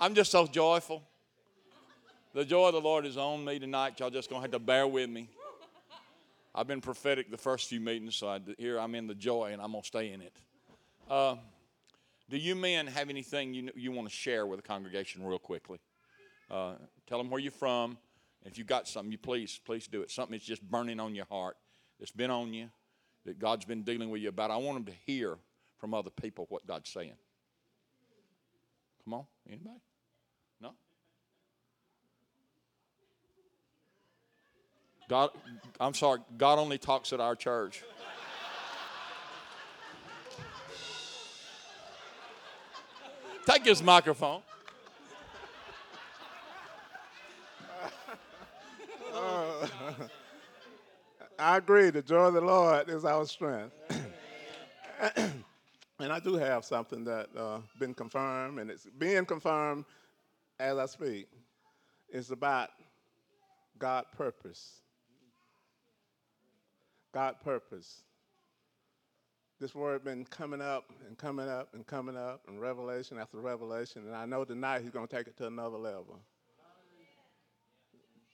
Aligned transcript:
I'm 0.00 0.14
just 0.14 0.30
so 0.30 0.46
joyful. 0.46 1.02
The 2.32 2.44
joy 2.44 2.68
of 2.68 2.74
the 2.74 2.80
Lord 2.80 3.04
is 3.04 3.16
on 3.16 3.44
me 3.44 3.58
tonight. 3.58 3.98
Y'all 3.98 4.10
just 4.10 4.30
gonna 4.30 4.42
have 4.42 4.52
to 4.52 4.60
bear 4.60 4.86
with 4.86 5.10
me. 5.10 5.28
I've 6.54 6.68
been 6.68 6.80
prophetic 6.80 7.30
the 7.32 7.36
first 7.36 7.68
few 7.68 7.80
meetings, 7.80 8.14
so 8.14 8.28
I, 8.28 8.40
here 8.58 8.78
I'm 8.78 8.94
in 8.94 9.08
the 9.08 9.14
joy, 9.14 9.50
and 9.52 9.60
I'm 9.60 9.72
gonna 9.72 9.82
stay 9.82 10.12
in 10.12 10.20
it. 10.20 10.32
Uh, 11.10 11.36
do 12.30 12.36
you 12.36 12.54
men 12.54 12.86
have 12.86 13.10
anything 13.10 13.54
you 13.54 13.70
you 13.74 13.90
want 13.90 14.08
to 14.08 14.14
share 14.14 14.46
with 14.46 14.60
the 14.60 14.66
congregation 14.66 15.24
real 15.24 15.38
quickly? 15.38 15.80
Uh, 16.48 16.74
tell 17.08 17.18
them 17.18 17.28
where 17.28 17.40
you're 17.40 17.50
from. 17.50 17.98
If 18.44 18.56
you 18.56 18.62
got 18.62 18.86
something, 18.86 19.10
you 19.10 19.18
please 19.18 19.58
please 19.64 19.88
do 19.88 20.02
it. 20.02 20.10
Something 20.12 20.32
that's 20.32 20.44
just 20.44 20.62
burning 20.62 21.00
on 21.00 21.16
your 21.16 21.26
heart, 21.26 21.56
that's 21.98 22.12
been 22.12 22.30
on 22.30 22.54
you, 22.54 22.70
that 23.24 23.40
God's 23.40 23.64
been 23.64 23.82
dealing 23.82 24.10
with 24.10 24.22
you 24.22 24.28
about. 24.28 24.52
I 24.52 24.58
want 24.58 24.76
them 24.76 24.94
to 24.94 25.00
hear 25.06 25.38
from 25.78 25.92
other 25.92 26.10
people 26.10 26.46
what 26.50 26.64
God's 26.68 26.88
saying. 26.88 27.14
Come 29.04 29.14
on, 29.14 29.26
anybody? 29.48 29.80
God, 35.08 35.30
I'm 35.80 35.94
sorry, 35.94 36.20
God 36.36 36.58
only 36.58 36.76
talks 36.76 37.12
at 37.12 37.20
our 37.20 37.34
church. 37.34 37.82
Take 43.46 43.64
his 43.64 43.82
microphone. 43.82 44.42
I 51.38 51.56
agree. 51.56 51.88
The 51.90 52.02
joy 52.02 52.26
of 52.26 52.34
the 52.34 52.40
Lord 52.40 52.90
is 52.90 53.04
our 53.04 53.24
strength. 53.24 53.72
and 55.16 56.12
I 56.12 56.18
do 56.20 56.34
have 56.34 56.64
something 56.64 57.04
that 57.04 57.28
uh, 57.34 57.60
been 57.78 57.94
confirmed, 57.94 58.58
and 58.58 58.70
it's 58.70 58.86
being 58.98 59.24
confirmed 59.24 59.84
as 60.58 60.76
I 60.76 60.86
speak. 60.86 61.28
It's 62.10 62.30
about 62.30 62.70
God 63.78 64.04
purpose. 64.16 64.82
God 67.12 67.36
purpose. 67.42 68.02
This 69.60 69.74
word 69.74 70.04
been 70.04 70.24
coming 70.24 70.60
up 70.60 70.92
and 71.06 71.18
coming 71.18 71.48
up 71.48 71.70
and 71.74 71.86
coming 71.86 72.16
up, 72.16 72.42
and 72.46 72.60
revelation 72.60 73.18
after 73.18 73.38
revelation, 73.38 74.06
and 74.06 74.14
I 74.14 74.24
know 74.24 74.44
tonight 74.44 74.82
He's 74.82 74.92
to 74.92 75.06
take 75.06 75.26
it 75.26 75.36
to 75.38 75.46
another 75.46 75.78
level. 75.78 76.20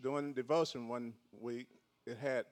Doing 0.02 0.34
devotion 0.34 0.86
one 0.86 1.14
week, 1.40 1.68
it 2.06 2.18
had 2.18 2.44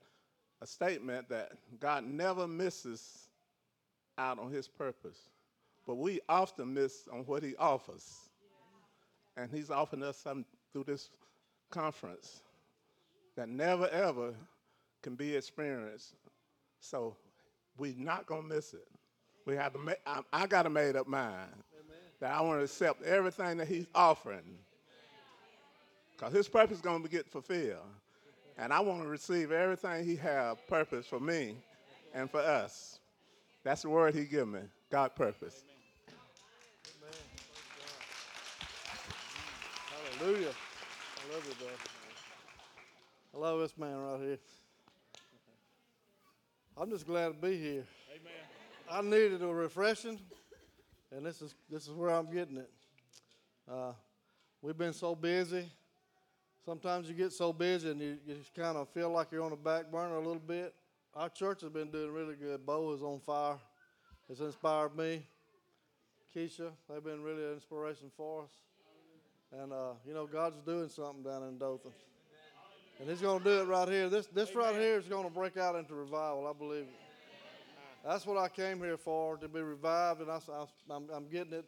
a 0.62 0.66
statement 0.66 1.28
that 1.28 1.52
God 1.80 2.04
never 2.04 2.48
misses 2.48 3.28
out 4.16 4.38
on 4.38 4.50
his 4.50 4.68
purpose, 4.68 5.18
but 5.86 5.96
we 5.96 6.20
often 6.28 6.72
miss 6.72 7.08
on 7.12 7.26
what 7.26 7.42
he 7.42 7.54
offers. 7.56 8.06
And 9.36 9.50
he's 9.50 9.70
offering 9.70 10.02
us 10.02 10.16
something 10.16 10.44
through 10.72 10.84
this 10.84 11.10
conference 11.70 12.42
that 13.36 13.48
never 13.48 13.88
ever 13.88 14.34
can 15.02 15.14
be 15.14 15.36
experienced. 15.36 16.14
So 16.80 17.16
we're 17.76 17.94
not 17.96 18.26
going 18.26 18.42
to 18.42 18.54
miss 18.54 18.72
it. 18.74 18.86
We 19.44 19.56
have 19.56 19.72
to 19.72 19.78
make, 19.78 19.98
I, 20.06 20.20
I 20.32 20.46
got 20.46 20.66
a 20.66 20.70
made 20.70 20.96
up 20.96 21.08
mind 21.08 21.50
that 22.20 22.32
I 22.32 22.40
want 22.40 22.60
to 22.60 22.64
accept 22.64 23.02
everything 23.02 23.58
that 23.58 23.66
he's 23.66 23.86
offering. 23.94 24.58
Because 26.16 26.32
his 26.32 26.48
purpose 26.48 26.76
is 26.76 26.82
going 26.82 27.02
to 27.02 27.08
get 27.08 27.28
fulfilled. 27.28 27.80
And 28.56 28.72
I 28.72 28.80
want 28.80 29.02
to 29.02 29.08
receive 29.08 29.50
everything 29.50 30.04
he 30.04 30.14
has 30.16 30.56
purpose 30.68 31.06
for 31.06 31.18
me 31.18 31.56
and 32.14 32.30
for 32.30 32.40
us. 32.40 33.00
That's 33.64 33.82
the 33.82 33.88
word 33.88 34.14
he 34.14 34.24
give 34.24 34.46
me, 34.46 34.60
God 34.90 35.14
purpose. 35.16 35.64
Amen. 37.00 37.12
Hallelujah. 40.18 40.48
I 40.48 41.34
love 41.34 41.48
it, 41.48 41.58
brother. 41.58 41.72
I 43.34 43.38
love 43.38 43.60
this 43.60 43.78
man 43.78 43.96
right 43.96 44.20
here. 44.20 44.38
I'm 46.76 46.90
just 46.90 47.06
glad 47.06 47.28
to 47.28 47.34
be 47.34 47.56
here. 47.58 47.84
Amen. 48.10 48.32
I 48.90 49.02
needed 49.02 49.42
a 49.42 49.46
refreshing, 49.46 50.18
and 51.10 51.24
this 51.24 51.42
is 51.42 51.54
this 51.70 51.86
is 51.86 51.92
where 51.92 52.10
I'm 52.10 52.32
getting 52.32 52.56
it. 52.56 52.70
Uh, 53.70 53.92
we've 54.62 54.78
been 54.78 54.92
so 54.92 55.14
busy 55.14 55.70
Sometimes 56.64 57.08
you 57.08 57.14
get 57.14 57.32
so 57.32 57.52
busy 57.52 57.90
and 57.90 58.00
you, 58.00 58.18
you 58.24 58.34
just 58.36 58.54
kind 58.54 58.76
of 58.76 58.88
feel 58.90 59.10
like 59.10 59.32
you're 59.32 59.42
on 59.42 59.50
the 59.50 59.56
back 59.56 59.90
burner 59.90 60.14
a 60.14 60.18
little 60.18 60.36
bit. 60.36 60.74
Our 61.12 61.28
church 61.28 61.62
has 61.62 61.70
been 61.70 61.90
doing 61.90 62.12
really 62.12 62.36
good. 62.36 62.64
Bo 62.64 62.92
is 62.92 63.02
on 63.02 63.18
fire. 63.18 63.56
It's 64.28 64.40
inspired 64.40 64.96
me. 64.96 65.26
Keisha, 66.34 66.70
they've 66.88 67.02
been 67.02 67.22
really 67.22 67.44
an 67.44 67.54
inspiration 67.54 68.12
for 68.16 68.44
us. 68.44 68.50
And, 69.60 69.72
uh, 69.72 69.94
you 70.06 70.14
know, 70.14 70.26
God's 70.26 70.56
doing 70.64 70.88
something 70.88 71.24
down 71.24 71.42
in 71.48 71.58
Dothan. 71.58 71.90
And 73.02 73.10
He's 73.10 73.20
going 73.20 73.40
to 73.40 73.44
do 73.44 73.62
it 73.62 73.64
right 73.64 73.88
here. 73.88 74.08
This, 74.08 74.28
this 74.28 74.54
right 74.54 74.76
here 74.76 74.96
is 74.96 75.08
going 75.08 75.24
to 75.24 75.30
break 75.30 75.56
out 75.56 75.74
into 75.74 75.92
revival. 75.92 76.46
I 76.46 76.56
believe 76.56 76.82
it. 76.82 76.94
That's 78.06 78.24
what 78.24 78.38
I 78.38 78.48
came 78.48 78.78
here 78.78 78.96
for, 78.96 79.36
to 79.38 79.48
be 79.48 79.60
revived. 79.60 80.20
And 80.20 80.30
I, 80.30 80.38
I'm, 80.88 81.10
I'm 81.12 81.26
getting 81.26 81.52
it 81.52 81.64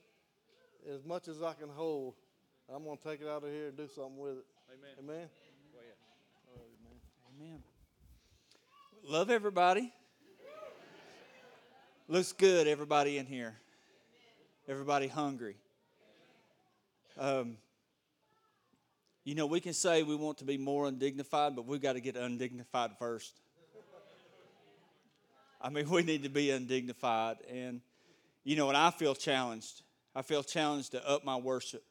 as 0.89 1.05
much 1.05 1.27
as 1.27 1.43
I 1.43 1.55
can 1.55 1.69
hold. 1.69 2.15
I'm 2.73 2.85
going 2.85 2.97
to 2.99 3.03
take 3.03 3.21
it 3.21 3.27
out 3.27 3.43
of 3.43 3.51
here 3.51 3.67
and 3.67 3.77
do 3.77 3.89
something 3.89 4.17
with 4.17 4.37
it. 4.39 4.45
Amen. 4.79 4.91
Amen. 5.01 5.29
Amen. 7.37 7.63
Love 9.03 9.29
everybody. 9.29 9.93
Looks 12.07 12.31
good, 12.31 12.69
everybody 12.69 13.19
in 13.19 13.27
here. 13.27 13.57
Everybody 14.69 15.09
hungry. 15.09 15.57
Um, 17.19 17.57
you 19.25 19.35
know, 19.35 19.47
we 19.47 19.59
can 19.59 19.73
say 19.73 20.03
we 20.03 20.17
want 20.17 20.39
to 20.39 20.45
be 20.45 20.59
more 20.59 20.87
undignified, 20.87 21.57
but 21.57 21.67
we've 21.67 21.81
got 21.81 21.95
to 21.95 22.01
get 22.01 22.15
undignified 22.17 22.91
first. 22.99 23.41
I 25.61 25.71
mean, 25.71 25.89
we 25.89 26.03
need 26.03 26.25
to 26.25 26.29
be 26.29 26.51
undignified. 26.51 27.39
And, 27.51 27.81
you 28.45 28.55
know, 28.55 28.69
and 28.69 28.77
I 28.77 28.91
feel 28.91 29.15
challenged. 29.15 29.81
I 30.15 30.21
feel 30.21 30.43
challenged 30.43 30.93
to 30.93 31.09
up 31.09 31.25
my 31.25 31.37
worship. 31.37 31.83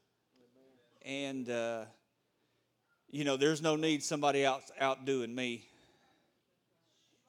And, 1.03 1.49
uh, 1.49 1.85
you 3.09 3.23
know, 3.23 3.35
there's 3.35 3.63
no 3.63 3.75
need 3.75 4.03
somebody 4.03 4.45
else 4.45 4.71
outdoing 4.79 5.33
me. 5.33 5.65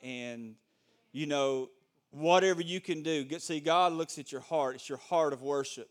And, 0.02 0.54
you 1.12 1.24
know, 1.26 1.70
whatever 2.10 2.60
you 2.60 2.78
can 2.78 3.02
do, 3.02 3.26
see, 3.38 3.58
God 3.58 3.94
looks 3.94 4.18
at 4.18 4.30
your 4.30 4.42
heart. 4.42 4.74
It's 4.74 4.88
your 4.88 4.98
heart 4.98 5.32
of 5.32 5.40
worship. 5.40 5.88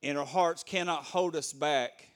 And 0.00 0.16
our 0.16 0.24
hearts 0.24 0.62
cannot 0.62 1.02
hold 1.02 1.34
us 1.34 1.52
back 1.52 2.08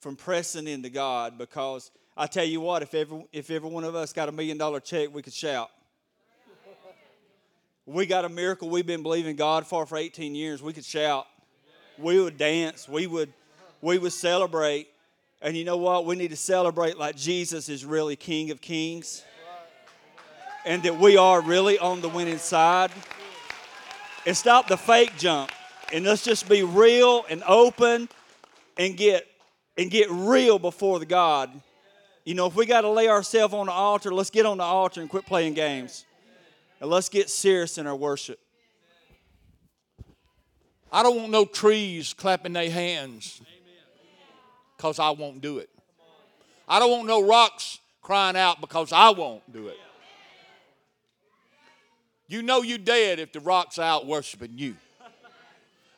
from 0.00 0.16
pressing 0.16 0.66
into 0.66 0.90
God 0.90 1.38
because 1.38 1.90
I 2.16 2.26
tell 2.26 2.44
you 2.44 2.60
what, 2.60 2.82
if 2.82 2.94
every, 2.94 3.24
if 3.32 3.50
every 3.50 3.68
one 3.68 3.84
of 3.84 3.94
us 3.94 4.12
got 4.12 4.28
a 4.28 4.32
million 4.32 4.58
dollar 4.58 4.80
check, 4.80 5.12
we 5.12 5.22
could 5.22 5.32
shout. 5.32 5.70
We 7.86 8.04
got 8.04 8.24
a 8.24 8.28
miracle 8.28 8.68
we've 8.68 8.86
been 8.86 9.02
believing 9.02 9.36
God 9.36 9.66
for 9.66 9.86
for 9.86 9.96
18 9.96 10.34
years, 10.34 10.62
we 10.62 10.72
could 10.72 10.84
shout. 10.84 11.26
We 11.96 12.20
would 12.20 12.36
dance. 12.36 12.88
We 12.88 13.06
would, 13.06 13.32
we 13.80 13.98
would 13.98 14.12
celebrate. 14.12 14.88
And 15.40 15.56
you 15.56 15.64
know 15.64 15.76
what? 15.76 16.04
We 16.04 16.16
need 16.16 16.30
to 16.30 16.36
celebrate 16.36 16.98
like 16.98 17.16
Jesus 17.16 17.68
is 17.68 17.84
really 17.84 18.14
King 18.14 18.50
of 18.50 18.60
Kings 18.60 19.24
and 20.64 20.82
that 20.82 20.98
we 20.98 21.16
are 21.16 21.40
really 21.40 21.78
on 21.78 22.00
the 22.00 22.08
winning 22.08 22.38
side. 22.38 22.90
And 24.26 24.36
stop 24.36 24.68
the 24.68 24.76
fake 24.76 25.12
jump. 25.16 25.50
And 25.92 26.04
let's 26.04 26.22
just 26.22 26.48
be 26.48 26.62
real 26.62 27.24
and 27.30 27.42
open 27.44 28.08
and 28.76 28.96
get 28.96 29.26
and 29.78 29.90
get 29.90 30.10
real 30.10 30.58
before 30.58 30.98
the 30.98 31.06
God. 31.06 31.50
You 32.24 32.34
know, 32.34 32.46
if 32.46 32.56
we 32.56 32.66
got 32.66 32.82
to 32.82 32.90
lay 32.90 33.08
ourselves 33.08 33.54
on 33.54 33.66
the 33.66 33.72
altar, 33.72 34.12
let's 34.12 34.28
get 34.28 34.44
on 34.44 34.58
the 34.58 34.64
altar 34.64 35.00
and 35.00 35.08
quit 35.08 35.24
playing 35.24 35.54
games. 35.54 36.04
And 36.80 36.90
let's 36.90 37.08
get 37.08 37.30
serious 37.30 37.78
in 37.78 37.86
our 37.86 37.96
worship. 37.96 38.38
I 40.92 41.02
don't 41.02 41.16
want 41.16 41.30
no 41.30 41.44
trees 41.44 42.12
clapping 42.12 42.52
their 42.52 42.70
hands 42.70 43.40
because 44.76 44.98
I 44.98 45.10
won't 45.10 45.40
do 45.40 45.58
it. 45.58 45.70
I 46.68 46.78
don't 46.78 46.90
want 46.90 47.06
no 47.06 47.26
rocks 47.26 47.78
crying 48.02 48.36
out 48.36 48.60
because 48.60 48.92
I 48.92 49.10
won't 49.10 49.50
do 49.52 49.68
it. 49.68 49.76
You 52.26 52.42
know 52.42 52.62
you 52.62 52.78
dead 52.78 53.18
if 53.18 53.32
the 53.32 53.40
rocks 53.40 53.78
are 53.78 53.82
out 53.82 54.06
worshiping 54.06 54.52
you. 54.56 54.76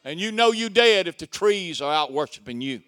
And 0.05 0.19
you 0.19 0.33
know 0.33 0.53
you 0.53 0.69
dead 0.69 1.09
if 1.09 1.19
the 1.19 1.27
trees 1.27 1.81
are 1.81 1.93
out 1.93 2.13
worshiping 2.13 2.61
you. 2.61 2.83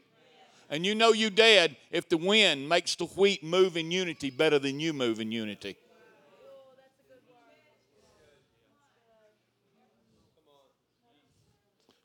And 0.73 0.87
you 0.87 0.95
know 0.95 1.13
you 1.13 1.29
dead 1.29 1.77
if 1.91 2.09
the 2.09 2.17
wind 2.17 2.67
makes 2.67 2.97
the 2.97 3.05
wheat 3.05 3.45
move 3.45 3.77
in 3.77 3.91
unity 3.91 4.31
better 4.31 4.59
than 4.59 4.81
you 4.81 4.95
move 4.95 5.21
in 5.21 5.31
unity. 5.31 5.77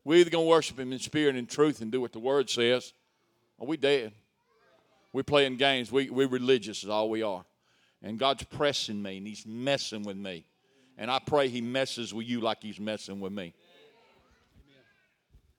We're 0.03 0.17
either 0.17 0.29
going 0.29 0.43
to 0.45 0.49
worship 0.49 0.77
Him 0.77 0.91
in 0.91 0.99
spirit 0.99 1.37
and 1.37 1.49
truth 1.49 1.81
and 1.81 1.93
do 1.93 2.01
what 2.01 2.11
the 2.11 2.19
Word 2.19 2.49
says, 2.49 2.91
are 3.57 3.65
we 3.65 3.77
dead? 3.77 4.11
We're 5.13 5.23
playing 5.23 5.55
games. 5.55 5.89
We, 5.89 6.09
we're 6.09 6.27
religious, 6.27 6.83
is 6.83 6.89
all 6.89 7.09
we 7.09 7.23
are. 7.23 7.45
And 8.03 8.19
God's 8.19 8.43
pressing 8.43 9.01
me, 9.01 9.17
and 9.17 9.25
He's 9.25 9.45
messing 9.45 10.03
with 10.03 10.17
me. 10.17 10.45
And 10.97 11.09
I 11.09 11.19
pray 11.19 11.47
He 11.47 11.61
messes 11.61 12.13
with 12.13 12.27
you 12.27 12.41
like 12.41 12.63
He's 12.63 12.81
messing 12.81 13.21
with 13.21 13.31
me. 13.31 13.53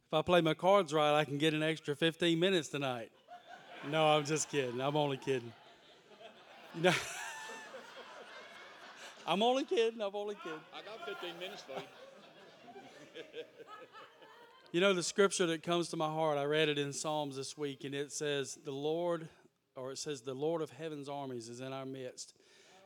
If 0.09 0.15
I 0.15 0.23
play 0.23 0.41
my 0.41 0.55
cards 0.55 0.95
right, 0.95 1.13
I 1.13 1.27
can 1.27 1.37
get 1.37 1.53
an 1.53 1.63
extra 1.63 1.95
15 1.95 2.41
minutes 2.41 2.69
tonight. 2.69 3.11
No, 3.91 4.07
I'm 4.07 4.25
just 4.25 4.49
kidding. 4.49 4.81
I'm 4.81 4.97
only 4.97 5.19
kidding. 5.19 5.53
You 6.75 6.83
know, 6.85 6.95
I'm 9.27 9.43
only 9.43 9.65
kidding. 9.65 10.01
I'm 10.01 10.17
only 10.17 10.35
kidding. 10.37 10.59
I 10.73 10.81
got 10.81 11.07
15 11.07 11.39
minutes 11.39 11.63
for 11.63 11.73
you. 11.73 11.87
You 14.71 14.83
know, 14.83 14.93
the 14.93 15.03
scripture 15.03 15.47
that 15.47 15.63
comes 15.63 15.89
to 15.89 15.97
my 15.97 16.09
heart, 16.09 16.37
I 16.37 16.45
read 16.45 16.69
it 16.69 16.77
in 16.77 16.93
Psalms 16.93 17.37
this 17.37 17.57
week, 17.57 17.85
and 17.85 17.95
it 17.95 18.13
says, 18.13 18.59
The 18.67 18.71
Lord, 18.71 19.27
or 19.75 19.93
it 19.93 19.97
says, 19.97 20.21
The 20.21 20.35
Lord 20.35 20.61
of 20.61 20.69
heaven's 20.69 21.09
armies 21.09 21.49
is 21.49 21.61
in 21.61 21.73
our 21.73 21.87
midst. 21.87 22.35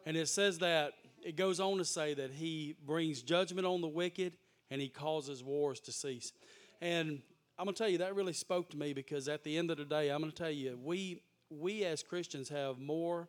And 0.06 0.16
it 0.16 0.28
says 0.28 0.60
that, 0.60 0.92
it 1.24 1.34
goes 1.34 1.58
on 1.58 1.78
to 1.78 1.84
say 1.84 2.14
that 2.14 2.30
He 2.30 2.76
brings 2.86 3.20
judgment 3.22 3.66
on 3.66 3.80
the 3.80 3.88
wicked 3.88 4.34
and 4.70 4.80
He 4.80 4.88
causes 4.88 5.42
wars 5.42 5.80
to 5.80 5.90
cease. 5.90 6.32
And 6.82 7.22
I'm 7.60 7.66
going 7.66 7.74
to 7.74 7.78
tell 7.78 7.88
you, 7.88 7.98
that 7.98 8.16
really 8.16 8.32
spoke 8.32 8.68
to 8.70 8.76
me 8.76 8.92
because 8.92 9.28
at 9.28 9.44
the 9.44 9.56
end 9.56 9.70
of 9.70 9.76
the 9.76 9.84
day, 9.84 10.08
I'm 10.08 10.18
going 10.18 10.32
to 10.32 10.36
tell 10.36 10.50
you, 10.50 10.76
we, 10.82 11.22
we 11.48 11.84
as 11.84 12.02
Christians 12.02 12.48
have 12.48 12.80
more 12.80 13.28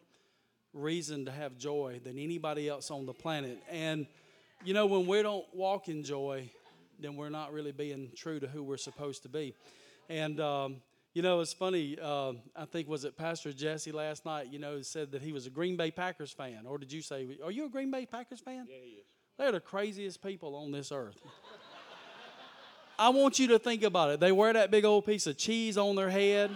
reason 0.74 1.26
to 1.26 1.32
have 1.32 1.56
joy 1.56 2.02
than 2.04 2.18
anybody 2.18 2.68
else 2.68 2.90
on 2.90 3.06
the 3.06 3.14
planet. 3.14 3.62
And, 3.70 4.08
you 4.66 4.74
know, 4.74 4.88
when 4.88 5.06
we 5.06 5.22
don't 5.22 5.46
walk 5.54 5.88
in 5.88 6.04
joy, 6.04 6.50
then 7.00 7.16
we're 7.16 7.30
not 7.30 7.54
really 7.54 7.72
being 7.72 8.10
true 8.16 8.40
to 8.40 8.48
who 8.48 8.64
we're 8.64 8.78
supposed 8.78 9.22
to 9.22 9.30
be. 9.30 9.54
And, 10.10 10.40
um, 10.40 10.78
you 11.14 11.22
know, 11.22 11.40
it's 11.42 11.54
funny. 11.54 12.00
Uh, 12.02 12.34
I 12.56 12.66
think, 12.66 12.88
was 12.88 13.06
it 13.06 13.16
Pastor 13.16 13.54
Jesse 13.54 13.92
last 13.92 14.26
night, 14.26 14.48
you 14.52 14.58
know, 14.58 14.82
said 14.82 15.12
that 15.12 15.22
he 15.22 15.32
was 15.32 15.46
a 15.46 15.52
Green 15.52 15.78
Bay 15.78 15.92
Packers 15.92 16.32
fan. 16.32 16.66
Or 16.66 16.80
did 16.80 16.92
you 16.92 17.04
say, 17.04 17.38
are 17.44 17.52
you 17.52 17.66
a 17.66 17.70
Green 17.70 17.92
Bay 17.92 18.08
Packers 18.08 18.40
fan? 18.40 18.66
Yeah, 18.68 18.78
he 18.84 18.92
is. 18.94 19.06
They're 19.38 19.52
the 19.52 19.60
craziest 19.60 20.24
people 20.24 20.56
on 20.56 20.72
this 20.72 20.92
earth. 20.92 21.22
I 23.04 23.10
want 23.10 23.38
you 23.38 23.48
to 23.50 23.60
think 23.60 23.84
about 23.84 24.12
it. 24.12 24.22
They 24.22 24.32
wear 24.32 24.54
that 24.54 24.72
big 24.72 24.86
old 24.86 25.06
piece 25.06 25.28
of 25.28 25.38
cheese 25.38 25.78
on 25.78 25.98
their 25.98 26.10
head. 26.10 26.50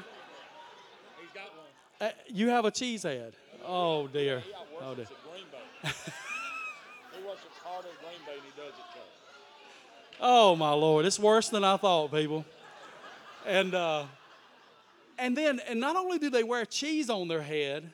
He's 1.19 1.29
got 1.33 1.49
one. 1.99 2.09
Uh, 2.09 2.13
you 2.29 2.47
have 2.47 2.63
a 2.63 2.71
cheese 2.71 3.03
head. 3.03 3.33
Oh, 3.65 4.07
dear. 4.07 4.39
He 4.39 4.51
Oh, 4.81 4.95
dear. 4.95 5.03
worships 5.03 5.11
at 5.11 5.29
Green 5.29 5.43
Bay. 5.51 5.89
he 7.17 7.27
worships 7.27 7.57
harder 7.61 7.89
at 7.89 7.99
Green 7.99 8.19
Bay 8.25 8.35
he 8.45 8.51
does 8.61 8.69
at 8.69 8.93
church. 8.93 9.03
Oh 10.21 10.55
my 10.55 10.71
Lord, 10.71 11.05
it's 11.05 11.19
worse 11.19 11.49
than 11.49 11.65
I 11.65 11.75
thought, 11.75 12.13
people. 12.13 12.45
And 13.45 13.75
uh, 13.75 14.05
and 15.19 15.35
then 15.35 15.59
and 15.67 15.81
not 15.81 15.97
only 15.97 16.17
do 16.17 16.29
they 16.29 16.43
wear 16.43 16.63
cheese 16.63 17.09
on 17.09 17.27
their 17.27 17.41
head, 17.41 17.91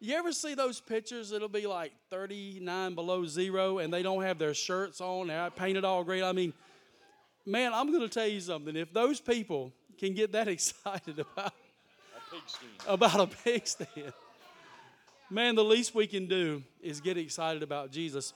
you 0.00 0.14
ever 0.16 0.32
see 0.32 0.54
those 0.54 0.80
pictures? 0.80 1.30
It'll 1.30 1.48
be 1.50 1.66
like 1.66 1.92
39 2.08 2.94
below 2.94 3.26
zero, 3.26 3.78
and 3.80 3.92
they 3.92 4.02
don't 4.02 4.22
have 4.22 4.38
their 4.38 4.54
shirts 4.54 5.02
on. 5.02 5.26
They're 5.26 5.50
painted 5.50 5.84
all 5.84 6.04
green. 6.04 6.24
I 6.24 6.32
mean, 6.32 6.54
man, 7.46 7.72
I'm 7.72 7.90
going 7.90 8.02
to 8.02 8.08
tell 8.08 8.26
you 8.26 8.40
something. 8.40 8.76
If 8.76 8.92
those 8.92 9.20
people 9.20 9.72
can 9.98 10.14
get 10.14 10.32
that 10.32 10.48
excited 10.56 11.18
about 11.18 11.52
A 11.54 12.34
pigskin. 12.34 12.68
about 12.86 13.20
a 13.20 13.26
pig 13.26 13.66
stand. 13.66 14.12
Man, 15.30 15.54
the 15.54 15.64
least 15.64 15.94
we 15.94 16.06
can 16.06 16.26
do 16.26 16.62
is 16.80 17.00
get 17.00 17.16
excited 17.16 17.62
about 17.62 17.90
Jesus. 17.90 18.32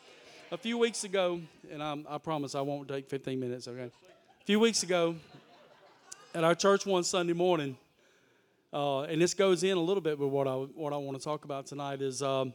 A 0.51 0.57
few 0.57 0.77
weeks 0.79 1.05
ago, 1.05 1.41
and 1.71 1.83
I'm, 1.83 2.05
I 2.09 2.19
promise 2.19 2.55
I 2.55 2.61
won't 2.63 2.89
take 2.89 3.09
15 3.09 3.39
minutes, 3.39 3.69
okay? 3.69 3.91
A 4.41 4.45
few 4.45 4.59
weeks 4.59 4.83
ago, 4.83 5.15
at 6.35 6.43
our 6.43 6.55
church 6.57 6.87
one 6.87 7.05
Sunday 7.05 7.33
morning, 7.33 7.77
uh, 8.73 9.03
and 9.03 9.23
this 9.23 9.35
goes 9.35 9.63
in 9.63 9.77
a 9.77 9.81
little 9.81 10.01
bit 10.01 10.19
with 10.19 10.31
what 10.31 10.49
I, 10.49 10.55
what 10.55 10.93
I 10.93 10.97
want 10.97 11.17
to 11.19 11.23
talk 11.23 11.45
about 11.45 11.67
tonight, 11.67 12.03
is 12.03 12.23
um, 12.23 12.53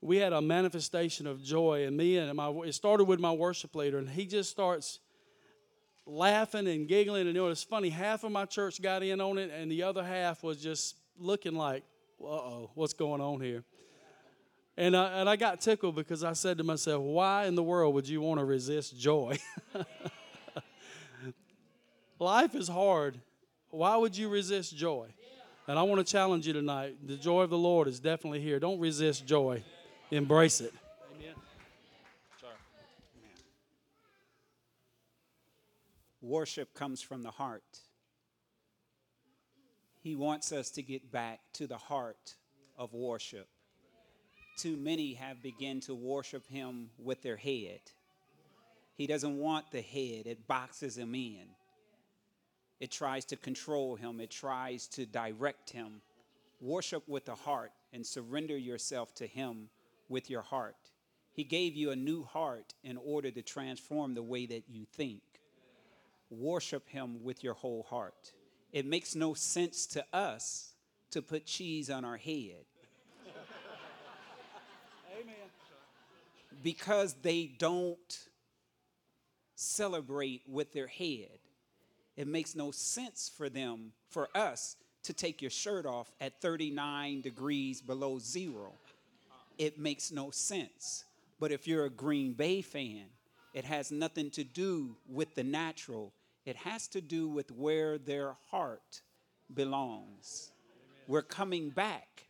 we 0.00 0.16
had 0.16 0.32
a 0.32 0.40
manifestation 0.40 1.26
of 1.26 1.42
joy, 1.42 1.84
and 1.84 1.94
me 1.96 2.16
and 2.16 2.34
my, 2.34 2.48
it 2.64 2.72
started 2.72 3.04
with 3.04 3.20
my 3.20 3.32
worship 3.32 3.74
leader, 3.74 3.98
and 3.98 4.08
he 4.08 4.24
just 4.24 4.50
starts 4.50 5.00
laughing 6.08 6.66
and 6.66 6.88
giggling. 6.88 7.26
And 7.26 7.36
you 7.36 7.44
it 7.44 7.48
was 7.48 7.62
funny. 7.62 7.90
Half 7.90 8.24
of 8.24 8.32
my 8.32 8.46
church 8.46 8.82
got 8.82 9.02
in 9.02 9.20
on 9.20 9.38
it, 9.38 9.50
and 9.50 9.70
the 9.70 9.84
other 9.84 10.02
half 10.02 10.42
was 10.42 10.60
just 10.60 10.96
looking 11.18 11.54
like, 11.54 11.84
uh 12.20 12.26
oh, 12.26 12.70
what's 12.74 12.94
going 12.94 13.20
on 13.20 13.40
here? 13.40 13.64
And 14.76 14.96
I, 14.96 15.20
and 15.20 15.28
I 15.28 15.36
got 15.36 15.60
tickled 15.60 15.96
because 15.96 16.22
I 16.22 16.32
said 16.34 16.58
to 16.58 16.64
myself, 16.64 17.02
why 17.02 17.46
in 17.46 17.56
the 17.56 17.62
world 17.64 17.94
would 17.94 18.08
you 18.08 18.20
want 18.20 18.38
to 18.38 18.44
resist 18.44 18.98
joy? 18.98 19.36
Life 22.20 22.54
is 22.54 22.68
hard. 22.68 23.20
Why 23.70 23.96
would 23.96 24.16
you 24.16 24.28
resist 24.28 24.76
joy? 24.76 25.08
And 25.66 25.78
I 25.78 25.82
want 25.82 26.04
to 26.04 26.10
challenge 26.10 26.46
you 26.46 26.52
tonight. 26.52 26.96
The 27.04 27.16
joy 27.16 27.42
of 27.42 27.50
the 27.50 27.58
Lord 27.58 27.88
is 27.88 28.00
definitely 28.00 28.40
here. 28.40 28.58
Don't 28.60 28.78
resist 28.78 29.26
joy, 29.26 29.62
embrace 30.10 30.60
it. 30.60 30.72
Worship 36.20 36.74
comes 36.74 37.00
from 37.00 37.22
the 37.22 37.30
heart. 37.30 37.78
He 40.02 40.16
wants 40.16 40.50
us 40.50 40.70
to 40.70 40.82
get 40.82 41.12
back 41.12 41.40
to 41.54 41.68
the 41.68 41.76
heart 41.76 42.34
of 42.76 42.92
worship. 42.92 43.46
Too 44.56 44.76
many 44.76 45.14
have 45.14 45.42
begun 45.42 45.78
to 45.80 45.94
worship 45.94 46.48
him 46.48 46.90
with 46.98 47.22
their 47.22 47.36
head. 47.36 47.80
He 48.96 49.06
doesn't 49.06 49.38
want 49.38 49.70
the 49.70 49.80
head, 49.80 50.26
it 50.26 50.48
boxes 50.48 50.98
him 50.98 51.14
in. 51.14 51.46
It 52.80 52.90
tries 52.90 53.24
to 53.26 53.36
control 53.36 53.94
him, 53.94 54.20
it 54.20 54.30
tries 54.30 54.88
to 54.88 55.06
direct 55.06 55.70
him. 55.70 56.00
Worship 56.60 57.08
with 57.08 57.26
the 57.26 57.36
heart 57.36 57.70
and 57.92 58.04
surrender 58.04 58.56
yourself 58.56 59.14
to 59.16 59.26
him 59.28 59.68
with 60.08 60.28
your 60.28 60.42
heart. 60.42 60.74
He 61.32 61.44
gave 61.44 61.76
you 61.76 61.92
a 61.92 61.96
new 61.96 62.24
heart 62.24 62.74
in 62.82 62.96
order 62.96 63.30
to 63.30 63.42
transform 63.42 64.14
the 64.14 64.22
way 64.24 64.46
that 64.46 64.64
you 64.68 64.84
think 64.84 65.22
worship 66.30 66.88
him 66.88 67.22
with 67.22 67.42
your 67.42 67.54
whole 67.54 67.84
heart. 67.88 68.32
It 68.72 68.86
makes 68.86 69.14
no 69.14 69.34
sense 69.34 69.86
to 69.88 70.04
us 70.12 70.72
to 71.10 71.22
put 71.22 71.46
cheese 71.46 71.90
on 71.90 72.04
our 72.04 72.16
head. 72.16 72.64
Amen. 75.20 75.34
Because 76.62 77.14
they 77.22 77.50
don't 77.58 78.18
celebrate 79.54 80.42
with 80.46 80.72
their 80.72 80.86
head. 80.86 81.38
It 82.16 82.26
makes 82.26 82.54
no 82.54 82.70
sense 82.70 83.30
for 83.34 83.48
them, 83.48 83.92
for 84.08 84.28
us, 84.34 84.76
to 85.04 85.12
take 85.12 85.40
your 85.40 85.50
shirt 85.50 85.86
off 85.86 86.12
at 86.20 86.40
39 86.40 87.20
degrees 87.20 87.80
below 87.80 88.18
zero. 88.18 88.72
It 89.56 89.78
makes 89.78 90.12
no 90.12 90.30
sense. 90.30 91.04
But 91.40 91.52
if 91.52 91.66
you're 91.66 91.86
a 91.86 91.90
Green 91.90 92.32
Bay 92.32 92.60
fan, 92.62 93.04
it 93.54 93.64
has 93.64 93.90
nothing 93.90 94.30
to 94.32 94.44
do 94.44 94.96
with 95.08 95.34
the 95.34 95.44
natural. 95.44 96.12
It 96.48 96.56
has 96.56 96.88
to 96.88 97.02
do 97.02 97.28
with 97.28 97.50
where 97.50 97.98
their 97.98 98.34
heart 98.50 99.02
belongs. 99.52 100.50
We're 101.06 101.20
coming 101.20 101.68
back 101.68 102.24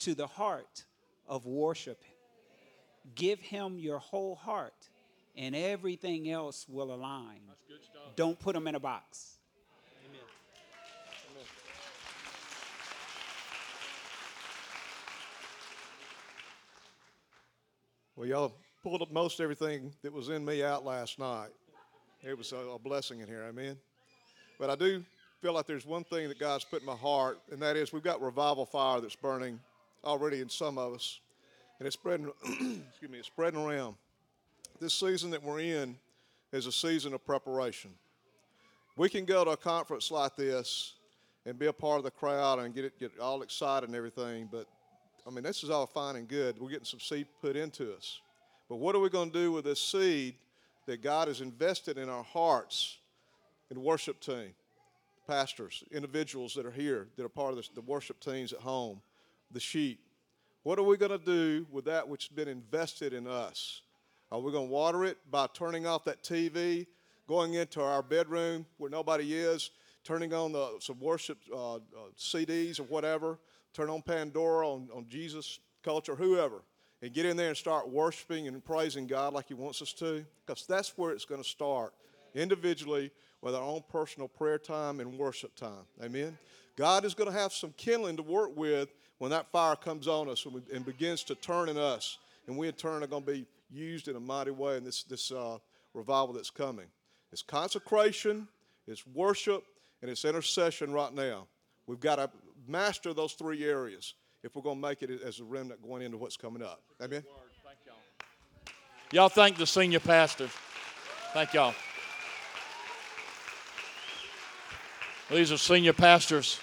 to 0.00 0.12
the 0.12 0.26
heart 0.26 0.86
of 1.28 1.46
worship. 1.46 2.02
Give 3.14 3.38
him 3.38 3.78
your 3.78 4.00
whole 4.00 4.34
heart, 4.34 4.88
and 5.36 5.54
everything 5.54 6.28
else 6.28 6.66
will 6.68 6.92
align. 6.92 7.42
Don't 8.16 8.36
put 8.40 8.54
them 8.54 8.66
in 8.66 8.74
a 8.74 8.80
box. 8.80 9.38
Well, 18.16 18.26
y'all 18.26 18.52
pulled 18.82 19.02
up 19.02 19.12
most 19.12 19.40
everything 19.40 19.94
that 20.02 20.12
was 20.12 20.28
in 20.28 20.44
me 20.44 20.64
out 20.64 20.84
last 20.84 21.20
night. 21.20 21.50
It 22.22 22.36
was 22.36 22.52
a, 22.52 22.78
blessing 22.78 23.20
in 23.20 23.26
here, 23.26 23.46
amen. 23.48 23.78
But 24.58 24.68
I 24.68 24.76
do 24.76 25.02
feel 25.40 25.54
like 25.54 25.66
there's 25.66 25.86
one 25.86 26.04
thing 26.04 26.28
that 26.28 26.38
God's 26.38 26.64
put 26.64 26.80
in 26.80 26.86
my 26.86 26.94
heart, 26.94 27.40
and 27.50 27.62
that 27.62 27.76
is 27.76 27.94
we've 27.94 28.02
got 28.02 28.20
revival 28.20 28.66
fire 28.66 29.00
that's 29.00 29.16
burning 29.16 29.58
already 30.04 30.42
in 30.42 30.50
some 30.50 30.76
of 30.76 30.92
us, 30.92 31.18
and 31.78 31.86
it's 31.86 31.94
spreading. 31.94 32.30
excuse 32.44 33.10
me, 33.10 33.18
it's 33.18 33.28
spreading 33.28 33.58
around. 33.58 33.94
This 34.80 34.92
season 34.92 35.30
that 35.30 35.42
we're 35.42 35.60
in 35.60 35.96
is 36.52 36.66
a 36.66 36.72
season 36.72 37.14
of 37.14 37.24
preparation. 37.24 37.90
We 38.96 39.08
can 39.08 39.24
go 39.24 39.42
to 39.42 39.52
a 39.52 39.56
conference 39.56 40.10
like 40.10 40.36
this 40.36 40.94
and 41.46 41.58
be 41.58 41.66
a 41.66 41.72
part 41.72 41.98
of 41.98 42.04
the 42.04 42.10
crowd 42.10 42.58
and 42.58 42.74
get 42.74 42.84
it, 42.84 42.98
get 43.00 43.18
all 43.18 43.40
excited 43.40 43.88
and 43.88 43.96
everything, 43.96 44.46
but 44.52 44.66
I 45.26 45.30
mean, 45.30 45.42
this 45.42 45.64
is 45.64 45.70
all 45.70 45.86
fine 45.86 46.16
and 46.16 46.28
good. 46.28 46.58
We're 46.58 46.68
getting 46.68 46.84
some 46.84 47.00
seed 47.00 47.26
put 47.40 47.56
into 47.56 47.94
us. 47.94 48.20
But 48.68 48.76
what 48.76 48.94
are 48.94 48.98
we 48.98 49.08
going 49.08 49.30
to 49.30 49.38
do 49.38 49.52
with 49.52 49.64
this 49.64 49.80
seed 49.80 50.34
that 50.86 51.02
God 51.02 51.28
has 51.28 51.40
invested 51.40 51.98
in 51.98 52.08
our 52.08 52.24
hearts 52.24 52.98
in 53.70 53.82
worship 53.82 54.20
team, 54.20 54.54
pastors, 55.26 55.84
individuals 55.92 56.54
that 56.54 56.66
are 56.66 56.70
here 56.70 57.08
that 57.16 57.24
are 57.24 57.28
part 57.28 57.50
of 57.50 57.56
this, 57.56 57.68
the 57.68 57.80
worship 57.80 58.20
teams 58.20 58.52
at 58.52 58.60
home, 58.60 59.00
the 59.52 59.60
sheep? 59.60 60.00
What 60.62 60.78
are 60.78 60.82
we 60.82 60.96
going 60.96 61.18
to 61.18 61.24
do 61.24 61.66
with 61.70 61.84
that 61.86 62.06
which 62.08 62.28
has 62.28 62.36
been 62.36 62.48
invested 62.48 63.12
in 63.12 63.26
us? 63.26 63.82
Are 64.30 64.40
we 64.40 64.52
going 64.52 64.68
to 64.68 64.72
water 64.72 65.04
it 65.04 65.18
by 65.30 65.46
turning 65.54 65.86
off 65.86 66.04
that 66.04 66.22
TV, 66.22 66.86
going 67.26 67.54
into 67.54 67.82
our 67.82 68.02
bedroom 68.02 68.66
where 68.78 68.90
nobody 68.90 69.34
is, 69.34 69.70
turning 70.04 70.32
on 70.32 70.52
the, 70.52 70.76
some 70.80 70.98
worship 71.00 71.38
uh, 71.52 71.76
uh, 71.76 71.78
CDs 72.18 72.80
or 72.80 72.84
whatever, 72.84 73.38
turn 73.72 73.90
on 73.90 74.02
Pandora, 74.02 74.68
on, 74.68 74.88
on 74.94 75.06
Jesus 75.08 75.60
culture, 75.82 76.14
whoever, 76.14 76.62
and 77.02 77.12
get 77.12 77.26
in 77.26 77.36
there 77.36 77.48
and 77.48 77.56
start 77.56 77.88
worshiping 77.88 78.48
and 78.48 78.64
praising 78.64 79.06
God 79.06 79.32
like 79.32 79.48
He 79.48 79.54
wants 79.54 79.82
us 79.82 79.92
to? 79.94 80.24
Because 80.46 80.66
that's 80.66 80.96
where 80.96 81.12
it's 81.12 81.24
going 81.24 81.42
to 81.42 81.48
start. 81.48 81.94
Individually, 82.34 83.10
with 83.42 83.54
our 83.54 83.62
own 83.62 83.82
personal 83.90 84.28
prayer 84.28 84.58
time 84.58 85.00
and 85.00 85.18
worship 85.18 85.54
time. 85.54 85.84
Amen. 86.02 86.36
God 86.76 87.04
is 87.04 87.14
going 87.14 87.30
to 87.30 87.36
have 87.36 87.52
some 87.52 87.72
kindling 87.76 88.16
to 88.16 88.22
work 88.22 88.56
with 88.56 88.88
when 89.18 89.30
that 89.30 89.50
fire 89.50 89.76
comes 89.76 90.08
on 90.08 90.28
us 90.28 90.44
and, 90.44 90.54
we, 90.54 90.62
and 90.72 90.84
begins 90.84 91.22
to 91.24 91.34
turn 91.34 91.68
in 91.68 91.76
us. 91.76 92.18
And 92.46 92.56
we 92.56 92.68
in 92.68 92.74
turn 92.74 93.02
are 93.02 93.06
going 93.06 93.24
to 93.24 93.32
be 93.32 93.46
used 93.70 94.08
in 94.08 94.16
a 94.16 94.20
mighty 94.20 94.50
way 94.50 94.76
in 94.76 94.84
this, 94.84 95.02
this 95.04 95.30
uh, 95.30 95.58
revival 95.94 96.32
that's 96.32 96.50
coming. 96.50 96.86
It's 97.32 97.42
consecration, 97.42 98.48
it's 98.86 99.06
worship, 99.06 99.64
and 100.02 100.10
it's 100.10 100.24
intercession 100.24 100.92
right 100.92 101.14
now. 101.14 101.46
We've 101.86 102.00
got 102.00 102.16
to 102.16 102.30
master 102.66 103.14
those 103.14 103.34
three 103.34 103.64
areas 103.64 104.14
if 104.42 104.54
we're 104.54 104.62
going 104.62 104.80
to 104.80 104.88
make 104.88 105.02
it 105.02 105.10
as 105.22 105.40
a 105.40 105.44
remnant 105.44 105.82
going 105.82 106.02
into 106.02 106.16
what's 106.16 106.36
coming 106.36 106.62
up. 106.62 106.82
Amen. 107.00 107.22
Y'all 109.12 109.28
thank 109.28 109.56
the 109.56 109.66
senior 109.66 110.00
pastors. 110.00 110.50
Thank 111.32 111.54
y'all. 111.54 111.74
These 115.30 115.52
are 115.52 115.58
senior 115.58 115.92
pastors 115.92 116.58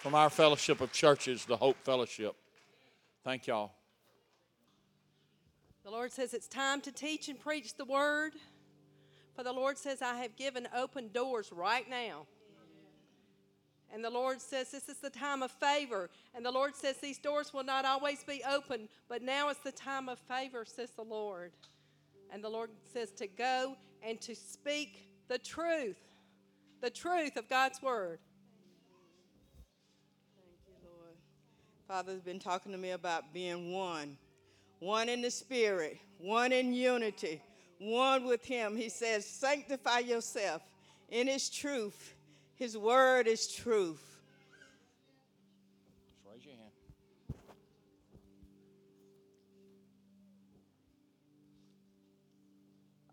from 0.00 0.14
our 0.14 0.30
fellowship 0.30 0.80
of 0.80 0.92
churches, 0.92 1.44
the 1.44 1.56
Hope 1.56 1.76
Fellowship. 1.84 2.34
Thank 3.24 3.46
y'all. 3.46 3.72
The 5.84 5.90
Lord 5.90 6.10
says 6.10 6.34
it's 6.34 6.48
time 6.48 6.80
to 6.80 6.92
teach 6.92 7.28
and 7.28 7.38
preach 7.38 7.76
the 7.76 7.84
word. 7.84 8.32
For 9.36 9.44
the 9.44 9.52
Lord 9.52 9.78
says, 9.78 10.02
I 10.02 10.16
have 10.16 10.34
given 10.34 10.66
open 10.74 11.10
doors 11.12 11.52
right 11.52 11.88
now. 11.88 12.26
And 13.92 14.04
the 14.04 14.10
Lord 14.10 14.40
says, 14.40 14.70
This 14.70 14.88
is 14.88 14.98
the 14.98 15.10
time 15.10 15.42
of 15.42 15.50
favor. 15.50 16.10
And 16.34 16.44
the 16.44 16.50
Lord 16.50 16.74
says, 16.74 16.96
These 16.98 17.18
doors 17.18 17.52
will 17.54 17.64
not 17.64 17.84
always 17.84 18.24
be 18.24 18.42
open, 18.48 18.88
but 19.08 19.22
now 19.22 19.48
is 19.48 19.58
the 19.58 19.72
time 19.72 20.08
of 20.08 20.18
favor, 20.18 20.64
says 20.64 20.90
the 20.90 21.04
Lord. 21.04 21.52
And 22.32 22.42
the 22.42 22.48
Lord 22.48 22.70
says 22.92 23.12
to 23.12 23.26
go 23.26 23.76
and 24.02 24.20
to 24.22 24.34
speak 24.34 25.08
the 25.28 25.38
truth, 25.38 25.96
the 26.80 26.90
truth 26.90 27.36
of 27.36 27.48
God's 27.48 27.80
word. 27.80 28.18
Thank 30.36 30.58
you, 30.66 30.88
Lord. 30.90 31.16
Father's 31.86 32.22
been 32.22 32.40
talking 32.40 32.72
to 32.72 32.78
me 32.78 32.90
about 32.90 33.32
being 33.32 33.72
one 33.72 34.16
one 34.78 35.08
in 35.08 35.22
the 35.22 35.30
spirit, 35.30 35.98
one 36.18 36.52
in 36.52 36.72
unity, 36.74 37.40
one 37.78 38.24
with 38.24 38.44
Him. 38.44 38.76
He 38.76 38.88
says, 38.88 39.26
Sanctify 39.26 40.00
yourself 40.00 40.62
in 41.08 41.28
His 41.28 41.48
truth. 41.48 42.14
His 42.56 42.76
word 42.76 43.26
is 43.26 43.46
truth. 43.46 44.02
Just 46.06 46.18
raise 46.24 46.44
your 46.44 46.54
hand. 46.54 46.70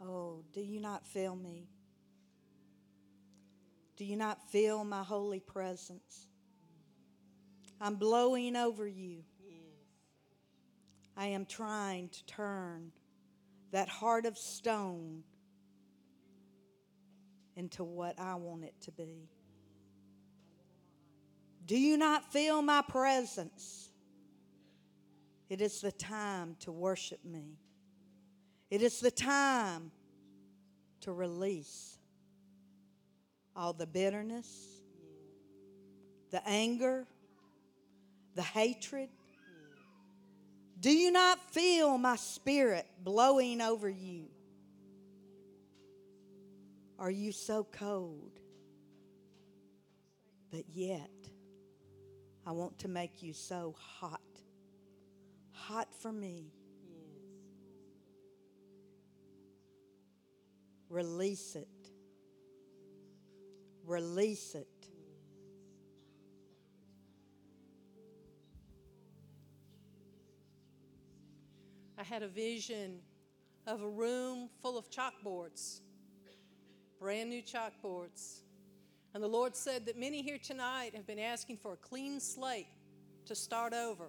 Oh, 0.01 0.43
do 0.53 0.61
you 0.61 0.79
not 0.79 1.05
feel 1.05 1.35
me? 1.35 1.67
Do 3.97 4.05
you 4.05 4.15
not 4.15 4.49
feel 4.49 4.83
my 4.85 5.03
holy 5.03 5.41
presence? 5.41 6.27
I'm 7.81 7.95
blowing 7.95 8.55
over 8.55 8.87
you. 8.87 9.23
I 11.17 11.27
am 11.27 11.45
trying 11.45 12.09
to 12.09 12.25
turn 12.25 12.91
that 13.71 13.89
heart 13.89 14.25
of 14.25 14.37
stone 14.37 15.23
into 17.55 17.83
what 17.83 18.19
I 18.19 18.35
want 18.35 18.63
it 18.63 18.73
to 18.81 18.91
be. 18.91 19.29
Do 21.65 21.77
you 21.77 21.97
not 21.97 22.31
feel 22.31 22.61
my 22.61 22.81
presence? 22.81 23.89
It 25.49 25.61
is 25.61 25.81
the 25.81 25.91
time 25.91 26.55
to 26.61 26.71
worship 26.71 27.23
me. 27.23 27.57
It 28.69 28.81
is 28.81 28.99
the 28.99 29.11
time 29.11 29.91
to 31.01 31.13
release 31.13 31.97
all 33.55 33.73
the 33.73 33.85
bitterness, 33.85 34.81
the 36.31 36.41
anger, 36.47 37.05
the 38.35 38.41
hatred. 38.41 39.09
Do 40.79 40.91
you 40.91 41.11
not 41.11 41.53
feel 41.53 41.97
my 41.97 42.15
spirit 42.15 42.87
blowing 43.03 43.61
over 43.61 43.87
you? 43.87 44.32
Are 47.03 47.11
you 47.11 47.33
so 47.33 47.67
cold? 47.69 48.39
But 50.51 50.63
yet, 50.73 51.11
I 52.47 52.51
want 52.53 52.79
to 52.79 52.87
make 52.87 53.21
you 53.21 53.33
so 53.33 53.75
hot. 53.77 54.21
Hot 55.51 55.93
for 55.93 56.13
me. 56.13 56.53
Release 60.87 61.57
it. 61.57 61.67
Release 63.85 64.55
it. 64.55 64.87
I 71.97 72.03
had 72.03 72.23
a 72.23 72.29
vision 72.29 72.99
of 73.67 73.81
a 73.81 73.89
room 73.89 74.47
full 74.61 74.77
of 74.77 74.89
chalkboards, 74.89 75.81
brand 77.03 77.29
new 77.29 77.41
chalkboards. 77.41 78.43
And 79.13 79.21
the 79.21 79.27
Lord 79.27 79.57
said 79.57 79.87
that 79.87 79.99
many 79.99 80.21
here 80.21 80.37
tonight 80.41 80.91
have 80.95 81.05
been 81.05 81.19
asking 81.19 81.57
for 81.57 81.73
a 81.73 81.75
clean 81.75 82.21
slate 82.21 82.65
to 83.25 83.35
start 83.35 83.73
over. 83.73 84.05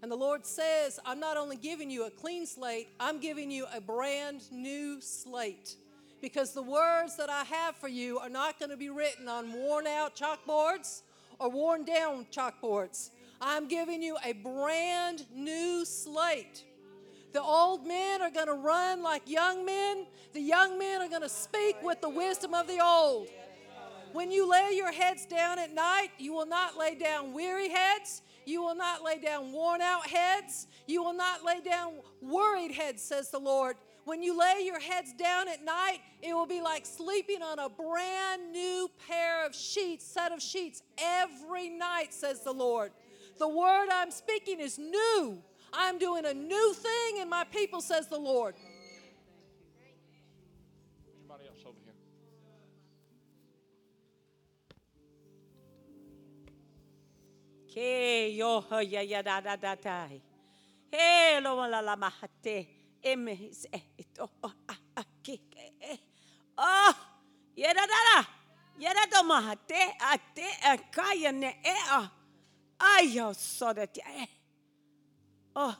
And 0.00 0.10
the 0.10 0.16
Lord 0.16 0.46
says, 0.46 0.98
I'm 1.04 1.20
not 1.20 1.36
only 1.36 1.56
giving 1.56 1.90
you 1.90 2.06
a 2.06 2.10
clean 2.10 2.46
slate, 2.46 2.88
I'm 2.98 3.20
giving 3.20 3.50
you 3.50 3.66
a 3.74 3.80
brand 3.82 4.50
new 4.50 5.02
slate. 5.02 5.76
Because 6.22 6.54
the 6.54 6.62
words 6.62 7.18
that 7.18 7.28
I 7.28 7.44
have 7.44 7.76
for 7.76 7.88
you 7.88 8.18
are 8.20 8.30
not 8.30 8.58
going 8.58 8.70
to 8.70 8.78
be 8.78 8.88
written 8.88 9.28
on 9.28 9.52
worn 9.52 9.86
out 9.86 10.16
chalkboards 10.16 11.02
or 11.38 11.50
worn 11.50 11.84
down 11.84 12.24
chalkboards. 12.32 13.10
I'm 13.38 13.68
giving 13.68 14.02
you 14.02 14.16
a 14.24 14.32
brand 14.32 15.26
new 15.34 15.84
slate. 15.84 16.64
The 17.32 17.42
old 17.42 17.86
men 17.86 18.22
are 18.22 18.30
going 18.30 18.46
to 18.46 18.54
run 18.54 19.02
like 19.02 19.28
young 19.28 19.64
men. 19.64 20.06
The 20.32 20.40
young 20.40 20.78
men 20.78 21.02
are 21.02 21.08
going 21.08 21.22
to 21.22 21.28
speak 21.28 21.76
with 21.82 22.00
the 22.00 22.08
wisdom 22.08 22.54
of 22.54 22.66
the 22.66 22.80
old. 22.80 23.28
When 24.12 24.30
you 24.30 24.48
lay 24.48 24.72
your 24.74 24.90
heads 24.90 25.26
down 25.26 25.58
at 25.58 25.74
night, 25.74 26.08
you 26.18 26.32
will 26.32 26.46
not 26.46 26.78
lay 26.78 26.94
down 26.94 27.34
weary 27.34 27.68
heads. 27.68 28.22
You 28.46 28.62
will 28.62 28.74
not 28.74 29.04
lay 29.04 29.18
down 29.18 29.52
worn 29.52 29.82
out 29.82 30.06
heads. 30.06 30.66
You 30.86 31.02
will 31.02 31.12
not 31.12 31.44
lay 31.44 31.60
down 31.60 31.92
worried 32.22 32.72
heads, 32.72 33.02
says 33.02 33.30
the 33.30 33.38
Lord. 33.38 33.76
When 34.06 34.22
you 34.22 34.38
lay 34.38 34.62
your 34.64 34.80
heads 34.80 35.12
down 35.12 35.48
at 35.48 35.62
night, 35.62 35.98
it 36.22 36.32
will 36.32 36.46
be 36.46 36.62
like 36.62 36.86
sleeping 36.86 37.42
on 37.42 37.58
a 37.58 37.68
brand 37.68 38.52
new 38.52 38.90
pair 39.06 39.44
of 39.44 39.54
sheets, 39.54 40.06
set 40.06 40.32
of 40.32 40.40
sheets, 40.40 40.82
every 40.96 41.68
night, 41.68 42.14
says 42.14 42.40
the 42.40 42.52
Lord. 42.52 42.92
The 43.38 43.48
word 43.48 43.88
I'm 43.92 44.10
speaking 44.10 44.60
is 44.60 44.78
new. 44.78 45.42
I'm 45.72 45.98
doing 45.98 46.24
a 46.24 46.34
new 46.34 46.74
thing 46.74 47.18
in 47.22 47.28
my 47.28 47.44
people, 47.44 47.80
says 47.80 48.06
the 48.08 48.18
Lord. 48.18 48.54
Anybody 51.18 51.44
else 51.48 51.62
over 51.66 51.78
here? 51.84 51.94
Ke 57.68 58.34
yo 58.34 58.64
ya 58.80 59.00
ya 59.00 59.22
da 59.22 59.40
da 59.40 59.56
da 59.56 59.74
dai. 59.74 60.20
He 60.90 61.40
lo 61.40 61.54
la 61.68 61.80
la 61.80 61.96
mahate. 61.96 62.66
Eme 63.04 63.52
se 63.52 63.68
ito 63.96 64.28
a 64.42 64.50
a 64.96 65.04
ke 65.22 65.38
ke. 65.50 65.98
Oh, 66.56 66.94
ya 67.54 67.72
da 67.72 67.86
da 67.86 68.00
da. 68.14 68.26
Ya 68.78 68.92
da 68.92 69.06
do 69.06 69.22
mahate 69.28 69.92
a 70.00 70.18
te 70.34 70.48
a 70.64 70.78
kaya 70.90 71.30
ne 71.30 71.58
e 71.62 71.76
a. 71.90 72.10
Ay 72.80 73.10
yo 73.12 73.32
so 73.32 73.72
da 73.72 73.86
te. 73.86 74.02
Oh. 75.60 75.76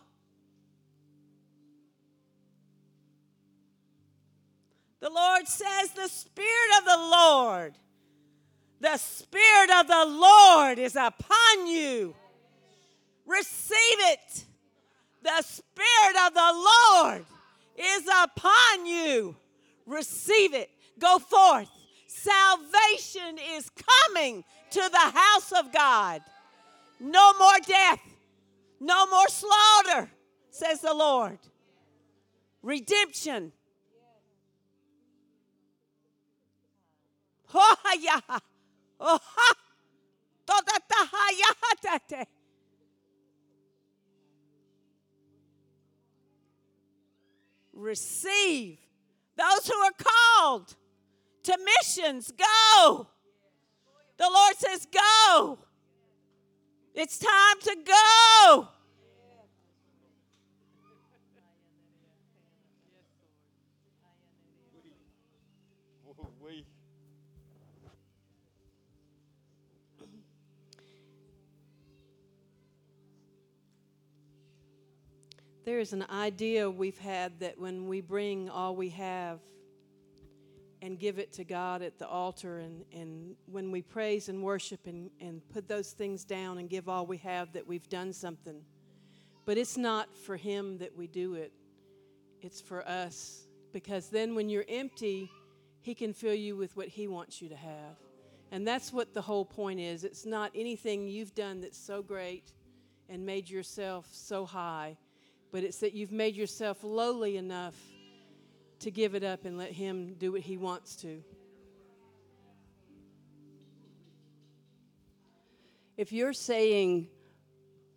The 4.99 5.09
Lord 5.09 5.47
says, 5.47 5.91
The 5.91 6.09
Spirit 6.09 6.79
of 6.79 6.85
the 6.85 6.99
Lord, 6.99 7.75
the 8.81 8.97
Spirit 8.97 9.71
of 9.79 9.87
the 9.87 10.05
Lord 10.09 10.81
is 10.81 10.97
upon 10.97 11.69
you. 11.69 12.17
Receive 13.25 13.77
it. 13.79 14.45
The 15.23 15.43
Spirit 15.43 16.27
of 16.27 16.35
the 16.35 16.65
Lord 16.97 17.25
is 17.77 18.09
upon 18.25 18.85
you. 18.85 19.37
Receive 19.87 20.55
it. 20.55 20.71
Go 20.99 21.21
forth. 21.21 21.71
Salvation 22.09 23.39
is 23.55 23.71
coming 24.09 24.43
to 24.73 24.81
the 24.91 24.99
house 24.99 25.53
of 25.53 25.73
God. 25.73 26.21
No 26.99 27.33
more 27.39 27.59
death. 27.65 28.01
No 28.81 29.07
more 29.07 29.29
slaughter, 29.29 30.11
says 30.51 30.81
the 30.81 30.95
Lord. 30.95 31.39
Redemption. 32.63 33.53
Oh, 37.55 37.77
yeah. 37.99 38.21
Oh, 39.01 39.19
ha. 39.23 39.55
Receive 47.73 48.79
those 49.37 49.69
who 49.69 49.79
are 49.79 49.93
called 49.97 50.75
to 51.45 51.59
missions. 51.65 52.33
Go. 52.33 53.07
The 54.17 54.29
Lord 54.29 54.57
says, 54.57 54.87
Go. 54.87 55.59
It's 57.01 57.17
time 57.17 57.61
to 57.63 57.77
go. 57.87 58.69
There 75.65 75.79
is 75.79 75.93
an 75.93 76.05
idea 76.11 76.69
we've 76.69 76.99
had 76.99 77.39
that 77.39 77.61
when 77.61 77.87
we 77.87 78.01
bring 78.01 78.51
all 78.51 78.75
we 78.75 78.89
have 78.89 79.39
and 80.81 80.99
give 80.99 81.19
it 81.19 81.33
to 81.35 81.45
God 81.45 81.83
at 81.83 81.99
the 81.99 82.07
altar, 82.07 82.59
and, 82.59 82.85
and 82.93 83.35
when 83.47 83.71
we 83.71 83.83
praise 83.83 84.29
and 84.29 84.43
worship 84.43 84.87
and, 84.87 85.11
and 85.21 85.43
put 85.51 85.69
those 85.69 85.93
things 85.93 86.25
down 86.25 86.59
and 86.59 86.71
give 86.71 86.89
all 86.89 87.07
we 87.07 87.17
have, 87.19 87.53
that 87.53 87.67
we've 87.67 87.89
done 87.89 88.13
something. 88.13 88.63
But 89.45 89.59
it's 89.59 89.77
not 89.77 90.15
for 90.15 90.37
Him 90.37 90.79
that 90.79 90.97
we 90.97 91.07
do 91.07 91.35
it, 91.35 91.53
it's 92.41 92.61
for 92.61 92.87
us. 92.87 93.47
Because 93.73 94.09
then 94.09 94.35
when 94.35 94.49
you're 94.49 94.65
empty, 94.69 95.31
He 95.81 95.95
can 95.95 96.13
fill 96.13 96.35
you 96.35 96.57
with 96.57 96.77
what 96.77 96.89
He 96.89 97.09
wants 97.09 97.43
you 97.43 97.49
to 97.49 97.57
have. 97.57 97.97
And 98.51 98.67
that's 98.67 98.93
what 98.93 99.15
the 99.15 99.21
whole 99.21 99.45
point 99.45 99.81
is. 99.81 100.05
It's 100.05 100.25
not 100.25 100.53
anything 100.55 101.07
you've 101.07 101.35
done 101.35 101.61
that's 101.61 101.79
so 101.79 102.03
great 102.03 102.53
and 103.09 103.27
made 103.27 103.49
yourself 103.51 104.09
so 104.13 104.47
high, 104.47 104.97
but 105.51 105.65
it's 105.65 105.79
that 105.79 105.93
you've 105.93 106.13
made 106.13 106.37
yourself 106.37 106.79
lowly 106.83 107.37
enough 107.37 107.75
to 108.81 108.91
give 108.91 109.15
it 109.15 109.25
up 109.25 109.45
and 109.45 109.59
let 109.59 109.73
Him 109.73 110.15
do 110.19 110.33
what 110.33 110.43
He 110.43 110.57
wants 110.57 110.97
to. 110.97 111.23
If 115.97 116.13
you're 116.13 116.33
saying, 116.33 117.09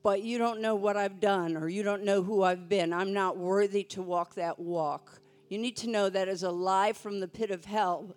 but 0.03 0.23
you 0.23 0.37
don't 0.39 0.61
know 0.61 0.75
what 0.75 0.97
I've 0.97 1.19
done 1.19 1.55
or 1.55 1.69
you 1.69 1.83
don't 1.83 2.03
know 2.03 2.23
who 2.23 2.41
I've 2.41 2.67
been, 2.67 2.93
I'm 2.93 3.13
not 3.13 3.37
worthy 3.37 3.83
to 3.85 4.01
walk 4.01 4.35
that 4.35 4.59
walk. 4.59 5.21
You 5.49 5.59
need 5.59 5.77
to 5.77 5.89
know 5.89 6.09
that 6.09 6.27
is 6.27 6.43
a 6.43 6.49
lie 6.49 6.93
from 6.93 7.19
the 7.19 7.27
pit 7.27 7.51
of 7.51 7.65
hell. 7.65 8.15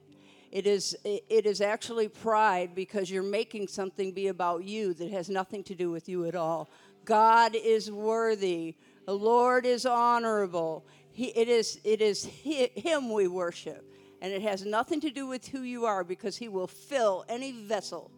It 0.50 0.66
is, 0.66 0.96
it 1.04 1.46
is 1.46 1.60
actually 1.60 2.08
pride 2.08 2.74
because 2.74 3.10
you're 3.10 3.24
making 3.24 3.68
something 3.68 4.12
be 4.12 4.28
about 4.28 4.64
you 4.64 4.94
that 4.94 5.10
has 5.10 5.28
nothing 5.28 5.64
to 5.64 5.74
do 5.74 5.90
with 5.90 6.08
you 6.08 6.26
at 6.26 6.36
all. 6.36 6.70
God 7.04 7.54
is 7.54 7.90
worthy. 7.90 8.76
The 9.04 9.14
Lord 9.14 9.66
is 9.66 9.84
honorable. 9.84 10.86
He, 11.14 11.26
it 11.28 11.48
is, 11.48 11.80
it 11.84 12.02
is 12.02 12.28
hi- 12.44 12.70
Him 12.74 13.10
we 13.10 13.28
worship. 13.28 13.84
And 14.20 14.32
it 14.32 14.42
has 14.42 14.64
nothing 14.64 15.00
to 15.02 15.10
do 15.10 15.26
with 15.26 15.46
who 15.46 15.62
you 15.62 15.86
are 15.86 16.02
because 16.02 16.36
He 16.36 16.48
will 16.48 16.66
fill 16.66 17.24
any 17.28 17.52
vessel. 17.52 18.10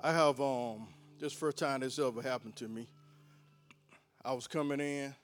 I 0.00 0.12
have 0.12 0.40
um 0.40 0.88
this 1.20 1.32
first 1.32 1.58
time 1.58 1.80
this 1.80 1.98
ever 2.00 2.20
happened 2.20 2.56
to 2.56 2.68
me. 2.68 2.88
I 4.24 4.32
was 4.32 4.48
coming 4.48 4.80
in 4.80 5.14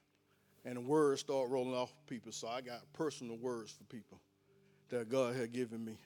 and 0.64 0.76
the 0.76 0.80
words 0.80 1.20
start 1.20 1.50
rolling 1.50 1.74
off 1.74 1.92
people, 2.06 2.30
so 2.30 2.46
I 2.48 2.60
got 2.60 2.80
personal 2.92 3.36
words 3.36 3.72
for 3.72 3.84
people 3.84 4.20
that 4.88 5.08
God 5.08 5.34
had 5.34 5.52
given 5.52 5.84
me. 5.84 5.98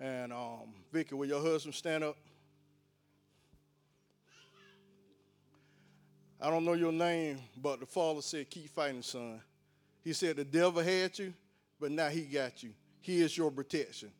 And 0.00 0.32
um, 0.32 0.74
Vicky, 0.92 1.14
will 1.14 1.26
your 1.26 1.42
husband 1.42 1.74
stand 1.74 2.04
up? 2.04 2.16
I 6.40 6.50
don't 6.50 6.64
know 6.64 6.74
your 6.74 6.92
name, 6.92 7.38
but 7.62 7.80
the 7.80 7.86
father 7.86 8.22
said, 8.22 8.50
Keep 8.50 8.70
fighting, 8.70 9.02
son. 9.02 9.40
He 10.04 10.12
said, 10.12 10.36
The 10.36 10.44
devil 10.44 10.82
had 10.82 11.18
you, 11.18 11.32
but 11.80 11.90
now 11.90 12.08
he 12.08 12.22
got 12.22 12.62
you. 12.62 12.70
He 13.00 13.20
is 13.20 13.36
your 13.36 13.50
protection. 13.50 14.10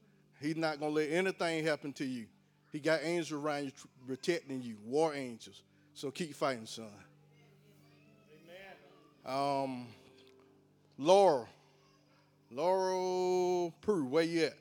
He's 0.41 0.57
not 0.57 0.79
going 0.79 0.93
to 0.93 1.01
let 1.01 1.11
anything 1.11 1.65
happen 1.65 1.93
to 1.95 2.05
you. 2.05 2.27
He 2.73 2.79
got 2.79 3.01
angels 3.03 3.33
around 3.33 3.65
you 3.65 3.73
protecting 4.07 4.63
you, 4.63 4.77
war 4.85 5.15
angels. 5.15 5.63
So 5.95 6.11
keep 6.11 6.35
fighting, 6.35 6.67
son. 6.67 6.89
Amen. 9.27 9.65
Um, 9.65 9.87
Laura. 10.99 11.47
Laurel 12.51 13.75
Prue, 13.81 14.05
where 14.05 14.23
you 14.23 14.45
at? 14.45 14.55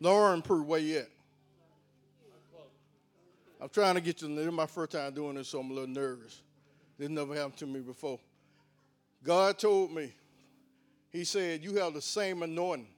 Lauren 0.00 0.40
Prue, 0.40 0.62
where 0.62 0.80
you 0.80 0.98
at? 0.98 1.08
I'm 3.60 3.68
trying 3.68 3.94
to 3.94 4.00
get 4.00 4.22
you. 4.22 4.34
This 4.34 4.46
is 4.46 4.52
my 4.52 4.66
first 4.66 4.92
time 4.92 5.12
doing 5.12 5.34
this, 5.34 5.48
so 5.48 5.60
I'm 5.60 5.70
a 5.70 5.74
little 5.74 5.88
nervous. 5.88 6.40
This 6.98 7.10
never 7.10 7.34
happened 7.34 7.58
to 7.58 7.66
me 7.66 7.80
before. 7.80 8.18
God 9.22 9.58
told 9.58 9.92
me, 9.92 10.12
He 11.10 11.24
said, 11.24 11.62
You 11.62 11.74
have 11.76 11.92
the 11.92 12.00
same 12.00 12.42
anointing 12.42 12.88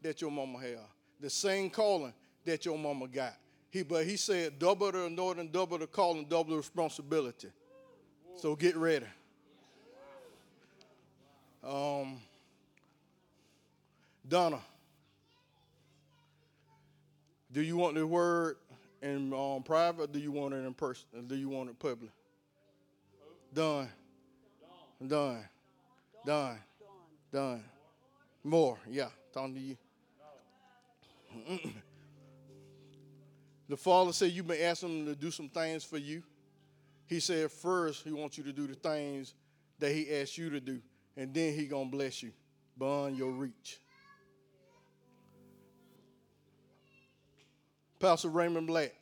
that 0.00 0.20
your 0.20 0.30
mama 0.30 0.60
had, 0.60 0.78
the 1.20 1.30
same 1.30 1.70
calling 1.70 2.12
that 2.44 2.64
your 2.64 2.78
mama 2.78 3.08
got. 3.08 3.34
He, 3.70 3.82
but 3.82 4.04
He 4.04 4.16
said, 4.16 4.58
double 4.58 4.92
the 4.92 5.06
anointing, 5.06 5.48
double 5.48 5.78
the 5.78 5.86
calling, 5.86 6.26
double 6.28 6.50
the 6.50 6.56
responsibility. 6.56 7.48
So 8.36 8.54
get 8.54 8.76
ready. 8.76 9.06
Um, 11.64 12.20
Donna, 14.28 14.60
do 17.52 17.60
you 17.60 17.76
want 17.76 17.94
the 17.94 18.06
word 18.06 18.56
in 19.02 19.32
um, 19.32 19.62
private 19.62 20.12
do 20.12 20.18
you 20.18 20.32
want 20.32 20.54
it 20.54 20.64
in 20.64 20.74
person? 20.74 21.06
Or 21.14 21.22
do 21.22 21.34
you 21.34 21.48
want 21.48 21.70
it 21.70 21.78
public? 21.78 22.10
Done. 23.52 23.88
Done. 25.06 25.44
Done. 26.24 26.58
Done. 27.32 27.64
More. 28.44 28.78
Yeah. 28.88 29.08
Talking 29.32 29.54
to 29.54 29.60
you. 29.60 29.76
the 33.68 33.76
Father 33.76 34.12
said 34.12 34.30
you've 34.30 34.46
been 34.46 34.62
asking 34.62 35.00
him 35.00 35.06
to 35.06 35.14
do 35.14 35.30
some 35.30 35.48
things 35.48 35.84
for 35.84 35.98
you. 35.98 36.22
He 37.06 37.20
said 37.20 37.50
first 37.50 38.04
he 38.04 38.12
wants 38.12 38.38
you 38.38 38.44
to 38.44 38.52
do 38.52 38.66
the 38.66 38.74
things 38.74 39.34
that 39.78 39.92
he 39.92 40.14
asked 40.14 40.38
you 40.38 40.50
to 40.50 40.60
do, 40.60 40.80
and 41.16 41.34
then 41.34 41.52
he 41.54 41.66
gonna 41.66 41.90
bless 41.90 42.22
you 42.22 42.32
beyond 42.78 43.18
your 43.18 43.32
reach. 43.32 43.81
Pastor 48.02 48.30
Raymond 48.30 48.66
Black. 48.66 48.92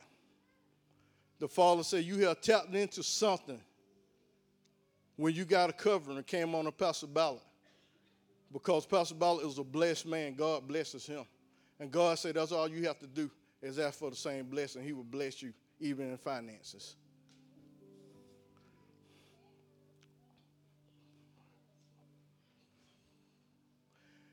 The 1.39 1.49
Father 1.49 1.83
said 1.83 2.05
you 2.05 2.19
have 2.27 2.43
tapped 2.43 2.75
into 2.75 3.03
something 3.03 3.59
when 5.17 5.35
you 5.35 5.47
got 5.47 5.71
a 5.71 5.73
covering 5.73 6.19
and 6.19 6.27
came 6.27 6.55
on 6.55 6.67
a 6.67 6.73
Pastor 6.73 7.07
Ballard. 7.07 7.41
Because 8.53 8.85
Pastor 8.85 9.15
Ballard 9.15 9.47
is 9.47 9.57
a 9.57 9.65
blessed 9.65 10.05
man, 10.05 10.35
God 10.35 10.69
blesses 10.69 11.07
him. 11.07 11.25
And 11.79 11.91
God 11.91 12.19
said 12.19 12.35
that's 12.35 12.53
all 12.53 12.69
you 12.69 12.87
have 12.89 12.99
to 12.99 13.07
do 13.07 13.31
is 13.63 13.79
ask 13.79 13.99
for 13.99 14.11
the 14.11 14.17
same 14.17 14.45
blessing. 14.45 14.85
He 14.85 14.93
will 14.93 15.03
bless 15.03 15.41
you 15.41 15.55
even 15.81 16.11
in 16.11 16.19
finances. 16.19 16.95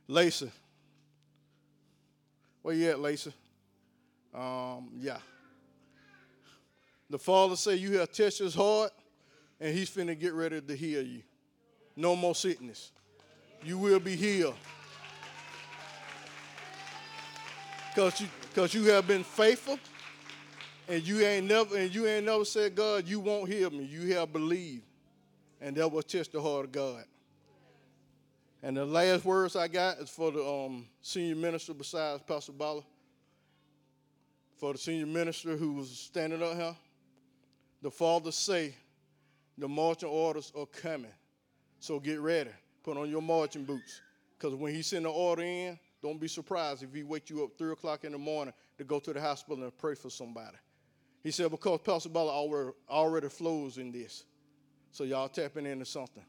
Lacey. 0.09 0.51
Where 2.63 2.75
you 2.75 2.89
at, 2.89 2.99
Lacey? 2.99 3.31
Um, 4.37 4.89
yeah. 4.99 5.17
The 7.09 7.17
Father 7.17 7.55
said 7.55 7.79
you 7.79 7.97
have 7.97 8.11
touched 8.11 8.37
his 8.37 8.53
heart, 8.53 8.91
and 9.59 9.75
he's 9.75 9.89
finna 9.89 10.17
get 10.17 10.33
ready 10.33 10.61
to 10.61 10.75
heal 10.75 11.01
you. 11.01 11.23
No 11.95 12.15
more 12.15 12.35
sickness. 12.35 12.91
You 13.63 13.79
will 13.79 13.99
be 13.99 14.15
healed. 14.15 14.55
Cause 17.95 18.21
you, 18.21 18.27
cause 18.53 18.75
you 18.75 18.83
have 18.91 19.07
been 19.07 19.23
faithful, 19.23 19.79
and 20.87 21.01
you 21.01 21.21
ain't 21.21 21.47
never, 21.47 21.75
and 21.75 21.93
you 21.93 22.05
ain't 22.05 22.27
never 22.27 22.45
said, 22.45 22.75
God, 22.75 23.07
you 23.07 23.19
won't 23.19 23.49
heal 23.49 23.71
me. 23.71 23.85
You 23.85 24.13
have 24.15 24.31
believed, 24.31 24.83
and 25.59 25.75
that 25.77 25.91
will 25.91 26.03
touch 26.03 26.29
the 26.29 26.39
heart 26.39 26.65
of 26.65 26.71
God. 26.71 27.05
And 28.61 28.77
the 28.77 28.85
last 28.85 29.25
words 29.25 29.55
I 29.55 29.67
got 29.67 29.97
is 29.97 30.09
for 30.09 30.31
the 30.31 30.45
um, 30.45 30.85
senior 31.01 31.35
minister 31.35 31.73
besides 31.73 32.21
Pastor 32.27 32.51
Bala. 32.51 32.83
For 34.57 34.73
the 34.73 34.79
senior 34.79 35.05
minister 35.05 35.55
who 35.55 35.73
was 35.73 35.89
standing 35.89 36.41
up 36.41 36.55
here, 36.55 36.75
the 37.81 37.91
father 37.91 38.31
say, 38.31 38.73
the 39.57 39.67
marching 39.67 40.09
orders 40.09 40.51
are 40.57 40.65
coming. 40.65 41.11
So 41.79 41.99
get 41.99 42.19
ready. 42.19 42.49
Put 42.83 42.97
on 42.97 43.09
your 43.09 43.21
marching 43.21 43.63
boots. 43.63 44.01
Because 44.37 44.55
when 44.55 44.73
he 44.73 44.81
send 44.81 45.05
the 45.05 45.09
order 45.09 45.43
in, 45.43 45.79
don't 46.01 46.19
be 46.19 46.27
surprised 46.27 46.83
if 46.83 46.93
he 46.93 47.03
wake 47.03 47.29
you 47.29 47.43
up 47.43 47.51
3 47.57 47.71
o'clock 47.71 48.03
in 48.03 48.11
the 48.11 48.17
morning 48.17 48.53
to 48.77 48.83
go 48.83 48.99
to 48.99 49.13
the 49.13 49.21
hospital 49.21 49.63
and 49.63 49.77
pray 49.77 49.95
for 49.95 50.09
somebody. 50.09 50.57
He 51.23 51.31
said, 51.31 51.51
because 51.51 51.79
Pastor 51.83 52.09
Bala 52.09 52.31
already, 52.31 52.71
already 52.89 53.29
flows 53.29 53.77
in 53.77 53.91
this. 53.91 54.25
So 54.91 55.03
y'all 55.03 55.29
tapping 55.29 55.65
into 55.65 55.85
something. 55.85 56.23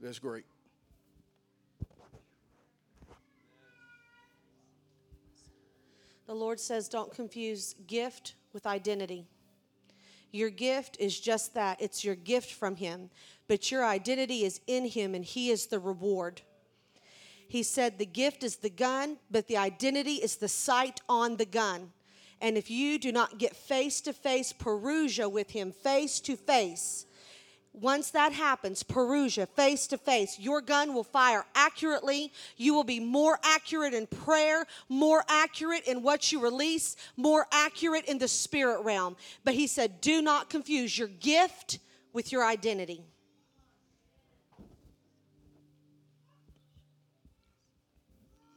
That's 0.00 0.18
great. 0.18 0.44
The 6.28 6.34
Lord 6.34 6.60
says, 6.60 6.90
don't 6.90 7.10
confuse 7.10 7.74
gift 7.86 8.34
with 8.52 8.66
identity. 8.66 9.24
Your 10.30 10.50
gift 10.50 10.98
is 11.00 11.18
just 11.18 11.54
that 11.54 11.80
it's 11.80 12.04
your 12.04 12.16
gift 12.16 12.52
from 12.52 12.76
Him, 12.76 13.08
but 13.48 13.70
your 13.70 13.82
identity 13.82 14.44
is 14.44 14.60
in 14.66 14.84
Him 14.84 15.14
and 15.14 15.24
He 15.24 15.48
is 15.48 15.68
the 15.68 15.78
reward. 15.78 16.42
He 17.48 17.62
said 17.62 17.96
the 17.96 18.04
gift 18.04 18.44
is 18.44 18.56
the 18.56 18.68
gun, 18.68 19.16
but 19.30 19.46
the 19.46 19.56
identity 19.56 20.16
is 20.16 20.36
the 20.36 20.48
sight 20.48 21.00
on 21.08 21.38
the 21.38 21.46
gun. 21.46 21.92
And 22.42 22.58
if 22.58 22.70
you 22.70 22.98
do 22.98 23.10
not 23.10 23.38
get 23.38 23.56
face 23.56 24.02
to 24.02 24.12
face 24.12 24.52
parousia 24.52 25.32
with 25.32 25.52
Him, 25.52 25.72
face 25.72 26.20
to 26.20 26.36
face, 26.36 27.06
once 27.80 28.10
that 28.10 28.32
happens, 28.32 28.82
parousia, 28.82 29.48
face 29.48 29.86
to 29.88 29.98
face, 29.98 30.38
your 30.38 30.60
gun 30.60 30.94
will 30.94 31.04
fire 31.04 31.44
accurately. 31.54 32.32
You 32.56 32.74
will 32.74 32.84
be 32.84 33.00
more 33.00 33.38
accurate 33.42 33.94
in 33.94 34.06
prayer, 34.06 34.66
more 34.88 35.24
accurate 35.28 35.86
in 35.86 36.02
what 36.02 36.32
you 36.32 36.40
release, 36.40 36.96
more 37.16 37.46
accurate 37.52 38.04
in 38.06 38.18
the 38.18 38.28
spirit 38.28 38.82
realm. 38.82 39.16
But 39.44 39.54
he 39.54 39.66
said, 39.66 40.00
do 40.00 40.22
not 40.22 40.50
confuse 40.50 40.98
your 40.98 41.08
gift 41.08 41.78
with 42.12 42.32
your 42.32 42.44
identity. 42.44 43.02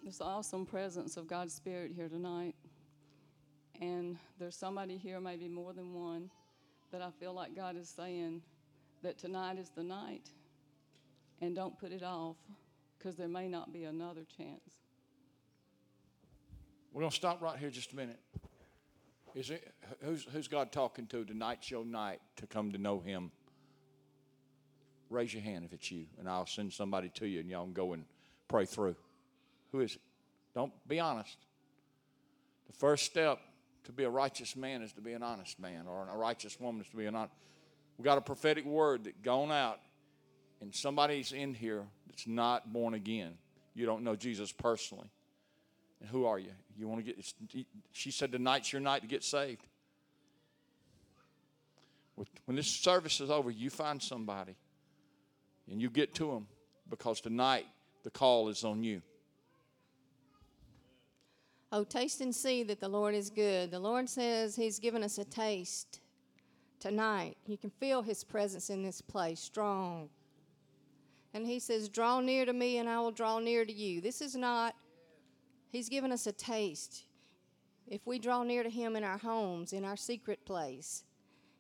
An 0.04 0.28
awesome 0.28 0.66
presence 0.66 1.16
of 1.16 1.26
God's 1.26 1.54
Spirit 1.54 1.94
here 1.96 2.10
tonight. 2.10 2.54
And 3.80 4.18
there's 4.40 4.58
somebody 4.58 4.98
here, 4.98 5.22
maybe 5.22 5.48
more 5.48 5.72
than 5.72 5.94
one, 5.94 6.30
that 6.92 7.02
I 7.02 7.12
feel 7.12 7.34
like 7.34 7.56
God 7.56 7.78
is 7.78 7.88
saying 7.88 8.42
that 9.04 9.18
tonight 9.18 9.58
is 9.58 9.70
the 9.76 9.84
night. 9.84 10.30
And 11.42 11.56
don't 11.56 11.78
put 11.80 11.92
it 11.92 12.04
off 12.04 12.38
because 12.98 13.16
there 13.16 13.28
may 13.28 13.48
not 13.48 13.74
be 13.74 13.86
another 13.86 14.22
chance. 14.38 14.76
We're 16.94 17.02
going 17.02 17.10
to 17.10 17.16
stop 17.16 17.42
right 17.42 17.58
here 17.58 17.70
just 17.70 17.94
a 17.94 17.96
minute. 17.96 18.20
Is 19.34 19.50
it, 19.50 19.74
who's, 20.04 20.26
who's 20.32 20.48
God 20.48 20.72
talking 20.72 21.08
to? 21.08 21.24
Tonight's 21.24 21.72
your 21.72 21.86
night 21.86 22.20
to 22.36 22.48
come 22.48 22.72
to 22.74 22.78
know 22.78 23.00
Him. 23.00 23.32
Raise 25.10 25.34
your 25.34 25.42
hand 25.42 25.66
if 25.66 25.74
it's 25.74 25.90
you, 25.90 26.06
and 26.20 26.30
I'll 26.30 26.46
send 26.46 26.74
somebody 26.74 27.10
to 27.16 27.26
you, 27.26 27.40
and 27.40 27.50
y'all 27.50 27.64
can 27.64 27.74
go 27.74 27.94
and 27.94 28.04
pray 28.48 28.66
through. 28.66 28.96
Who 29.72 29.80
is 29.80 29.96
it? 29.96 30.02
Don't 30.54 30.74
be 30.88 31.00
honest. 31.00 31.38
The 32.68 32.74
first 32.74 33.06
step 33.06 33.40
to 33.86 33.92
be 33.92 34.04
a 34.04 34.10
righteous 34.10 34.56
man 34.56 34.82
is 34.82 34.92
to 34.94 35.02
be 35.02 35.14
an 35.14 35.24
honest 35.24 35.60
man, 35.60 35.86
or 35.88 36.08
a 36.14 36.18
righteous 36.18 36.60
woman 36.60 36.82
is 36.82 36.90
to 36.90 36.98
be 36.98 37.06
an 37.06 37.16
honest. 37.16 37.34
We 37.97 38.04
got 38.04 38.17
a 38.17 38.21
prophetic 38.21 38.65
word 38.65 39.04
that 39.04 39.21
gone 39.21 39.51
out, 39.51 39.80
and 40.60 40.73
somebody's 40.73 41.32
in 41.32 41.54
here 41.54 41.84
that's 42.08 42.27
not 42.27 42.71
born 42.71 42.93
again. 42.93 43.34
You 43.73 43.86
don't 43.86 44.04
know 44.04 44.15
Jesus 44.15 44.51
personally. 44.51 45.10
And 45.99 46.10
who 46.10 46.25
are 46.25 46.39
you? 46.39 46.51
You 46.77 46.88
want 46.88 47.06
to 47.06 47.13
get? 47.13 47.34
She 47.91 48.12
said 48.12 48.32
tonight's 48.32 48.73
your 48.73 48.82
night 48.82 49.01
to 49.01 49.08
get 49.08 49.23
saved. 49.23 49.65
When 52.45 52.56
this 52.56 52.67
service 52.67 53.21
is 53.21 53.32
over, 53.32 53.49
you 53.49 53.69
find 53.69 54.01
somebody, 54.01 54.56
and 55.69 55.82
you 55.82 55.89
get 55.89 56.13
to 56.15 56.27
them 56.27 56.47
because 56.89 57.21
tonight 57.21 57.65
the 58.04 58.12
call 58.12 58.49
is 58.49 58.63
on 58.63 58.84
you. 58.84 59.01
Oh, 61.71 61.86
taste 61.86 62.19
and 62.19 62.36
see 62.36 62.63
that 62.63 62.82
the 62.82 62.89
Lord 62.89 63.15
is 63.15 63.30
good. 63.30 63.71
The 63.71 63.80
Lord 63.80 64.10
says 64.10 64.56
He's 64.56 64.77
given 64.77 65.04
us 65.04 65.17
a 65.17 65.23
taste 65.23 66.01
tonight. 66.82 67.38
You 67.46 67.58
can 67.58 67.70
feel 67.70 68.02
His 68.02 68.24
presence 68.24 68.70
in 68.70 68.84
this 68.84 69.02
place, 69.02 69.39
strong. 69.39 70.10
And 71.34 71.46
He 71.46 71.60
says, 71.60 71.88
Draw 71.88 72.22
near 72.22 72.46
to 72.46 72.54
me, 72.54 72.80
and 72.80 72.89
I 72.89 73.00
will 73.00 73.12
draw 73.12 73.39
near 73.39 73.63
to 73.63 73.72
you. 73.72 74.02
This 74.02 74.22
is 74.22 74.36
not, 74.36 74.76
He's 75.70 75.88
given 75.88 76.12
us 76.12 76.28
a 76.28 76.32
taste. 76.32 77.06
If 77.88 78.06
we 78.06 78.20
draw 78.20 78.44
near 78.44 78.63
to 78.63 78.70
Him 78.70 78.96
in 78.96 79.04
our 79.04 79.17
homes, 79.17 79.74
in 79.74 79.86
our 79.86 79.98
secret 79.98 80.46
place, 80.46 81.04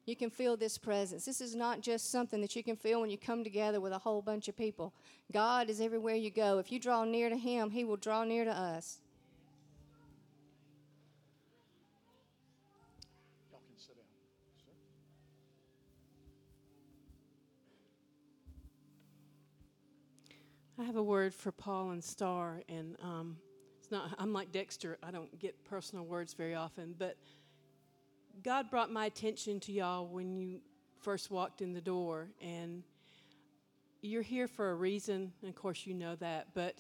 you 0.05 0.15
can 0.15 0.29
feel 0.29 0.57
this 0.57 0.77
presence. 0.77 1.25
This 1.25 1.41
is 1.41 1.55
not 1.55 1.81
just 1.81 2.09
something 2.09 2.41
that 2.41 2.55
you 2.55 2.63
can 2.63 2.75
feel 2.75 3.01
when 3.01 3.09
you 3.09 3.17
come 3.17 3.43
together 3.43 3.79
with 3.79 3.93
a 3.93 3.99
whole 3.99 4.21
bunch 4.21 4.47
of 4.47 4.57
people. 4.57 4.93
God 5.31 5.69
is 5.69 5.79
everywhere 5.79 6.15
you 6.15 6.31
go. 6.31 6.57
If 6.57 6.71
you 6.71 6.79
draw 6.79 7.03
near 7.05 7.29
to 7.29 7.37
Him, 7.37 7.69
He 7.69 7.83
will 7.83 7.97
draw 7.97 8.23
near 8.23 8.43
to 8.45 8.51
us. 8.51 9.00
I 20.81 20.83
have 20.85 20.95
a 20.95 21.03
word 21.03 21.31
for 21.31 21.51
Paul 21.51 21.91
and 21.91 22.03
Star, 22.03 22.63
and 22.67 22.95
um, 23.03 23.37
it's 23.77 23.91
not. 23.91 24.15
I'm 24.17 24.33
like 24.33 24.51
Dexter. 24.51 24.97
I 25.03 25.11
don't 25.11 25.37
get 25.37 25.63
personal 25.63 26.05
words 26.05 26.33
very 26.33 26.55
often, 26.55 26.95
but 26.97 27.17
God 28.43 28.71
brought 28.71 28.91
my 28.91 29.05
attention 29.05 29.59
to 29.59 29.71
y'all 29.71 30.07
when 30.07 30.35
you 30.35 30.59
first 30.99 31.29
walked 31.29 31.61
in 31.61 31.73
the 31.73 31.81
door, 31.81 32.29
and 32.41 32.81
you're 34.01 34.23
here 34.23 34.47
for 34.47 34.71
a 34.71 34.75
reason. 34.75 35.31
And 35.43 35.49
of 35.49 35.55
course, 35.55 35.85
you 35.85 35.93
know 35.93 36.15
that, 36.15 36.47
but 36.55 36.79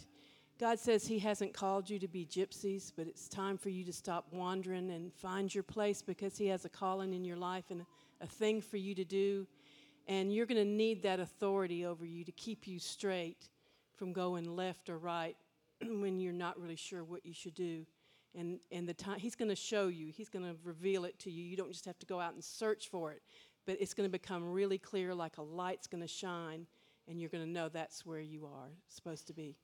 God 0.59 0.79
says 0.79 1.05
He 1.05 1.19
hasn't 1.19 1.53
called 1.53 1.87
you 1.87 1.99
to 1.99 2.07
be 2.07 2.25
gypsies, 2.25 2.91
but 2.97 3.05
it's 3.05 3.29
time 3.29 3.55
for 3.55 3.69
you 3.69 3.85
to 3.85 3.93
stop 3.93 4.25
wandering 4.31 4.89
and 4.89 5.13
find 5.13 5.53
your 5.53 5.63
place 5.63 6.01
because 6.01 6.39
He 6.39 6.47
has 6.47 6.65
a 6.65 6.69
calling 6.69 7.13
in 7.13 7.23
your 7.23 7.37
life 7.37 7.65
and 7.69 7.85
a, 8.19 8.25
thing 8.25 8.61
for 8.61 8.77
you 8.77 8.95
to 8.95 9.05
do. 9.05 9.45
And 10.07 10.33
you're 10.33 10.47
going 10.47 10.57
to 10.57 10.65
need 10.65 11.03
that 11.03 11.19
authority 11.19 11.85
over 11.85 12.03
you 12.03 12.25
to 12.25 12.31
keep 12.31 12.67
you 12.67 12.79
straight 12.79 13.49
from 14.01 14.13
going 14.13 14.55
left 14.55 14.89
or 14.89 14.97
right 14.97 15.37
when 15.85 16.19
you're 16.19 16.33
not 16.33 16.59
really 16.59 16.75
sure 16.75 17.03
what 17.03 17.23
you 17.23 17.35
should 17.35 17.53
do. 17.53 17.85
And, 18.33 18.59
and 18.71 18.89
the 18.89 18.95
time 18.95 19.19
he's 19.19 19.35
going 19.35 19.49
to 19.49 19.55
show 19.55 19.89
you, 19.89 20.07
he's 20.07 20.27
going 20.27 20.43
to 20.43 20.55
reveal 20.63 21.05
it 21.05 21.19
to 21.19 21.29
you. 21.29 21.43
You 21.43 21.55
don't 21.55 21.71
just 21.71 21.85
have 21.85 21.99
to 21.99 22.07
go 22.07 22.19
out 22.19 22.33
and 22.33 22.43
search 22.43 22.89
for 22.89 23.11
it, 23.11 23.21
but 23.67 23.79
it's 23.79 23.93
going 23.93 24.09
to 24.09 24.11
become 24.11 24.51
really 24.51 24.79
clear, 24.79 25.13
like 25.13 25.37
a 25.37 25.43
light's 25.43 25.85
going 25.85 26.01
to 26.01 26.07
shine, 26.07 26.65
and 27.07 27.19
you're 27.19 27.29
going 27.29 27.43
to 27.43 27.49
know 27.49 27.69
that's 27.69 28.03
where 28.03 28.21
you 28.21 28.47
are 28.47 28.69
supposed 28.87 29.27
to 29.27 29.33
be. 29.33 29.55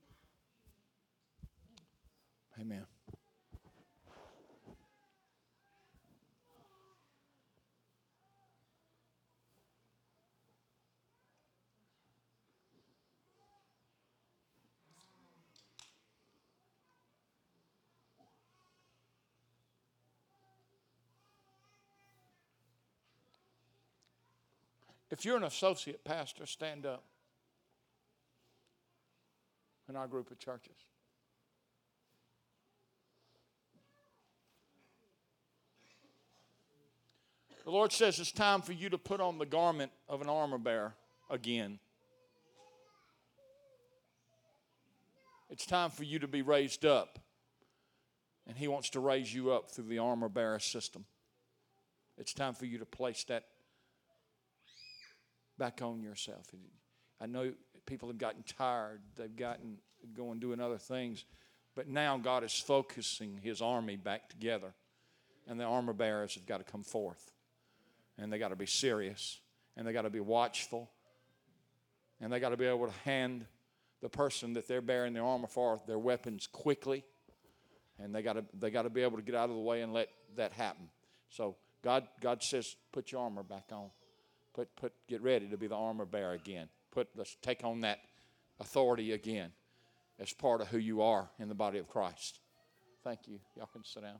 Amen. 2.61 2.85
If 25.09 25.23
you're 25.23 25.37
an 25.37 25.43
associate 25.43 26.03
pastor, 26.03 26.45
stand 26.45 26.85
up 26.85 27.03
in 29.87 29.95
our 29.95 30.07
group 30.07 30.31
of 30.31 30.39
churches. 30.39 30.75
The 37.63 37.71
Lord 37.71 37.91
says 37.91 38.19
it's 38.19 38.31
time 38.31 38.61
for 38.61 38.71
you 38.71 38.89
to 38.89 38.97
put 38.97 39.19
on 39.19 39.37
the 39.37 39.45
garment 39.45 39.91
of 40.07 40.21
an 40.21 40.29
armor 40.29 40.57
bearer 40.57 40.93
again. 41.29 41.79
It's 45.49 45.65
time 45.65 45.89
for 45.89 46.03
you 46.03 46.19
to 46.19 46.27
be 46.27 46.41
raised 46.41 46.85
up. 46.85 47.19
And 48.47 48.57
He 48.57 48.69
wants 48.69 48.89
to 48.91 49.01
raise 49.01 49.33
you 49.33 49.51
up 49.51 49.69
through 49.69 49.85
the 49.85 49.99
armor 49.99 50.29
bearer 50.29 50.59
system. 50.59 51.05
It's 52.17 52.33
time 52.33 52.53
for 52.53 52.65
you 52.65 52.77
to 52.77 52.85
place 52.85 53.25
that 53.25 53.43
back 55.57 55.81
on 55.81 56.01
yourself. 56.01 56.47
I 57.19 57.25
know 57.25 57.53
people 57.85 58.09
have 58.09 58.17
gotten 58.17 58.43
tired, 58.43 59.01
they've 59.15 59.35
gotten 59.35 59.77
going 60.15 60.39
doing 60.39 60.59
other 60.59 60.77
things, 60.77 61.25
but 61.75 61.87
now 61.87 62.17
God 62.17 62.43
is 62.43 62.53
focusing 62.53 63.39
His 63.41 63.61
army 63.61 63.95
back 63.95 64.29
together, 64.29 64.73
and 65.47 65.59
the 65.59 65.63
armor 65.63 65.93
bearers 65.93 66.35
have 66.35 66.45
got 66.45 66.57
to 66.57 66.63
come 66.63 66.83
forth, 66.83 67.31
and 68.17 68.31
they 68.31 68.39
got 68.39 68.49
to 68.49 68.55
be 68.55 68.65
serious, 68.65 69.39
and 69.75 69.87
they 69.87 69.93
got 69.93 70.03
to 70.03 70.09
be 70.09 70.19
watchful, 70.19 70.89
and 72.19 72.31
they 72.31 72.39
got 72.39 72.49
to 72.49 72.57
be 72.57 72.65
able 72.65 72.87
to 72.87 72.99
hand 73.03 73.45
the 74.01 74.09
person 74.09 74.53
that 74.53 74.67
they're 74.67 74.81
bearing 74.81 75.13
their 75.13 75.23
armor 75.23 75.47
for 75.47 75.81
their 75.87 75.99
weapons 75.99 76.47
quickly, 76.47 77.03
and 77.99 78.13
they 78.13 78.21
got 78.21 78.33
to 78.33 78.45
they 78.59 78.69
got 78.69 78.83
to 78.83 78.89
be 78.89 79.01
able 79.01 79.17
to 79.17 79.23
get 79.23 79.35
out 79.35 79.49
of 79.49 79.55
the 79.55 79.61
way 79.61 79.81
and 79.81 79.93
let 79.93 80.09
that 80.35 80.51
happen. 80.51 80.89
So 81.29 81.55
God 81.83 82.07
God 82.21 82.43
says, 82.43 82.75
put 82.91 83.11
your 83.11 83.21
armor 83.21 83.43
back 83.43 83.65
on. 83.71 83.89
Put, 84.57 84.75
put, 84.75 84.93
get 85.07 85.21
ready 85.21 85.47
to 85.49 85.55
be 85.55 85.67
the 85.67 85.75
armor 85.75 86.03
bearer 86.03 86.33
again. 86.33 86.67
Put, 86.89 87.09
let's 87.15 87.37
take 87.43 87.63
on 87.63 87.81
that 87.81 87.99
authority 88.59 89.11
again 89.11 89.51
as 90.19 90.33
part 90.33 90.61
of 90.61 90.69
who 90.69 90.79
you 90.79 91.03
are 91.03 91.29
in 91.37 91.47
the 91.47 91.53
body 91.53 91.77
of 91.77 91.87
Christ. 91.87 92.39
Thank 93.03 93.27
you. 93.27 93.37
Y'all 93.55 93.69
can 93.71 93.83
sit 93.83 94.01
down. 94.01 94.15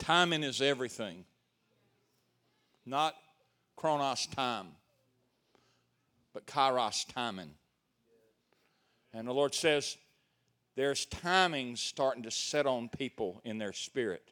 Timing 0.00 0.42
is 0.42 0.60
everything, 0.60 1.24
not 2.84 3.14
chronos 3.76 4.26
time. 4.26 4.66
But 6.38 6.46
kairos 6.46 7.04
timing. 7.12 7.50
And 9.12 9.26
the 9.26 9.32
Lord 9.32 9.54
says 9.56 9.96
there's 10.76 11.04
timings 11.06 11.78
starting 11.78 12.22
to 12.22 12.30
set 12.30 12.64
on 12.64 12.88
people 12.88 13.40
in 13.44 13.58
their 13.58 13.72
spirit. 13.72 14.22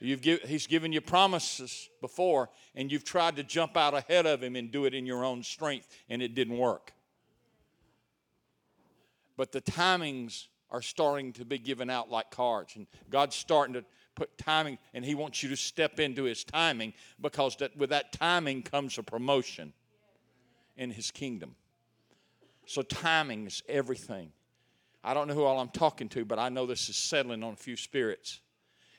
You've 0.00 0.20
give, 0.20 0.42
he's 0.42 0.66
given 0.66 0.92
you 0.92 1.00
promises 1.00 1.88
before, 2.02 2.50
and 2.74 2.92
you've 2.92 3.04
tried 3.04 3.36
to 3.36 3.42
jump 3.42 3.76
out 3.76 3.94
ahead 3.94 4.26
of 4.26 4.42
him 4.42 4.54
and 4.54 4.70
do 4.70 4.84
it 4.84 4.92
in 4.92 5.06
your 5.06 5.24
own 5.24 5.42
strength, 5.42 5.88
and 6.10 6.20
it 6.20 6.34
didn't 6.34 6.58
work. 6.58 6.92
But 9.38 9.50
the 9.50 9.62
timings 9.62 10.48
are 10.70 10.82
starting 10.82 11.32
to 11.32 11.46
be 11.46 11.58
given 11.58 11.88
out 11.88 12.10
like 12.10 12.30
cards, 12.30 12.76
and 12.76 12.86
God's 13.08 13.34
starting 13.34 13.72
to 13.72 13.84
put 14.14 14.36
timing, 14.36 14.76
and 14.92 15.06
He 15.06 15.14
wants 15.14 15.42
you 15.42 15.48
to 15.48 15.56
step 15.56 16.00
into 16.00 16.24
His 16.24 16.44
timing 16.44 16.92
because 17.18 17.56
that, 17.56 17.74
with 17.78 17.88
that 17.90 18.12
timing 18.12 18.62
comes 18.62 18.98
a 18.98 19.02
promotion 19.02 19.72
in 20.78 20.90
His 20.90 21.10
kingdom. 21.10 21.56
So, 22.66 22.82
timing 22.82 23.46
is 23.46 23.62
everything. 23.68 24.32
I 25.04 25.14
don't 25.14 25.28
know 25.28 25.34
who 25.34 25.44
all 25.44 25.60
I'm 25.60 25.68
talking 25.68 26.08
to, 26.10 26.24
but 26.24 26.38
I 26.38 26.48
know 26.48 26.66
this 26.66 26.88
is 26.88 26.96
settling 26.96 27.42
on 27.42 27.52
a 27.52 27.56
few 27.56 27.76
spirits. 27.76 28.40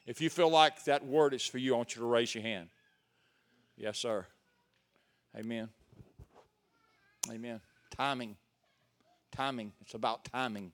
If 0.05 0.21
you 0.21 0.29
feel 0.29 0.49
like 0.49 0.83
that 0.85 1.05
word 1.05 1.33
is 1.33 1.45
for 1.45 1.57
you, 1.57 1.73
I 1.73 1.77
want 1.77 1.95
you 1.95 2.01
to 2.01 2.07
raise 2.07 2.33
your 2.33 2.43
hand. 2.43 2.69
Yes, 3.77 3.97
sir. 3.97 4.25
Amen. 5.37 5.69
Amen. 7.29 7.61
Timing. 7.95 8.35
Timing. 9.31 9.71
It's 9.81 9.93
about 9.93 10.25
timing. 10.25 10.71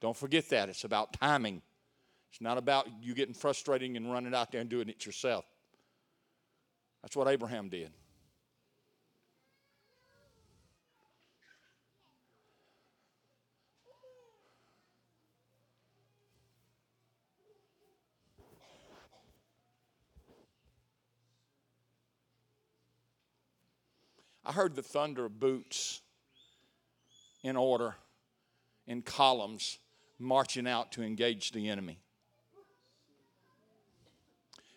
Don't 0.00 0.16
forget 0.16 0.48
that. 0.50 0.68
It's 0.68 0.84
about 0.84 1.14
timing. 1.14 1.62
It's 2.30 2.40
not 2.40 2.58
about 2.58 2.88
you 3.00 3.14
getting 3.14 3.34
frustrated 3.34 3.90
and 3.96 4.12
running 4.12 4.34
out 4.34 4.52
there 4.52 4.60
and 4.60 4.68
doing 4.68 4.88
it 4.88 5.06
yourself. 5.06 5.46
That's 7.02 7.16
what 7.16 7.28
Abraham 7.28 7.68
did. 7.68 7.90
I 24.46 24.52
heard 24.52 24.76
the 24.76 24.82
thunder 24.82 25.24
of 25.24 25.40
boots 25.40 26.02
in 27.42 27.56
order, 27.56 27.96
in 28.86 29.02
columns, 29.02 29.78
marching 30.20 30.68
out 30.68 30.92
to 30.92 31.02
engage 31.02 31.50
the 31.50 31.68
enemy. 31.68 31.98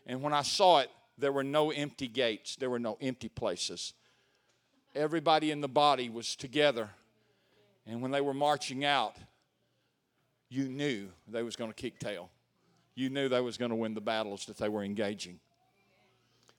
And 0.07 0.23
when 0.23 0.33
I 0.33 0.41
saw 0.41 0.79
it, 0.79 0.89
there 1.19 1.31
were 1.31 1.43
no 1.43 1.69
empty 1.69 2.07
gates, 2.07 2.55
there 2.55 2.69
were 2.71 2.79
no 2.79 2.97
empty 2.99 3.29
places. 3.29 3.93
Everybody 4.95 5.51
in 5.51 5.61
the 5.61 5.67
body 5.67 6.09
was 6.09 6.35
together. 6.35 6.89
And 7.85 8.01
when 8.01 8.09
they 8.09 8.21
were 8.21 8.33
marching 8.33 8.83
out, 8.83 9.17
you 10.49 10.67
knew 10.67 11.09
they 11.27 11.43
was 11.43 11.55
going 11.55 11.69
to 11.69 11.75
kick 11.75 11.99
tail. 11.99 12.31
You 12.95 13.11
knew 13.11 13.29
they 13.29 13.41
was 13.41 13.57
going 13.57 13.69
to 13.69 13.75
win 13.75 13.93
the 13.93 14.01
battles 14.01 14.47
that 14.47 14.57
they 14.57 14.67
were 14.67 14.83
engaging. 14.83 15.39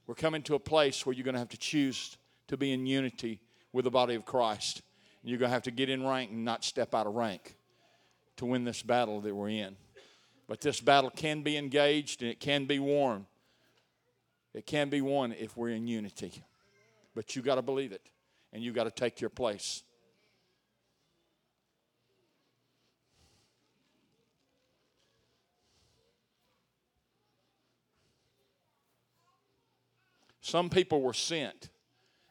We're 0.07 0.15
coming 0.15 0.43
to 0.43 0.55
a 0.55 0.61
place 0.61 1.05
where 1.05 1.13
you're 1.13 1.25
going 1.25 1.35
to 1.35 1.41
have 1.41 1.49
to 1.49 1.59
choose 1.59 2.17
to 2.51 2.57
be 2.57 2.73
in 2.73 2.85
unity 2.85 3.41
with 3.73 3.85
the 3.85 3.91
body 3.93 4.17
of 4.17 4.25
Christ. 4.25 4.83
You're 5.23 5.39
going 5.39 5.51
to 5.51 5.55
have 5.55 5.63
to 5.63 5.71
get 5.71 5.89
in 5.89 6.05
rank 6.05 6.33
and 6.33 6.45
not 6.45 6.65
step 6.65 6.97
out 6.97 7.07
of 7.07 7.15
rank 7.15 7.55
to 8.39 8.45
win 8.45 8.65
this 8.65 8.83
battle 8.83 9.21
that 9.21 9.33
we're 9.33 9.51
in. 9.51 9.77
But 10.49 10.61
this 10.61 10.81
battle 10.81 11.11
can 11.11 11.43
be 11.43 11.57
engaged 11.57 12.23
and 12.23 12.31
it 12.31 12.41
can 12.41 12.65
be 12.65 12.81
won. 12.81 13.27
It 14.53 14.67
can 14.67 14.91
be 14.91 15.01
won 15.01 15.33
if 15.33 15.57
we're 15.57 15.69
in 15.69 15.87
unity. 15.87 16.43
But 17.15 17.37
you 17.37 17.43
got 17.43 17.55
to 17.55 17.63
believe 17.63 17.93
it 17.93 18.03
and 18.53 18.65
you 18.65 18.73
got 18.73 18.85
to 18.85 18.91
take 18.91 19.21
your 19.21 19.31
place. 19.31 19.85
Some 30.41 30.69
people 30.69 31.01
were 31.01 31.15
sent 31.15 31.69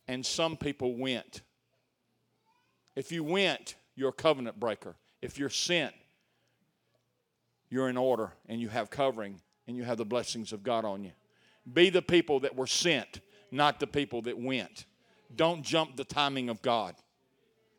and 0.10 0.26
some 0.26 0.58
people 0.58 0.96
went. 0.96 1.44
If 2.96 3.12
you 3.12 3.24
went, 3.24 3.76
you're 3.96 4.10
a 4.10 4.12
covenant 4.12 4.60
breaker. 4.60 4.96
If 5.22 5.38
you're 5.38 5.52
sent, 5.52 5.94
you're 7.70 7.90
in 7.90 7.96
order 7.96 8.32
and 8.48 8.60
you 8.60 8.70
have 8.70 8.90
covering 8.90 9.40
and 9.68 9.78
you 9.78 9.84
have 9.84 10.00
the 10.00 10.06
blessings 10.06 10.52
of 10.52 10.64
God 10.64 10.84
on 10.84 11.04
you. 11.04 11.12
Be 11.72 11.92
the 11.92 12.02
people 12.02 12.40
that 12.40 12.56
were 12.56 12.66
sent, 12.66 13.22
not 13.52 13.80
the 13.80 13.86
people 13.86 14.24
that 14.24 14.36
went. 14.36 14.86
Don't 15.36 15.62
jump 15.62 15.96
the 15.96 16.04
timing 16.04 16.50
of 16.50 16.64
God. 16.64 16.96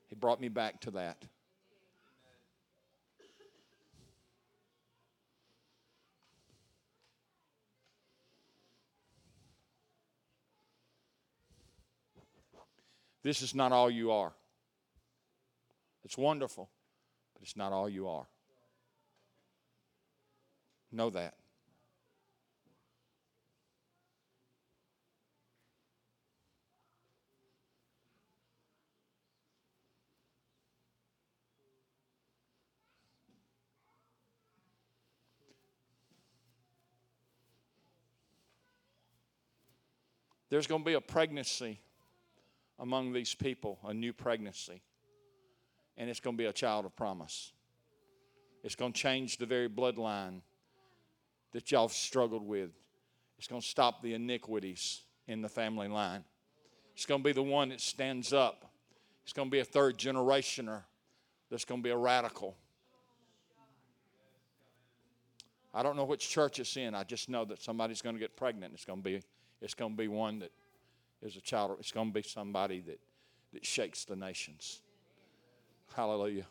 He 0.07 0.15
brought 0.15 0.41
me 0.41 0.49
back 0.49 0.81
to 0.83 0.93
that. 0.93 1.25
This 13.23 13.43
is 13.43 13.55
not 13.55 13.73
all 13.73 13.91
you 13.91 14.13
are. 14.13 14.33
It's 16.05 16.17
wonderful, 16.17 16.71
but 17.35 17.43
it's 17.43 17.57
not 17.57 17.73
all 17.73 17.89
you 17.89 18.09
are. 18.09 18.27
Know 20.91 21.11
that. 21.11 21.35
There's 40.49 40.67
going 40.67 40.83
to 40.83 40.85
be 40.85 40.95
a 40.95 41.01
pregnancy 41.01 41.79
among 42.81 43.13
these 43.13 43.35
people, 43.35 43.79
a 43.85 43.95
new 43.95 44.13
pregnancy. 44.13 44.83
And 45.97 46.09
it's 46.09 46.19
going 46.19 46.37
to 46.37 46.43
be 46.43 46.47
a 46.47 46.53
child 46.53 46.87
of 46.87 46.97
promise. 46.97 47.53
It's 48.65 48.75
going 48.75 48.93
to 48.93 48.99
change 48.99 49.37
the 49.37 49.47
very 49.47 49.69
bloodline 49.69 50.41
that 51.53 51.71
y'all 51.71 51.89
struggled 51.89 52.47
with. 52.47 52.71
It's 53.39 53.47
going 53.47 53.61
to 53.61 53.67
stop 53.67 54.03
the 54.03 54.15
iniquities 54.15 55.03
in 55.29 55.43
the 55.43 55.49
family 55.49 55.89
line. 55.89 56.25
It's 56.95 57.07
going 57.07 57.21
to 57.23 57.25
be 57.25 57.33
the 57.33 57.43
one 57.43 57.69
that 57.69 57.81
stands 57.81 58.33
up. 58.33 58.71
It's 59.25 59.33
going 59.33 59.49
to 59.49 59.53
be 59.53 59.61
a 59.61 59.65
third 59.65 59.99
generationer 59.99 60.83
that's 61.51 61.65
going 61.65 61.81
to 61.81 61.85
be 61.85 61.91
a 61.91 61.97
radical. 61.97 62.57
I 65.73 65.83
don't 65.83 65.97
know 65.97 66.05
which 66.05 66.29
church 66.29 66.59
it's 66.59 66.77
in. 66.77 66.95
I 66.95 67.05
just 67.05 67.29
know 67.29 67.45
that 67.45 67.63
somebody's 67.63 68.03
going 68.03 68.17
to 68.17 68.21
get 68.21 68.37
pregnant. 68.37 68.75
It's 68.75 68.85
going 68.85 69.01
to 69.01 69.05
be 69.05 69.23
it's 69.61 69.75
going 69.75 69.93
to 69.93 69.97
be 69.97 70.09
one 70.09 70.39
that 70.41 70.51
is 71.23 71.37
a 71.37 71.41
child. 71.41 71.77
It's 71.81 71.93
going 71.93 72.09
to 72.09 72.15
be 72.15 72.23
somebody 72.23 72.81
that, 72.81 73.01
that 73.53 73.65
shakes 73.65 74.05
the 74.05 74.17
nations. 74.17 74.81
Hallelujah. 75.95 76.47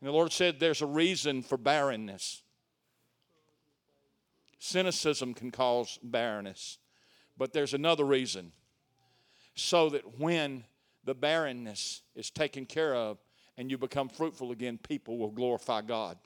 And 0.00 0.08
the 0.08 0.12
Lord 0.12 0.32
said 0.32 0.60
there's 0.60 0.82
a 0.82 0.86
reason 0.86 1.42
for 1.42 1.56
barrenness. 1.56 2.42
Cynicism 4.58 5.34
can 5.34 5.50
cause 5.50 5.98
barrenness, 6.02 6.78
but 7.36 7.52
there's 7.52 7.74
another 7.74 8.04
reason. 8.04 8.52
So 9.54 9.90
that 9.90 10.20
when 10.20 10.64
the 11.04 11.14
barrenness 11.14 12.02
is 12.14 12.30
taken 12.30 12.66
care 12.66 12.94
of, 12.94 13.18
and 13.56 13.70
you 13.70 13.78
become 13.78 14.08
fruitful 14.08 14.52
again, 14.52 14.78
people 14.78 15.18
will 15.18 15.30
glorify 15.30 15.80
God. 15.82 16.18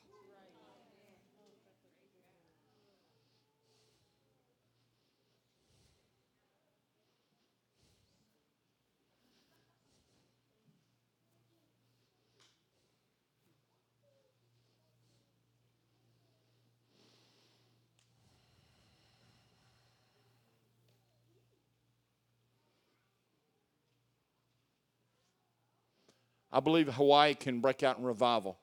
I 26.53 26.61
believe 26.61 26.89
Hawaii 26.89 27.35
can 27.35 27.61
break 27.61 27.83
out 27.83 27.99
in 27.99 28.05
revival. 28.05 28.59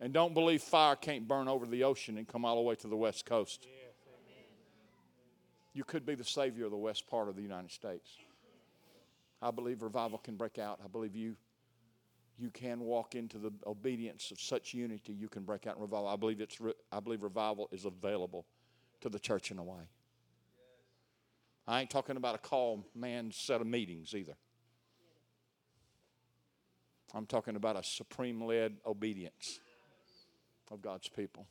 And 0.00 0.12
don't 0.12 0.32
believe 0.32 0.62
fire 0.62 0.94
can't 0.94 1.26
burn 1.26 1.48
over 1.48 1.66
the 1.66 1.82
ocean 1.82 2.18
and 2.18 2.28
come 2.28 2.44
all 2.44 2.54
the 2.54 2.62
way 2.62 2.76
to 2.76 2.86
the 2.86 2.96
west 2.96 3.26
coast. 3.26 3.66
You 5.74 5.84
could 5.84 6.06
be 6.06 6.14
the 6.14 6.24
savior 6.24 6.66
of 6.66 6.70
the 6.70 6.76
west 6.76 7.08
part 7.08 7.28
of 7.28 7.36
the 7.36 7.42
United 7.42 7.72
States. 7.72 8.08
I 9.42 9.50
believe 9.50 9.82
revival 9.82 10.18
can 10.18 10.36
break 10.36 10.58
out. 10.58 10.78
I 10.84 10.88
believe 10.88 11.14
you 11.14 11.36
you 12.38 12.50
can 12.50 12.80
walk 12.80 13.16
into 13.16 13.38
the 13.38 13.50
obedience 13.66 14.30
of 14.30 14.40
such 14.40 14.72
unity, 14.72 15.12
you 15.12 15.28
can 15.28 15.42
break 15.42 15.66
out 15.66 15.74
in 15.74 15.82
revival. 15.82 16.06
I 16.06 16.14
believe 16.14 16.40
it's. 16.40 16.56
I 16.92 17.00
believe 17.00 17.24
revival 17.24 17.68
is 17.72 17.84
available 17.84 18.46
to 19.00 19.08
the 19.08 19.18
church 19.18 19.50
in 19.50 19.58
a 19.58 19.64
way. 19.64 19.82
I 21.68 21.82
ain't 21.82 21.90
talking 21.90 22.16
about 22.16 22.34
a 22.34 22.38
call 22.38 22.86
man 22.94 23.30
set 23.30 23.60
of 23.60 23.66
meetings 23.66 24.14
either. 24.14 24.36
I'm 27.14 27.26
talking 27.26 27.56
about 27.56 27.76
a 27.76 27.84
supreme 27.84 28.42
led 28.42 28.78
obedience 28.86 29.60
of 30.70 30.80
God's 30.80 31.08
people. 31.10 31.46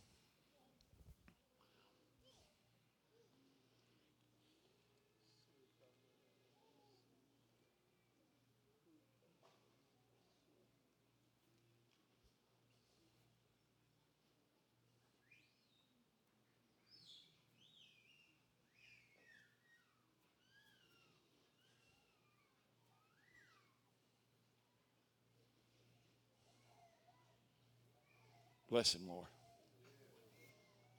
Bless 28.77 28.93
him, 28.93 29.07
Lord. 29.07 29.25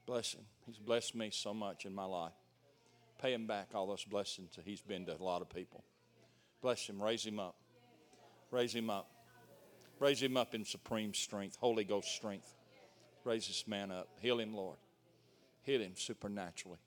Bless 0.05 0.33
him. 0.33 0.43
He's 0.65 0.77
blessed 0.77 1.15
me 1.15 1.29
so 1.31 1.53
much 1.53 1.85
in 1.85 1.95
my 1.95 2.03
life. 2.03 2.33
Pay 3.21 3.33
him 3.33 3.47
back 3.47 3.69
all 3.73 3.87
those 3.87 4.03
blessings 4.03 4.57
that 4.57 4.65
he's 4.65 4.81
been 4.81 5.05
to 5.05 5.15
a 5.15 5.23
lot 5.23 5.41
of 5.41 5.49
people. 5.49 5.85
Bless 6.61 6.89
him. 6.89 7.01
Raise 7.01 7.23
him 7.23 7.39
up. 7.39 7.55
Raise 8.51 8.75
him 8.75 8.89
up. 8.89 9.09
Raise 9.97 10.21
him 10.21 10.35
up 10.35 10.53
in 10.53 10.65
supreme 10.65 11.13
strength, 11.13 11.55
Holy 11.55 11.85
Ghost 11.85 12.13
strength. 12.13 12.53
Raise 13.23 13.47
this 13.47 13.65
man 13.65 13.91
up. 13.91 14.09
Heal 14.19 14.41
him, 14.41 14.53
Lord. 14.53 14.75
Heal 15.61 15.79
him 15.79 15.93
supernaturally. 15.95 16.79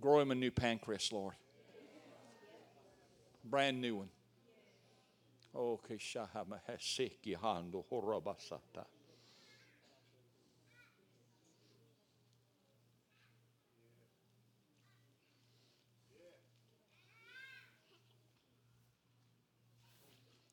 Grow 0.00 0.20
him 0.20 0.30
a 0.30 0.36
new 0.36 0.52
pancreas, 0.52 1.10
Lord. 1.10 1.34
Brand 3.44 3.80
new 3.80 3.96
one. 3.96 4.08
Oh, 5.52 5.80
Kishahama 5.90 6.60
Heseki 6.70 7.36
Hando. 7.36 7.84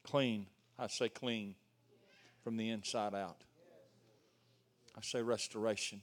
Clean. 0.10 0.48
I 0.78 0.88
say 0.88 1.10
clean 1.10 1.56
from 2.44 2.58
the 2.58 2.70
inside 2.70 3.14
out. 3.14 3.44
I 4.98 5.02
say 5.02 5.22
restoration. 5.22 6.02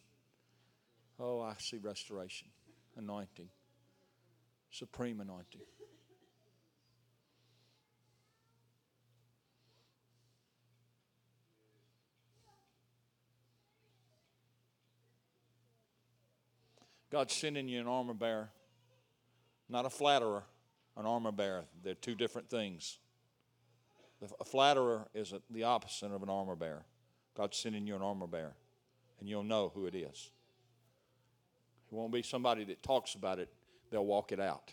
Oh, 1.18 1.40
I 1.40 1.54
see 1.58 1.78
restoration, 1.78 2.48
anointing, 2.96 3.48
supreme 4.70 5.20
anointing. 5.20 5.62
God's 17.10 17.34
sending 17.34 17.68
you 17.68 17.80
an 17.80 17.86
armor 17.86 18.14
bearer, 18.14 18.50
not 19.68 19.86
a 19.86 19.90
flatterer, 19.90 20.44
an 20.96 21.06
armor 21.06 21.32
bearer. 21.32 21.64
They're 21.82 21.94
two 21.94 22.14
different 22.14 22.50
things. 22.50 22.98
A 24.40 24.44
flatterer 24.44 25.06
is 25.14 25.34
the 25.50 25.64
opposite 25.64 26.10
of 26.10 26.22
an 26.22 26.30
armor 26.30 26.56
bearer. 26.56 26.84
God's 27.36 27.58
sending 27.58 27.86
you 27.86 27.94
an 27.96 28.02
armor 28.02 28.26
bearer, 28.26 28.56
and 29.20 29.28
you'll 29.28 29.42
know 29.42 29.70
who 29.74 29.86
it 29.86 29.94
is. 29.94 30.30
It 31.90 31.94
won't 31.94 32.12
be 32.12 32.22
somebody 32.22 32.64
that 32.64 32.82
talks 32.82 33.14
about 33.14 33.38
it, 33.38 33.52
they'll 33.90 34.06
walk 34.06 34.32
it 34.32 34.40
out. 34.40 34.72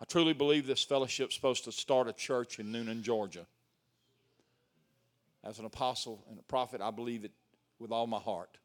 I 0.00 0.04
truly 0.04 0.32
believe 0.32 0.66
this 0.66 0.82
fellowship's 0.82 1.34
supposed 1.34 1.64
to 1.64 1.72
start 1.72 2.08
a 2.08 2.12
church 2.12 2.58
in 2.58 2.72
Newnan, 2.72 3.02
Georgia. 3.02 3.46
As 5.44 5.58
an 5.58 5.64
apostle 5.64 6.24
and 6.30 6.38
a 6.38 6.42
prophet, 6.42 6.80
I 6.80 6.90
believe 6.90 7.24
it 7.24 7.32
with 7.78 7.90
all 7.90 8.06
my 8.06 8.18
heart. 8.18 8.58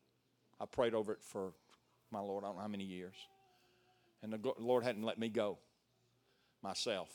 I 0.60 0.66
prayed 0.66 0.94
over 0.94 1.12
it 1.12 1.22
for 1.22 1.54
my 2.12 2.20
Lord, 2.20 2.44
I 2.44 2.48
don't 2.48 2.56
know 2.56 2.62
how 2.62 2.68
many 2.68 2.84
years. 2.84 3.16
And 4.24 4.32
the 4.32 4.54
Lord 4.58 4.84
hadn't 4.84 5.04
let 5.04 5.20
me 5.20 5.30
go 5.30 5.58
myself. 6.64 7.10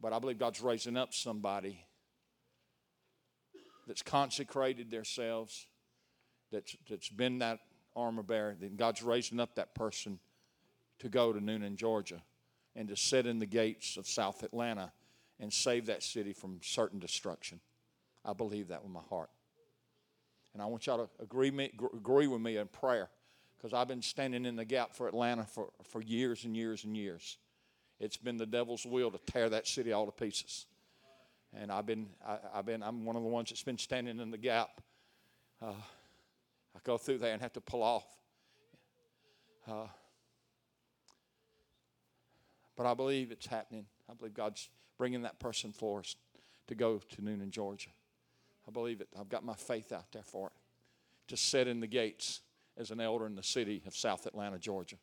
But 0.00 0.12
I 0.12 0.18
believe 0.18 0.38
God's 0.38 0.60
raising 0.60 0.96
up 0.96 1.12
somebody 1.12 1.84
that's 3.86 4.02
consecrated 4.02 4.90
themselves, 4.90 5.66
that's, 6.50 6.76
that's 6.88 7.08
been 7.08 7.38
that 7.38 7.58
armor 7.94 8.22
bearer. 8.22 8.56
Then 8.58 8.76
God's 8.76 9.02
raising 9.02 9.40
up 9.40 9.56
that 9.56 9.74
person 9.74 10.18
to 11.00 11.08
go 11.08 11.32
to 11.32 11.40
Newnan, 11.40 11.76
Georgia, 11.76 12.22
and 12.76 12.88
to 12.88 12.96
sit 12.96 13.26
in 13.26 13.38
the 13.38 13.46
gates 13.46 13.96
of 13.96 14.06
South 14.06 14.42
Atlanta 14.42 14.92
and 15.40 15.52
save 15.52 15.86
that 15.86 16.02
city 16.02 16.32
from 16.32 16.60
certain 16.62 16.98
destruction. 16.98 17.60
I 18.24 18.32
believe 18.32 18.68
that 18.68 18.82
with 18.82 18.92
my 18.92 19.00
heart. 19.08 19.30
And 20.52 20.62
I 20.62 20.66
want 20.66 20.86
y'all 20.86 20.98
to 20.98 21.22
agree, 21.22 21.50
me, 21.50 21.72
agree 21.94 22.26
with 22.26 22.40
me 22.40 22.56
in 22.56 22.68
prayer 22.68 23.08
because 23.56 23.72
I've 23.72 23.88
been 23.88 24.02
standing 24.02 24.44
in 24.44 24.56
the 24.56 24.64
gap 24.64 24.94
for 24.94 25.08
Atlanta 25.08 25.44
for, 25.44 25.70
for 25.84 26.02
years 26.02 26.44
and 26.44 26.56
years 26.56 26.84
and 26.84 26.96
years. 26.96 27.38
It's 28.00 28.16
been 28.16 28.36
the 28.36 28.46
devil's 28.46 28.84
will 28.84 29.10
to 29.10 29.18
tear 29.18 29.48
that 29.50 29.66
city 29.66 29.92
all 29.92 30.06
to 30.06 30.12
pieces. 30.12 30.66
And 31.54 31.70
I've 31.70 31.86
been, 31.86 32.08
I, 32.26 32.38
have 32.54 32.66
been, 32.66 32.82
I'm 32.82 33.04
one 33.04 33.16
of 33.16 33.22
the 33.22 33.28
ones 33.28 33.50
that's 33.50 33.62
been 33.62 33.78
standing 33.78 34.20
in 34.20 34.30
the 34.30 34.38
gap. 34.38 34.80
Uh, 35.60 35.74
I 36.74 36.78
go 36.82 36.98
through 36.98 37.18
there 37.18 37.32
and 37.32 37.42
have 37.42 37.52
to 37.52 37.60
pull 37.60 37.82
off. 37.82 38.06
Uh, 39.68 39.86
but 42.76 42.86
I 42.86 42.94
believe 42.94 43.30
it's 43.30 43.46
happening. 43.46 43.86
I 44.10 44.14
believe 44.14 44.34
God's 44.34 44.68
bringing 44.98 45.22
that 45.22 45.38
person 45.38 45.72
for 45.72 46.00
us 46.00 46.16
to 46.66 46.74
go 46.74 46.98
to 46.98 47.22
Newnan, 47.22 47.50
Georgia. 47.50 47.90
I 48.66 48.70
believe 48.70 49.00
it. 49.00 49.08
I've 49.18 49.28
got 49.28 49.44
my 49.44 49.54
faith 49.54 49.92
out 49.92 50.10
there 50.12 50.22
for 50.22 50.48
it. 50.48 50.52
To 51.28 51.36
sit 51.36 51.66
in 51.66 51.80
the 51.80 51.86
gates 51.86 52.40
as 52.76 52.90
an 52.90 53.00
elder 53.00 53.26
in 53.26 53.34
the 53.34 53.42
city 53.42 53.82
of 53.86 53.94
South 53.94 54.26
Atlanta, 54.26 54.58
Georgia. 54.58 54.96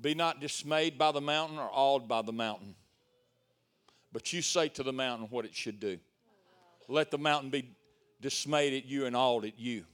Be 0.00 0.14
not 0.14 0.40
dismayed 0.40 0.98
by 0.98 1.10
the 1.10 1.20
mountain 1.20 1.58
or 1.58 1.68
awed 1.72 2.06
by 2.06 2.22
the 2.22 2.32
mountain. 2.32 2.74
But 4.12 4.32
you 4.32 4.42
say 4.42 4.68
to 4.68 4.82
the 4.82 4.92
mountain 4.92 5.28
what 5.30 5.44
it 5.44 5.54
should 5.54 5.80
do. 5.80 5.98
Let 6.88 7.10
the 7.10 7.18
mountain 7.18 7.50
be 7.50 7.74
dismayed 8.20 8.72
at 8.74 8.84
you 8.84 9.06
and 9.06 9.16
awed 9.16 9.44
at 9.44 9.58
you. 9.58 9.84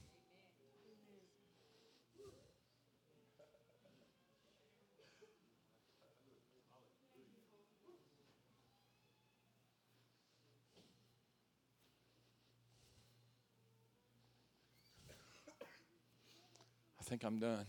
Think 17.13 17.25
I'm 17.25 17.37
done. 17.37 17.67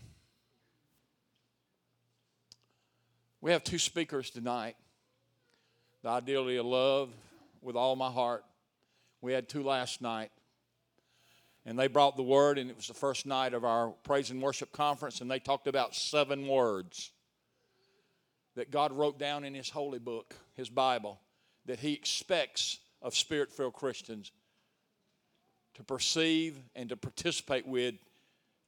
We 3.41 3.51
have 3.51 3.63
two 3.63 3.77
speakers 3.77 4.31
tonight. 4.31 4.75
The 6.01 6.09
ideally 6.09 6.57
of 6.57 6.65
love 6.65 7.11
with 7.61 7.75
all 7.75 7.95
my 7.95 8.09
heart. 8.09 8.43
We 9.21 9.33
had 9.33 9.47
two 9.47 9.61
last 9.61 10.01
night. 10.01 10.31
And 11.63 11.77
they 11.77 11.85
brought 11.85 12.17
the 12.17 12.23
word, 12.23 12.57
and 12.57 12.71
it 12.71 12.75
was 12.75 12.87
the 12.87 12.95
first 12.95 13.27
night 13.27 13.53
of 13.53 13.63
our 13.63 13.89
praise 14.01 14.31
and 14.31 14.41
worship 14.41 14.71
conference, 14.71 15.21
and 15.21 15.29
they 15.29 15.37
talked 15.37 15.67
about 15.67 15.93
seven 15.93 16.47
words 16.47 17.11
that 18.55 18.71
God 18.71 18.93
wrote 18.93 19.19
down 19.19 19.43
in 19.43 19.53
His 19.53 19.69
holy 19.69 19.99
book, 19.99 20.33
His 20.55 20.69
Bible, 20.69 21.19
that 21.67 21.79
He 21.79 21.93
expects 21.93 22.79
of 22.99 23.13
spirit 23.13 23.51
filled 23.51 23.73
Christians 23.73 24.31
to 25.75 25.83
perceive 25.83 26.57
and 26.75 26.89
to 26.89 26.97
participate 26.97 27.67
with 27.67 27.93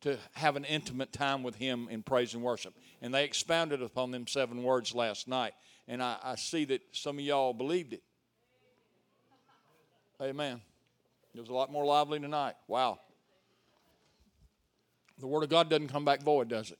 to 0.01 0.17
have 0.33 0.55
an 0.55 0.65
intimate 0.65 1.11
time 1.11 1.43
with 1.43 1.55
Him 1.55 1.87
in 1.89 2.03
praise 2.03 2.33
and 2.33 2.43
worship. 2.43 2.73
And 3.01 3.13
they 3.13 3.23
expounded 3.23 3.81
upon 3.81 4.11
them 4.11 4.27
seven 4.27 4.63
words 4.63 4.93
last 4.93 5.27
night. 5.27 5.53
And 5.87 6.03
I, 6.03 6.17
I 6.23 6.35
see 6.35 6.65
that 6.65 6.81
some 6.91 7.17
of 7.17 7.23
y'all 7.23 7.53
believed 7.53 7.93
it. 7.93 8.03
Amen. 10.21 10.61
It 11.33 11.39
was 11.39 11.49
a 11.49 11.53
lot 11.53 11.71
more 11.71 11.85
lively 11.85 12.19
tonight. 12.19 12.55
Wow. 12.67 12.99
The 15.19 15.27
Word 15.27 15.43
of 15.43 15.49
God 15.49 15.69
doesn't 15.69 15.87
come 15.87 16.05
back 16.05 16.21
void, 16.21 16.47
does 16.47 16.71
it? 16.71 16.79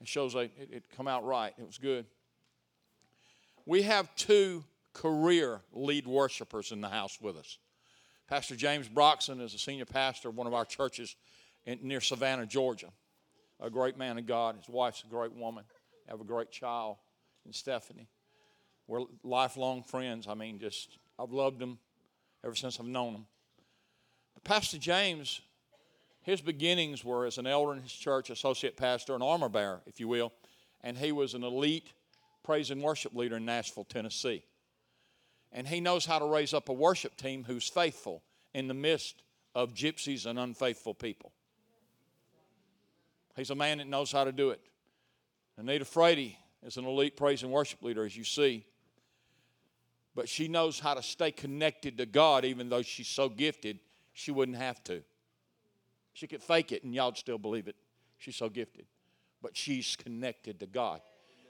It 0.00 0.08
shows 0.08 0.34
it, 0.34 0.50
it 0.58 0.84
come 0.96 1.06
out 1.06 1.24
right. 1.24 1.52
It 1.56 1.66
was 1.66 1.78
good. 1.78 2.06
We 3.66 3.82
have 3.82 4.14
two 4.16 4.64
career 4.92 5.60
lead 5.72 6.06
worshipers 6.06 6.72
in 6.72 6.80
the 6.80 6.88
house 6.88 7.18
with 7.20 7.36
us. 7.36 7.58
Pastor 8.28 8.56
James 8.56 8.88
Broxson 8.88 9.40
is 9.40 9.54
a 9.54 9.58
senior 9.58 9.84
pastor 9.84 10.28
of 10.28 10.36
one 10.36 10.46
of 10.46 10.54
our 10.54 10.64
churches 10.64 11.14
in, 11.66 11.78
near 11.82 12.00
Savannah, 12.00 12.46
Georgia. 12.46 12.88
A 13.60 13.70
great 13.70 13.96
man 13.96 14.18
of 14.18 14.26
God. 14.26 14.56
His 14.56 14.68
wife's 14.68 15.04
a 15.04 15.06
great 15.06 15.32
woman. 15.32 15.64
They 16.06 16.12
have 16.12 16.20
a 16.20 16.24
great 16.24 16.50
child 16.50 16.96
in 17.46 17.52
Stephanie. 17.52 18.08
We're 18.86 19.04
lifelong 19.22 19.84
friends. 19.84 20.26
I 20.26 20.34
mean, 20.34 20.58
just 20.58 20.98
I've 21.18 21.30
loved 21.30 21.58
them 21.58 21.78
ever 22.44 22.54
since 22.54 22.80
I've 22.80 22.86
known 22.86 23.12
them. 23.12 23.26
But 24.34 24.44
Pastor 24.44 24.78
James, 24.78 25.40
his 26.22 26.40
beginnings 26.40 27.04
were 27.04 27.26
as 27.26 27.38
an 27.38 27.46
elder 27.46 27.74
in 27.74 27.82
his 27.82 27.92
church, 27.92 28.30
associate 28.30 28.76
pastor, 28.76 29.14
an 29.14 29.22
armor 29.22 29.48
bearer, 29.48 29.80
if 29.86 30.00
you 30.00 30.08
will, 30.08 30.32
and 30.82 30.98
he 30.98 31.12
was 31.12 31.34
an 31.34 31.44
elite 31.44 31.92
praise 32.42 32.70
and 32.70 32.82
worship 32.82 33.14
leader 33.14 33.36
in 33.36 33.44
Nashville, 33.44 33.84
Tennessee. 33.84 34.42
And 35.52 35.68
he 35.68 35.80
knows 35.80 36.06
how 36.06 36.18
to 36.18 36.24
raise 36.24 36.54
up 36.54 36.68
a 36.68 36.72
worship 36.72 37.16
team 37.16 37.44
who's 37.44 37.68
faithful 37.68 38.22
in 38.54 38.68
the 38.68 38.74
midst 38.74 39.22
of 39.54 39.74
gypsies 39.74 40.26
and 40.26 40.38
unfaithful 40.38 40.94
people. 40.94 41.32
He's 43.36 43.50
a 43.50 43.54
man 43.54 43.78
that 43.78 43.86
knows 43.86 44.12
how 44.12 44.24
to 44.24 44.32
do 44.32 44.50
it. 44.50 44.60
Anita 45.56 45.84
Frady 45.84 46.38
is 46.62 46.76
an 46.76 46.84
elite 46.84 47.16
praise 47.16 47.42
and 47.42 47.52
worship 47.52 47.82
leader, 47.82 48.04
as 48.04 48.16
you 48.16 48.24
see. 48.24 48.64
But 50.14 50.28
she 50.28 50.48
knows 50.48 50.78
how 50.78 50.94
to 50.94 51.02
stay 51.02 51.30
connected 51.30 51.98
to 51.98 52.06
God, 52.06 52.44
even 52.44 52.68
though 52.68 52.82
she's 52.82 53.08
so 53.08 53.28
gifted, 53.28 53.78
she 54.12 54.30
wouldn't 54.30 54.58
have 54.58 54.82
to. 54.84 55.02
She 56.12 56.26
could 56.26 56.42
fake 56.42 56.72
it 56.72 56.84
and 56.84 56.94
y'all'd 56.94 57.16
still 57.16 57.38
believe 57.38 57.68
it. 57.68 57.76
She's 58.18 58.36
so 58.36 58.48
gifted. 58.48 58.86
But 59.40 59.56
she's 59.56 59.96
connected 59.96 60.60
to 60.60 60.66
God. 60.66 61.00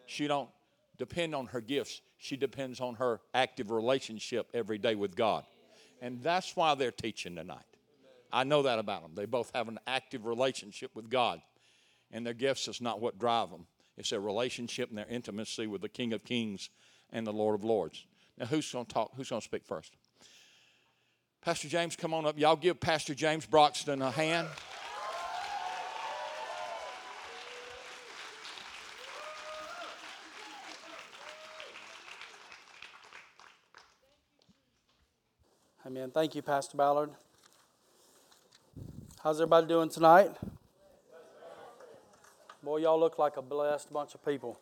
She 0.06 0.26
don't 0.26 0.48
depend 0.96 1.34
on 1.34 1.46
her 1.46 1.60
gifts. 1.60 2.00
She 2.18 2.36
depends 2.36 2.80
on 2.80 2.94
her 2.94 3.20
active 3.34 3.70
relationship 3.70 4.48
every 4.54 4.78
day 4.78 4.94
with 4.94 5.16
God. 5.16 5.44
And 6.00 6.22
that's 6.22 6.54
why 6.54 6.74
they're 6.74 6.92
teaching 6.92 7.34
tonight. 7.34 7.58
I 8.32 8.44
know 8.44 8.62
that 8.62 8.78
about 8.78 9.02
them. 9.02 9.12
They 9.14 9.26
both 9.26 9.50
have 9.54 9.68
an 9.68 9.78
active 9.86 10.24
relationship 10.24 10.92
with 10.94 11.10
God. 11.10 11.42
And 12.12 12.26
their 12.26 12.34
gifts 12.34 12.68
is 12.68 12.80
not 12.80 13.00
what 13.00 13.18
drive 13.18 13.50
them. 13.50 13.66
It's 13.96 14.10
their 14.10 14.20
relationship 14.20 14.90
and 14.90 14.98
their 14.98 15.08
intimacy 15.08 15.66
with 15.66 15.80
the 15.80 15.88
King 15.88 16.12
of 16.12 16.24
Kings 16.24 16.70
and 17.10 17.26
the 17.26 17.32
Lord 17.32 17.54
of 17.54 17.64
Lords. 17.64 18.04
Now, 18.38 18.46
who's 18.46 18.70
going 18.70 18.86
to 18.86 18.92
talk? 18.92 19.12
Who's 19.16 19.30
going 19.30 19.40
to 19.40 19.44
speak 19.44 19.64
first? 19.64 19.94
Pastor 21.42 21.68
James, 21.68 21.96
come 21.96 22.14
on 22.14 22.24
up. 22.24 22.38
Y'all 22.38 22.56
give 22.56 22.78
Pastor 22.80 23.14
James 23.14 23.46
Broxton 23.46 24.00
a 24.00 24.10
hand. 24.10 24.48
Amen. 35.84 36.10
Thank 36.10 36.34
you, 36.34 36.42
Pastor 36.42 36.76
Ballard. 36.76 37.10
How's 39.22 39.40
everybody 39.40 39.66
doing 39.66 39.88
tonight? 39.88 40.30
Boy, 42.64 42.76
y'all 42.76 43.00
look 43.00 43.18
like 43.18 43.38
a 43.38 43.42
blessed 43.42 43.92
bunch 43.92 44.14
of 44.14 44.24
people. 44.24 44.56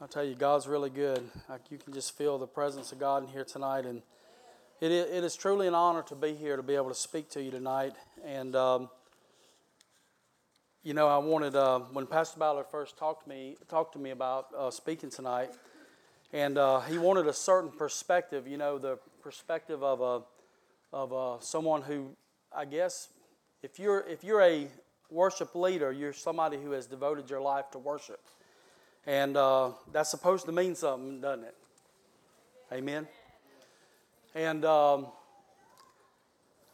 I 0.00 0.06
tell 0.06 0.22
you, 0.22 0.36
God's 0.36 0.68
really 0.68 0.88
good. 0.88 1.28
Like 1.48 1.62
you 1.68 1.78
can 1.78 1.92
just 1.92 2.16
feel 2.16 2.38
the 2.38 2.46
presence 2.46 2.92
of 2.92 3.00
God 3.00 3.24
in 3.24 3.28
here 3.28 3.42
tonight, 3.42 3.84
and 3.84 4.00
it 4.80 4.92
is, 4.92 5.10
it 5.10 5.24
is 5.24 5.34
truly 5.34 5.66
an 5.66 5.74
honor 5.74 6.02
to 6.02 6.14
be 6.14 6.34
here 6.34 6.56
to 6.56 6.62
be 6.62 6.76
able 6.76 6.90
to 6.90 6.94
speak 6.94 7.28
to 7.30 7.42
you 7.42 7.50
tonight. 7.50 7.94
And 8.24 8.54
um, 8.54 8.88
you 10.84 10.94
know, 10.94 11.08
I 11.08 11.18
wanted 11.18 11.56
uh, 11.56 11.80
when 11.80 12.06
Pastor 12.06 12.38
Ballard 12.38 12.66
first 12.70 12.96
talked 12.96 13.24
to 13.24 13.28
me 13.28 13.56
talked 13.68 13.94
to 13.94 13.98
me 13.98 14.10
about 14.10 14.46
uh, 14.56 14.70
speaking 14.70 15.10
tonight, 15.10 15.50
and 16.32 16.56
uh, 16.56 16.82
he 16.82 16.98
wanted 16.98 17.26
a 17.26 17.32
certain 17.32 17.72
perspective. 17.72 18.46
You 18.46 18.58
know, 18.58 18.78
the 18.78 19.00
perspective 19.24 19.82
of 19.82 20.00
a 20.00 20.22
of 20.96 21.10
a, 21.10 21.44
someone 21.44 21.82
who, 21.82 22.10
I 22.56 22.64
guess, 22.64 23.08
if 23.64 23.80
you're 23.80 24.06
if 24.08 24.22
you're 24.22 24.40
a 24.40 24.68
worship 25.14 25.54
leader, 25.54 25.92
you're 25.92 26.12
somebody 26.12 26.58
who 26.60 26.72
has 26.72 26.86
devoted 26.86 27.30
your 27.30 27.40
life 27.40 27.70
to 27.70 27.78
worship. 27.78 28.20
And 29.06 29.36
uh, 29.36 29.70
that's 29.92 30.10
supposed 30.10 30.46
to 30.46 30.52
mean 30.52 30.74
something, 30.74 31.20
doesn't 31.20 31.44
it? 31.44 31.54
Amen. 32.72 33.06
And 34.34 34.64
um, 34.64 35.06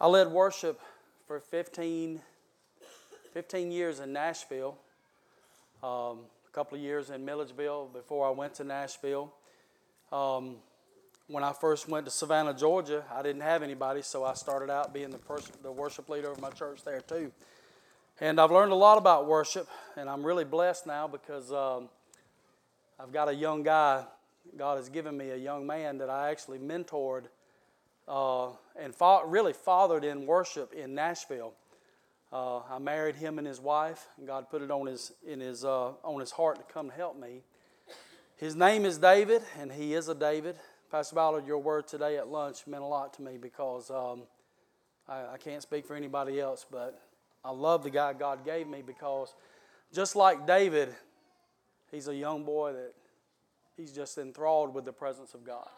I 0.00 0.06
led 0.06 0.28
worship 0.28 0.80
for 1.26 1.38
15, 1.38 2.20
15 3.34 3.72
years 3.72 4.00
in 4.00 4.12
Nashville, 4.12 4.78
um, 5.82 6.20
a 6.48 6.52
couple 6.52 6.78
of 6.78 6.82
years 6.82 7.10
in 7.10 7.24
Milledgeville 7.24 7.90
before 7.92 8.26
I 8.26 8.30
went 8.30 8.54
to 8.54 8.64
Nashville. 8.64 9.32
Um, 10.10 10.56
when 11.26 11.44
I 11.44 11.52
first 11.52 11.88
went 11.88 12.06
to 12.06 12.10
Savannah, 12.10 12.54
Georgia, 12.54 13.04
I 13.14 13.22
didn't 13.22 13.42
have 13.42 13.62
anybody, 13.62 14.02
so 14.02 14.24
I 14.24 14.34
started 14.34 14.70
out 14.70 14.94
being 14.94 15.10
the, 15.10 15.18
person, 15.18 15.54
the 15.62 15.70
worship 15.70 16.08
leader 16.08 16.30
of 16.30 16.40
my 16.40 16.50
church 16.50 16.82
there 16.84 17.00
too. 17.00 17.30
And 18.22 18.38
I've 18.38 18.50
learned 18.50 18.70
a 18.70 18.76
lot 18.76 18.98
about 18.98 19.26
worship, 19.26 19.66
and 19.96 20.06
I'm 20.06 20.22
really 20.22 20.44
blessed 20.44 20.86
now 20.86 21.08
because 21.08 21.50
um, 21.52 21.88
I've 22.98 23.12
got 23.14 23.30
a 23.30 23.34
young 23.34 23.62
guy. 23.62 24.04
God 24.58 24.76
has 24.76 24.90
given 24.90 25.16
me 25.16 25.30
a 25.30 25.36
young 25.36 25.66
man 25.66 25.96
that 25.98 26.10
I 26.10 26.30
actually 26.30 26.58
mentored 26.58 27.28
uh, 28.06 28.48
and 28.78 28.92
really 29.24 29.54
fathered 29.54 30.04
in 30.04 30.26
worship 30.26 30.74
in 30.74 30.94
Nashville. 30.94 31.54
Uh, 32.30 32.58
I 32.58 32.78
married 32.78 33.16
him 33.16 33.38
and 33.38 33.46
his 33.46 33.58
wife, 33.58 34.06
and 34.18 34.26
God 34.26 34.50
put 34.50 34.60
it 34.60 34.70
on 34.70 34.86
his 34.86 35.12
in 35.26 35.40
his 35.40 35.64
uh, 35.64 35.92
on 36.04 36.20
his 36.20 36.32
heart 36.32 36.58
to 36.58 36.70
come 36.70 36.90
to 36.90 36.94
help 36.94 37.18
me. 37.18 37.40
His 38.36 38.54
name 38.54 38.84
is 38.84 38.98
David, 38.98 39.40
and 39.58 39.72
he 39.72 39.94
is 39.94 40.10
a 40.10 40.14
David. 40.14 40.56
Pastor 40.90 41.14
Ballard, 41.14 41.46
your 41.46 41.58
word 41.58 41.88
today 41.88 42.18
at 42.18 42.28
lunch 42.28 42.66
meant 42.66 42.82
a 42.82 42.86
lot 42.86 43.14
to 43.14 43.22
me 43.22 43.38
because 43.38 43.90
um, 43.90 44.24
I, 45.08 45.20
I 45.32 45.36
can't 45.38 45.62
speak 45.62 45.86
for 45.86 45.96
anybody 45.96 46.38
else, 46.38 46.66
but 46.70 47.00
I 47.44 47.50
love 47.50 47.82
the 47.82 47.90
guy 47.90 48.12
God 48.12 48.44
gave 48.44 48.66
me 48.68 48.82
because 48.86 49.34
just 49.92 50.14
like 50.14 50.46
David, 50.46 50.94
he's 51.90 52.08
a 52.08 52.14
young 52.14 52.44
boy 52.44 52.72
that 52.72 52.92
he's 53.76 53.92
just 53.92 54.18
enthralled 54.18 54.74
with 54.74 54.84
the 54.84 54.92
presence 54.92 55.34
of 55.34 55.44
God. 55.44 55.68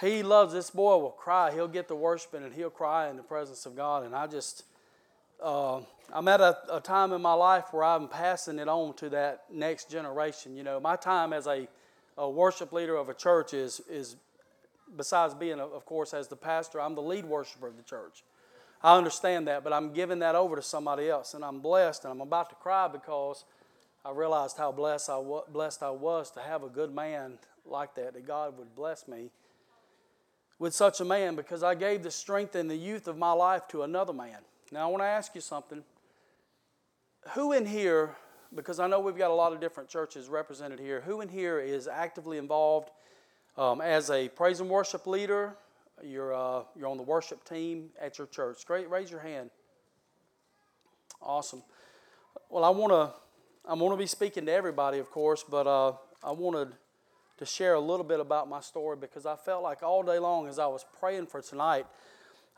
He 0.00 0.22
loves 0.22 0.52
this 0.52 0.70
boy 0.70 0.98
will 0.98 1.10
cry. 1.10 1.52
He'll 1.52 1.68
get 1.68 1.88
to 1.88 1.94
worshiping 1.94 2.42
and 2.42 2.52
he'll 2.52 2.68
cry 2.68 3.08
in 3.08 3.16
the 3.16 3.22
presence 3.22 3.64
of 3.64 3.74
God. 3.74 4.04
And 4.04 4.14
I 4.14 4.26
just, 4.26 4.64
uh, 5.42 5.80
I'm 6.12 6.28
at 6.28 6.40
a, 6.40 6.58
a, 6.70 6.80
time 6.80 7.12
in 7.12 7.22
my 7.22 7.32
life 7.32 7.72
where 7.72 7.84
I'm 7.84 8.08
passing 8.08 8.58
it 8.58 8.68
on 8.68 8.92
to 8.94 9.08
that 9.10 9.44
next 9.50 9.90
generation. 9.90 10.54
You 10.54 10.64
know, 10.64 10.80
my 10.80 10.96
time 10.96 11.32
as 11.32 11.46
a, 11.46 11.66
a 12.18 12.28
worship 12.28 12.72
leader 12.72 12.96
of 12.96 13.08
a 13.08 13.14
church 13.14 13.54
is, 13.54 13.80
is 13.88 14.16
besides 14.96 15.32
being, 15.32 15.60
of 15.60 15.86
course, 15.86 16.12
as 16.12 16.28
the 16.28 16.36
pastor, 16.36 16.80
I'm 16.80 16.94
the 16.94 17.02
lead 17.02 17.24
worshiper 17.24 17.68
of 17.68 17.78
the 17.78 17.82
church. 17.82 18.22
I 18.82 18.96
understand 18.96 19.48
that, 19.48 19.64
but 19.64 19.72
I'm 19.72 19.92
giving 19.92 20.18
that 20.20 20.34
over 20.34 20.56
to 20.56 20.62
somebody 20.62 21.08
else, 21.08 21.34
and 21.34 21.44
I'm 21.44 21.60
blessed, 21.60 22.04
and 22.04 22.12
I'm 22.12 22.20
about 22.20 22.50
to 22.50 22.56
cry 22.56 22.88
because 22.88 23.44
I 24.04 24.12
realized 24.12 24.56
how 24.56 24.70
blessed 24.70 25.10
I, 25.10 25.16
wa- 25.16 25.44
blessed 25.48 25.82
I 25.82 25.90
was 25.90 26.30
to 26.32 26.40
have 26.40 26.62
a 26.62 26.68
good 26.68 26.94
man 26.94 27.38
like 27.64 27.94
that, 27.96 28.14
that 28.14 28.26
God 28.26 28.56
would 28.58 28.74
bless 28.76 29.08
me 29.08 29.30
with 30.58 30.74
such 30.74 31.00
a 31.00 31.04
man 31.04 31.36
because 31.36 31.62
I 31.62 31.74
gave 31.74 32.02
the 32.02 32.10
strength 32.10 32.54
and 32.54 32.70
the 32.70 32.76
youth 32.76 33.08
of 33.08 33.18
my 33.18 33.32
life 33.32 33.66
to 33.68 33.82
another 33.82 34.12
man. 34.12 34.38
Now, 34.72 34.88
I 34.88 34.90
want 34.90 35.02
to 35.02 35.06
ask 35.06 35.34
you 35.34 35.40
something. 35.40 35.82
Who 37.34 37.52
in 37.52 37.66
here, 37.66 38.14
because 38.54 38.78
I 38.78 38.86
know 38.86 39.00
we've 39.00 39.18
got 39.18 39.30
a 39.30 39.34
lot 39.34 39.52
of 39.52 39.60
different 39.60 39.88
churches 39.88 40.28
represented 40.28 40.78
here, 40.78 41.00
who 41.00 41.20
in 41.20 41.28
here 41.28 41.58
is 41.58 41.88
actively 41.88 42.38
involved 42.38 42.90
um, 43.56 43.80
as 43.80 44.10
a 44.10 44.28
praise 44.28 44.60
and 44.60 44.70
worship 44.70 45.06
leader? 45.06 45.56
You're, 46.04 46.34
uh, 46.34 46.62
you're 46.76 46.88
on 46.88 46.96
the 46.96 47.02
worship 47.02 47.44
team 47.44 47.90
at 48.00 48.18
your 48.18 48.26
church. 48.26 48.66
Great, 48.66 48.88
raise 48.90 49.10
your 49.10 49.20
hand. 49.20 49.50
Awesome. 51.22 51.62
Well, 52.50 52.64
I 52.64 52.70
want 52.70 52.92
to 52.92 53.12
I'm 53.68 53.80
going 53.80 53.90
to 53.90 53.96
be 53.96 54.06
speaking 54.06 54.46
to 54.46 54.52
everybody, 54.52 55.00
of 55.00 55.10
course, 55.10 55.42
but 55.42 55.66
uh, 55.66 55.94
I 56.22 56.30
wanted 56.30 56.68
to 57.38 57.44
share 57.44 57.74
a 57.74 57.80
little 57.80 58.04
bit 58.04 58.20
about 58.20 58.48
my 58.48 58.60
story 58.60 58.96
because 58.96 59.26
I 59.26 59.34
felt 59.34 59.64
like 59.64 59.82
all 59.82 60.04
day 60.04 60.20
long 60.20 60.46
as 60.46 60.60
I 60.60 60.66
was 60.66 60.84
praying 61.00 61.26
for 61.26 61.42
tonight, 61.42 61.84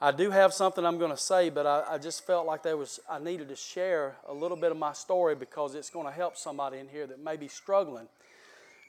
I 0.03 0.13
do 0.13 0.31
have 0.31 0.53
something 0.53 0.85
I'm 0.85 0.99
going 0.99 1.11
to 1.11 1.17
say, 1.17 1.49
but 1.49 1.67
I, 1.67 1.95
I 1.95 1.99
just 1.99 2.27
felt 2.27 2.47
like 2.47 2.63
there 2.63 2.77
was 2.77 3.01
I 3.09 3.19
needed 3.19 3.49
to 3.49 3.57
share 3.57 4.17
a 4.29 4.35
little 4.35 4.57
bit 4.57 4.71
of 4.71 4.77
my 4.77 4.93
story 4.93 5.35
because 5.35 5.75
it's 5.75 5.89
going 5.89 6.05
to 6.05 6.13
help 6.13 6.37
somebody 6.37 6.77
in 6.77 6.89
here 6.89 7.07
that 7.07 7.25
may 7.25 7.39
be 7.39 7.49
struggling. 7.49 8.07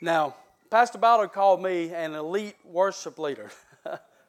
Now, 0.01 0.35
Pastor 0.69 0.97
Ballard 0.97 1.31
called 1.31 1.63
me 1.63 1.93
an 1.93 2.15
elite 2.15 2.57
worship 2.65 3.17
leader. 3.17 3.49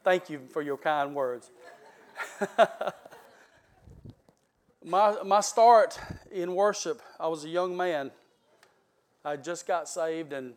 Thank 0.02 0.30
you 0.30 0.40
for 0.50 0.62
your 0.62 0.78
kind 0.78 1.14
words. 1.14 1.50
my, 4.84 5.22
my 5.22 5.40
start 5.42 6.00
in 6.32 6.54
worship, 6.54 7.02
I 7.18 7.28
was 7.28 7.44
a 7.44 7.50
young 7.50 7.76
man. 7.76 8.10
I 9.26 9.36
just 9.36 9.66
got 9.66 9.90
saved, 9.90 10.32
and 10.32 10.54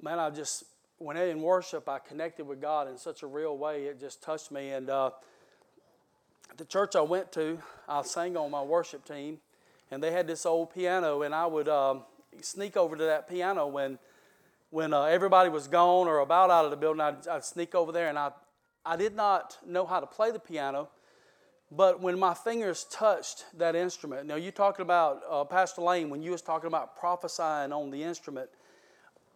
man, 0.00 0.18
I 0.18 0.30
just, 0.30 0.64
when 0.96 1.18
in 1.18 1.42
worship, 1.42 1.86
I 1.86 1.98
connected 1.98 2.46
with 2.46 2.62
God 2.62 2.88
in 2.88 2.96
such 2.96 3.22
a 3.22 3.26
real 3.26 3.58
way. 3.58 3.84
It 3.84 4.00
just 4.00 4.22
touched 4.22 4.50
me. 4.50 4.70
And 4.70 4.88
uh, 4.88 5.10
the 6.56 6.64
church 6.64 6.96
I 6.96 7.02
went 7.02 7.32
to, 7.32 7.58
I 7.86 8.00
sang 8.00 8.38
on 8.38 8.50
my 8.50 8.62
worship 8.62 9.04
team. 9.04 9.38
and 9.90 10.02
they 10.02 10.12
had 10.12 10.26
this 10.26 10.46
old 10.46 10.72
piano, 10.72 11.22
and 11.22 11.34
I 11.34 11.44
would 11.44 11.68
um, 11.68 12.04
sneak 12.40 12.78
over 12.78 12.96
to 12.96 13.04
that 13.04 13.28
piano 13.28 13.66
when 13.66 13.98
when 14.70 14.94
uh, 14.94 15.02
everybody 15.04 15.50
was 15.50 15.68
gone 15.68 16.06
or 16.06 16.20
about 16.20 16.50
out 16.50 16.64
of 16.64 16.70
the 16.70 16.76
building. 16.76 17.00
I'd, 17.00 17.26
I'd 17.28 17.44
sneak 17.44 17.74
over 17.74 17.92
there, 17.92 18.08
and 18.08 18.18
I 18.18 18.30
I 18.84 18.96
did 18.96 19.14
not 19.14 19.58
know 19.66 19.84
how 19.84 20.00
to 20.00 20.06
play 20.06 20.30
the 20.30 20.38
piano, 20.38 20.88
but 21.70 22.00
when 22.00 22.18
my 22.18 22.32
fingers 22.32 22.84
touched 22.90 23.44
that 23.58 23.76
instrument, 23.76 24.26
now 24.26 24.36
you're 24.36 24.52
talking 24.52 24.82
about 24.82 25.20
uh, 25.30 25.44
Pastor 25.44 25.82
Lane 25.82 26.08
when 26.08 26.22
you 26.22 26.30
was 26.30 26.42
talking 26.42 26.66
about 26.66 26.96
prophesying 26.96 27.72
on 27.72 27.90
the 27.90 28.02
instrument. 28.02 28.48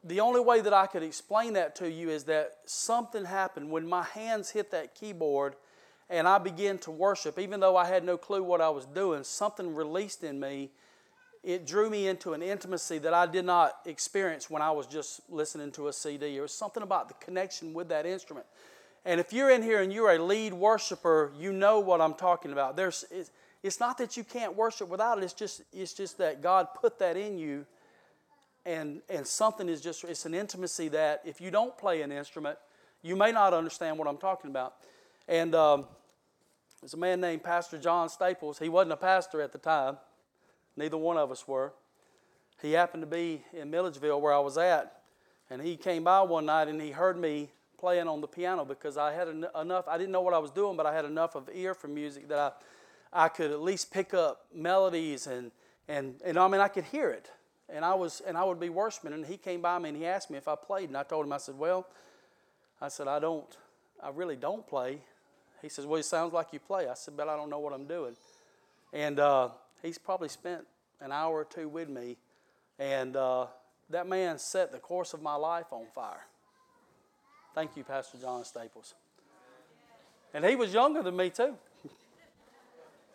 The 0.03 0.21
only 0.21 0.41
way 0.41 0.61
that 0.61 0.73
I 0.73 0.87
could 0.87 1.03
explain 1.03 1.53
that 1.55 1.77
to 1.77 1.91
you 1.91 2.11
is 2.11 2.25
that 2.25 2.59
something 2.65 3.25
happened 3.25 3.71
when 3.71 3.87
my 3.87 4.03
hands 4.03 4.51
hit 4.51 4.71
that 4.71 4.95
keyboard 4.95 5.57
and 6.11 6.29
I 6.29 6.39
began 6.39 6.79
to 6.79 6.91
worship, 6.91 7.39
even 7.39 7.61
though 7.61 7.77
I 7.77 7.87
had 7.87 8.05
no 8.05 8.17
clue 8.17 8.43
what 8.43 8.61
I 8.61 8.69
was 8.69 8.87
doing, 8.87 9.25
something 9.25 9.75
released 9.75 10.23
in 10.23 10.39
me. 10.39 10.71
It 11.45 11.67
drew 11.67 11.91
me 11.91 12.09
into 12.09 12.33
an 12.33 12.43
intimacy 12.43 12.99
that 12.99 13.13
I 13.13 13.27
did 13.27 13.45
not 13.45 13.75
experience 13.85 14.49
when 14.49 14.63
I 14.63 14.71
was 14.71 14.87
just 14.87 15.21
listening 15.29 15.73
to 15.73 15.89
a 15.89 15.93
CD. 15.93 16.39
It 16.39 16.41
was 16.41 16.55
something 16.55 16.83
about 16.83 17.09
the 17.09 17.15
connection 17.15 17.75
with 17.75 17.89
that 17.91 18.07
instrument. 18.07 18.47
And 19.05 19.21
if 19.21 19.33
you're 19.33 19.51
in 19.51 19.63
here 19.63 19.83
and 19.83 19.93
you're 19.93 20.13
a 20.13 20.19
lead 20.19 20.55
worshiper, 20.55 21.31
you 21.39 21.53
know 21.53 21.81
what 21.81 22.01
I'm 22.01 22.15
talking 22.15 22.53
about. 22.53 22.77
There's, 22.77 23.05
it's 23.63 23.81
not 23.81 23.99
that 23.99 24.17
you 24.17 24.25
can't 24.25 24.57
worship 24.57 24.89
without 24.89 25.19
it. 25.19 25.25
It's 25.25 25.35
just, 25.35 25.63
it's 25.73 25.93
just 25.93 26.17
that 26.19 26.43
God 26.43 26.69
put 26.81 26.99
that 27.01 27.17
in 27.17 27.39
you, 27.39 27.67
and 28.67 29.03
and 29.11 29.27
something 29.27 29.69
is 29.69 29.83
just, 29.83 30.05
it's 30.05 30.25
an 30.25 30.35
intimacy 30.35 30.89
that 30.89 31.21
if 31.27 31.41
you 31.41 31.51
don't 31.51 31.77
play 31.77 32.01
an 32.01 32.11
instrument, 32.11 32.59
you 33.03 33.17
may 33.17 33.33
not 33.33 33.53
understand 33.53 33.99
what 33.99 34.09
I'm 34.09 34.17
talking 34.17 34.51
about. 34.51 34.77
And 35.29 35.55
um, 35.55 35.85
there's 36.81 36.95
a 36.95 36.99
man 36.99 37.21
named 37.21 37.43
Pastor 37.43 37.79
John 37.79 38.09
Staples. 38.09 38.59
He 38.59 38.69
wasn't 38.71 38.93
a 38.93 38.97
pastor 38.97 39.43
at 39.43 39.53
the 39.53 39.59
time. 39.59 39.99
Neither 40.77 40.97
one 40.97 41.17
of 41.17 41.31
us 41.31 41.47
were. 41.47 41.73
He 42.63 42.73
happened 42.73 43.03
to 43.03 43.07
be 43.07 43.43
in 43.53 43.71
Milledgeville 43.71 44.21
where 44.21 44.33
I 44.33 44.39
was 44.39 44.57
at, 44.57 45.01
and 45.51 45.61
he 45.61 45.77
came 45.77 46.05
by 46.05 46.23
one 46.23 46.47
night 46.47 46.69
and 46.69 46.81
he 46.81 46.91
heard 46.91 47.19
me 47.19 47.51
playing 47.79 48.09
on 48.09 48.21
the 48.21 48.27
piano 48.27 48.65
because 48.65 48.97
I 48.97 49.13
had 49.13 49.29
en- 49.29 49.47
enough. 49.61 49.87
I 49.89 49.99
didn't 49.99 50.13
know 50.13 50.23
what 50.23 50.35
I 50.35 50.39
was 50.39 50.51
doing, 50.51 50.77
but 50.77 50.87
I 50.87 50.95
had 50.95 51.05
enough 51.05 51.35
of 51.35 51.51
ear 51.53 51.75
for 51.75 51.89
music 51.89 52.29
that 52.29 52.39
I, 53.13 53.25
I 53.25 53.29
could 53.29 53.51
at 53.51 53.61
least 53.61 53.93
pick 53.93 54.15
up 54.15 54.47
melodies 54.55 55.27
and 55.27 55.51
and 55.89 56.15
and 56.25 56.39
I 56.39 56.49
mean 56.49 56.61
I 56.61 56.69
could 56.69 56.85
hear 56.85 57.11
it. 57.11 57.31
And 57.69 57.85
I 57.85 57.95
was 57.95 58.23
and 58.27 58.37
I 58.37 58.45
would 58.45 58.61
be 58.61 58.71
worshiping. 58.71 59.13
And 59.13 59.27
he 59.27 59.37
came 59.37 59.61
by 59.61 59.79
me 59.79 59.91
and 59.91 59.99
he 59.99 60.07
asked 60.07 60.31
me 60.31 60.39
if 60.39 60.49
I 60.49 60.55
played, 60.55 60.89
and 60.89 60.97
I 60.97 61.03
told 61.03 61.27
him 61.27 61.33
I 61.33 61.39
said, 61.39 61.59
well, 61.59 61.87
I 62.81 62.89
said 62.89 63.09
I 63.09 63.19
don't. 63.19 63.57
I 64.03 64.11
really 64.11 64.37
don't 64.37 64.67
play. 64.67 65.01
He 65.65 65.71
says, 65.71 65.87
Well, 65.87 65.99
it 65.99 66.05
sounds 66.05 66.35
like 66.35 66.49
you 66.53 66.61
play. 66.61 66.89
I 66.89 66.95
said, 66.95 67.17
But 67.17 67.29
I 67.29 67.37
don't 67.37 67.49
know 67.49 67.59
what 67.59 67.73
I'm 67.73 67.87
doing. 67.87 68.15
And 68.93 69.19
uh, 69.19 69.49
he's 69.85 69.99
probably 69.99 70.29
spent 70.29 70.65
an 71.01 71.13
hour 71.13 71.35
or 71.35 71.45
two 71.45 71.69
with 71.69 71.89
me. 71.89 72.17
And 72.79 73.17
uh, 73.17 73.47
that 73.91 74.09
man 74.09 74.39
set 74.39 74.73
the 74.73 74.79
course 74.79 75.15
of 75.15 75.23
my 75.23 75.37
life 75.37 75.67
on 75.71 75.85
fire. 75.95 76.27
Thank 77.55 77.77
you, 77.77 77.85
Pastor 77.85 78.19
John 78.19 78.45
Staples. 78.45 78.95
And 80.33 80.45
he 80.45 80.57
was 80.57 80.75
younger 80.75 81.03
than 81.03 81.17
me, 81.17 81.31
too. 81.31 81.55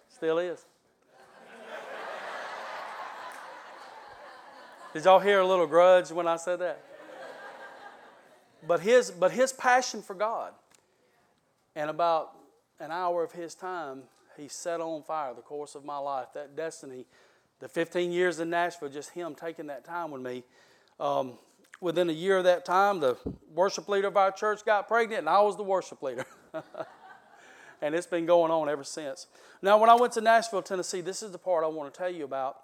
Still 0.10 0.38
is. 0.38 0.64
Did 4.94 5.04
y'all 5.04 5.20
hear 5.20 5.40
a 5.40 5.46
little 5.46 5.68
grudge 5.68 6.12
when 6.12 6.28
I 6.28 6.38
said 6.38 6.60
that? 6.60 6.82
But 8.66 8.80
his, 8.82 9.12
but 9.12 9.32
his 9.32 9.52
passion 9.52 10.02
for 10.02 10.14
God, 10.14 10.54
and 11.76 11.90
about 11.90 12.32
an 12.80 12.92
hour 12.92 13.24
of 13.24 13.32
his 13.32 13.56
time, 13.56 14.04
he 14.40 14.48
set 14.48 14.82
on 14.82 15.04
fire 15.04 15.34
the 15.34 15.42
course 15.42 15.76
of 15.76 15.86
my 15.86 15.98
life, 15.98 16.28
that 16.34 16.56
destiny, 16.56 17.06
the 17.60 17.68
15 17.68 18.12
years 18.12 18.40
in 18.40 18.50
Nashville, 18.50 18.90
just 18.90 19.12
him 19.12 19.36
taking 19.36 19.68
that 19.68 19.86
time 19.86 20.12
with 20.12 20.22
me. 20.22 20.44
Um, 21.00 21.38
within 21.82 22.10
a 22.10 22.14
year 22.14 22.38
of 22.38 22.46
that 22.46 22.66
time, 22.66 23.00
the 23.00 23.18
worship 23.54 23.90
leader 23.90 24.08
of 24.08 24.18
our 24.18 24.32
church 24.32 24.66
got 24.66 24.88
pregnant, 24.88 25.20
and 25.20 25.30
I 25.30 25.42
was 25.42 25.58
the 25.58 25.64
worship 25.64 26.02
leader. 26.02 26.26
and 27.82 27.96
it's 27.96 28.08
been 28.08 28.26
going 28.26 28.52
on 28.52 28.70
ever 28.70 28.84
since. 28.84 29.28
Now, 29.62 29.78
when 29.78 29.90
I 29.90 29.96
went 29.96 30.14
to 30.14 30.22
Nashville, 30.22 30.62
Tennessee, 30.62 31.02
this 31.02 31.22
is 31.22 31.32
the 31.32 31.38
part 31.38 31.64
I 31.64 31.68
want 31.68 31.94
to 31.94 31.98
tell 31.98 32.10
you 32.10 32.24
about 32.24 32.58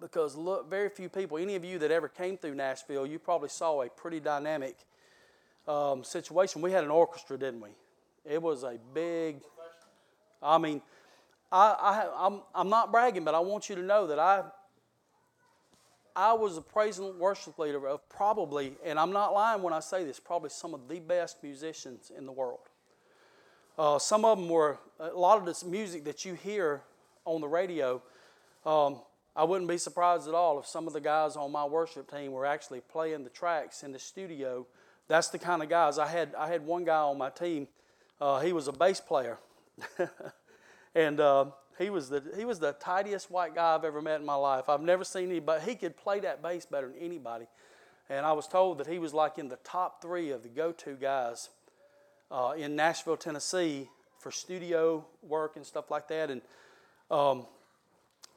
because 0.00 0.34
look, 0.34 0.68
very 0.68 0.88
few 0.88 1.08
people, 1.08 1.38
any 1.38 1.54
of 1.54 1.64
you 1.64 1.78
that 1.78 1.90
ever 1.90 2.08
came 2.08 2.36
through 2.36 2.54
Nashville, 2.54 3.06
you 3.06 3.18
probably 3.18 3.50
saw 3.50 3.82
a 3.82 3.88
pretty 3.88 4.18
dynamic 4.18 4.76
um, 5.68 6.02
situation. 6.02 6.62
We 6.62 6.72
had 6.72 6.84
an 6.84 6.90
orchestra, 6.90 7.38
didn't 7.38 7.60
we? 7.60 7.70
It 8.24 8.40
was 8.40 8.64
a 8.64 8.78
big, 8.94 9.42
I 10.42 10.58
mean, 10.58 10.82
I, 11.52 11.70
I, 11.70 12.26
I'm, 12.26 12.42
I'm 12.54 12.68
not 12.68 12.92
bragging, 12.92 13.24
but 13.24 13.34
I 13.34 13.40
want 13.40 13.68
you 13.68 13.76
to 13.76 13.82
know 13.82 14.06
that 14.06 14.18
I, 14.18 14.44
I 16.14 16.32
was 16.32 16.56
a 16.56 16.62
praise 16.62 16.98
and 16.98 17.18
worship 17.18 17.58
leader 17.58 17.86
of 17.86 18.08
probably, 18.08 18.74
and 18.84 18.98
I'm 18.98 19.12
not 19.12 19.32
lying 19.32 19.62
when 19.62 19.72
I 19.72 19.80
say 19.80 20.04
this, 20.04 20.20
probably 20.20 20.50
some 20.50 20.74
of 20.74 20.88
the 20.88 21.00
best 21.00 21.42
musicians 21.42 22.10
in 22.16 22.26
the 22.26 22.32
world. 22.32 22.60
Uh, 23.78 23.98
some 23.98 24.24
of 24.24 24.38
them 24.38 24.48
were, 24.48 24.78
a 24.98 25.08
lot 25.08 25.38
of 25.38 25.46
this 25.46 25.64
music 25.64 26.04
that 26.04 26.24
you 26.24 26.34
hear 26.34 26.82
on 27.24 27.40
the 27.40 27.48
radio, 27.48 28.02
um, 28.66 29.00
I 29.34 29.44
wouldn't 29.44 29.68
be 29.68 29.78
surprised 29.78 30.28
at 30.28 30.34
all 30.34 30.58
if 30.58 30.66
some 30.66 30.86
of 30.86 30.92
the 30.92 31.00
guys 31.00 31.36
on 31.36 31.52
my 31.52 31.64
worship 31.64 32.10
team 32.10 32.32
were 32.32 32.44
actually 32.44 32.80
playing 32.80 33.24
the 33.24 33.30
tracks 33.30 33.82
in 33.82 33.92
the 33.92 33.98
studio. 33.98 34.66
That's 35.08 35.28
the 35.28 35.38
kind 35.38 35.62
of 35.62 35.68
guys 35.68 35.98
I 35.98 36.06
had. 36.06 36.34
I 36.34 36.48
had 36.48 36.66
one 36.66 36.84
guy 36.84 36.98
on 36.98 37.16
my 37.16 37.30
team 37.30 37.68
uh, 38.20 38.40
he 38.40 38.52
was 38.52 38.68
a 38.68 38.72
bass 38.72 39.00
player, 39.00 39.38
and 40.94 41.20
uh, 41.20 41.46
he 41.78 41.90
was 41.90 42.08
the 42.08 42.22
he 42.36 42.44
was 42.44 42.58
the 42.58 42.72
tidiest 42.72 43.30
white 43.30 43.54
guy 43.54 43.74
I've 43.74 43.84
ever 43.84 44.02
met 44.02 44.20
in 44.20 44.26
my 44.26 44.34
life. 44.34 44.68
I've 44.68 44.82
never 44.82 45.04
seen 45.04 45.30
anybody. 45.30 45.64
He 45.64 45.74
could 45.74 45.96
play 45.96 46.20
that 46.20 46.42
bass 46.42 46.66
better 46.66 46.88
than 46.88 46.98
anybody, 46.98 47.46
and 48.08 48.26
I 48.26 48.32
was 48.32 48.46
told 48.46 48.78
that 48.78 48.86
he 48.86 48.98
was 48.98 49.14
like 49.14 49.38
in 49.38 49.48
the 49.48 49.58
top 49.64 50.02
three 50.02 50.30
of 50.30 50.42
the 50.42 50.48
go-to 50.48 50.94
guys 50.94 51.50
uh, 52.30 52.52
in 52.56 52.76
Nashville, 52.76 53.16
Tennessee, 53.16 53.88
for 54.18 54.30
studio 54.30 55.04
work 55.22 55.56
and 55.56 55.64
stuff 55.64 55.90
like 55.90 56.08
that. 56.08 56.30
And 56.30 56.42
um, 57.10 57.46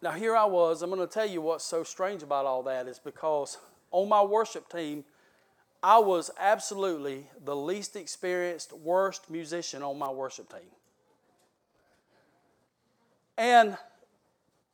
now 0.01 0.11
here 0.11 0.35
I 0.35 0.45
was. 0.45 0.81
I'm 0.81 0.89
going 0.89 1.05
to 1.05 1.13
tell 1.13 1.25
you 1.25 1.41
what's 1.41 1.63
so 1.63 1.83
strange 1.83 2.23
about 2.23 2.45
all 2.45 2.63
that 2.63 2.87
is 2.87 2.99
because 2.99 3.57
on 3.91 4.09
my 4.09 4.21
worship 4.21 4.69
team 4.69 5.03
I 5.83 5.99
was 5.99 6.31
absolutely 6.39 7.27
the 7.43 7.55
least 7.55 7.97
experienced, 7.97 8.71
worst 8.71 9.29
musician 9.29 9.83
on 9.83 9.99
my 9.99 10.09
worship 10.09 10.49
team. 10.49 10.69
And 13.37 13.77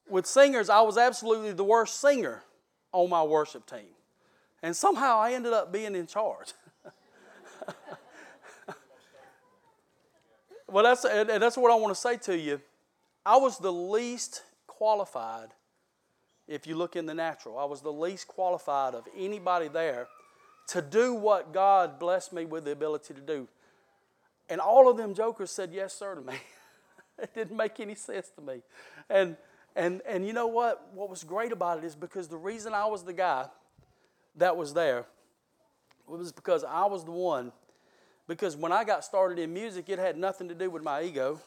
with 0.10 0.26
singers, 0.26 0.70
I 0.70 0.82
was 0.82 0.98
absolutely 0.98 1.54
the 1.54 1.64
worst 1.64 2.00
singer 2.02 2.44
on 2.92 3.10
my 3.10 3.24
worship 3.24 3.66
team. 3.66 3.88
And 4.62 4.76
somehow 4.76 5.20
I 5.20 5.34
ended 5.34 5.54
up 5.54 5.72
being 5.72 5.96
in 5.96 6.06
charge. 6.08 6.52
well, 10.68 10.84
that's, 10.84 11.06
and 11.06 11.30
that's 11.42 11.56
what 11.58 11.72
I 11.72 11.76
want 11.76 11.96
to 11.96 12.00
say 12.00 12.18
to 12.18 12.38
you. 12.38 12.60
I 13.26 13.38
was 13.38 13.58
the 13.58 13.72
least 13.72 14.44
qualified, 14.68 15.50
if 16.48 16.68
you 16.68 16.76
look 16.76 16.96
in 16.96 17.06
the 17.06 17.14
natural. 17.14 17.58
I 17.58 17.66
was 17.66 17.82
the 17.82 17.94
least 17.94 18.28
qualified 18.28 18.96
of 18.96 19.08
anybody 19.18 19.68
there 19.68 20.08
to 20.70 20.82
do 20.82 21.14
what 21.14 21.54
God 21.54 22.00
blessed 22.00 22.34
me 22.34 22.46
with 22.46 22.66
the 22.66 22.72
ability 22.72 23.14
to 23.14 23.22
do. 23.22 23.48
And 24.50 24.60
all 24.60 24.90
of 24.90 24.98
them 24.98 25.14
jokers 25.14 25.52
said 25.52 25.72
yes, 25.72 25.94
sir, 25.94 26.16
to 26.16 26.22
me. 26.22 26.36
it 27.24 27.34
didn't 27.34 27.58
make 27.58 27.80
any 27.80 27.96
sense 27.96 28.30
to 28.36 28.42
me. 28.42 28.62
And, 29.10 29.38
and, 29.76 30.02
and 30.08 30.26
you 30.26 30.34
know 30.34 30.48
what? 30.48 30.90
What 30.94 31.10
was 31.10 31.24
great 31.24 31.52
about 31.52 31.80
it 31.80 31.84
is 31.84 31.96
because 31.96 32.28
the 32.28 32.38
reason 32.38 32.74
I 32.74 32.86
was 32.86 33.04
the 33.04 33.14
guy 33.14 33.48
that 34.36 34.56
was 34.56 34.74
there 34.74 35.06
was 36.08 36.32
because 36.32 36.64
I 36.64 36.86
was 36.86 37.06
the 37.06 37.12
one. 37.12 37.52
Because 38.28 38.56
when 38.56 38.72
I 38.72 38.84
got 38.84 39.04
started 39.04 39.40
in 39.40 39.54
music, 39.54 39.90
it 39.90 40.00
had 40.00 40.18
nothing 40.18 40.50
to 40.50 40.56
do 40.56 40.70
with 40.70 40.84
my 40.84 41.02
ego. 41.02 41.40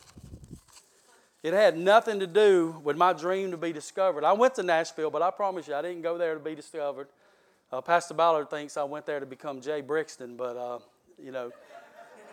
It 1.43 1.53
had 1.53 1.77
nothing 1.77 2.21
to 2.21 2.27
do 2.27 2.81
with 2.85 2.97
my 2.97 3.13
dream 3.13 3.51
to 3.51 3.57
be 3.57 3.73
discovered. 3.73 4.25
I 4.25 4.33
went 4.33 4.55
to 4.57 4.63
Nashville, 4.63 5.11
but 5.11 5.23
I 5.23 5.31
promise 5.31 5.67
you, 5.67 5.75
I 5.75 5.83
didn't 5.83 6.03
go 6.03 6.17
there 6.17 6.35
to 6.35 6.41
be 6.41 6.55
discovered. 6.55 7.09
Uh, 7.73 7.81
Pastor 7.81 8.15
Ballard 8.15 8.51
thinks 8.51 8.77
I 8.77 8.85
went 8.85 9.07
there 9.07 9.19
to 9.19 9.27
become 9.27 9.61
Jay 9.61 9.81
Brixton, 9.81 10.37
but, 10.37 10.57
uh, 10.57 10.79
you 11.23 11.33
know, 11.33 11.51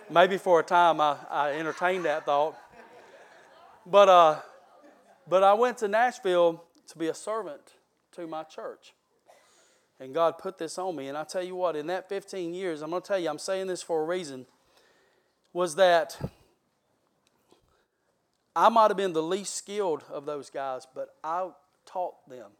maybe 0.09 0.37
for 0.37 0.59
a 0.59 0.63
time 0.63 0.99
I, 1.01 1.17
I 1.29 1.51
entertained 1.53 2.05
that 2.05 2.25
thought. 2.25 2.55
But, 3.85 4.09
uh, 4.09 4.39
but 5.27 5.43
I 5.43 5.53
went 5.53 5.77
to 5.79 5.87
Nashville 5.87 6.63
to 6.87 6.97
be 6.97 7.07
a 7.07 7.13
servant 7.13 7.61
to 8.13 8.27
my 8.27 8.43
church. 8.43 8.93
And 9.99 10.13
God 10.13 10.37
put 10.37 10.57
this 10.57 10.77
on 10.77 10.95
me. 10.95 11.07
And 11.07 11.17
I 11.17 11.23
tell 11.23 11.43
you 11.43 11.55
what, 11.55 11.75
in 11.75 11.87
that 11.87 12.07
15 12.07 12.53
years, 12.53 12.81
I'm 12.81 12.89
going 12.89 13.01
to 13.01 13.07
tell 13.07 13.19
you, 13.19 13.29
I'm 13.29 13.39
saying 13.39 13.67
this 13.67 13.81
for 13.81 14.01
a 14.01 14.05
reason, 14.05 14.45
was 15.51 15.75
that 15.75 16.17
I 18.55 18.69
might 18.69 18.89
have 18.89 18.97
been 18.97 19.13
the 19.13 19.23
least 19.23 19.55
skilled 19.55 20.03
of 20.09 20.25
those 20.25 20.49
guys, 20.49 20.87
but 20.93 21.15
I 21.23 21.49
taught 21.85 22.27
them 22.29 22.51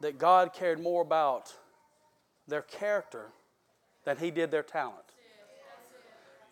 that 0.00 0.18
God 0.18 0.52
cared 0.52 0.80
more 0.80 1.02
about 1.02 1.54
their 2.46 2.62
character 2.62 3.26
than 4.04 4.16
He 4.16 4.30
did 4.30 4.50
their 4.50 4.62
talent. 4.62 5.07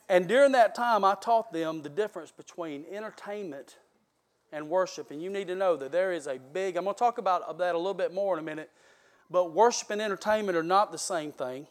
And 0.09 0.29
during 0.29 0.53
that 0.53 0.75
time, 0.75 1.05
I 1.05 1.17
taught 1.21 1.53
them 1.53 1.83
the 1.83 1.89
difference 1.89 2.31
between 2.31 2.85
entertainment 2.91 3.77
and 4.53 4.69
worship. 4.69 5.11
And 5.11 5.21
you 5.21 5.31
need 5.31 5.49
to 5.49 5.55
know 5.55 5.77
that 5.77 5.91
there 5.91 6.13
is 6.13 6.27
a 6.27 6.39
big, 6.39 6.77
I'm 6.77 6.85
going 6.85 6.95
to 6.95 6.99
talk 6.99 7.19
about 7.19 7.59
that 7.59 7.75
a 7.75 7.79
little 7.79 7.95
bit 7.95 8.15
more 8.15 8.35
in 8.35 8.41
a 8.41 8.47
minute, 8.47 8.71
but 9.31 9.53
worship 9.53 9.91
and 9.91 10.01
entertainment 10.01 10.57
are 10.57 10.63
not 10.63 10.93
the 10.93 10.99
same 10.99 11.33
thing. 11.33 11.67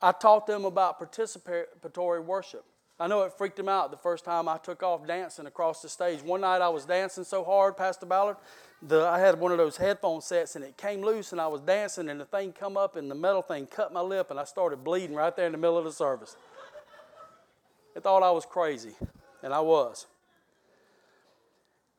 I 0.00 0.12
taught 0.12 0.46
them 0.46 0.64
about 0.64 1.00
participatory 1.00 2.22
worship. 2.22 2.64
I 3.00 3.08
know 3.08 3.22
it 3.22 3.32
freaked 3.32 3.56
them 3.56 3.68
out 3.68 3.90
the 3.90 3.96
first 3.96 4.24
time 4.24 4.48
I 4.48 4.56
took 4.58 4.82
off 4.84 5.04
dancing 5.04 5.46
across 5.46 5.82
the 5.82 5.88
stage. 5.88 6.22
One 6.22 6.42
night 6.42 6.60
I 6.60 6.68
was 6.68 6.84
dancing 6.84 7.24
so 7.24 7.42
hard, 7.42 7.76
Pastor 7.76 8.06
Ballard, 8.06 8.36
the, 8.80 9.04
I 9.04 9.18
had 9.18 9.40
one 9.40 9.50
of 9.50 9.58
those 9.58 9.76
headphone 9.76 10.20
sets 10.20 10.54
and 10.54 10.64
it 10.64 10.76
came 10.76 11.02
loose 11.02 11.32
and 11.32 11.40
I 11.40 11.48
was 11.48 11.60
dancing 11.60 12.08
and 12.08 12.20
the 12.20 12.24
thing 12.24 12.52
come 12.52 12.76
up 12.76 12.94
and 12.94 13.10
the 13.10 13.14
metal 13.14 13.42
thing 13.42 13.66
cut 13.66 13.92
my 13.92 14.00
lip 14.00 14.30
and 14.30 14.38
I 14.38 14.44
started 14.44 14.84
bleeding 14.84 15.16
right 15.16 15.34
there 15.34 15.46
in 15.46 15.52
the 15.52 15.58
middle 15.58 15.78
of 15.78 15.84
the 15.84 15.92
service. 15.92 16.36
They 17.94 18.00
thought 18.00 18.22
I 18.22 18.30
was 18.30 18.44
crazy, 18.44 18.94
and 19.42 19.54
I 19.54 19.60
was. 19.60 20.06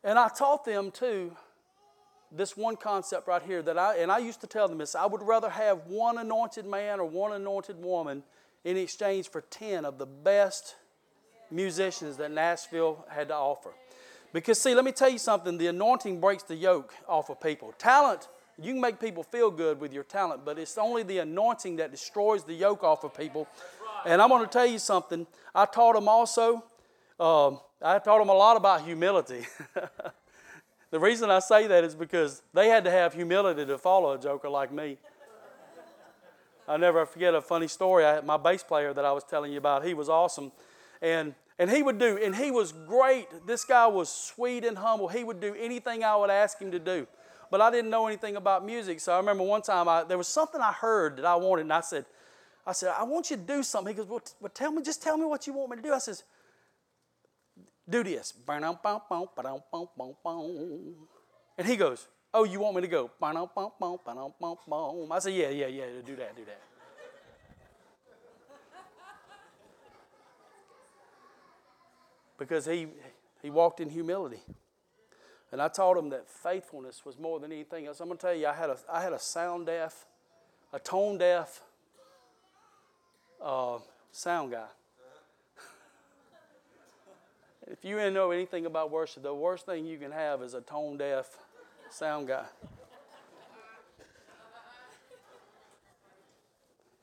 And 0.03 0.19
I 0.19 0.29
taught 0.29 0.65
them 0.65 0.91
too 0.91 1.35
this 2.31 2.57
one 2.57 2.75
concept 2.75 3.27
right 3.27 3.41
here 3.41 3.61
that 3.61 3.77
I 3.77 3.97
and 3.97 4.11
I 4.11 4.17
used 4.17 4.41
to 4.41 4.47
tell 4.47 4.67
them 4.67 4.77
this 4.77 4.93
I 4.93 5.05
would 5.05 5.21
rather 5.21 5.49
have 5.49 5.87
one 5.87 6.17
anointed 6.17 6.65
man 6.65 6.99
or 6.99 7.05
one 7.05 7.31
anointed 7.31 7.81
woman 7.81 8.23
in 8.63 8.77
exchange 8.77 9.29
for 9.29 9.41
10 9.41 9.85
of 9.85 9.97
the 9.97 10.05
best 10.05 10.75
musicians 11.51 12.17
that 12.17 12.31
Nashville 12.31 13.05
had 13.09 13.29
to 13.29 13.35
offer. 13.35 13.71
Because, 14.33 14.59
see, 14.59 14.75
let 14.75 14.83
me 14.83 14.91
tell 14.91 15.09
you 15.09 15.19
something 15.19 15.57
the 15.57 15.67
anointing 15.67 16.19
breaks 16.19 16.43
the 16.43 16.55
yoke 16.55 16.93
off 17.07 17.29
of 17.29 17.39
people. 17.39 17.73
Talent, 17.77 18.27
you 18.59 18.73
can 18.73 18.81
make 18.81 18.99
people 18.99 19.23
feel 19.23 19.51
good 19.51 19.79
with 19.79 19.93
your 19.93 20.03
talent, 20.03 20.43
but 20.43 20.57
it's 20.59 20.77
only 20.77 21.03
the 21.03 21.19
anointing 21.19 21.77
that 21.77 21.91
destroys 21.91 22.43
the 22.43 22.53
yoke 22.53 22.83
off 22.83 23.03
of 23.03 23.13
people. 23.13 23.47
And 24.06 24.22
I'm 24.22 24.30
going 24.30 24.43
to 24.43 24.51
tell 24.51 24.66
you 24.66 24.80
something. 24.80 25.26
I 25.53 25.66
taught 25.66 25.95
them 25.95 26.08
also, 26.08 26.64
um, 27.20 27.60
I 27.82 27.99
taught 27.99 28.20
them 28.20 28.30
a 28.30 28.34
lot 28.34 28.56
about 28.56 28.84
humility. 28.84 29.47
the 30.91 30.99
reason 30.99 31.30
I 31.30 31.39
say 31.39 31.68
that 31.68 31.84
is 31.84 31.95
because 31.95 32.43
they 32.53 32.70
had 32.70 32.84
to 32.84 32.91
have 32.91 33.14
humility 33.14 33.66
to 33.66 33.78
follow 33.78 34.14
a 34.14 34.20
joker 34.20 34.49
like 34.49 34.72
me. 34.72 34.97
I 36.68 36.78
never 36.78 37.06
forget 37.06 37.36
a 37.36 37.41
funny 37.41 37.68
story. 37.68 38.06
I, 38.06 38.22
my 38.22 38.38
bass 38.38 38.64
player 38.64 38.93
that 38.93 39.06
I 39.06 39.12
was 39.12 39.24
telling 39.24 39.51
you 39.51 39.58
about, 39.58 39.86
he 39.86 39.93
was 39.93 40.10
awesome. 40.10 40.51
And 41.01 41.36
and 41.58 41.70
he 41.70 41.82
would 41.82 41.97
do, 41.97 42.20
and 42.22 42.36
he 42.36 42.51
was 42.51 42.74
great. 42.74 43.28
This 43.47 43.64
guy 43.64 43.88
was 43.88 44.10
sweet 44.10 44.66
and 44.66 44.78
humble. 44.78 45.08
He 45.08 45.24
would 45.24 45.39
do 45.39 45.56
anything 45.58 46.03
I 46.03 46.16
would 46.18 46.30
ask 46.30 46.60
him 46.60 46.72
to 46.72 46.80
do. 46.80 47.08
But 47.49 47.62
I 47.62 47.72
didn't 47.72 47.89
know 47.89 48.08
anything 48.08 48.36
about 48.36 48.66
music. 48.66 48.99
So 48.99 49.14
I 49.14 49.18
remember 49.18 49.43
one 49.43 49.62
time 49.62 49.88
I, 49.88 50.03
there 50.03 50.18
was 50.18 50.28
something 50.28 50.60
I 50.60 50.74
heard 50.74 51.18
that 51.18 51.26
I 51.26 51.36
wanted, 51.36 51.62
and 51.62 51.74
I 51.74 51.80
said, 51.80 52.06
I 52.66 52.72
said, 52.74 52.93
I 52.97 53.03
want 53.03 53.30
you 53.30 53.38
to 53.38 53.41
do 53.41 53.61
something. 53.63 53.93
He 53.93 53.97
goes, 53.97 54.07
well, 54.07 54.22
well 54.39 54.51
tell 54.53 54.72
me, 54.72 54.82
just 54.82 55.03
tell 55.03 55.18
me 55.18 55.26
what 55.26 55.45
you 55.45 55.53
want 55.53 55.70
me 55.72 55.78
to 55.78 55.84
do. 55.84 55.93
I 55.93 55.99
says, 55.99 56.24
do 57.88 58.03
this. 58.03 58.34
And 61.57 61.68
he 61.68 61.76
goes, 61.76 62.07
Oh, 62.34 62.43
you 62.43 62.59
want 62.59 62.76
me 62.76 62.82
to 62.82 62.88
go? 62.88 63.11
I 63.22 65.20
said, 65.20 65.34
Yeah, 65.34 65.49
yeah, 65.49 65.68
yeah, 65.68 65.86
do 66.05 66.16
that, 66.18 66.36
do 66.36 66.45
that. 66.45 66.61
because 72.38 72.66
he, 72.66 72.88
he 73.41 73.49
walked 73.49 73.80
in 73.80 73.89
humility. 73.89 74.41
And 75.51 75.61
I 75.61 75.70
taught 75.70 75.97
him 75.97 76.09
that 76.09 76.30
faithfulness 76.30 77.05
was 77.05 77.18
more 77.18 77.39
than 77.39 77.53
anything 77.53 77.88
else. 77.88 78.01
I'm 78.01 78.07
going 78.07 78.18
to 78.18 78.22
tell 78.22 78.36
you, 78.36 78.47
I 78.47 78.53
had 78.53 78.70
a, 78.70 78.78
I 78.91 79.01
had 79.01 79.13
a 79.13 79.20
sound 79.20 79.68
deaf, 79.68 80.05
a 80.74 80.80
tone 80.80 81.18
deaf 81.18 81.61
uh, 83.41 83.77
sound 84.11 84.51
guy. 84.51 84.65
if 87.67 87.83
you 87.83 87.95
didn't 87.95 88.13
know 88.13 88.31
anything 88.31 88.65
about 88.65 88.91
worship, 88.91 89.23
the 89.23 89.33
worst 89.33 89.65
thing 89.65 89.86
you 89.86 89.97
can 89.97 90.11
have 90.11 90.41
is 90.41 90.53
a 90.53 90.61
tone 90.61 90.97
deaf 90.97 91.27
sound 91.89 92.27
guy. 92.27 92.45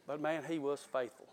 But 0.06 0.20
man, 0.20 0.42
he 0.48 0.58
was 0.58 0.80
faithful. 0.80 1.26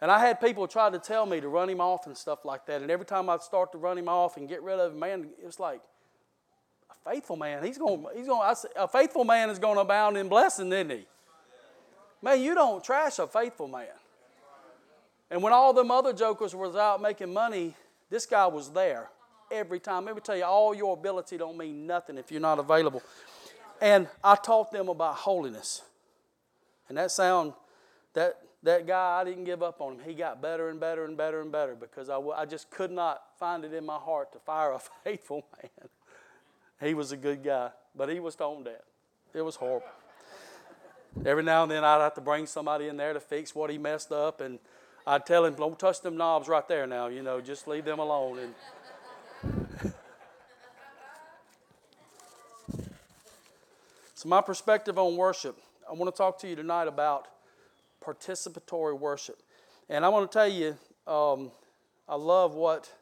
And 0.00 0.10
I 0.10 0.18
had 0.18 0.40
people 0.40 0.68
try 0.68 0.90
to 0.90 0.98
tell 0.98 1.26
me 1.26 1.40
to 1.40 1.48
run 1.48 1.68
him 1.68 1.80
off 1.80 2.06
and 2.06 2.16
stuff 2.16 2.44
like 2.44 2.66
that. 2.66 2.82
And 2.82 2.90
every 2.90 3.06
time 3.06 3.30
I'd 3.30 3.42
start 3.42 3.72
to 3.72 3.78
run 3.78 3.96
him 3.96 4.08
off 4.08 4.36
and 4.36 4.48
get 4.48 4.62
rid 4.62 4.78
of 4.78 4.92
him, 4.92 4.98
man, 4.98 5.30
it 5.40 5.46
was 5.46 5.58
like, 5.58 5.80
a 6.90 7.10
faithful 7.10 7.36
man, 7.36 7.64
he's 7.64 7.78
going, 7.78 8.04
he's 8.14 8.26
going, 8.26 8.54
a 8.76 8.88
faithful 8.88 9.24
man 9.24 9.50
is 9.50 9.58
going 9.58 9.74
to 9.74 9.80
abound 9.80 10.16
in 10.16 10.28
blessing, 10.28 10.70
isn't 10.72 10.90
he? 10.90 11.06
Man, 12.22 12.40
you 12.40 12.54
don't 12.54 12.82
trash 12.82 13.18
a 13.18 13.26
faithful 13.26 13.68
man. 13.68 13.86
And 15.30 15.42
when 15.42 15.52
all 15.52 15.72
them 15.72 15.90
other 15.90 16.12
jokers 16.12 16.54
was 16.54 16.76
out 16.76 17.02
making 17.02 17.32
money, 17.32 17.74
this 18.10 18.26
guy 18.26 18.46
was 18.46 18.70
there 18.70 19.10
every 19.50 19.80
time. 19.80 20.04
Let 20.04 20.14
me 20.14 20.20
tell 20.20 20.36
you, 20.36 20.44
all 20.44 20.74
your 20.74 20.94
ability 20.94 21.36
don't 21.36 21.56
mean 21.56 21.86
nothing 21.86 22.16
if 22.16 22.30
you're 22.30 22.40
not 22.40 22.58
available. 22.58 23.02
And 23.80 24.08
I 24.22 24.36
taught 24.36 24.70
them 24.70 24.88
about 24.88 25.16
holiness. 25.16 25.82
And 26.88 26.96
that 26.96 27.10
sound, 27.10 27.52
that 28.14 28.40
that 28.62 28.86
guy, 28.86 29.20
I 29.20 29.24
didn't 29.24 29.44
give 29.44 29.62
up 29.62 29.80
on 29.80 29.94
him. 29.94 30.00
He 30.04 30.14
got 30.14 30.42
better 30.42 30.68
and 30.70 30.80
better 30.80 31.04
and 31.04 31.16
better 31.16 31.40
and 31.40 31.52
better 31.52 31.74
because 31.74 32.08
I, 32.08 32.18
I 32.18 32.44
just 32.44 32.70
could 32.70 32.90
not 32.90 33.22
find 33.38 33.64
it 33.64 33.72
in 33.72 33.86
my 33.86 33.96
heart 33.96 34.32
to 34.32 34.38
fire 34.40 34.72
a 34.72 34.80
faithful 35.04 35.44
man. 35.62 35.88
He 36.80 36.94
was 36.94 37.12
a 37.12 37.16
good 37.16 37.42
guy, 37.42 37.70
but 37.94 38.08
he 38.08 38.20
was 38.20 38.34
tone 38.34 38.64
deaf. 38.64 38.82
It 39.34 39.42
was 39.42 39.56
horrible. 39.56 39.86
Every 41.24 41.42
now 41.42 41.62
and 41.62 41.70
then 41.70 41.84
I'd 41.84 42.00
have 42.00 42.14
to 42.14 42.20
bring 42.20 42.46
somebody 42.46 42.88
in 42.88 42.96
there 42.96 43.12
to 43.12 43.20
fix 43.20 43.54
what 43.54 43.70
he 43.70 43.78
messed 43.78 44.12
up, 44.12 44.40
and 44.40 44.58
I'd 45.06 45.24
tell 45.24 45.44
him, 45.44 45.54
"Don't 45.54 45.78
touch 45.78 46.00
them 46.00 46.16
knobs 46.16 46.48
right 46.48 46.66
there 46.68 46.86
now. 46.86 47.06
You 47.06 47.22
know, 47.22 47.40
just 47.40 47.66
leave 47.66 47.84
them 47.84 47.98
alone." 47.98 48.38
And 48.38 48.54
so, 54.14 54.28
my 54.28 54.40
perspective 54.40 54.98
on 54.98 55.16
worship, 55.16 55.58
I 55.88 55.94
want 55.94 56.14
to 56.14 56.16
talk 56.16 56.38
to 56.40 56.48
you 56.48 56.56
tonight 56.56 56.88
about 56.88 57.28
participatory 58.04 58.98
worship. 58.98 59.40
And 59.88 60.04
I 60.04 60.08
want 60.08 60.30
to 60.30 60.38
tell 60.38 60.48
you, 60.48 60.76
um, 61.06 61.50
I 62.08 62.16
love 62.16 62.54
what 62.54 62.92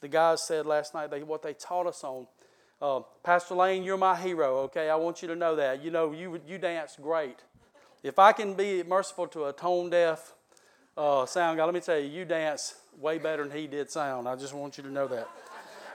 the 0.00 0.08
guys 0.08 0.46
said 0.46 0.66
last 0.66 0.94
night, 0.94 1.10
they, 1.10 1.22
what 1.22 1.42
they 1.42 1.54
taught 1.54 1.86
us 1.86 2.04
on. 2.04 2.26
Uh, 2.80 3.00
Pastor 3.24 3.56
Lane, 3.56 3.82
you're 3.82 3.96
my 3.96 4.16
hero, 4.16 4.58
okay? 4.58 4.88
I 4.88 4.94
want 4.94 5.20
you 5.20 5.28
to 5.28 5.34
know 5.34 5.56
that. 5.56 5.82
You 5.82 5.90
know, 5.90 6.12
you, 6.12 6.40
you 6.46 6.58
dance 6.58 6.96
great. 7.00 7.38
If 8.04 8.20
I 8.20 8.30
can 8.30 8.54
be 8.54 8.84
merciful 8.84 9.26
to 9.28 9.46
a 9.46 9.52
tone 9.52 9.90
deaf 9.90 10.34
uh, 10.96 11.26
sound 11.26 11.58
guy, 11.58 11.64
let 11.64 11.74
me 11.74 11.80
tell 11.80 11.98
you, 11.98 12.08
you 12.08 12.24
dance 12.24 12.76
way 13.00 13.18
better 13.18 13.46
than 13.46 13.56
he 13.56 13.66
did 13.66 13.90
sound. 13.90 14.28
I 14.28 14.36
just 14.36 14.54
want 14.54 14.76
you 14.78 14.84
to 14.84 14.90
know 14.90 15.08
that. 15.08 15.28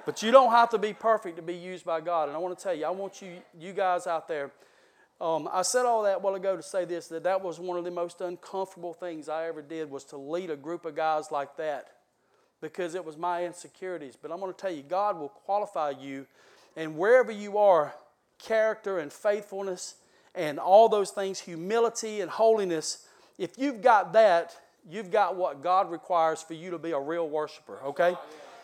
But 0.05 0.21
you 0.21 0.31
don't 0.31 0.51
have 0.51 0.69
to 0.71 0.77
be 0.77 0.91
perfect 0.91 1.37
to 1.37 1.41
be 1.41 1.53
used 1.53 1.85
by 1.85 2.01
God. 2.01 2.27
And 2.27 2.35
I 2.35 2.39
want 2.39 2.57
to 2.57 2.61
tell 2.61 2.73
you, 2.73 2.85
I 2.85 2.89
want 2.89 3.21
you, 3.21 3.37
you 3.57 3.71
guys 3.71 4.05
out 4.05 4.27
there, 4.27 4.51
um, 5.21 5.47
I 5.53 5.61
said 5.61 5.85
all 5.85 6.03
that 6.03 6.21
while 6.21 6.35
ago 6.35 6.57
to 6.57 6.63
say 6.63 6.83
this 6.83 7.07
that 7.07 7.23
that 7.23 7.41
was 7.41 7.57
one 7.59 7.77
of 7.77 7.85
the 7.85 7.91
most 7.91 8.19
uncomfortable 8.19 8.93
things 8.93 9.29
I 9.29 9.47
ever 9.47 9.61
did 9.61 9.89
was 9.89 10.03
to 10.05 10.17
lead 10.17 10.49
a 10.49 10.57
group 10.57 10.83
of 10.83 10.97
guys 10.97 11.31
like 11.31 11.55
that 11.55 11.87
because 12.59 12.93
it 12.95 13.05
was 13.05 13.15
my 13.15 13.45
insecurities. 13.45 14.17
But 14.21 14.31
I'm 14.31 14.41
going 14.41 14.53
to 14.53 14.59
tell 14.59 14.71
you, 14.71 14.83
God 14.83 15.17
will 15.17 15.29
qualify 15.29 15.91
you, 15.91 16.25
and 16.75 16.97
wherever 16.97 17.31
you 17.31 17.57
are, 17.57 17.93
character 18.39 18.99
and 18.99 19.11
faithfulness 19.11 19.95
and 20.35 20.59
all 20.59 20.89
those 20.89 21.11
things, 21.11 21.39
humility 21.39 22.21
and 22.21 22.29
holiness, 22.29 23.07
if 23.37 23.57
you've 23.57 23.81
got 23.81 24.13
that, 24.13 24.55
you've 24.89 25.11
got 25.11 25.35
what 25.35 25.61
God 25.63 25.91
requires 25.91 26.41
for 26.41 26.53
you 26.53 26.71
to 26.71 26.77
be 26.77 26.91
a 26.91 26.99
real 26.99 27.29
worshiper, 27.29 27.79
okay? 27.85 28.15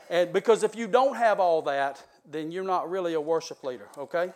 And 0.10 0.34
because 0.34 0.64
if 0.64 0.76
you 0.76 0.88
don't 0.88 1.16
have 1.16 1.40
all 1.40 1.62
that, 1.64 2.04
then 2.30 2.52
you're 2.52 2.64
not 2.64 2.90
really 2.90 3.14
a 3.14 3.22
worship 3.22 3.64
leader, 3.64 3.88
okay? 3.98 4.32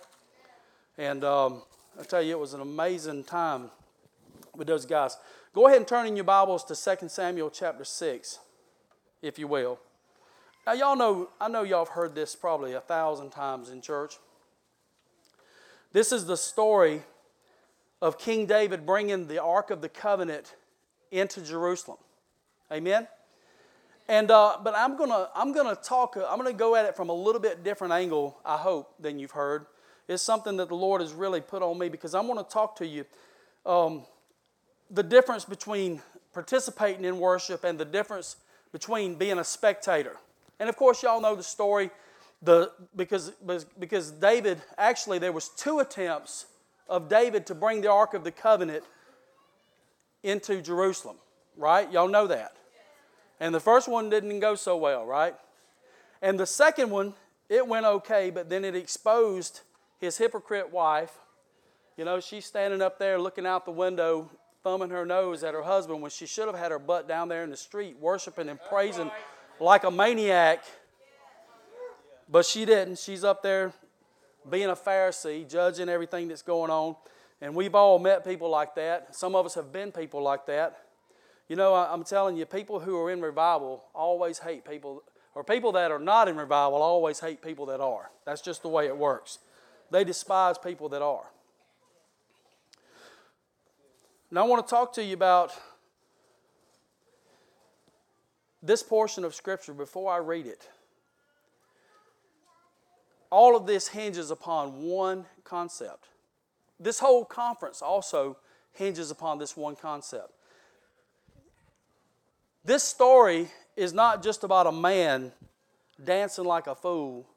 And 0.98 1.24
um, 1.24 1.64
I 2.00 2.04
tell 2.04 2.22
you, 2.22 2.32
it 2.32 2.40
was 2.40 2.54
an 2.54 2.62
amazing 2.62 3.24
time 3.24 3.72
with 4.56 4.68
those 4.68 4.86
guys. 4.86 5.18
Go 5.54 5.68
ahead 5.68 5.78
and 5.78 5.88
turn 5.88 6.06
in 6.08 6.16
your 6.16 6.26
Bibles 6.26 6.64
to 6.66 6.98
2 6.98 7.10
Samuel 7.10 7.50
chapter 7.50 7.84
6, 7.84 8.40
if 9.22 9.38
you 9.38 9.48
will. 9.48 9.80
Now, 10.66 10.74
y'all 10.74 10.96
know, 10.96 11.30
I 11.42 11.50
know 11.50 11.64
y'all 11.64 11.84
have 11.84 11.94
heard 11.94 12.16
this 12.16 12.36
probably 12.36 12.72
a 12.72 12.80
thousand 12.80 13.32
times 13.32 13.70
in 13.70 13.82
church. 13.82 14.16
This 15.92 16.14
is 16.14 16.26
the 16.26 16.38
story 16.38 17.02
of 18.02 18.18
King 18.18 18.46
David 18.46 18.86
bringing 18.86 19.28
the 19.28 19.42
Ark 19.44 19.72
of 19.72 19.82
the 19.82 19.90
Covenant 19.90 20.56
into 21.12 21.42
Jerusalem. 21.42 21.98
Amen? 22.72 23.08
And, 24.08 24.32
uh, 24.32 24.58
but 24.64 24.74
I'm 24.76 24.96
going 24.98 25.10
to 25.10 25.30
I'm 25.36 25.54
gonna 25.54 25.76
talk, 25.76 26.18
I'm 26.18 26.40
going 26.40 26.52
to 26.52 26.58
go 26.58 26.76
at 26.76 26.86
it 26.86 26.96
from 26.96 27.10
a 27.10 27.14
little 27.14 27.42
bit 27.42 27.64
different 27.64 27.94
angle, 27.94 28.38
I 28.46 28.58
hope, 28.58 28.94
than 29.00 29.20
you've 29.20 29.32
heard 29.32 29.66
It's 30.08 30.24
something 30.24 30.58
that 30.58 30.70
the 30.70 30.76
Lord 30.76 31.02
has 31.02 31.12
really 31.12 31.42
put 31.42 31.62
on 31.62 31.78
me 31.78 31.90
because 31.90 32.16
I 32.16 32.22
want 32.22 32.40
to 32.40 32.54
talk 32.54 32.78
to 32.78 32.88
you 32.88 33.06
um, 33.66 34.04
the 34.90 35.04
difference 35.04 35.44
between 35.44 36.02
participating 36.34 37.04
in 37.04 37.20
worship 37.20 37.66
and 37.66 37.78
the 37.78 37.86
difference 37.86 38.38
between 38.72 39.16
being 39.16 39.40
a 39.40 39.44
spectator. 39.44 40.18
And 40.64 40.70
of 40.70 40.78
course, 40.78 41.04
y'all 41.04 41.20
know 41.20 41.36
the 41.36 41.44
story. 41.44 41.90
The, 42.42 42.72
because, 42.96 43.34
because 43.78 44.12
David, 44.12 44.62
actually, 44.78 45.20
there 45.20 45.34
was 45.34 45.50
two 45.50 45.80
attempts 45.80 46.46
of 46.88 47.10
David 47.10 47.46
to 47.48 47.54
bring 47.54 47.82
the 47.82 47.92
Ark 47.92 48.14
of 48.14 48.24
the 48.24 48.32
Covenant 48.32 48.86
into 50.24 50.62
Jerusalem, 50.62 51.18
right? 51.58 51.92
Y'all 51.92 52.08
know 52.08 52.28
that. 52.28 52.56
And 53.42 53.54
the 53.54 53.60
first 53.60 53.90
one 53.90 54.10
didn't 54.10 54.40
go 54.40 54.56
so 54.56 54.78
well, 54.78 55.06
right? 55.06 55.36
And 56.22 56.40
the 56.40 56.46
second 56.46 56.92
one 56.92 57.14
it 57.50 57.68
went 57.68 57.86
okay, 57.86 58.30
but 58.30 58.50
then 58.50 58.64
it 58.64 58.74
exposed 58.74 59.60
his 60.00 60.18
hypocrite 60.18 60.72
wife. 60.72 61.12
You 61.98 62.06
know, 62.06 62.22
she's 62.22 62.46
standing 62.46 62.82
up 62.82 63.00
there 63.00 63.20
looking 63.20 63.46
out 63.46 63.66
the 63.66 63.72
window, 63.72 64.32
thumbing 64.64 64.92
her 64.92 65.06
nose 65.06 65.44
at 65.44 65.54
her 65.54 65.64
husband 65.64 66.02
when 66.02 66.10
she 66.10 66.26
should 66.26 66.48
have 66.48 66.58
had 66.58 66.72
her 66.72 66.80
butt 66.80 67.06
down 67.06 67.28
there 67.28 67.44
in 67.44 67.50
the 67.50 67.58
street, 67.58 67.98
worshiping 68.00 68.48
and 68.48 68.62
praising 68.70 69.12
like 69.60 69.84
a 69.84 69.92
maniac. 69.92 70.64
But 72.30 72.46
she 72.46 72.66
didn't. 72.66 73.00
She's 73.00 73.24
up 73.24 73.44
there 73.44 73.74
being 74.50 74.70
a 74.70 74.76
Pharisee, 74.76 75.50
judging 75.50 75.90
everything 75.90 76.28
that's 76.28 76.42
going 76.42 76.72
on. 76.72 76.96
And 77.42 77.56
we've 77.56 77.76
all 77.76 78.00
met 78.00 78.24
people 78.24 78.50
like 78.50 78.76
that. 78.76 79.16
Some 79.16 79.36
of 79.36 79.46
us 79.46 79.56
have 79.56 79.72
been 79.72 79.92
people 79.92 80.22
like 80.22 80.46
that. 80.48 80.80
You 81.50 81.58
know, 81.58 81.76
I'm 81.76 82.04
telling 82.04 82.38
you, 82.38 82.46
people 82.46 82.80
who 82.80 82.98
are 83.02 83.12
in 83.12 83.22
revival 83.22 83.84
always 83.94 84.40
hate 84.40 84.64
people, 84.64 85.04
or 85.36 85.44
people 85.44 85.74
that 85.74 85.92
are 85.92 86.00
not 86.00 86.28
in 86.28 86.38
revival 86.38 86.82
always 86.82 87.20
hate 87.20 87.42
people 87.42 87.66
that 87.68 87.82
are. 87.82 88.10
That's 88.26 88.42
just 88.42 88.62
the 88.62 88.70
way 88.70 88.88
it 88.88 88.98
works. 88.98 89.40
They 89.92 90.04
despise 90.04 90.58
people 90.58 90.90
that 90.90 91.02
are. 91.02 91.26
Now, 94.32 94.46
I 94.46 94.48
want 94.48 94.66
to 94.66 94.70
talk 94.70 94.94
to 94.94 95.04
you 95.04 95.14
about 95.14 95.54
this 98.64 98.82
portion 98.82 99.26
of 99.26 99.36
Scripture 99.36 99.74
before 99.74 100.12
I 100.12 100.18
read 100.18 100.48
it. 100.48 100.70
All 103.30 103.58
of 103.58 103.68
this 103.68 103.90
hinges 103.90 104.32
upon 104.32 104.84
one 104.84 105.26
concept. 105.44 106.08
This 106.80 107.00
whole 107.00 107.26
conference 107.26 107.82
also 107.82 108.38
hinges 108.72 109.12
upon 109.12 109.38
this 109.38 109.58
one 109.58 109.76
concept. 109.76 110.32
This 112.64 112.84
story 112.84 113.50
is 113.76 113.92
not 113.92 114.24
just 114.24 114.44
about 114.44 114.68
a 114.68 114.72
man 114.72 115.34
dancing 116.02 116.46
like 116.46 116.68
a 116.68 116.76
fool 116.76 117.28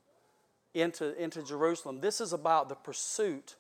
into, 0.75 1.21
into 1.21 1.43
Jerusalem. 1.43 2.01
This 2.01 2.21
is 2.21 2.33
about 2.33 2.69
the 2.69 2.75
pursuit 2.75 3.57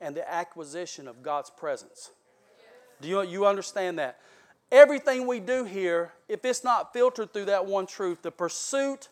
and 0.00 0.14
the 0.14 0.30
acquisition 0.30 1.08
of 1.08 1.22
God's 1.22 1.50
presence. 1.50 2.10
Do 3.00 3.08
you, 3.08 3.22
you 3.22 3.46
understand 3.46 3.98
that? 3.98 4.18
Everything 4.70 5.26
we 5.26 5.40
do 5.40 5.64
here, 5.64 6.12
if 6.28 6.44
it's 6.44 6.62
not 6.62 6.92
filtered 6.92 7.32
through 7.32 7.46
that 7.46 7.64
one 7.66 7.86
truth, 7.86 8.22
the 8.22 8.30
pursuit 8.30 9.08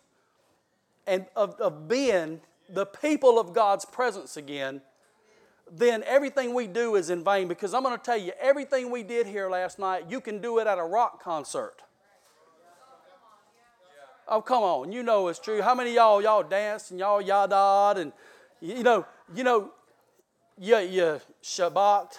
and 1.06 1.26
of, 1.34 1.58
of 1.60 1.88
being 1.88 2.40
the 2.68 2.84
people 2.84 3.38
of 3.38 3.54
God's 3.54 3.84
presence 3.84 4.36
again, 4.36 4.82
then 5.70 6.02
everything 6.04 6.52
we 6.52 6.66
do 6.66 6.94
is 6.94 7.10
in 7.10 7.24
vain. 7.24 7.48
Because 7.48 7.72
I'm 7.74 7.82
going 7.82 7.96
to 7.96 8.02
tell 8.02 8.18
you, 8.18 8.32
everything 8.40 8.90
we 8.90 9.02
did 9.02 9.26
here 9.26 9.48
last 9.48 9.78
night, 9.78 10.04
you 10.08 10.20
can 10.20 10.40
do 10.40 10.58
it 10.58 10.66
at 10.66 10.78
a 10.78 10.84
rock 10.84 11.22
concert. 11.22 11.76
Oh, 14.28 14.42
come 14.42 14.62
on, 14.62 14.92
you 14.92 15.04
know 15.04 15.28
it's 15.28 15.38
true. 15.38 15.62
How 15.62 15.74
many 15.74 15.94
y'all 15.94 16.20
y'all 16.20 16.42
danced 16.42 16.90
and 16.90 16.98
y'all 16.98 17.22
yadad 17.22 17.96
and 17.96 18.12
you 18.60 18.82
know, 18.82 19.06
you 19.34 19.44
know, 19.44 19.70
you, 20.58 20.78
you 20.78 21.20
shabach 21.44 22.18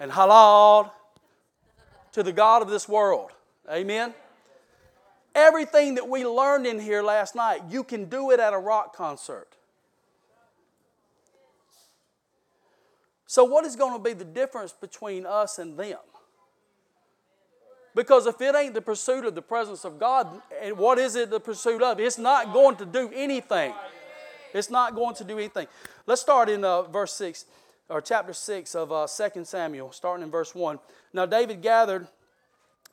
and 0.00 0.10
halal 0.10 0.90
to 2.12 2.22
the 2.22 2.32
God 2.32 2.62
of 2.62 2.68
this 2.68 2.88
world. 2.88 3.30
Amen. 3.70 4.14
Everything 5.34 5.94
that 5.96 6.08
we 6.08 6.26
learned 6.26 6.66
in 6.66 6.80
here 6.80 7.02
last 7.02 7.34
night, 7.34 7.62
you 7.68 7.84
can 7.84 8.06
do 8.06 8.30
it 8.30 8.40
at 8.40 8.52
a 8.52 8.58
rock 8.58 8.96
concert. 8.96 9.48
So, 13.26 13.44
what 13.44 13.66
is 13.66 13.76
going 13.76 13.92
to 13.92 14.02
be 14.02 14.14
the 14.14 14.24
difference 14.24 14.72
between 14.72 15.26
us 15.26 15.58
and 15.58 15.78
them? 15.78 15.98
Because 17.94 18.26
if 18.26 18.40
it 18.40 18.54
ain't 18.54 18.74
the 18.74 18.80
pursuit 18.80 19.24
of 19.24 19.34
the 19.34 19.42
presence 19.42 19.84
of 19.84 19.98
God, 19.98 20.40
and 20.62 20.78
what 20.78 20.98
is 20.98 21.14
it 21.14 21.30
the 21.30 21.40
pursuit 21.40 21.82
of? 21.82 22.00
It's 22.00 22.16
not 22.16 22.52
going 22.52 22.76
to 22.76 22.86
do 22.86 23.10
anything. 23.14 23.74
It's 24.54 24.70
not 24.70 24.94
going 24.94 25.14
to 25.16 25.24
do 25.24 25.36
anything. 25.36 25.66
Let's 26.06 26.20
start 26.20 26.48
in 26.48 26.64
uh, 26.64 26.82
verse 26.82 27.12
6, 27.14 27.44
or 27.88 28.00
chapter 28.00 28.32
6 28.32 28.74
of 28.74 28.92
uh, 28.92 29.06
2 29.06 29.44
Samuel, 29.44 29.92
starting 29.92 30.24
in 30.24 30.30
verse 30.30 30.54
1. 30.54 30.78
Now, 31.12 31.26
David 31.26 31.62
gathered 31.62 32.06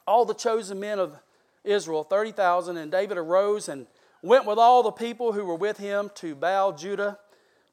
all 0.08 0.26
the 0.26 0.34
chosen 0.34 0.80
men 0.80 1.00
of 1.00 1.18
Israel, 1.64 2.04
30,000, 2.04 2.78
and 2.78 2.92
David 2.92 3.18
arose 3.18 3.68
and 3.68 3.88
went 4.22 4.46
with 4.46 4.58
all 4.58 4.84
the 4.84 4.92
people 4.92 5.34
who 5.34 5.46
were 5.46 5.56
with 5.56 5.78
him 5.78 6.12
to 6.16 6.36
Baal 6.36 6.72
Judah 6.74 7.20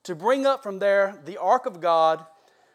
to 0.05 0.15
bring 0.15 0.47
up 0.47 0.63
from 0.63 0.79
there 0.79 1.21
the 1.25 1.39
ark 1.39 1.67
of 1.67 1.81
God, 1.81 2.25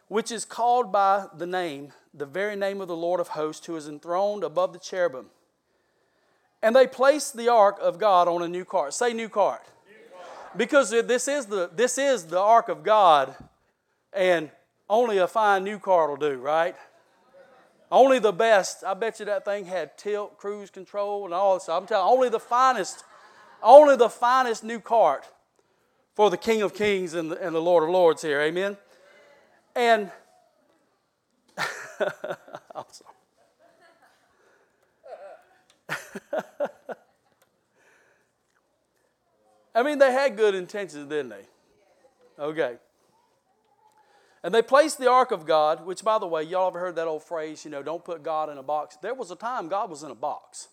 which 0.08 0.32
is 0.32 0.46
called 0.46 0.92
by 0.92 1.28
the 1.36 1.48
name 1.48 1.92
the 2.18 2.26
very 2.26 2.56
name 2.56 2.82
of 2.82 2.88
the 2.88 2.96
Lord 2.96 3.20
of 3.20 3.30
hosts, 3.30 3.66
who 3.68 3.76
is 3.76 3.88
enthroned 3.88 4.44
above 4.44 4.74
the 4.74 4.80
cherubim. 4.80 5.28
And 6.64 6.76
they 6.76 6.88
placed 6.88 7.38
the 7.38 7.50
ark 7.50 7.78
of 7.80 8.00
God 8.00 8.28
on 8.28 8.42
a 8.42 8.48
new 8.48 8.66
cart. 8.66 8.94
Say 8.94 9.14
new 9.14 9.30
cart. 9.30 9.62
Because 10.56 10.90
this 10.90 11.28
is 11.28 11.46
the 11.46 11.70
this 11.74 12.00
is 12.00 12.26
the 12.26 12.40
ark 12.40 12.68
of 12.68 12.82
God, 12.82 13.36
and 14.18 14.50
only 14.90 15.20
a 15.20 15.28
fine 15.28 15.64
new 15.64 15.80
cart 15.80 16.10
will 16.10 16.18
do, 16.18 16.38
right? 16.38 16.76
Only 17.92 18.20
the 18.20 18.34
best. 18.34 18.84
I 18.84 18.94
bet 18.96 19.20
you 19.20 19.26
that 19.26 19.46
thing 19.46 19.66
had 19.66 19.98
tilt, 19.98 20.38
cruise 20.38 20.70
control, 20.70 21.26
and 21.26 21.34
all 21.34 21.54
this. 21.54 21.64
Stuff. 21.64 21.82
I'm 21.82 21.88
telling 21.88 22.08
you, 22.08 22.16
only 22.16 22.30
the 22.30 22.40
finest, 22.40 23.04
only 23.62 23.96
the 23.96 24.10
finest 24.10 24.64
new 24.64 24.80
cart 24.80 25.26
for 26.16 26.30
the 26.30 26.38
King 26.38 26.62
of 26.64 26.74
Kings 26.74 27.14
and 27.14 27.32
the, 27.32 27.46
and 27.46 27.56
the 27.56 27.62
Lord 27.62 27.84
of 27.84 27.90
Lords 27.90 28.22
here. 28.22 28.42
Amen. 28.42 28.78
And. 29.76 30.12
I 39.74 39.84
mean, 39.84 40.00
they 40.00 40.12
had 40.12 40.36
good 40.36 40.56
intentions, 40.56 41.08
didn't 41.08 41.30
they? 41.30 41.46
Okay. 42.40 42.78
And 44.44 44.54
they 44.54 44.62
placed 44.62 45.00
the 45.00 45.10
ark 45.10 45.32
of 45.32 45.46
God, 45.46 45.86
which, 45.86 46.04
by 46.04 46.20
the 46.20 46.28
way, 46.28 46.44
y'all 46.44 46.68
ever 46.68 46.80
heard 46.80 46.96
that 46.96 47.08
old 47.08 47.24
phrase, 47.24 47.66
you 47.66 47.72
know, 47.72 47.82
don't 47.82 48.06
put 48.06 48.24
God 48.24 48.50
in 48.50 48.58
a 48.58 48.64
box? 48.64 48.98
There 49.02 49.14
was 49.14 49.32
a 49.32 49.36
time 49.36 49.68
God 49.68 49.90
was 49.90 50.04
in 50.04 50.12
a 50.12 50.16
box. 50.16 50.68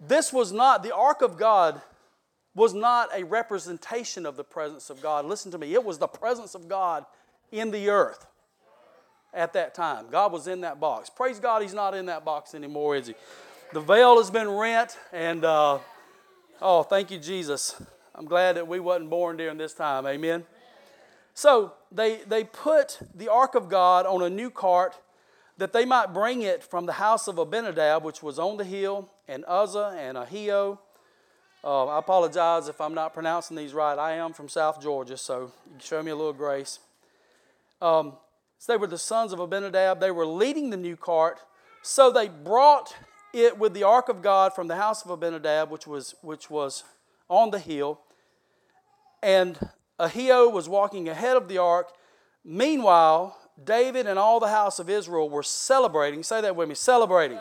This 0.00 0.32
was 0.32 0.52
not, 0.52 0.82
the 0.82 0.94
ark 0.94 1.22
of 1.22 1.38
God 1.38 1.80
was 2.54 2.72
not 2.72 3.10
a 3.14 3.22
representation 3.24 4.24
of 4.24 4.36
the 4.36 4.44
presence 4.44 4.88
of 4.90 5.02
God. 5.02 5.26
Listen 5.26 5.52
to 5.52 5.58
me, 5.58 5.74
it 5.74 5.84
was 5.84 5.98
the 5.98 6.06
presence 6.06 6.54
of 6.54 6.68
God 6.68 7.04
in 7.52 7.70
the 7.70 7.90
earth 7.90 8.26
at 9.32 9.52
that 9.52 9.74
time. 9.74 10.06
God 10.10 10.32
was 10.32 10.46
in 10.48 10.62
that 10.62 10.80
box. 10.80 11.10
Praise 11.10 11.38
God, 11.38 11.62
He's 11.62 11.74
not 11.74 11.94
in 11.94 12.06
that 12.06 12.24
box 12.24 12.54
anymore, 12.54 12.96
is 12.96 13.08
He? 13.08 13.14
The 13.72 13.80
veil 13.80 14.16
has 14.16 14.30
been 14.30 14.48
rent, 14.48 14.96
and 15.12 15.44
uh, 15.44 15.78
oh, 16.62 16.82
thank 16.82 17.10
you, 17.10 17.18
Jesus. 17.18 17.80
I'm 18.14 18.24
glad 18.24 18.56
that 18.56 18.66
we 18.66 18.80
wasn't 18.80 19.10
born 19.10 19.36
during 19.36 19.58
this 19.58 19.74
time. 19.74 20.06
Amen. 20.06 20.44
So 21.36 21.74
they, 21.92 22.20
they 22.26 22.44
put 22.44 22.98
the 23.14 23.28
ark 23.28 23.54
of 23.54 23.68
God 23.68 24.06
on 24.06 24.22
a 24.22 24.30
new 24.30 24.48
cart 24.48 24.98
that 25.58 25.74
they 25.74 25.84
might 25.84 26.14
bring 26.14 26.40
it 26.40 26.64
from 26.64 26.86
the 26.86 26.94
house 26.94 27.28
of 27.28 27.36
Abinadab, 27.36 28.02
which 28.02 28.22
was 28.22 28.38
on 28.38 28.56
the 28.56 28.64
hill, 28.64 29.10
and 29.28 29.44
Uzzah 29.46 29.94
and 29.98 30.16
Ahio. 30.16 30.78
Uh, 31.62 31.88
I 31.88 31.98
apologize 31.98 32.68
if 32.68 32.80
I'm 32.80 32.94
not 32.94 33.12
pronouncing 33.12 33.54
these 33.54 33.74
right. 33.74 33.98
I 33.98 34.12
am 34.12 34.32
from 34.32 34.48
South 34.48 34.80
Georgia, 34.80 35.18
so 35.18 35.52
show 35.78 36.02
me 36.02 36.10
a 36.10 36.16
little 36.16 36.32
grace. 36.32 36.78
Um, 37.82 38.14
so 38.58 38.72
they 38.72 38.78
were 38.78 38.86
the 38.86 38.96
sons 38.96 39.34
of 39.34 39.38
Abinadab. 39.38 40.00
They 40.00 40.10
were 40.10 40.26
leading 40.26 40.70
the 40.70 40.78
new 40.78 40.96
cart. 40.96 41.38
So 41.82 42.10
they 42.10 42.28
brought 42.28 42.96
it 43.34 43.58
with 43.58 43.74
the 43.74 43.82
ark 43.82 44.08
of 44.08 44.22
God 44.22 44.54
from 44.54 44.68
the 44.68 44.76
house 44.76 45.04
of 45.04 45.10
Abinadab, 45.10 45.70
which 45.70 45.86
was, 45.86 46.14
which 46.22 46.48
was 46.48 46.82
on 47.28 47.50
the 47.50 47.58
hill. 47.58 48.00
And 49.22 49.58
Ahio 49.98 50.52
was 50.52 50.68
walking 50.68 51.08
ahead 51.08 51.36
of 51.36 51.48
the 51.48 51.58
ark. 51.58 51.90
Meanwhile, 52.44 53.36
David 53.62 54.06
and 54.06 54.18
all 54.18 54.40
the 54.40 54.48
house 54.48 54.78
of 54.78 54.90
Israel 54.90 55.28
were 55.30 55.42
celebrating. 55.42 56.22
Say 56.22 56.40
that 56.40 56.56
with 56.56 56.68
me 56.68 56.74
celebrating. 56.74 57.38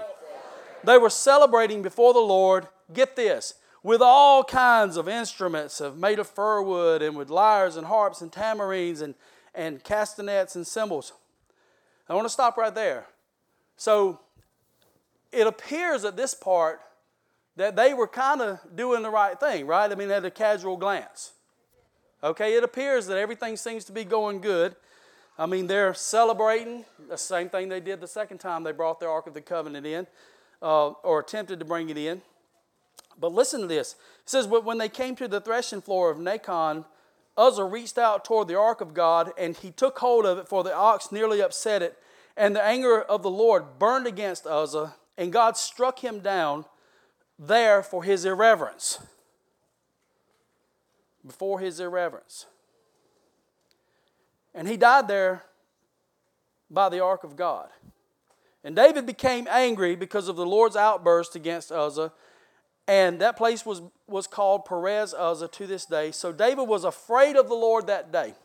They 0.84 0.97
were 0.97 1.10
celebrating 1.10 1.82
before 1.82 2.14
the 2.14 2.20
Lord. 2.20 2.68
Get 2.93 3.16
this 3.16 3.56
with 3.84 4.01
all 4.01 4.43
kinds 4.43 4.97
of 4.97 5.08
instruments 5.08 5.82
of 5.82 5.97
made 5.97 6.20
of 6.20 6.28
fir 6.28 6.62
wood 6.62 7.01
and 7.01 7.16
with 7.16 7.30
lyres 7.30 7.76
and 7.76 7.88
harps 7.88 8.22
and 8.22 8.32
tambourines 8.32 9.01
and 9.01 9.16
and 9.56 9.84
castanets 9.84 10.56
and 10.56 10.68
cymbals. 10.68 11.14
I 12.08 12.14
want 12.14 12.26
to 12.26 12.34
stop 12.34 12.58
right 12.58 12.76
there. 12.76 13.06
So 13.78 14.20
it 15.32 15.47
appears 15.47 16.06
at 16.06 16.18
this 16.18 16.34
part 16.34 16.82
that 17.56 17.76
they 17.76 17.93
were 17.93 18.08
kind 18.08 18.41
of 18.41 18.60
doing 18.76 19.01
the 19.01 19.10
right 19.10 19.39
thing, 19.39 19.66
right? 19.66 19.91
I 19.91 19.95
mean, 19.95 20.12
at 20.12 20.26
a 20.26 20.32
casual 20.32 20.78
glance. 20.78 21.32
Okay, 22.26 22.55
it 22.55 22.63
appears 22.63 23.05
that 23.05 23.19
everything 23.19 23.55
seems 23.55 23.86
to 23.86 23.91
be 23.91 24.03
going 24.03 24.41
good. 24.41 24.76
I 25.38 25.45
mean, 25.45 25.67
they're 25.67 25.93
celebrating 25.93 26.84
the 27.07 27.19
same 27.19 27.49
thing 27.49 27.69
they 27.69 27.80
did 27.80 28.01
the 28.01 28.07
second 28.07 28.39
time 28.39 28.63
they 28.63 28.71
brought 28.71 28.99
the 28.99 29.07
Ark 29.07 29.28
of 29.28 29.36
the 29.36 29.41
Covenant 29.41 29.86
in, 29.86 30.07
uh, 30.59 30.88
or 30.88 31.19
attempted 31.19 31.59
to 31.59 31.65
bring 31.65 31.89
it 31.89 31.97
in. 31.97 32.23
But 33.19 33.32
listen 33.32 33.61
to 33.61 33.67
this. 33.67 33.93
It 34.23 34.30
says, 34.32 34.47
But 34.47 34.65
when 34.65 34.80
they 34.80 34.89
came 34.89 35.15
to 35.17 35.28
the 35.28 35.39
threshing 35.39 35.82
floor 35.82 36.09
of 36.09 36.17
Nacon, 36.17 36.86
Uzzah 37.38 37.63
reached 37.63 37.99
out 37.99 38.26
toward 38.26 38.47
the 38.47 38.57
ark 38.57 38.82
of 38.82 38.95
God, 38.95 39.32
and 39.38 39.55
he 39.55 39.69
took 39.69 39.99
hold 39.99 40.26
of 40.26 40.39
it, 40.39 40.47
for 40.47 40.63
the 40.63 40.73
ox 40.73 41.11
nearly 41.11 41.43
upset 41.43 41.84
it. 41.84 41.95
And 42.36 42.55
the 42.55 42.63
anger 42.63 43.03
of 43.03 43.21
the 43.21 43.30
Lord 43.30 43.78
burned 43.78 44.07
against 44.07 44.47
Uzzah, 44.47 44.95
and 45.15 45.32
God 45.32 45.57
struck 45.57 46.03
him 46.03 46.21
down 46.21 46.65
there 47.38 47.84
for 47.84 48.03
his 48.03 48.26
irreverence. 48.26 48.97
Before 51.26 51.59
his 51.59 51.80
irreverence. 51.80 52.45
And 54.53 54.67
he 54.67 54.78
died 54.78 55.07
there 55.07 55.43
by 56.69 56.89
the 56.89 57.01
ark 57.01 57.23
of 57.23 57.36
God. 57.36 57.69
And 58.63 58.76
David 58.76 59.05
became 59.05 59.47
angry 59.49 59.95
because 59.95 60.28
of 60.28 60.36
the 60.36 60.45
Lord's 60.45 60.76
outburst 60.76 61.36
against 61.36 61.71
Uzzah, 61.71 62.11
and 62.88 63.19
that 63.19 63.36
place 63.36 63.65
was, 63.65 63.82
was 64.07 64.28
called 64.28 64.65
Perez 64.65 65.13
Uzzah 65.13 65.47
to 65.47 65.67
this 65.67 65.86
day. 65.86 66.11
So 66.11 66.32
David 66.32 66.67
was 66.67 66.84
afraid 66.84 67.36
of 67.36 67.47
the 67.47 67.55
Lord 67.55 67.88
that 67.88 68.11
day. 68.11 68.36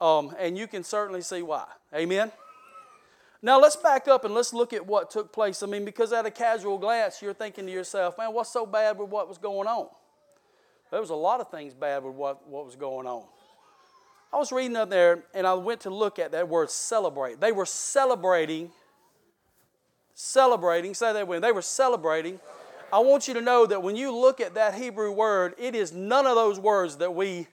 Um, 0.00 0.34
and 0.38 0.56
you 0.56 0.66
can 0.66 0.82
certainly 0.82 1.20
see 1.20 1.42
why. 1.42 1.66
Amen? 1.94 2.32
Now 3.42 3.60
let's 3.60 3.76
back 3.76 4.08
up 4.08 4.24
and 4.24 4.34
let's 4.34 4.52
look 4.52 4.72
at 4.72 4.86
what 4.86 5.10
took 5.10 5.32
place. 5.32 5.62
I 5.62 5.66
mean, 5.66 5.84
because 5.84 6.12
at 6.12 6.26
a 6.26 6.30
casual 6.30 6.78
glance, 6.78 7.20
you're 7.20 7.34
thinking 7.34 7.66
to 7.66 7.72
yourself, 7.72 8.16
man, 8.16 8.32
what's 8.32 8.50
so 8.50 8.64
bad 8.64 8.98
with 8.98 9.10
what 9.10 9.28
was 9.28 9.36
going 9.36 9.68
on? 9.68 9.88
There 10.92 11.00
was 11.00 11.08
a 11.08 11.14
lot 11.14 11.40
of 11.40 11.50
things 11.50 11.72
bad 11.72 12.04
with 12.04 12.14
what, 12.14 12.46
what 12.46 12.66
was 12.66 12.76
going 12.76 13.06
on. 13.06 13.24
I 14.30 14.36
was 14.36 14.52
reading 14.52 14.76
up 14.76 14.90
there 14.90 15.24
and 15.32 15.46
I 15.46 15.54
went 15.54 15.80
to 15.80 15.90
look 15.90 16.18
at 16.18 16.32
that 16.32 16.50
word 16.50 16.70
celebrate. 16.70 17.40
They 17.40 17.50
were 17.50 17.64
celebrating, 17.64 18.70
celebrating, 20.12 20.92
say 20.92 21.14
that 21.14 21.26
when 21.26 21.40
they 21.40 21.50
were 21.50 21.62
celebrating. 21.62 22.38
I 22.92 22.98
want 22.98 23.26
you 23.26 23.32
to 23.32 23.40
know 23.40 23.64
that 23.64 23.82
when 23.82 23.96
you 23.96 24.14
look 24.14 24.38
at 24.38 24.52
that 24.54 24.74
Hebrew 24.74 25.10
word, 25.12 25.54
it 25.56 25.74
is 25.74 25.94
none 25.94 26.26
of 26.26 26.34
those 26.34 26.60
words 26.60 26.98
that 26.98 27.14
we 27.14 27.46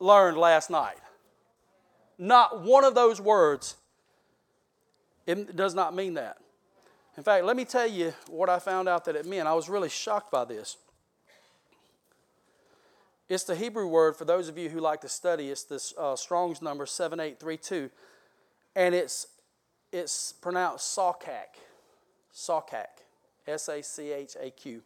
learned 0.00 0.38
last 0.38 0.70
night. 0.70 0.96
Not 2.16 2.64
one 2.64 2.82
of 2.82 2.94
those 2.94 3.20
words. 3.20 3.76
It 5.26 5.54
does 5.54 5.74
not 5.74 5.94
mean 5.94 6.14
that. 6.14 6.38
In 7.18 7.22
fact, 7.22 7.44
let 7.44 7.58
me 7.58 7.66
tell 7.66 7.86
you 7.86 8.14
what 8.26 8.48
I 8.48 8.58
found 8.58 8.88
out 8.88 9.04
that 9.04 9.16
it 9.16 9.26
meant. 9.26 9.46
I 9.46 9.52
was 9.52 9.68
really 9.68 9.90
shocked 9.90 10.32
by 10.32 10.46
this. 10.46 10.78
It's 13.28 13.44
the 13.44 13.54
Hebrew 13.54 13.86
word, 13.86 14.16
for 14.16 14.24
those 14.24 14.48
of 14.48 14.56
you 14.56 14.70
who 14.70 14.80
like 14.80 15.02
to 15.02 15.08
study, 15.08 15.50
it's 15.50 15.64
this 15.64 15.92
uh, 15.98 16.16
Strong's 16.16 16.62
number 16.62 16.86
7832. 16.86 17.90
And 18.74 18.94
it's, 18.94 19.26
it's 19.92 20.32
pronounced 20.32 20.96
Sawkak. 20.96 21.58
Sawkak. 22.34 23.02
S 23.46 23.68
A 23.68 23.82
C 23.82 24.12
H 24.12 24.36
A 24.40 24.50
Q. 24.50 24.82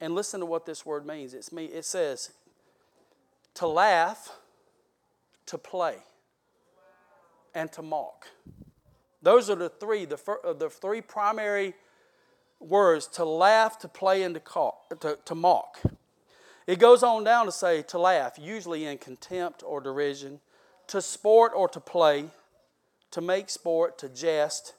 And 0.00 0.14
listen 0.14 0.40
to 0.40 0.46
what 0.46 0.66
this 0.66 0.86
word 0.86 1.06
means. 1.06 1.34
It's 1.34 1.52
me, 1.52 1.66
it 1.66 1.84
says 1.84 2.32
to 3.54 3.66
laugh, 3.66 4.30
to 5.46 5.58
play, 5.58 5.96
and 7.54 7.70
to 7.72 7.82
mock. 7.82 8.26
Those 9.22 9.50
are 9.50 9.56
the 9.56 9.68
three, 9.68 10.04
the, 10.04 10.18
uh, 10.44 10.52
the 10.52 10.70
three 10.70 11.00
primary 11.00 11.74
words 12.60 13.06
to 13.08 13.24
laugh, 13.24 13.78
to 13.80 13.88
play, 13.88 14.22
and 14.22 14.34
to, 14.34 14.40
call, 14.40 14.86
to, 15.00 15.18
to 15.24 15.34
mock. 15.34 15.80
It 16.66 16.78
goes 16.78 17.02
on 17.02 17.24
down 17.24 17.46
to 17.46 17.52
say 17.52 17.82
to 17.82 17.98
laugh, 17.98 18.38
usually 18.38 18.84
in 18.84 18.98
contempt 18.98 19.62
or 19.66 19.80
derision, 19.80 20.40
to 20.88 21.00
sport 21.00 21.52
or 21.54 21.68
to 21.68 21.80
play, 21.80 22.26
to 23.10 23.20
make 23.20 23.50
sport, 23.50 23.98
to 23.98 24.08
jest, 24.08 24.74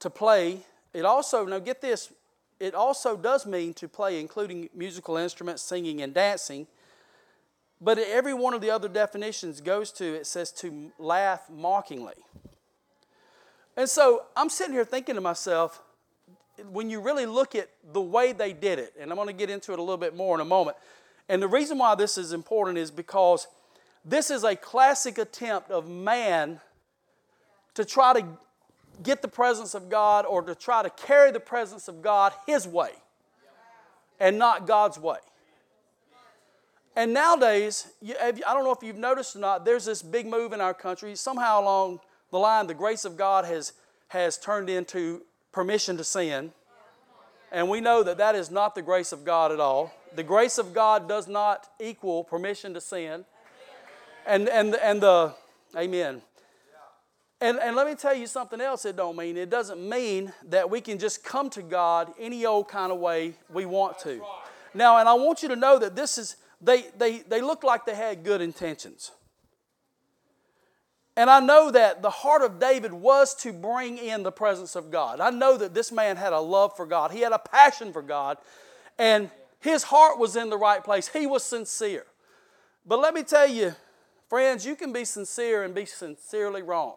to 0.00 0.10
play. 0.10 0.60
It 0.92 1.04
also, 1.04 1.44
now 1.44 1.58
get 1.58 1.80
this, 1.80 2.12
it 2.58 2.74
also 2.74 3.16
does 3.16 3.46
mean 3.46 3.74
to 3.74 3.88
play, 3.88 4.18
including 4.18 4.68
musical 4.74 5.16
instruments, 5.16 5.62
singing, 5.62 6.02
and 6.02 6.12
dancing. 6.12 6.66
But 7.80 7.98
every 7.98 8.34
one 8.34 8.52
of 8.52 8.60
the 8.60 8.70
other 8.70 8.88
definitions 8.88 9.60
goes 9.60 9.90
to, 9.92 10.04
it 10.04 10.26
says 10.26 10.52
to 10.52 10.92
laugh 10.98 11.48
mockingly. 11.48 12.14
And 13.76 13.88
so 13.88 14.24
I'm 14.36 14.50
sitting 14.50 14.74
here 14.74 14.84
thinking 14.84 15.14
to 15.14 15.20
myself, 15.20 15.80
when 16.70 16.90
you 16.90 17.00
really 17.00 17.26
look 17.26 17.54
at 17.54 17.68
the 17.92 18.00
way 18.00 18.32
they 18.32 18.52
did 18.52 18.78
it, 18.78 18.94
and 18.98 19.10
I'm 19.10 19.16
going 19.16 19.28
to 19.28 19.32
get 19.34 19.50
into 19.50 19.72
it 19.72 19.78
a 19.78 19.82
little 19.82 19.96
bit 19.96 20.16
more 20.16 20.34
in 20.34 20.40
a 20.40 20.44
moment. 20.44 20.76
And 21.28 21.40
the 21.40 21.48
reason 21.48 21.78
why 21.78 21.94
this 21.94 22.18
is 22.18 22.32
important 22.32 22.78
is 22.78 22.90
because 22.90 23.46
this 24.04 24.30
is 24.30 24.44
a 24.44 24.56
classic 24.56 25.18
attempt 25.18 25.70
of 25.70 25.88
man 25.88 26.60
to 27.74 27.84
try 27.84 28.12
to 28.20 28.26
get 29.02 29.22
the 29.22 29.28
presence 29.28 29.74
of 29.74 29.88
God 29.88 30.26
or 30.26 30.42
to 30.42 30.54
try 30.54 30.82
to 30.82 30.90
carry 30.90 31.30
the 31.30 31.40
presence 31.40 31.88
of 31.88 32.02
God 32.02 32.32
his 32.46 32.66
way 32.66 32.90
and 34.18 34.38
not 34.38 34.66
God's 34.66 34.98
way. 34.98 35.18
And 36.96 37.14
nowadays, 37.14 37.88
I 38.04 38.32
don't 38.32 38.64
know 38.64 38.72
if 38.72 38.82
you've 38.82 38.96
noticed 38.96 39.36
or 39.36 39.38
not, 39.38 39.64
there's 39.64 39.84
this 39.84 40.02
big 40.02 40.26
move 40.26 40.52
in 40.52 40.60
our 40.60 40.74
country. 40.74 41.14
Somehow 41.14 41.62
along 41.62 42.00
the 42.30 42.38
line, 42.38 42.66
the 42.66 42.74
grace 42.74 43.04
of 43.04 43.16
God 43.16 43.44
has, 43.44 43.72
has 44.08 44.36
turned 44.36 44.68
into 44.68 45.22
permission 45.52 45.96
to 45.96 46.04
sin. 46.04 46.52
And 47.52 47.68
we 47.68 47.80
know 47.80 48.02
that 48.02 48.18
that 48.18 48.34
is 48.34 48.50
not 48.50 48.74
the 48.74 48.82
grace 48.82 49.12
of 49.12 49.24
God 49.24 49.50
at 49.50 49.60
all. 49.60 49.92
The 50.14 50.22
grace 50.22 50.58
of 50.58 50.72
God 50.72 51.08
does 51.08 51.26
not 51.26 51.68
equal 51.80 52.24
permission 52.24 52.74
to 52.74 52.80
sin. 52.80 53.24
And, 54.26 54.48
and, 54.48 54.74
and 54.76 55.02
the, 55.02 55.34
amen. 55.76 56.22
And, 57.40 57.58
and 57.58 57.74
let 57.74 57.86
me 57.86 57.94
tell 57.94 58.14
you 58.14 58.26
something 58.26 58.60
else 58.60 58.84
it 58.84 58.96
don't 58.96 59.16
mean. 59.16 59.36
It 59.36 59.50
doesn't 59.50 59.80
mean 59.80 60.32
that 60.48 60.68
we 60.68 60.80
can 60.80 60.98
just 60.98 61.24
come 61.24 61.48
to 61.50 61.62
God 61.62 62.12
any 62.18 62.44
old 62.44 62.68
kind 62.68 62.92
of 62.92 62.98
way 62.98 63.34
we 63.48 63.64
want 63.64 63.98
to. 64.00 64.20
Now, 64.74 64.98
and 64.98 65.08
I 65.08 65.14
want 65.14 65.42
you 65.42 65.48
to 65.48 65.56
know 65.56 65.78
that 65.78 65.96
this 65.96 66.18
is, 66.18 66.36
they, 66.60 66.84
they, 66.98 67.20
they 67.20 67.40
look 67.40 67.64
like 67.64 67.86
they 67.86 67.94
had 67.94 68.24
good 68.24 68.40
intentions. 68.40 69.10
And 71.20 71.28
I 71.28 71.38
know 71.38 71.70
that 71.70 72.00
the 72.00 72.08
heart 72.08 72.40
of 72.40 72.58
David 72.58 72.94
was 72.94 73.34
to 73.42 73.52
bring 73.52 73.98
in 73.98 74.22
the 74.22 74.32
presence 74.32 74.74
of 74.74 74.90
God. 74.90 75.20
I 75.20 75.28
know 75.28 75.58
that 75.58 75.74
this 75.74 75.92
man 75.92 76.16
had 76.16 76.32
a 76.32 76.40
love 76.40 76.74
for 76.74 76.86
God, 76.86 77.10
he 77.10 77.20
had 77.20 77.32
a 77.32 77.38
passion 77.38 77.92
for 77.92 78.00
God, 78.00 78.38
and 78.98 79.30
his 79.60 79.82
heart 79.82 80.18
was 80.18 80.34
in 80.34 80.48
the 80.48 80.56
right 80.56 80.82
place. 80.82 81.08
He 81.08 81.26
was 81.26 81.44
sincere. 81.44 82.06
But 82.86 83.00
let 83.00 83.12
me 83.12 83.22
tell 83.22 83.46
you, 83.46 83.74
friends, 84.30 84.64
you 84.64 84.74
can 84.74 84.94
be 84.94 85.04
sincere 85.04 85.62
and 85.62 85.74
be 85.74 85.84
sincerely 85.84 86.62
wrong. 86.62 86.94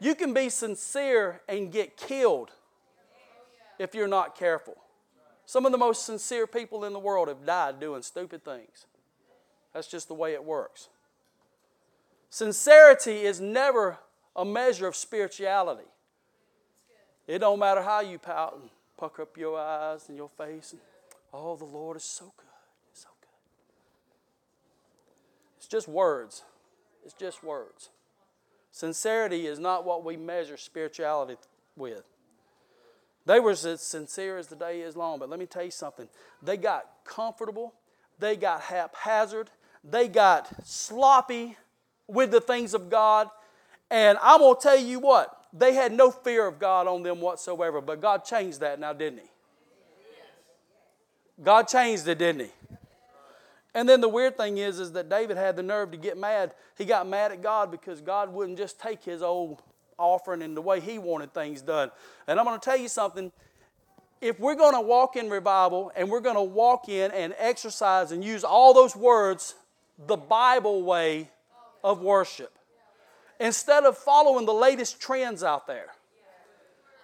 You 0.00 0.16
can 0.16 0.34
be 0.34 0.48
sincere 0.48 1.40
and 1.48 1.70
get 1.70 1.96
killed 1.96 2.50
if 3.78 3.94
you're 3.94 4.08
not 4.08 4.36
careful. 4.36 4.76
Some 5.46 5.64
of 5.66 5.70
the 5.70 5.78
most 5.78 6.04
sincere 6.04 6.48
people 6.48 6.84
in 6.84 6.92
the 6.92 6.98
world 6.98 7.28
have 7.28 7.46
died 7.46 7.78
doing 7.78 8.02
stupid 8.02 8.44
things. 8.44 8.86
That's 9.72 9.86
just 9.86 10.08
the 10.08 10.14
way 10.14 10.32
it 10.32 10.42
works. 10.42 10.88
Sincerity 12.34 13.20
is 13.20 13.40
never 13.40 13.96
a 14.34 14.44
measure 14.44 14.88
of 14.88 14.96
spirituality. 14.96 15.86
It 17.28 17.38
don't 17.38 17.60
matter 17.60 17.80
how 17.80 18.00
you 18.00 18.18
pout 18.18 18.58
and 18.60 18.70
pucker 18.96 19.22
up 19.22 19.36
your 19.36 19.56
eyes 19.56 20.08
and 20.08 20.16
your 20.16 20.28
face. 20.30 20.72
And, 20.72 20.80
oh, 21.32 21.54
the 21.54 21.64
Lord 21.64 21.96
is 21.96 22.02
so 22.02 22.32
good. 22.36 22.46
so 22.92 23.08
good. 23.20 23.28
It's 25.58 25.68
just 25.68 25.86
words. 25.86 26.42
It's 27.04 27.14
just 27.14 27.44
words. 27.44 27.90
Sincerity 28.72 29.46
is 29.46 29.60
not 29.60 29.84
what 29.84 30.04
we 30.04 30.16
measure 30.16 30.56
spirituality 30.56 31.36
with. 31.76 32.02
They 33.26 33.38
were 33.38 33.52
as 33.52 33.80
sincere 33.80 34.38
as 34.38 34.48
the 34.48 34.56
day 34.56 34.80
is 34.80 34.96
long, 34.96 35.20
but 35.20 35.30
let 35.30 35.38
me 35.38 35.46
tell 35.46 35.62
you 35.62 35.70
something. 35.70 36.08
They 36.42 36.56
got 36.56 36.84
comfortable, 37.04 37.74
they 38.18 38.34
got 38.34 38.62
haphazard, 38.62 39.50
they 39.84 40.08
got 40.08 40.66
sloppy, 40.66 41.58
with 42.06 42.30
the 42.30 42.40
things 42.40 42.74
of 42.74 42.90
God. 42.90 43.28
And 43.90 44.18
I'm 44.22 44.40
going 44.40 44.56
to 44.56 44.60
tell 44.60 44.78
you 44.78 44.98
what, 44.98 45.44
they 45.52 45.74
had 45.74 45.92
no 45.92 46.10
fear 46.10 46.46
of 46.46 46.58
God 46.58 46.86
on 46.86 47.02
them 47.02 47.20
whatsoever, 47.20 47.80
but 47.80 48.00
God 48.00 48.24
changed 48.24 48.60
that 48.60 48.80
now, 48.80 48.92
didn't 48.92 49.20
He? 49.20 49.30
God 51.42 51.68
changed 51.68 52.06
it, 52.08 52.18
didn't 52.18 52.46
He? 52.46 52.52
And 53.74 53.88
then 53.88 54.00
the 54.00 54.08
weird 54.08 54.36
thing 54.36 54.58
is, 54.58 54.78
is 54.78 54.92
that 54.92 55.08
David 55.08 55.36
had 55.36 55.56
the 55.56 55.62
nerve 55.62 55.90
to 55.90 55.96
get 55.96 56.16
mad. 56.16 56.54
He 56.78 56.84
got 56.84 57.08
mad 57.08 57.32
at 57.32 57.42
God 57.42 57.72
because 57.72 58.00
God 58.00 58.32
wouldn't 58.32 58.56
just 58.56 58.78
take 58.78 59.02
his 59.02 59.20
old 59.20 59.62
offering 59.98 60.42
and 60.42 60.56
the 60.56 60.62
way 60.62 60.80
he 60.80 60.98
wanted 60.98 61.34
things 61.34 61.60
done. 61.60 61.90
And 62.28 62.38
I'm 62.38 62.46
going 62.46 62.58
to 62.58 62.64
tell 62.64 62.76
you 62.76 62.88
something. 62.88 63.32
If 64.20 64.38
we're 64.38 64.54
going 64.54 64.74
to 64.74 64.80
walk 64.80 65.16
in 65.16 65.28
revival 65.28 65.90
and 65.96 66.08
we're 66.08 66.20
going 66.20 66.36
to 66.36 66.42
walk 66.42 66.88
in 66.88 67.10
and 67.10 67.34
exercise 67.36 68.12
and 68.12 68.24
use 68.24 68.44
all 68.44 68.72
those 68.74 68.94
words 68.94 69.56
the 70.06 70.16
Bible 70.16 70.84
way, 70.84 71.28
of 71.84 72.00
worship 72.00 72.58
instead 73.38 73.84
of 73.84 73.96
following 73.96 74.46
the 74.46 74.54
latest 74.54 75.00
trends 75.00 75.44
out 75.44 75.66
there. 75.66 75.88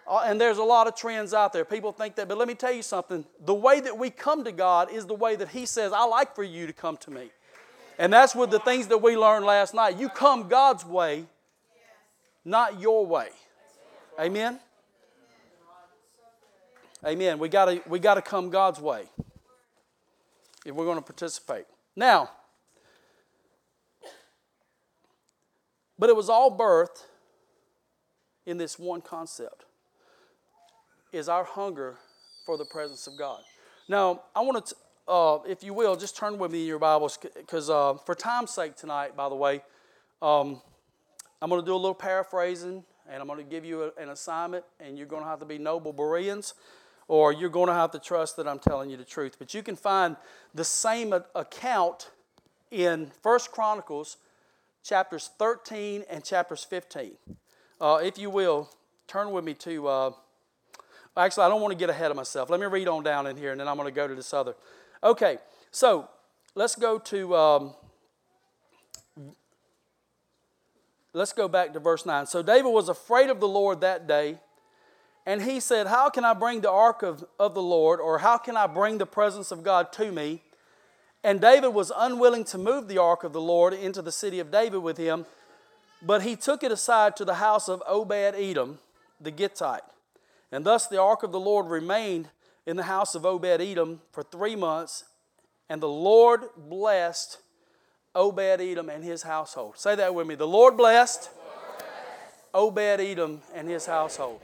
Uh, 0.08 0.22
and 0.24 0.40
there's 0.40 0.58
a 0.58 0.64
lot 0.64 0.88
of 0.88 0.96
trends 0.96 1.32
out 1.32 1.52
there. 1.52 1.64
People 1.64 1.92
think 1.92 2.16
that, 2.16 2.26
but 2.26 2.36
let 2.36 2.48
me 2.48 2.54
tell 2.54 2.72
you 2.72 2.82
something. 2.82 3.24
The 3.44 3.54
way 3.54 3.78
that 3.78 3.96
we 3.96 4.10
come 4.10 4.42
to 4.44 4.50
God 4.50 4.90
is 4.90 5.06
the 5.06 5.14
way 5.14 5.36
that 5.36 5.50
He 5.50 5.66
says, 5.66 5.92
I 5.92 6.04
like 6.04 6.34
for 6.34 6.42
you 6.42 6.66
to 6.66 6.72
come 6.72 6.96
to 6.98 7.10
me. 7.12 7.30
And 7.98 8.12
that's 8.12 8.34
with 8.34 8.50
the 8.50 8.58
things 8.58 8.88
that 8.88 8.98
we 8.98 9.16
learned 9.16 9.44
last 9.44 9.74
night. 9.74 9.98
You 9.98 10.08
come 10.08 10.48
God's 10.48 10.84
way, 10.84 11.26
not 12.44 12.80
your 12.80 13.06
way. 13.06 13.28
Amen? 14.18 14.58
Amen. 17.06 17.38
We 17.38 17.48
gotta 17.48 17.80
we 17.86 17.98
gotta 17.98 18.22
come 18.22 18.50
God's 18.50 18.80
way 18.80 19.04
if 20.64 20.74
we're 20.74 20.84
to 20.96 21.02
participate. 21.02 21.66
Now, 21.96 22.30
But 26.00 26.08
it 26.08 26.16
was 26.16 26.28
all 26.28 26.56
birthed 26.56 27.04
in 28.46 28.56
this 28.56 28.78
one 28.78 29.02
concept 29.02 29.66
is 31.12 31.28
our 31.28 31.44
hunger 31.44 31.98
for 32.46 32.56
the 32.56 32.64
presence 32.64 33.06
of 33.06 33.18
God. 33.18 33.42
Now, 33.88 34.22
I 34.34 34.40
want 34.40 34.66
to 34.66 34.74
uh, 35.10 35.40
if 35.48 35.64
you 35.64 35.74
will, 35.74 35.96
just 35.96 36.16
turn 36.16 36.38
with 36.38 36.52
me 36.52 36.60
in 36.60 36.66
your 36.68 36.78
Bibles, 36.78 37.18
because 37.34 37.68
uh, 37.68 37.94
for 38.06 38.14
time's 38.14 38.52
sake 38.52 38.76
tonight, 38.76 39.16
by 39.16 39.28
the 39.28 39.34
way, 39.34 39.60
um, 40.22 40.62
I'm 41.42 41.50
going 41.50 41.60
to 41.60 41.66
do 41.66 41.74
a 41.74 41.76
little 41.76 41.96
paraphrasing, 41.96 42.84
and 43.08 43.20
I'm 43.20 43.26
going 43.26 43.44
to 43.44 43.50
give 43.50 43.64
you 43.64 43.82
a, 43.82 44.00
an 44.00 44.10
assignment, 44.10 44.64
and 44.78 44.96
you're 44.96 45.08
going 45.08 45.24
to 45.24 45.28
have 45.28 45.40
to 45.40 45.46
be 45.46 45.58
noble 45.58 45.92
Bereans, 45.92 46.54
or 47.08 47.32
you're 47.32 47.50
going 47.50 47.66
to 47.66 47.74
have 47.74 47.90
to 47.90 47.98
trust 47.98 48.36
that 48.36 48.46
I'm 48.46 48.60
telling 48.60 48.88
you 48.88 48.96
the 48.96 49.04
truth. 49.04 49.34
But 49.36 49.52
you 49.52 49.64
can 49.64 49.74
find 49.74 50.16
the 50.54 50.64
same 50.64 51.12
account 51.34 52.10
in 52.70 53.10
First 53.20 53.50
Chronicles, 53.50 54.16
chapters 54.82 55.30
13 55.38 56.04
and 56.10 56.24
chapters 56.24 56.64
15. 56.64 57.12
Uh, 57.80 58.00
if 58.02 58.18
you 58.18 58.30
will, 58.30 58.68
turn 59.06 59.30
with 59.30 59.44
me 59.44 59.54
to. 59.54 59.88
Uh, 59.88 60.10
actually, 61.16 61.44
I 61.44 61.48
don't 61.48 61.60
want 61.60 61.72
to 61.72 61.78
get 61.78 61.90
ahead 61.90 62.10
of 62.10 62.16
myself. 62.16 62.50
Let 62.50 62.60
me 62.60 62.66
read 62.66 62.88
on 62.88 63.02
down 63.02 63.26
in 63.26 63.36
here, 63.36 63.52
and 63.52 63.60
then 63.60 63.68
I'm 63.68 63.76
going 63.76 63.88
to 63.88 63.94
go 63.94 64.06
to 64.06 64.14
this 64.14 64.32
other. 64.32 64.54
Okay, 65.02 65.38
so 65.70 66.08
let's 66.54 66.76
go 66.76 66.98
to. 66.98 67.36
Um, 67.36 67.74
let's 71.12 71.32
go 71.32 71.48
back 71.48 71.72
to 71.72 71.80
verse 71.80 72.06
9. 72.06 72.26
So 72.26 72.42
David 72.42 72.70
was 72.70 72.88
afraid 72.88 73.30
of 73.30 73.40
the 73.40 73.48
Lord 73.48 73.80
that 73.80 74.06
day, 74.06 74.38
and 75.26 75.42
he 75.42 75.60
said, 75.60 75.86
How 75.86 76.10
can 76.10 76.24
I 76.24 76.34
bring 76.34 76.60
the 76.60 76.70
ark 76.70 77.02
of, 77.02 77.24
of 77.38 77.54
the 77.54 77.62
Lord, 77.62 78.00
or 78.00 78.18
how 78.18 78.38
can 78.38 78.56
I 78.56 78.66
bring 78.66 78.98
the 78.98 79.06
presence 79.06 79.50
of 79.50 79.62
God 79.62 79.92
to 79.94 80.10
me? 80.12 80.42
And 81.22 81.40
David 81.40 81.68
was 81.70 81.92
unwilling 81.94 82.44
to 82.44 82.58
move 82.58 82.88
the 82.88 82.98
ark 82.98 83.24
of 83.24 83.32
the 83.32 83.40
Lord 83.40 83.74
into 83.74 84.00
the 84.00 84.12
city 84.12 84.40
of 84.40 84.50
David 84.50 84.78
with 84.78 84.96
him, 84.96 85.26
but 86.02 86.22
he 86.22 86.34
took 86.34 86.62
it 86.62 86.72
aside 86.72 87.14
to 87.16 87.24
the 87.24 87.34
house 87.34 87.68
of 87.68 87.82
Obed 87.86 88.34
Edom, 88.34 88.78
the 89.20 89.30
Gittite. 89.30 89.82
And 90.50 90.64
thus 90.64 90.86
the 90.86 91.00
ark 91.00 91.22
of 91.22 91.30
the 91.30 91.40
Lord 91.40 91.66
remained 91.66 92.28
in 92.66 92.76
the 92.76 92.84
house 92.84 93.14
of 93.14 93.26
Obed 93.26 93.60
Edom 93.60 94.00
for 94.12 94.22
three 94.22 94.56
months, 94.56 95.04
and 95.68 95.82
the 95.82 95.88
Lord 95.88 96.42
blessed 96.56 97.38
Obed 98.14 98.60
Edom 98.60 98.88
and 98.88 99.04
his 99.04 99.22
household. 99.22 99.76
Say 99.76 99.94
that 99.96 100.14
with 100.14 100.26
me. 100.26 100.34
The 100.34 100.46
Lord 100.46 100.76
blessed, 100.76 101.30
Obed 102.54 102.78
Edom 102.78 103.42
and 103.54 103.68
his 103.68 103.86
household. 103.86 104.40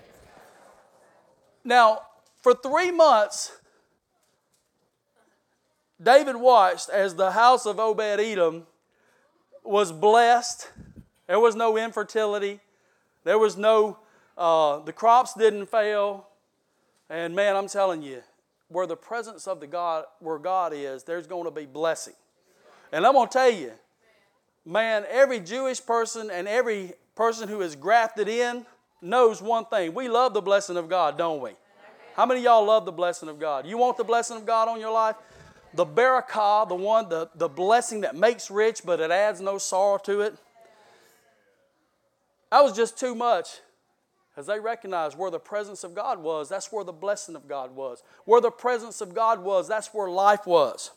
Now, 1.64 2.02
for 2.42 2.54
three 2.54 2.92
months, 2.92 3.50
David 6.02 6.36
watched 6.36 6.88
as 6.90 7.14
the 7.14 7.30
house 7.30 7.66
of 7.66 7.80
Obed 7.80 8.00
Edom 8.00 8.66
was 9.64 9.92
blessed. 9.92 10.70
There 11.26 11.40
was 11.40 11.56
no 11.56 11.76
infertility. 11.76 12.60
There 13.24 13.38
was 13.38 13.56
no, 13.56 13.98
uh, 14.36 14.80
the 14.80 14.92
crops 14.92 15.34
didn't 15.34 15.66
fail. 15.66 16.28
And 17.08 17.34
man, 17.34 17.56
I'm 17.56 17.68
telling 17.68 18.02
you, 18.02 18.22
where 18.68 18.86
the 18.86 18.96
presence 18.96 19.46
of 19.46 19.60
the 19.60 19.66
God, 19.66 20.04
where 20.20 20.38
God 20.38 20.72
is, 20.74 21.04
there's 21.04 21.26
going 21.26 21.44
to 21.44 21.50
be 21.50 21.66
blessing. 21.66 22.14
And 22.92 23.06
I'm 23.06 23.14
going 23.14 23.28
to 23.28 23.32
tell 23.32 23.50
you, 23.50 23.72
man, 24.64 25.04
every 25.10 25.40
Jewish 25.40 25.84
person 25.84 26.30
and 26.30 26.46
every 26.46 26.92
person 27.14 27.48
who 27.48 27.62
is 27.62 27.74
grafted 27.76 28.28
in 28.28 28.66
knows 29.00 29.40
one 29.40 29.64
thing. 29.66 29.94
We 29.94 30.08
love 30.08 30.34
the 30.34 30.40
blessing 30.40 30.76
of 30.76 30.88
God, 30.88 31.16
don't 31.16 31.40
we? 31.40 31.52
How 32.14 32.26
many 32.26 32.42
y'all 32.42 32.64
love 32.64 32.84
the 32.84 32.92
blessing 32.92 33.28
of 33.28 33.38
God? 33.38 33.66
You 33.66 33.78
want 33.78 33.96
the 33.96 34.04
blessing 34.04 34.36
of 34.36 34.46
God 34.46 34.68
on 34.68 34.80
your 34.80 34.92
life? 34.92 35.16
The 35.76 35.86
barakah, 35.86 36.68
the 36.68 36.74
one, 36.74 37.08
the, 37.08 37.28
the 37.34 37.48
blessing 37.48 38.00
that 38.00 38.16
makes 38.16 38.50
rich, 38.50 38.80
but 38.84 38.98
it 38.98 39.10
adds 39.10 39.40
no 39.40 39.58
sorrow 39.58 39.98
to 39.98 40.22
it. 40.22 40.36
That 42.50 42.62
was 42.62 42.74
just 42.74 42.98
too 42.98 43.14
much. 43.14 43.60
As 44.36 44.46
they 44.46 44.58
recognized 44.58 45.18
where 45.18 45.30
the 45.30 45.38
presence 45.38 45.84
of 45.84 45.94
God 45.94 46.18
was, 46.18 46.48
that's 46.48 46.72
where 46.72 46.84
the 46.84 46.92
blessing 46.92 47.36
of 47.36 47.48
God 47.48 47.74
was. 47.74 48.02
Where 48.24 48.40
the 48.40 48.50
presence 48.50 49.00
of 49.00 49.14
God 49.14 49.42
was, 49.42 49.68
that's 49.68 49.88
where 49.94 50.08
life 50.08 50.46
was. 50.46 50.92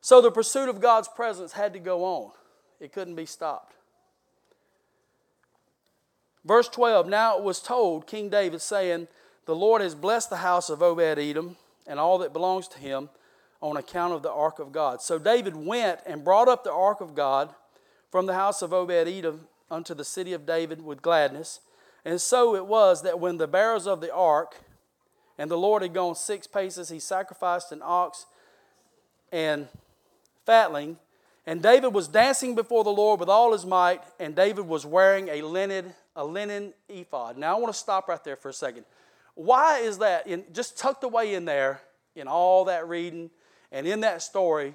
So 0.00 0.20
the 0.20 0.30
pursuit 0.30 0.68
of 0.68 0.80
God's 0.80 1.08
presence 1.08 1.52
had 1.52 1.72
to 1.72 1.78
go 1.78 2.04
on, 2.04 2.32
it 2.80 2.92
couldn't 2.92 3.14
be 3.14 3.26
stopped. 3.26 3.74
Verse 6.44 6.68
12 6.68 7.06
Now 7.08 7.38
it 7.38 7.44
was 7.44 7.60
told 7.60 8.06
King 8.06 8.28
David, 8.28 8.60
saying, 8.60 9.08
The 9.46 9.54
Lord 9.54 9.82
has 9.82 9.94
blessed 9.94 10.30
the 10.30 10.36
house 10.36 10.68
of 10.68 10.82
Obed 10.82 11.18
Edom 11.18 11.56
and 11.86 11.98
all 11.98 12.18
that 12.18 12.32
belongs 12.32 12.68
to 12.68 12.78
him 12.78 13.10
on 13.60 13.76
account 13.76 14.14
of 14.14 14.22
the 14.22 14.32
ark 14.32 14.58
of 14.58 14.72
God. 14.72 15.02
So 15.02 15.18
David 15.18 15.54
went 15.54 16.00
and 16.06 16.24
brought 16.24 16.48
up 16.48 16.64
the 16.64 16.72
ark 16.72 17.00
of 17.00 17.14
God 17.14 17.54
from 18.10 18.26
the 18.26 18.34
house 18.34 18.62
of 18.62 18.72
Obed 18.72 18.90
Edom 18.90 19.46
unto 19.70 19.94
the 19.94 20.04
city 20.04 20.32
of 20.32 20.46
David 20.46 20.82
with 20.82 21.02
gladness. 21.02 21.60
And 22.04 22.20
so 22.20 22.56
it 22.56 22.66
was 22.66 23.02
that 23.02 23.20
when 23.20 23.36
the 23.36 23.46
bearers 23.46 23.86
of 23.86 24.00
the 24.00 24.12
ark 24.12 24.56
and 25.38 25.50
the 25.50 25.58
Lord 25.58 25.82
had 25.82 25.94
gone 25.94 26.14
six 26.14 26.46
paces, 26.46 26.88
he 26.88 26.98
sacrificed 26.98 27.72
an 27.72 27.82
ox 27.84 28.26
and 29.30 29.68
fatling. 30.46 30.96
And 31.46 31.62
David 31.62 31.94
was 31.94 32.08
dancing 32.08 32.54
before 32.54 32.84
the 32.84 32.90
Lord 32.90 33.20
with 33.20 33.28
all 33.28 33.52
his 33.52 33.66
might, 33.66 34.02
and 34.18 34.34
David 34.34 34.66
was 34.66 34.86
wearing 34.86 35.28
a 35.28 35.42
linen, 35.42 35.94
a 36.16 36.24
linen 36.24 36.72
ephod. 36.88 37.36
Now 37.36 37.56
I 37.56 37.60
want 37.60 37.72
to 37.72 37.78
stop 37.78 38.08
right 38.08 38.22
there 38.24 38.36
for 38.36 38.48
a 38.48 38.52
second. 38.52 38.84
Why 39.34 39.78
is 39.78 39.98
that? 39.98 40.26
In, 40.26 40.44
just 40.52 40.78
tucked 40.78 41.04
away 41.04 41.34
in 41.34 41.44
there, 41.44 41.80
in 42.14 42.28
all 42.28 42.66
that 42.66 42.88
reading 42.88 43.30
and 43.72 43.86
in 43.86 44.00
that 44.00 44.22
story, 44.22 44.74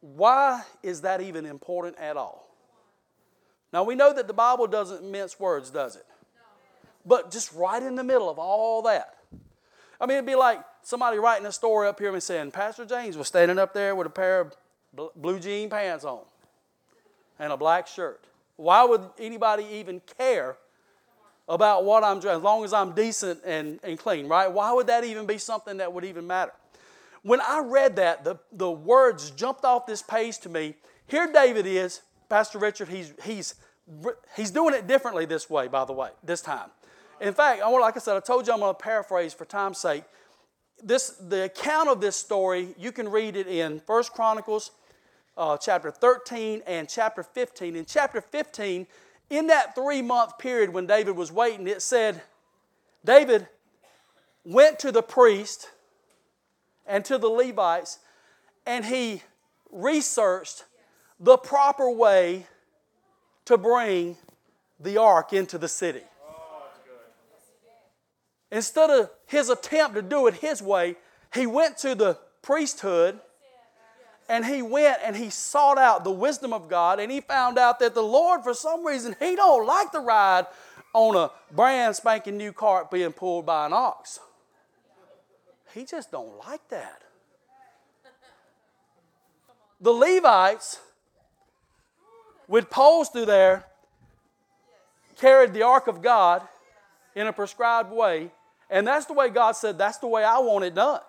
why 0.00 0.62
is 0.82 1.02
that 1.02 1.20
even 1.20 1.46
important 1.46 1.98
at 1.98 2.16
all? 2.16 2.48
Now 3.72 3.84
we 3.84 3.94
know 3.94 4.12
that 4.12 4.26
the 4.26 4.34
Bible 4.34 4.66
doesn't 4.66 5.02
mince 5.02 5.38
words, 5.40 5.70
does 5.70 5.96
it? 5.96 6.06
But 7.06 7.30
just 7.30 7.52
right 7.54 7.82
in 7.82 7.96
the 7.96 8.04
middle 8.04 8.30
of 8.30 8.38
all 8.38 8.82
that. 8.82 9.16
I 10.00 10.06
mean, 10.06 10.16
it'd 10.16 10.26
be 10.26 10.34
like 10.34 10.60
somebody 10.82 11.18
writing 11.18 11.46
a 11.46 11.52
story 11.52 11.88
up 11.88 11.98
here 11.98 12.12
and 12.12 12.22
saying, 12.22 12.50
Pastor 12.50 12.84
James 12.84 13.16
was 13.16 13.28
standing 13.28 13.58
up 13.58 13.74
there 13.74 13.94
with 13.94 14.06
a 14.06 14.10
pair 14.10 14.40
of 14.40 14.54
blue 15.16 15.38
jean 15.38 15.70
pants 15.70 16.04
on 16.04 16.20
and 17.38 17.52
a 17.52 17.56
black 17.56 17.86
shirt. 17.86 18.24
Why 18.56 18.84
would 18.84 19.02
anybody 19.18 19.64
even 19.72 20.00
care 20.18 20.56
about 21.48 21.84
what 21.84 22.04
I'm 22.04 22.20
dressed 22.20 22.38
as 22.38 22.42
long 22.42 22.64
as 22.64 22.72
I'm 22.72 22.92
decent 22.92 23.40
and, 23.44 23.80
and 23.82 23.98
clean, 23.98 24.28
right? 24.28 24.50
Why 24.50 24.72
would 24.72 24.86
that 24.86 25.04
even 25.04 25.26
be 25.26 25.38
something 25.38 25.78
that 25.78 25.92
would 25.92 26.04
even 26.04 26.26
matter? 26.26 26.52
When 27.24 27.40
I 27.40 27.62
read 27.64 27.96
that, 27.96 28.22
the, 28.22 28.36
the 28.52 28.70
words 28.70 29.30
jumped 29.30 29.64
off 29.64 29.86
this 29.86 30.02
page 30.02 30.38
to 30.40 30.50
me. 30.50 30.74
Here 31.06 31.30
David 31.32 31.64
is, 31.64 32.02
Pastor 32.28 32.58
Richard, 32.58 32.88
he's, 32.88 33.14
he's, 33.24 33.54
he's 34.36 34.50
doing 34.50 34.74
it 34.74 34.86
differently 34.86 35.24
this 35.24 35.48
way, 35.48 35.66
by 35.66 35.86
the 35.86 35.94
way, 35.94 36.10
this 36.22 36.42
time. 36.42 36.68
In 37.22 37.32
fact, 37.32 37.62
I 37.62 37.68
want, 37.68 37.80
like 37.80 37.96
I 37.96 38.00
said, 38.00 38.14
I 38.14 38.20
told 38.20 38.46
you 38.46 38.52
I'm 38.52 38.60
going 38.60 38.74
to 38.74 38.78
paraphrase 38.78 39.32
for 39.32 39.46
time's 39.46 39.78
sake. 39.78 40.04
This, 40.82 41.10
the 41.12 41.44
account 41.44 41.88
of 41.88 42.02
this 42.02 42.14
story, 42.14 42.74
you 42.78 42.92
can 42.92 43.08
read 43.08 43.36
it 43.36 43.46
in 43.46 43.80
First 43.80 44.12
Chronicles 44.12 44.72
uh, 45.38 45.56
chapter 45.56 45.90
13 45.90 46.60
and 46.66 46.90
chapter 46.90 47.22
15. 47.22 47.74
In 47.74 47.86
chapter 47.86 48.20
15, 48.20 48.86
in 49.30 49.46
that 49.46 49.74
three 49.74 50.02
month 50.02 50.36
period 50.36 50.74
when 50.74 50.86
David 50.86 51.16
was 51.16 51.32
waiting, 51.32 51.66
it 51.68 51.80
said, 51.80 52.20
David 53.02 53.48
went 54.44 54.78
to 54.80 54.92
the 54.92 55.02
priest 55.02 55.70
and 56.86 57.04
to 57.04 57.18
the 57.18 57.28
Levites, 57.28 57.98
and 58.66 58.84
he 58.84 59.22
researched 59.70 60.64
the 61.20 61.36
proper 61.36 61.90
way 61.90 62.46
to 63.44 63.58
bring 63.58 64.16
the 64.80 64.96
ark 64.96 65.32
into 65.32 65.58
the 65.58 65.68
city. 65.68 66.02
Instead 68.50 68.90
of 68.90 69.10
his 69.26 69.48
attempt 69.48 69.96
to 69.96 70.02
do 70.02 70.26
it 70.26 70.34
his 70.34 70.62
way, 70.62 70.96
he 71.34 71.46
went 71.46 71.76
to 71.78 71.94
the 71.94 72.18
priesthood 72.42 73.18
and 74.28 74.44
he 74.44 74.62
went 74.62 74.98
and 75.04 75.16
he 75.16 75.28
sought 75.28 75.76
out 75.76 76.04
the 76.04 76.10
wisdom 76.10 76.52
of 76.52 76.68
God 76.68 77.00
and 77.00 77.10
he 77.10 77.20
found 77.20 77.58
out 77.58 77.80
that 77.80 77.94
the 77.94 78.02
Lord, 78.02 78.42
for 78.42 78.54
some 78.54 78.86
reason, 78.86 79.16
he 79.18 79.36
don't 79.36 79.66
like 79.66 79.90
to 79.92 80.00
ride 80.00 80.46
on 80.92 81.16
a 81.16 81.30
brand 81.52 81.96
spanking 81.96 82.36
new 82.36 82.52
cart 82.52 82.90
being 82.90 83.12
pulled 83.12 83.44
by 83.44 83.66
an 83.66 83.72
ox. 83.72 84.20
He 85.74 85.84
just 85.84 86.10
don't 86.10 86.38
like 86.46 86.66
that. 86.68 87.02
The 89.80 89.90
Levites 89.90 90.80
with 92.46 92.70
poles 92.70 93.08
through 93.08 93.26
there 93.26 93.64
carried 95.16 95.52
the 95.52 95.62
ark 95.62 95.88
of 95.88 96.00
God 96.00 96.42
in 97.14 97.26
a 97.26 97.32
prescribed 97.32 97.92
way, 97.92 98.30
and 98.70 98.86
that's 98.86 99.06
the 99.06 99.12
way 99.12 99.28
God 99.28 99.52
said, 99.52 99.76
that's 99.76 99.98
the 99.98 100.06
way 100.06 100.24
I 100.24 100.38
want 100.38 100.64
it 100.64 100.74
done. 100.74 101.00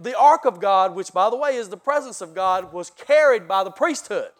the 0.00 0.16
ark 0.16 0.44
of 0.44 0.60
God, 0.60 0.94
which 0.94 1.12
by 1.12 1.28
the 1.28 1.36
way 1.36 1.56
is 1.56 1.68
the 1.68 1.76
presence 1.76 2.20
of 2.20 2.34
God, 2.34 2.72
was 2.72 2.90
carried 2.90 3.48
by 3.48 3.64
the 3.64 3.70
priesthood. 3.70 4.30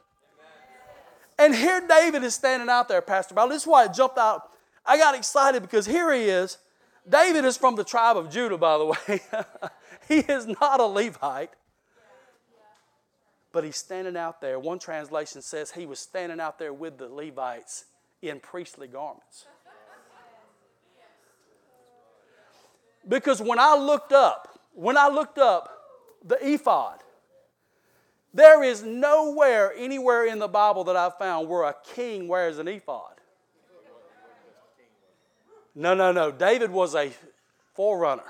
And 1.38 1.54
here 1.54 1.82
David 1.86 2.22
is 2.24 2.34
standing 2.34 2.68
out 2.68 2.88
there, 2.88 3.02
Pastor 3.02 3.34
Bill. 3.34 3.48
This 3.48 3.62
is 3.62 3.66
why 3.66 3.84
it 3.84 3.92
jumped 3.92 4.18
out. 4.18 4.50
I 4.86 4.96
got 4.96 5.14
excited 5.14 5.62
because 5.62 5.86
here 5.86 6.12
he 6.12 6.22
is. 6.22 6.58
David 7.08 7.44
is 7.44 7.56
from 7.56 7.76
the 7.76 7.84
tribe 7.84 8.16
of 8.16 8.30
Judah, 8.30 8.58
by 8.58 8.78
the 8.78 8.84
way. 8.86 9.20
he 10.08 10.18
is 10.18 10.46
not 10.46 10.80
a 10.80 10.84
Levite. 10.84 11.50
But 13.50 13.64
he's 13.64 13.76
standing 13.76 14.16
out 14.16 14.40
there. 14.40 14.58
One 14.58 14.78
translation 14.78 15.40
says 15.40 15.70
he 15.70 15.86
was 15.86 15.98
standing 15.98 16.38
out 16.38 16.58
there 16.58 16.72
with 16.72 16.98
the 16.98 17.08
Levites 17.08 17.86
in 18.20 18.40
priestly 18.40 18.88
garments. 18.88 19.46
Because 23.08 23.40
when 23.40 23.58
I 23.58 23.74
looked 23.74 24.12
up, 24.12 24.60
when 24.74 24.98
I 24.98 25.08
looked 25.08 25.38
up 25.38 25.70
the 26.22 26.36
ephod, 26.46 26.98
there 28.34 28.62
is 28.62 28.82
nowhere, 28.82 29.72
anywhere 29.74 30.26
in 30.26 30.38
the 30.38 30.48
Bible 30.48 30.84
that 30.84 30.96
I've 30.96 31.16
found 31.16 31.48
where 31.48 31.64
a 31.64 31.74
king 31.94 32.28
wears 32.28 32.58
an 32.58 32.68
ephod. 32.68 33.17
No, 35.78 35.94
no, 35.94 36.10
no. 36.10 36.32
David 36.32 36.72
was 36.72 36.96
a 36.96 37.12
forerunner. 37.74 38.24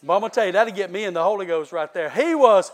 But 0.00 0.14
I'm 0.14 0.20
gonna 0.20 0.32
tell 0.32 0.46
you, 0.46 0.52
that'll 0.52 0.72
get 0.72 0.92
me 0.92 1.02
in 1.02 1.12
the 1.12 1.24
Holy 1.24 1.44
Ghost 1.44 1.72
right 1.72 1.92
there. 1.92 2.08
He 2.08 2.36
was, 2.36 2.70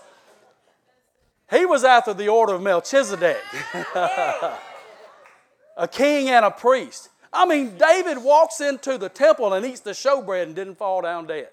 he 1.51 1.65
was 1.65 1.85
after 1.85 2.13
the 2.13 2.29
order 2.29 2.53
of 2.53 2.61
Melchizedek. 2.61 3.39
a 3.95 5.89
king 5.91 6.29
and 6.29 6.45
a 6.45 6.51
priest. 6.51 7.09
I 7.33 7.47
mean, 7.47 7.79
David 7.79 8.19
walks 8.19 8.61
into 8.61 8.99
the 8.99 9.09
temple 9.09 9.55
and 9.55 9.65
eats 9.65 9.81
the 9.81 9.93
showbread 9.93 10.43
and 10.43 10.55
didn't 10.55 10.77
fall 10.77 11.01
down 11.01 11.27
dead. 11.27 11.49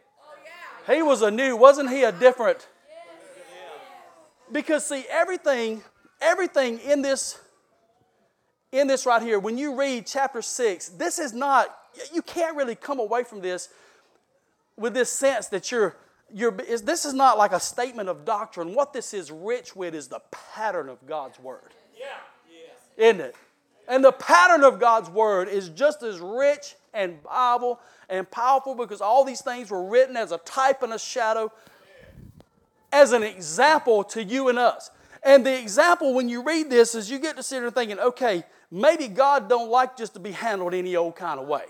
He 0.88 1.02
was 1.02 1.22
a 1.22 1.32
new, 1.32 1.56
wasn't 1.56 1.90
he 1.90 2.04
a 2.04 2.12
different? 2.12 2.68
Because 4.52 4.86
see, 4.86 5.06
everything, 5.10 5.84
everything 6.20 6.80
in 6.80 7.02
this, 7.02 7.40
in 8.72 8.88
this 8.88 9.06
right 9.06 9.22
here, 9.22 9.40
when 9.40 9.58
you 9.58 9.76
read 9.76 10.06
chapter 10.08 10.42
six, 10.42 10.90
this 10.90 11.20
is 11.20 11.34
not, 11.34 11.76
you 12.14 12.22
can't 12.22 12.56
really 12.56 12.76
come 12.76 13.00
away 13.00 13.24
from 13.24 13.42
this 13.42 13.70
with 14.78 14.94
this 14.94 15.12
sense 15.12 15.48
that 15.48 15.72
you're, 15.72 15.96
you're 16.34 16.60
is, 16.62 16.84
this 16.84 17.06
is 17.06 17.14
not 17.14 17.38
like 17.38 17.52
a 17.52 17.60
statement 17.60 18.08
of 18.08 18.24
doctrine. 18.24 18.74
What 18.74 18.94
this 18.94 19.14
is 19.14 19.30
rich 19.32 19.76
with 19.76 19.94
is 19.94 20.08
the 20.08 20.22
pattern 20.54 20.88
of 20.88 21.06
God's 21.06 21.40
word. 21.40 21.74
Yeah. 22.00 22.08
Isn't 22.98 23.22
it? 23.22 23.36
And 23.88 24.06
the 24.06 24.12
pattern 24.12 24.64
of 24.64 24.80
God's 24.80 25.10
word 25.10 25.50
is 25.50 25.70
just 25.70 26.04
as 26.04 26.20
rich 26.20 26.76
and 26.94 27.22
Bible 27.24 27.80
and 28.10 28.30
powerful 28.30 28.76
because 28.76 29.02
all 29.02 29.26
these 29.26 29.42
things 29.42 29.70
were 29.70 29.84
written 29.84 30.16
as 30.16 30.32
a 30.32 30.38
type 30.40 30.84
and 30.84 30.94
a 30.94 31.00
shadow, 31.00 31.52
as 32.92 33.12
an 33.12 33.24
example 33.24 34.04
to 34.06 34.24
you 34.24 34.48
and 34.48 34.58
us. 34.58 34.92
And 35.24 35.46
the 35.46 35.60
example 35.60 36.14
when 36.14 36.30
you 36.30 36.44
read 36.44 36.70
this 36.70 36.96
is 36.96 37.12
you 37.12 37.20
get 37.20 37.36
to 37.38 37.44
sit 37.44 37.62
there 37.62 37.70
thinking, 37.70 38.00
okay, 38.00 38.44
maybe 38.72 39.08
God 39.08 39.50
don't 39.50 39.70
like 39.70 39.98
just 39.98 40.14
to 40.14 40.20
be 40.20 40.32
handled 40.32 40.74
any 40.74 40.96
old 40.96 41.16
kind 41.16 41.40
of 41.40 41.48
way. 41.48 41.66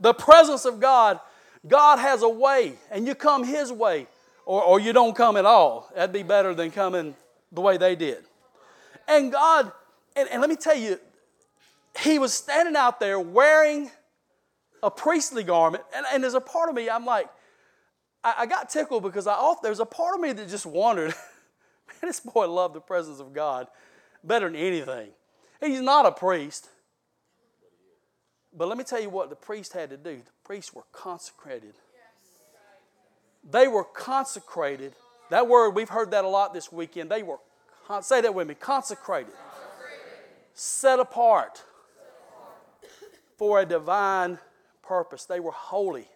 The 0.00 0.14
presence 0.14 0.64
of 0.64 0.78
God, 0.78 1.20
God 1.66 1.98
has 1.98 2.22
a 2.22 2.28
way, 2.28 2.74
and 2.90 3.06
you 3.06 3.14
come 3.14 3.44
His 3.44 3.72
way, 3.72 4.06
or, 4.44 4.62
or 4.62 4.80
you 4.80 4.92
don't 4.92 5.16
come 5.16 5.36
at 5.36 5.44
all. 5.44 5.90
That'd 5.94 6.12
be 6.12 6.22
better 6.22 6.54
than 6.54 6.70
coming 6.70 7.16
the 7.50 7.60
way 7.60 7.76
they 7.76 7.96
did. 7.96 8.24
And 9.08 9.32
God, 9.32 9.72
and, 10.14 10.28
and 10.28 10.40
let 10.40 10.50
me 10.50 10.56
tell 10.56 10.76
you, 10.76 11.00
He 12.00 12.18
was 12.18 12.34
standing 12.34 12.76
out 12.76 13.00
there 13.00 13.18
wearing 13.18 13.90
a 14.82 14.90
priestly 14.90 15.42
garment, 15.42 15.82
and, 15.94 16.04
and 16.12 16.22
there's 16.22 16.34
a 16.34 16.40
part 16.40 16.68
of 16.68 16.74
me, 16.74 16.90
I'm 16.90 17.06
like, 17.06 17.28
I, 18.22 18.34
I 18.40 18.46
got 18.46 18.68
tickled 18.68 19.02
because 19.02 19.26
I 19.26 19.32
off 19.32 19.62
there's 19.62 19.80
a 19.80 19.86
part 19.86 20.14
of 20.14 20.20
me 20.20 20.32
that 20.32 20.48
just 20.48 20.66
wondered, 20.66 21.08
man, 21.88 21.96
this 22.02 22.20
boy 22.20 22.48
loved 22.48 22.74
the 22.74 22.80
presence 22.80 23.18
of 23.18 23.32
God 23.32 23.66
better 24.26 24.48
than 24.48 24.56
anything. 24.56 25.10
He's 25.60 25.80
not 25.80 26.06
a 26.06 26.12
priest. 26.12 26.68
But 28.56 28.68
let 28.68 28.78
me 28.78 28.84
tell 28.84 29.00
you 29.00 29.10
what 29.10 29.30
the 29.30 29.36
priest 29.36 29.72
had 29.72 29.90
to 29.90 29.96
do. 29.96 30.16
The 30.16 30.32
priests 30.44 30.74
were 30.74 30.84
consecrated. 30.92 31.74
They 33.48 33.68
were 33.68 33.84
consecrated. 33.84 34.94
That 35.30 35.46
word, 35.46 35.70
we've 35.70 35.88
heard 35.88 36.10
that 36.12 36.24
a 36.24 36.28
lot 36.28 36.54
this 36.54 36.72
weekend. 36.72 37.10
They 37.10 37.22
were, 37.22 37.38
say 38.00 38.20
that 38.20 38.34
with 38.34 38.48
me, 38.48 38.54
consecrated. 38.54 39.32
Set 40.54 40.98
apart 40.98 41.62
for 43.36 43.60
a 43.60 43.66
divine 43.66 44.38
purpose. 44.82 45.24
They 45.24 45.40
were 45.40 45.52
holy. 45.52 46.08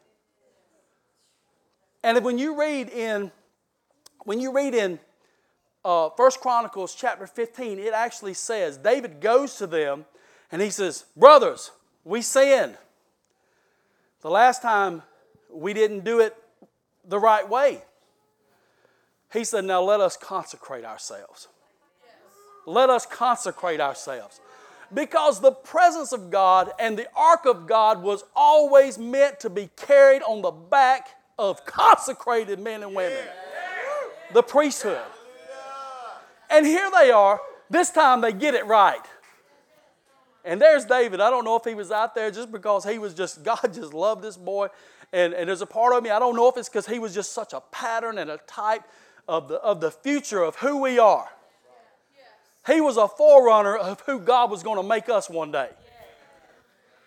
And 2.03 2.25
when 2.25 2.39
you 2.39 2.59
read 2.59 2.89
in, 2.89 3.31
when 4.25 4.41
you 4.41 4.53
read 4.53 4.75
in 4.75 4.99
uh, 5.85 6.11
First 6.11 6.41
Chronicles 6.41 6.95
chapter 6.95 7.27
15, 7.27 7.79
it 7.79 7.95
actually 7.95 8.35
says 8.35 8.77
David 8.77 9.21
goes 9.21 9.57
to 9.57 9.67
them 9.67 10.05
and 10.53 10.61
he 10.61 10.71
says, 10.71 11.05
Brothers, 11.17 11.71
we 12.05 12.23
sinned. 12.23 12.77
The 14.21 14.31
last 14.31 14.63
time 14.63 15.03
we 15.51 15.73
didn't 15.73 16.05
do 16.05 16.21
it 16.21 16.37
the 17.09 17.19
right 17.19 17.49
way. 17.49 17.83
He 19.33 19.45
said, 19.45 19.65
Now 19.65 19.83
let 19.83 20.01
us 20.01 20.17
consecrate 20.17 20.85
ourselves. 20.85 21.49
Let 22.67 22.91
us 22.91 23.07
consecrate 23.07 23.81
ourselves. 23.81 24.41
Because 24.93 25.41
the 25.41 25.53
presence 25.53 26.13
of 26.13 26.31
God 26.31 26.73
and 26.79 26.99
the 26.99 27.07
ark 27.17 27.47
of 27.47 27.67
God 27.67 28.03
was 28.03 28.25
always 28.35 28.99
meant 28.99 29.39
to 29.41 29.49
be 29.49 29.71
carried 29.77 30.23
on 30.23 30.43
the 30.43 30.51
back 30.51 31.11
of 31.39 31.65
consecrated 31.65 32.59
men 32.59 32.83
and 32.83 32.95
women. 32.95 33.25
The 34.35 34.43
priesthood. 34.43 35.01
And 36.51 36.67
here 36.67 36.91
they 36.91 37.11
are. 37.11 37.41
This 37.71 37.91
time 37.91 38.21
they 38.21 38.33
get 38.33 38.55
it 38.55 38.67
right. 38.67 39.01
And 40.45 40.61
there's 40.61 40.85
David. 40.85 41.21
I 41.21 41.31
don't 41.31 41.45
know 41.45 41.57
if 41.57 41.65
he 41.65 41.75
was 41.75 41.91
out 41.91 42.15
there 42.15 42.31
just 42.31 42.51
because 42.51 42.85
he 42.85 42.99
was 42.99 43.15
just, 43.15 43.43
God 43.45 43.73
just 43.73 43.95
loved 43.95 44.23
this 44.23 44.37
boy. 44.37 44.69
And, 45.13 45.33
and 45.35 45.49
there's 45.49 45.63
a 45.63 45.67
part 45.67 45.95
of 45.95 46.03
me, 46.03 46.11
I 46.11 46.19
don't 46.19 46.37
know 46.37 46.49
if 46.49 46.57
it's 46.57 46.69
because 46.69 46.87
he 46.87 46.99
was 46.99 47.15
just 47.15 47.33
such 47.33 47.53
a 47.53 47.61
pattern 47.73 48.19
and 48.19 48.31
a 48.31 48.39
type 48.47 48.83
of 49.27 49.49
the, 49.49 49.57
of 49.57 49.81
the 49.81 49.91
future 49.91 50.43
of 50.43 50.57
who 50.57 50.81
we 50.81 50.99
are. 50.99 51.29
He 52.67 52.81
was 52.81 52.97
a 52.97 53.09
forerunner 53.09 53.77
of 53.77 54.01
who 54.03 54.21
God 54.21 54.51
was 54.51 54.63
going 54.63 54.77
to 54.77 54.83
make 54.83 55.09
us 55.09 55.29
one 55.31 55.51
day. 55.51 55.71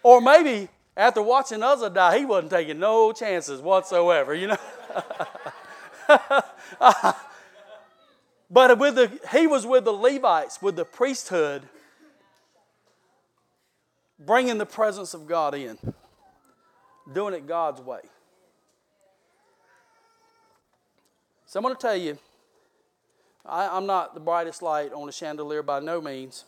Or 0.02 0.20
maybe 0.20 0.68
after 0.98 1.22
watching 1.22 1.64
us 1.64 1.88
die, 1.94 2.20
he 2.20 2.26
wasn't 2.26 2.52
taking 2.52 2.80
no 2.80 3.14
chances 3.14 3.62
whatsoever, 3.62 4.34
you 4.34 4.48
know. 4.48 4.58
but 8.54 8.78
with 8.78 8.95
the, 8.95 9.12
he 9.36 9.47
was 9.47 9.66
with 9.66 9.84
the 9.84 9.91
Levites, 9.91 10.62
with 10.62 10.76
the 10.76 10.86
priesthood, 10.86 11.64
bringing 14.20 14.60
the 14.60 14.66
presence 14.66 15.16
of 15.16 15.26
God 15.28 15.56
in, 15.56 15.78
doing 17.12 17.34
it 17.34 17.47
God's 17.47 17.82
way. 17.82 18.01
So 21.47 21.60
I'm 21.60 21.64
going 21.64 21.76
to 21.76 21.82
tell 21.82 21.97
you, 21.97 22.20
I, 23.43 23.76
am 23.76 23.88
not 23.88 24.14
the 24.14 24.20
brightest 24.20 24.62
light 24.62 24.93
on 24.93 25.10
a 25.10 25.12
chandelier 25.12 25.64
by 25.64 25.80
no 25.80 25.99
means. 25.99 26.45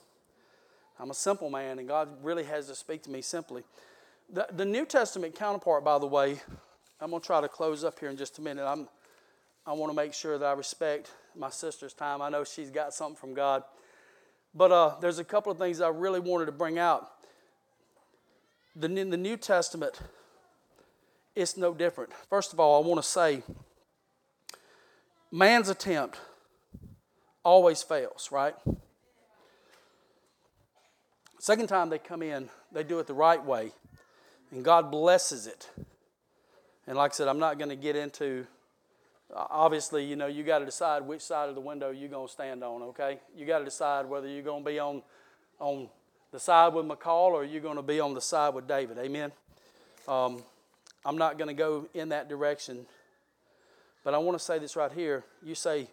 I'm 1.00 1.10
a 1.10 1.16
simple 1.16 1.50
man, 1.50 1.80
and 1.80 1.88
God 1.88 2.10
really 2.24 2.44
has 2.44 2.68
to 2.68 2.76
speak 2.76 3.02
to 3.04 3.10
me 3.10 3.22
simply. 3.22 3.64
The, 4.32 4.48
the 4.52 4.66
New 4.66 4.86
Testament 4.86 5.36
counterpart, 5.36 5.84
by 5.84 5.98
the 5.98 6.06
way, 6.06 6.40
I'm 7.02 7.10
going 7.10 7.22
to 7.22 7.26
try 7.26 7.42
to 7.42 7.48
close 7.48 7.84
up 7.84 8.00
here 8.00 8.10
in 8.10 8.18
just 8.18 8.38
a 8.38 8.42
minute. 8.42 8.64
I'm, 8.64 8.88
I 9.68 9.74
want 9.74 9.92
to 9.92 9.96
make 9.96 10.14
sure 10.14 10.38
that 10.38 10.46
I 10.46 10.54
respect 10.54 11.12
my 11.36 11.50
sister's 11.50 11.94
time. 11.94 12.22
I 12.22 12.30
know 12.30 12.44
she's 12.44 12.70
got 12.70 12.94
something 12.94 13.16
from 13.16 13.34
God. 13.34 13.64
But 14.54 14.72
uh, 14.72 14.96
there's 15.02 15.20
a 15.20 15.24
couple 15.24 15.52
of 15.52 15.58
things 15.58 15.82
I 15.82 15.90
really 15.90 16.20
wanted 16.20 16.46
to 16.46 16.52
bring 16.52 16.78
out 16.78 17.10
the, 18.76 18.88
in 18.88 19.10
the 19.10 19.18
New 19.18 19.38
Testament, 19.38 20.00
it's 21.36 21.58
no 21.58 21.74
different. 21.74 22.14
First 22.30 22.54
of 22.54 22.60
all, 22.60 22.84
I 22.84 22.88
want 22.88 23.02
to 23.02 23.08
say 23.08 23.44
man's 25.32 25.70
attempt 25.70 26.20
always 27.44 27.84
fails, 27.84 28.30
right? 28.32 28.56
Second 31.40 31.68
time 31.68 31.90
they 31.90 32.00
come 32.00 32.22
in, 32.22 32.50
they 32.72 32.84
do 32.84 33.00
it 33.00 33.08
the 33.08 33.14
right 33.14 33.44
way, 33.44 33.72
and 34.52 34.64
God 34.64 34.92
blesses 34.92 35.48
it. 35.48 35.70
And 36.88 36.98
like 36.98 37.12
I 37.12 37.16
said, 37.16 37.28
I'm 37.28 37.40
not 37.40 37.58
going 37.58 37.70
to 37.70 37.76
get 37.76 37.96
into. 37.96 38.48
Obviously, 39.34 40.06
you 40.06 40.16
know, 40.16 40.28
you 40.28 40.44
got 40.44 40.60
to 40.60 40.66
decide 40.66 41.02
which 41.02 41.22
side 41.22 41.50
of 41.50 41.56
the 41.56 41.62
window 41.62 41.90
you're 41.90 42.10
going 42.10 42.28
to 42.28 42.32
stand 42.32 42.64
on. 42.64 42.82
Okay, 42.84 43.20
you 43.36 43.46
got 43.46 43.60
to 43.60 43.66
decide 43.66 44.06
whether 44.06 44.28
you're 44.28 44.44
going 44.44 44.64
to 44.64 44.70
be 44.70 44.80
on 44.80 45.02
on 45.60 45.90
the 46.32 46.40
side 46.40 46.74
with 46.74 46.86
Michal 46.86 47.32
or 47.34 47.44
you're 47.44 47.62
going 47.62 47.78
to 47.78 47.82
be 47.82 48.00
on 48.00 48.14
the 48.14 48.22
side 48.22 48.54
with 48.54 48.68
David? 48.68 48.98
Amen. 48.98 49.32
Um, 50.08 50.44
I'm 51.06 51.18
not 51.18 51.38
going 51.38 51.48
to 51.48 51.54
go 51.54 51.88
in 51.94 52.10
that 52.10 52.28
direction. 52.28 52.86
But 54.04 54.14
I 54.14 54.18
want 54.18 54.38
to 54.38 54.44
say 54.44 54.60
this 54.60 54.76
right 54.76 54.92
here. 54.92 55.24
You 55.44 55.56
say, 55.56 55.88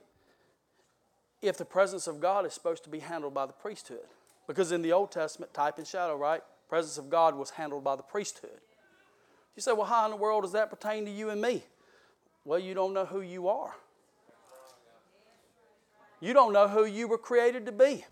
if 1.40 1.56
the 1.56 1.64
presence 1.64 2.06
of 2.06 2.20
God 2.20 2.44
is 2.44 2.52
supposed 2.52 2.84
to 2.84 2.90
be 2.90 2.98
handled 2.98 3.34
by 3.34 3.46
the 3.46 3.52
priesthood, 3.52 4.04
because 4.46 4.72
in 4.72 4.82
the 4.82 4.92
Old 4.92 5.12
Testament, 5.12 5.54
type 5.54 5.78
and 5.78 5.86
shadow, 5.86 6.16
right? 6.16 6.42
Presence 6.68 6.98
of 6.98 7.08
God 7.08 7.36
was 7.36 7.50
handled 7.50 7.84
by 7.84 7.96
the 7.96 8.02
priesthood. 8.02 8.60
You 9.56 9.62
say, 9.62 9.72
well, 9.72 9.86
how 9.86 10.04
in 10.06 10.10
the 10.10 10.16
world 10.16 10.42
does 10.42 10.52
that 10.52 10.70
pertain 10.70 11.04
to 11.04 11.10
you 11.10 11.30
and 11.30 11.40
me? 11.40 11.62
Well, 12.44 12.58
you 12.58 12.74
don't 12.74 12.92
know 12.92 13.04
who 13.04 13.20
you 13.20 13.48
are. 13.48 13.74
You 16.20 16.32
don't 16.32 16.52
know 16.52 16.68
who 16.68 16.84
you 16.84 17.08
were 17.08 17.18
created 17.18 17.66
to 17.66 17.72
be. 17.72 18.04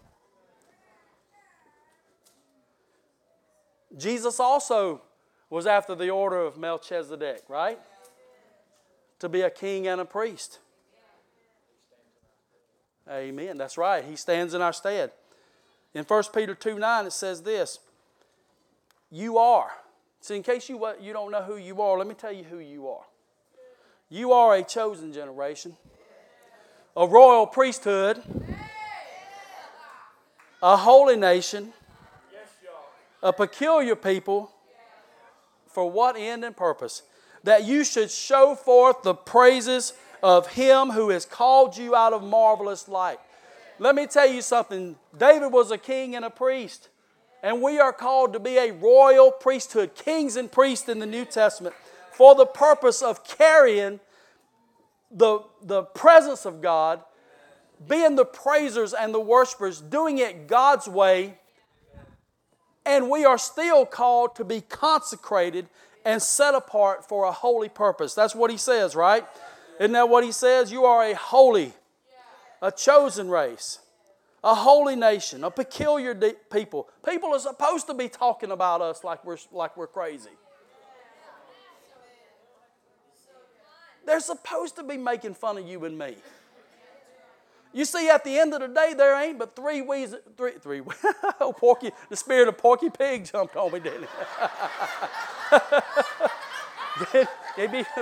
Jesus 3.97 4.39
also 4.39 5.03
was 5.49 5.67
after 5.67 5.95
the 5.95 6.11
order 6.11 6.39
of 6.39 6.57
Melchizedek, 6.59 7.43
right? 7.49 7.79
To 9.19 9.29
be 9.29 9.43
a 9.43 9.51
king 9.51 9.87
and 9.87 10.01
a 10.01 10.05
priest. 10.05 10.61
Amen. 13.09 13.59
That's 13.59 13.77
right. 13.77 14.05
He 14.05 14.15
stands 14.15 14.55
in 14.55 14.63
our 14.63 14.73
stead. 14.73 15.11
In 15.95 16.05
1 16.05 16.25
Peter 16.33 16.55
2 16.55 16.79
9, 16.79 17.07
it 17.07 17.13
says 17.13 17.43
this 17.43 17.81
You 19.11 19.39
are. 19.39 19.71
See, 20.21 20.37
in 20.37 20.43
case 20.43 20.69
you, 20.69 20.87
you 21.01 21.13
don't 21.13 21.33
know 21.33 21.43
who 21.43 21.57
you 21.57 21.81
are, 21.83 21.99
let 21.99 22.07
me 22.07 22.15
tell 22.15 22.33
you 22.33 22.45
who 22.45 22.59
you 22.59 22.89
are. 22.89 23.05
You 24.13 24.33
are 24.33 24.57
a 24.57 24.65
chosen 24.65 25.13
generation, 25.13 25.77
a 26.97 27.07
royal 27.07 27.47
priesthood, 27.47 28.21
a 30.61 30.77
holy 30.77 31.17
nation, 31.17 31.73
a 33.23 33.33
peculiar 33.33 33.95
people. 33.95 34.51
For 35.69 35.89
what 35.89 36.17
end 36.17 36.45
and 36.45 36.57
purpose? 36.57 37.05
That 37.45 37.63
you 37.63 37.85
should 37.85 38.11
show 38.11 38.57
forth 38.57 39.05
the 39.05 39.15
praises 39.15 39.93
of 40.25 40.49
Him 40.49 40.91
who 40.91 41.11
has 41.11 41.25
called 41.25 41.77
you 41.77 41.95
out 41.95 42.13
of 42.13 42.25
marvelous 42.25 42.89
light. 42.89 43.21
Let 43.79 43.95
me 43.95 44.09
tell 44.09 44.27
you 44.27 44.43
something 44.43 44.97
David 45.17 45.53
was 45.53 45.71
a 45.71 45.79
king 45.79 46.17
and 46.17 46.25
a 46.25 46.31
priest. 46.31 46.89
And 47.45 47.63
we 47.63 47.79
are 47.79 47.93
called 47.93 48.33
to 48.33 48.41
be 48.41 48.59
a 48.59 48.73
royal 48.73 49.31
priesthood, 49.31 49.95
kings 49.95 50.35
and 50.35 50.51
priests 50.51 50.89
in 50.89 50.99
the 50.99 51.07
New 51.07 51.25
Testament, 51.25 51.77
for 52.21 52.35
the 52.35 52.45
purpose 52.45 53.01
of 53.01 53.25
carrying 53.25 53.99
the, 55.11 55.41
the 55.63 55.85
presence 55.85 56.45
of 56.45 56.61
God, 56.61 57.01
being 57.89 58.15
the 58.15 58.27
praisers 58.27 58.93
and 58.93 59.15
the 59.15 59.21
worshipers, 59.21 59.81
doing 59.81 60.19
it 60.19 60.47
God's 60.47 60.87
way. 60.87 61.39
And 62.85 63.09
we 63.09 63.25
are 63.25 63.39
still 63.39 63.87
called 63.87 64.37
to 64.37 64.45
be 64.45 64.61
consecrated 64.61 65.67
and 66.05 66.21
set 66.21 66.55
apart 66.55 67.09
for 67.09 67.25
a 67.25 67.33
holy 67.33 67.71
purpose. 67.71 68.13
That's 68.13 68.35
what 68.35 68.51
he 68.51 68.59
says, 68.59 68.95
right? 68.95 69.25
Isn't 69.79 69.93
that 69.93 70.11
what 70.11 70.23
he 70.23 70.31
says? 70.31 70.71
You 70.71 70.85
are 70.85 71.03
a 71.03 71.15
holy, 71.15 71.73
a 72.61 72.71
chosen 72.71 73.31
race, 73.31 73.79
a 74.45 74.55
holy 74.55 74.95
nation, 74.95 75.43
a 75.43 75.51
peculiar 75.51 76.13
de- 76.13 76.35
people. 76.53 76.87
People 77.03 77.33
are 77.33 77.39
supposed 77.39 77.87
to 77.87 77.95
be 77.95 78.11
talking 78.11 78.51
about 78.51 78.83
us 78.83 79.05
like 79.05 79.25
we're, 79.25 79.39
like 79.53 79.75
we're 79.75 79.87
crazy. 79.87 80.29
They're 84.11 84.19
supposed 84.19 84.75
to 84.75 84.83
be 84.83 84.97
making 84.97 85.35
fun 85.35 85.57
of 85.57 85.69
you 85.69 85.85
and 85.85 85.97
me. 85.97 86.17
You 87.73 87.85
see, 87.85 88.11
at 88.11 88.25
the 88.25 88.41
end 88.41 88.53
of 88.53 88.61
the 88.61 88.67
day, 88.67 88.93
there 88.93 89.15
ain't 89.15 89.39
but 89.39 89.55
three 89.55 89.83
weeds, 89.83 90.17
three, 90.37 90.55
three, 90.61 90.83
Porky, 91.39 91.93
the 92.09 92.17
spirit 92.17 92.49
of 92.49 92.59
Porky 92.59 92.91
Pig 92.91 93.25
jumped 93.25 93.55
on 93.55 93.73
me, 93.73 93.79
didn't 93.79 94.03
it? 94.03 94.09
They 97.57 97.69
be- 97.69 97.85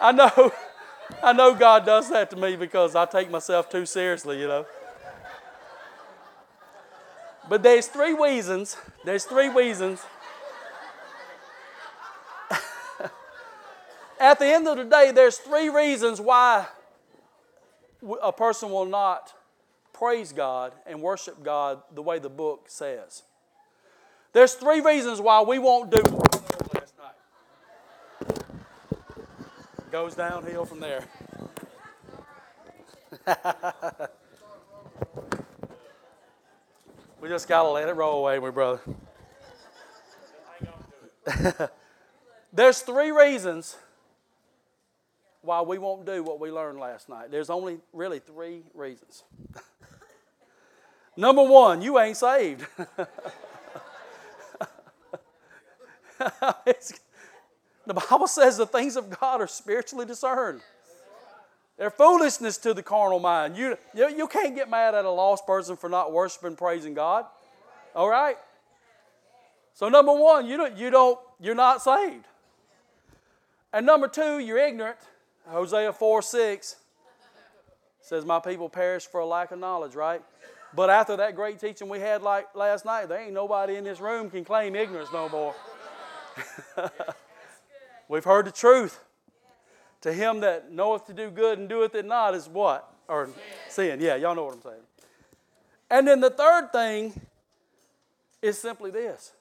I 0.00 0.10
know, 0.10 0.52
I 1.22 1.32
know 1.32 1.54
God 1.54 1.86
does 1.86 2.10
that 2.10 2.30
to 2.30 2.36
me 2.36 2.56
because 2.56 2.96
I 2.96 3.06
take 3.06 3.30
myself 3.30 3.70
too 3.70 3.86
seriously, 3.86 4.40
you 4.40 4.48
know. 4.48 4.66
But 7.48 7.62
there's 7.62 7.86
three 7.86 8.14
reasons, 8.14 8.76
there's 9.04 9.24
three 9.24 9.50
reasons. 9.50 10.00
At 14.20 14.38
the 14.38 14.46
end 14.46 14.68
of 14.68 14.76
the 14.76 14.84
day, 14.84 15.10
there's 15.12 15.38
three 15.38 15.68
reasons 15.68 16.20
why 16.20 16.66
a 18.22 18.32
person 18.32 18.70
will 18.70 18.84
not 18.84 19.32
praise 19.92 20.32
God 20.32 20.72
and 20.86 21.00
worship 21.00 21.42
God 21.42 21.82
the 21.94 22.02
way 22.02 22.18
the 22.18 22.28
book 22.28 22.66
says. 22.68 23.22
There's 24.32 24.54
three 24.54 24.80
reasons 24.80 25.20
why 25.20 25.42
we 25.42 25.58
won't 25.58 25.90
do. 25.90 26.02
Goes 29.90 30.14
downhill 30.14 30.64
from 30.64 30.80
there. 30.80 31.04
we 37.20 37.28
just 37.28 37.46
got 37.48 37.62
to 37.62 37.68
let 37.70 37.88
it 37.88 37.92
roll 37.92 38.18
away, 38.18 38.38
my 38.40 38.50
brother. 38.50 38.80
There's 42.52 42.80
three 42.80 43.12
reasons 43.12 43.76
why 45.44 45.60
we 45.62 45.78
won't 45.78 46.06
do 46.06 46.22
what 46.22 46.40
we 46.40 46.50
learned 46.50 46.78
last 46.78 47.08
night. 47.08 47.30
There's 47.30 47.50
only 47.50 47.78
really 47.92 48.18
three 48.18 48.62
reasons. 48.74 49.24
Number 51.16 51.44
one, 51.44 51.82
you 51.82 51.98
ain't 51.98 52.16
saved. 52.16 52.66
The 57.86 57.94
Bible 57.94 58.26
says 58.26 58.56
the 58.56 58.66
things 58.66 58.96
of 58.96 59.10
God 59.20 59.40
are 59.40 59.46
spiritually 59.46 60.06
discerned. 60.06 60.62
They're 61.76 61.90
foolishness 61.90 62.56
to 62.58 62.72
the 62.72 62.82
carnal 62.82 63.18
mind. 63.18 63.56
You, 63.56 63.76
you, 63.94 64.08
you 64.08 64.28
can't 64.28 64.54
get 64.54 64.70
mad 64.70 64.94
at 64.94 65.04
a 65.04 65.10
lost 65.10 65.46
person 65.46 65.76
for 65.76 65.88
not 65.88 66.12
worshiping, 66.12 66.56
praising 66.56 66.94
God. 66.94 67.26
All 67.94 68.08
right? 68.08 68.36
So 69.74 69.88
number 69.88 70.12
one, 70.12 70.46
you 70.46 70.56
don't, 70.56 70.76
you 70.78 70.90
don't, 70.90 71.18
you're 71.40 71.54
not 71.54 71.82
saved. 71.82 72.24
And 73.72 73.84
number 73.84 74.06
two, 74.06 74.38
you're 74.38 74.58
ignorant. 74.58 74.98
Hosea 75.46 75.92
4 75.92 76.22
6 76.22 76.76
says, 78.00 78.24
My 78.24 78.38
people 78.40 78.68
perish 78.68 79.06
for 79.06 79.20
a 79.20 79.26
lack 79.26 79.50
of 79.50 79.58
knowledge, 79.58 79.94
right? 79.94 80.22
But 80.74 80.90
after 80.90 81.16
that 81.16 81.36
great 81.36 81.60
teaching 81.60 81.88
we 81.88 82.00
had 82.00 82.22
like 82.22 82.54
last 82.54 82.84
night, 82.84 83.08
there 83.08 83.20
ain't 83.20 83.32
nobody 83.32 83.76
in 83.76 83.84
this 83.84 84.00
room 84.00 84.30
can 84.30 84.44
claim 84.44 84.74
ignorance 84.74 85.10
no 85.12 85.28
more. 85.28 85.54
We've 88.08 88.24
heard 88.24 88.46
the 88.46 88.52
truth. 88.52 89.00
To 90.02 90.12
him 90.12 90.40
that 90.40 90.70
knoweth 90.70 91.06
to 91.06 91.14
do 91.14 91.30
good 91.30 91.58
and 91.58 91.68
doeth 91.68 91.94
it 91.94 92.04
not 92.04 92.34
is 92.34 92.46
what? 92.48 92.92
Or 93.08 93.30
sin. 93.68 94.00
Yeah, 94.00 94.16
y'all 94.16 94.34
know 94.34 94.44
what 94.44 94.54
I'm 94.54 94.62
saying. 94.62 94.82
And 95.90 96.06
then 96.06 96.20
the 96.20 96.30
third 96.30 96.72
thing 96.72 97.18
is 98.42 98.58
simply 98.58 98.90
this 98.90 99.32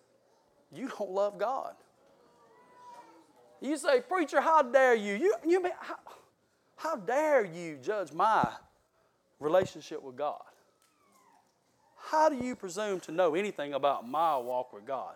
you 0.72 0.88
don't 0.88 1.12
love 1.12 1.38
God. 1.38 1.74
You 3.64 3.78
say, 3.78 4.02
Preacher, 4.02 4.42
how 4.42 4.62
dare 4.62 4.94
you? 4.94 5.16
You, 5.16 5.36
you 5.48 5.64
mean, 5.64 5.72
how, 5.80 5.96
how 6.76 6.96
dare 6.98 7.46
you 7.46 7.78
judge 7.82 8.12
my 8.12 8.46
relationship 9.40 10.04
with 10.04 10.18
God? 10.18 10.42
How 11.96 12.28
do 12.28 12.36
you 12.36 12.58
presume 12.58 13.00
to 13.02 13.14
know 13.14 13.36
anything 13.36 13.74
about 13.74 14.08
my 14.08 14.36
walk 14.36 14.74
with 14.74 14.86
God? 14.86 15.16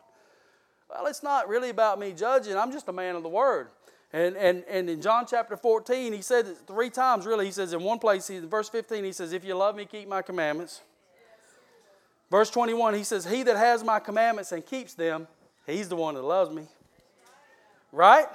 Well, 0.90 1.08
it's 1.08 1.22
not 1.22 1.50
really 1.50 1.70
about 1.70 2.00
me 2.00 2.14
judging. 2.14 2.56
I'm 2.56 2.72
just 2.72 2.88
a 2.88 2.94
man 2.94 3.18
of 3.18 3.24
the 3.24 3.30
word. 3.30 3.68
And, 4.14 4.38
and, 4.38 4.64
and 4.70 4.90
in 4.90 5.02
John 5.02 5.26
chapter 5.30 5.58
14, 5.58 6.14
he 6.14 6.22
said 6.22 6.46
it 6.46 6.58
three 6.66 6.90
times, 6.90 7.26
really. 7.26 7.46
He 7.46 7.52
says 7.52 7.74
in 7.74 7.84
one 7.84 8.00
place, 8.00 8.30
in 8.30 8.48
verse 8.48 8.70
15, 8.70 9.04
he 9.04 9.12
says, 9.12 9.34
If 9.34 9.44
you 9.44 9.56
love 9.56 9.76
me, 9.76 9.84
keep 9.84 10.08
my 10.08 10.22
commandments. 10.22 10.80
Verse 12.32 12.50
21, 12.50 12.94
he 12.94 13.04
says, 13.04 13.26
He 13.26 13.44
that 13.44 13.58
has 13.58 13.84
my 13.84 14.00
commandments 14.00 14.54
and 14.54 14.66
keeps 14.66 14.94
them, 14.94 15.28
he's 15.66 15.90
the 15.90 15.98
one 15.98 16.16
that 16.16 16.22
loves 16.22 16.50
me. 16.56 16.64
Right? 17.92 18.28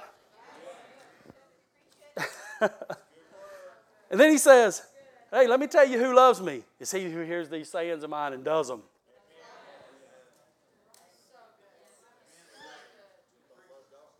and 2.61 4.19
then 4.19 4.31
he 4.31 4.37
says, 4.37 4.83
Hey, 5.31 5.47
let 5.47 5.59
me 5.59 5.67
tell 5.67 5.87
you 5.87 5.97
who 5.97 6.15
loves 6.15 6.39
me. 6.41 6.63
It's 6.79 6.91
he 6.91 7.09
who 7.09 7.21
hears 7.21 7.49
these 7.49 7.67
sayings 7.69 8.03
of 8.03 8.09
mine 8.09 8.33
and 8.33 8.43
does 8.43 8.67
them. 8.67 8.83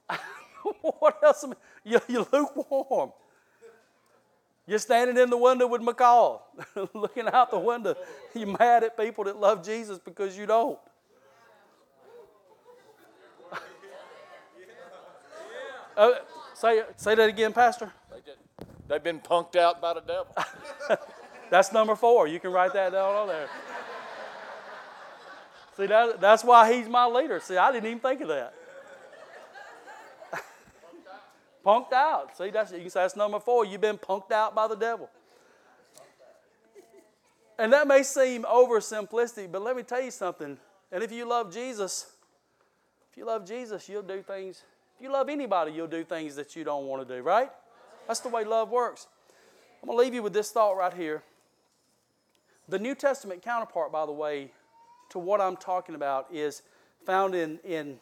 what 0.81 1.19
else? 1.23 1.45
You, 1.83 1.99
you're 2.07 2.25
lukewarm. 2.31 3.11
You're 4.65 4.79
standing 4.79 5.17
in 5.17 5.29
the 5.29 5.37
window 5.37 5.67
with 5.67 5.81
Michal, 5.81 6.41
looking 6.93 7.27
out 7.27 7.51
the 7.51 7.59
window. 7.59 7.95
You're 8.33 8.57
mad 8.57 8.83
at 8.83 8.97
people 8.97 9.25
that 9.25 9.37
love 9.37 9.63
Jesus 9.63 9.99
because 9.99 10.37
you 10.37 10.45
don't. 10.45 10.79
Uh, 15.95 16.11
say, 16.53 16.83
say 16.97 17.15
that 17.15 17.29
again, 17.29 17.53
Pastor. 17.53 17.91
They've 18.87 19.03
been 19.03 19.19
punked 19.19 19.55
out 19.55 19.81
by 19.81 19.93
the 19.93 20.01
devil. 20.01 20.35
That's 21.49 21.71
number 21.71 21.95
four. 21.95 22.27
You 22.27 22.39
can 22.39 22.51
write 22.51 22.73
that 22.73 22.91
down 22.91 23.15
on 23.15 23.27
there. 23.27 23.47
See, 25.77 25.87
that, 25.87 26.21
that's 26.21 26.43
why 26.43 26.71
he's 26.71 26.87
my 26.87 27.05
leader. 27.05 27.39
See, 27.39 27.57
I 27.57 27.71
didn't 27.71 27.87
even 27.87 27.99
think 27.99 28.21
of 28.21 28.27
that. 28.27 28.53
punked 31.65 31.93
out. 31.93 32.37
See, 32.37 32.51
that's, 32.51 32.71
you 32.71 32.81
can 32.81 32.89
say 32.91 33.01
that's 33.01 33.15
number 33.15 33.39
four. 33.39 33.65
You've 33.65 33.81
been 33.81 33.97
punked 33.97 34.31
out 34.31 34.53
by 34.53 34.67
the 34.67 34.75
devil. 34.75 35.09
And 37.57 37.73
that 37.73 37.87
may 37.87 38.03
seem 38.03 38.43
oversimplistic, 38.43 39.51
but 39.51 39.61
let 39.61 39.75
me 39.75 39.83
tell 39.83 40.01
you 40.01 40.11
something. 40.11 40.57
And 40.91 41.03
if 41.03 41.11
you 41.11 41.25
love 41.25 41.53
Jesus, 41.53 42.11
if 43.11 43.17
you 43.17 43.25
love 43.25 43.47
Jesus, 43.47 43.87
you'll 43.89 44.03
do 44.03 44.21
things. 44.21 44.63
You 45.03 45.11
love 45.11 45.27
anybody, 45.27 45.73
you'll 45.73 45.87
do 45.87 46.05
things 46.05 46.37
that 46.37 46.55
you 46.55 46.63
don't 46.63 46.85
want 46.85 47.05
to 47.05 47.17
do, 47.17 47.21
right? 47.21 47.49
That's 48.07 48.21
the 48.21 48.29
way 48.29 48.45
love 48.45 48.69
works. 48.69 49.07
I'm 49.81 49.87
going 49.87 49.97
to 49.97 50.01
leave 50.01 50.13
you 50.13 50.23
with 50.23 50.31
this 50.31 50.49
thought 50.49 50.77
right 50.77 50.93
here. 50.93 51.23
The 52.69 52.79
New 52.79 52.95
Testament 52.95 53.41
counterpart, 53.41 53.91
by 53.91 54.05
the 54.05 54.13
way, 54.13 54.51
to 55.09 55.19
what 55.19 55.41
I'm 55.41 55.57
talking 55.57 55.95
about 55.95 56.27
is 56.31 56.61
found 57.05 57.35
in, 57.35 57.59
in 57.65 57.99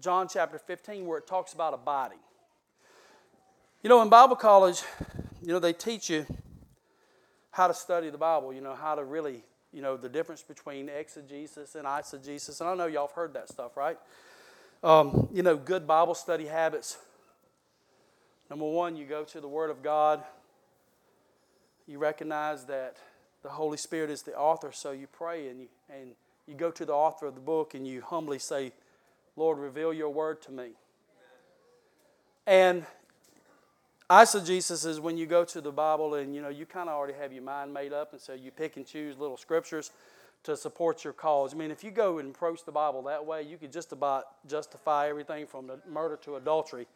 John 0.00 0.26
chapter 0.26 0.58
15, 0.58 1.06
where 1.06 1.18
it 1.18 1.28
talks 1.28 1.52
about 1.52 1.74
abiding. 1.74 2.18
You 3.84 3.88
know, 3.88 4.02
in 4.02 4.08
Bible 4.08 4.34
college, 4.34 4.82
you 5.42 5.52
know, 5.52 5.60
they 5.60 5.72
teach 5.72 6.10
you 6.10 6.26
how 7.52 7.68
to 7.68 7.74
study 7.74 8.10
the 8.10 8.18
Bible, 8.18 8.52
you 8.52 8.60
know, 8.60 8.74
how 8.74 8.96
to 8.96 9.04
really, 9.04 9.44
you 9.72 9.80
know, 9.80 9.96
the 9.96 10.08
difference 10.08 10.42
between 10.42 10.88
exegesis 10.88 11.76
and 11.76 11.86
eisegesis. 11.86 12.60
And 12.60 12.68
I 12.68 12.74
know 12.74 12.86
y'all 12.86 13.06
have 13.06 13.14
heard 13.14 13.34
that 13.34 13.48
stuff, 13.48 13.76
right? 13.76 13.96
Um, 14.84 15.30
you 15.32 15.42
know, 15.42 15.56
good 15.56 15.86
Bible 15.86 16.14
study 16.14 16.44
habits. 16.44 16.98
Number 18.50 18.66
one, 18.66 18.96
you 18.96 19.06
go 19.06 19.24
to 19.24 19.40
the 19.40 19.48
Word 19.48 19.70
of 19.70 19.82
God. 19.82 20.22
You 21.86 21.98
recognize 21.98 22.66
that 22.66 22.98
the 23.42 23.48
Holy 23.48 23.78
Spirit 23.78 24.10
is 24.10 24.20
the 24.20 24.36
author, 24.36 24.72
so 24.72 24.90
you 24.90 25.06
pray 25.06 25.48
and 25.48 25.62
you, 25.62 25.68
and 25.88 26.10
you 26.46 26.54
go 26.54 26.70
to 26.70 26.84
the 26.84 26.92
author 26.92 27.24
of 27.24 27.34
the 27.34 27.40
book 27.40 27.72
and 27.72 27.88
you 27.88 28.02
humbly 28.02 28.38
say, 28.38 28.72
Lord, 29.36 29.56
reveal 29.56 29.94
your 29.94 30.10
word 30.10 30.42
to 30.42 30.52
me. 30.52 30.72
And 32.46 32.84
eisegesis 34.10 34.84
is 34.84 35.00
when 35.00 35.16
you 35.16 35.24
go 35.24 35.46
to 35.46 35.62
the 35.62 35.72
Bible 35.72 36.12
and 36.12 36.34
you 36.34 36.42
know 36.42 36.50
you 36.50 36.66
kind 36.66 36.90
of 36.90 36.94
already 36.94 37.14
have 37.14 37.32
your 37.32 37.42
mind 37.42 37.72
made 37.72 37.94
up, 37.94 38.12
and 38.12 38.20
so 38.20 38.34
you 38.34 38.50
pick 38.50 38.76
and 38.76 38.86
choose 38.86 39.16
little 39.16 39.38
scriptures 39.38 39.92
to 40.44 40.56
support 40.56 41.04
your 41.04 41.12
cause. 41.12 41.54
I 41.54 41.56
mean, 41.56 41.70
if 41.70 41.82
you 41.82 41.90
go 41.90 42.18
and 42.18 42.34
approach 42.34 42.64
the 42.64 42.72
Bible 42.72 43.02
that 43.04 43.24
way, 43.24 43.42
you 43.42 43.56
could 43.56 43.72
just 43.72 43.92
about 43.92 44.24
justify 44.46 45.08
everything 45.08 45.46
from 45.46 45.66
the 45.66 45.78
murder 45.90 46.16
to 46.24 46.36
adultery 46.36 46.86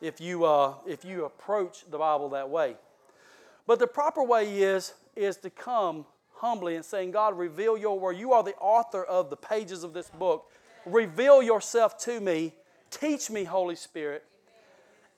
if 0.00 0.20
you, 0.20 0.44
uh, 0.44 0.74
if 0.86 1.04
you 1.04 1.24
approach 1.24 1.84
the 1.90 1.98
Bible 1.98 2.30
that 2.30 2.48
way. 2.48 2.76
But 3.66 3.78
the 3.78 3.86
proper 3.86 4.22
way 4.22 4.60
is, 4.60 4.94
is 5.16 5.36
to 5.38 5.50
come 5.50 6.06
humbly 6.36 6.76
and 6.76 6.84
saying, 6.84 7.12
God, 7.12 7.38
reveal 7.38 7.78
your 7.78 7.98
word. 7.98 8.16
You 8.16 8.32
are 8.32 8.42
the 8.42 8.54
author 8.56 9.04
of 9.04 9.30
the 9.30 9.36
pages 9.36 9.84
of 9.84 9.92
this 9.92 10.10
book. 10.10 10.50
Reveal 10.84 11.42
yourself 11.42 11.96
to 12.00 12.20
me. 12.20 12.52
Teach 12.90 13.30
me, 13.30 13.44
Holy 13.44 13.76
Spirit. 13.76 14.24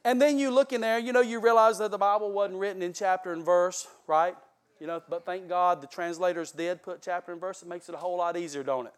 And 0.05 0.23
then 0.23 0.39
you 0.39 0.51
look 0.51 0.73
in 0.73 0.81
there, 0.81 1.01
you 1.01 1.13
know, 1.13 1.21
you 1.21 1.41
realize 1.41 1.79
that 1.79 1.91
the 1.91 1.99
Bible 1.99 2.31
wasn't 2.31 2.61
written 2.61 2.81
in 2.81 2.93
chapter 2.93 3.33
and 3.33 3.45
verse, 3.45 3.89
right? 4.07 4.37
You 4.81 4.87
know, 4.87 5.03
but 5.09 5.25
thank 5.25 5.49
God 5.49 5.81
the 5.81 5.87
translators 5.87 6.53
did 6.53 6.83
put 6.83 7.01
chapter 7.03 7.33
and 7.33 7.41
verse. 7.41 7.63
It 7.63 7.69
makes 7.69 7.89
it 7.89 7.95
a 7.95 7.99
whole 7.99 8.19
lot 8.19 8.37
easier, 8.37 8.63
don't 8.63 8.87
it? 8.87 8.95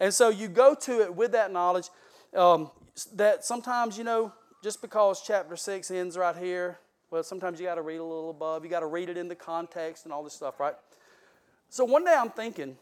And 0.00 0.12
so 0.12 0.28
you 0.28 0.48
go 0.48 0.74
to 0.74 1.02
it 1.02 1.14
with 1.14 1.32
that 1.32 1.50
knowledge 1.50 1.88
um, 2.34 2.70
that 3.14 3.44
sometimes, 3.44 3.96
you 3.96 4.04
know, 4.04 4.32
just 4.62 4.82
because 4.82 5.22
chapter 5.22 5.56
6 5.56 5.90
ends 5.90 6.16
right 6.16 6.36
here, 6.36 6.78
well, 7.10 7.22
sometimes 7.22 7.58
you 7.58 7.66
got 7.66 7.76
to 7.76 7.82
read 7.82 7.96
a 7.96 8.04
little 8.04 8.30
above. 8.30 8.64
You 8.64 8.70
got 8.70 8.80
to 8.80 8.86
read 8.86 9.08
it 9.08 9.16
in 9.16 9.28
the 9.28 9.34
context 9.34 10.04
and 10.04 10.12
all 10.12 10.22
this 10.22 10.34
stuff, 10.34 10.60
right? 10.60 10.74
So 11.70 11.84
one 11.84 12.04
day 12.04 12.14
I'm 12.14 12.30
thinking, 12.30 12.76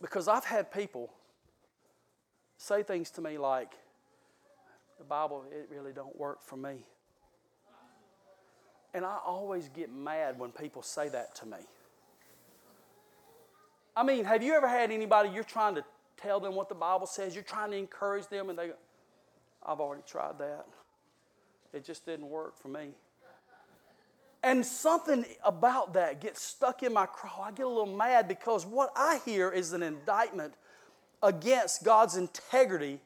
because 0.00 0.28
I've 0.28 0.44
had 0.44 0.70
people 0.70 1.12
say 2.56 2.82
things 2.82 3.10
to 3.12 3.20
me 3.20 3.36
like, 3.38 3.72
the 4.98 5.04
Bible, 5.04 5.44
it 5.50 5.68
really 5.70 5.92
don't 5.92 6.16
work 6.18 6.42
for 6.42 6.56
me. 6.56 6.86
And 8.96 9.04
I 9.04 9.18
always 9.26 9.68
get 9.68 9.92
mad 9.92 10.38
when 10.38 10.52
people 10.52 10.80
say 10.80 11.10
that 11.10 11.34
to 11.36 11.46
me. 11.46 11.58
I 13.94 14.02
mean, 14.02 14.24
have 14.24 14.42
you 14.42 14.54
ever 14.54 14.66
had 14.66 14.90
anybody 14.90 15.28
you're 15.28 15.44
trying 15.44 15.74
to 15.74 15.84
tell 16.16 16.40
them 16.40 16.54
what 16.54 16.70
the 16.70 16.74
Bible 16.74 17.06
says, 17.06 17.34
you're 17.34 17.44
trying 17.44 17.72
to 17.72 17.76
encourage 17.76 18.26
them, 18.28 18.48
and 18.48 18.58
they 18.58 18.68
go, 18.68 18.72
I've 19.66 19.80
already 19.80 20.02
tried 20.06 20.38
that. 20.38 20.64
It 21.74 21.84
just 21.84 22.06
didn't 22.06 22.30
work 22.30 22.56
for 22.56 22.68
me. 22.68 22.92
And 24.42 24.64
something 24.64 25.26
about 25.44 25.92
that 25.92 26.22
gets 26.22 26.40
stuck 26.40 26.82
in 26.82 26.94
my 26.94 27.04
craw. 27.04 27.42
I 27.42 27.50
get 27.52 27.66
a 27.66 27.68
little 27.68 27.94
mad 27.94 28.26
because 28.28 28.64
what 28.64 28.92
I 28.96 29.20
hear 29.26 29.50
is 29.50 29.74
an 29.74 29.82
indictment 29.82 30.54
against 31.22 31.84
God's 31.84 32.16
integrity 32.16 33.00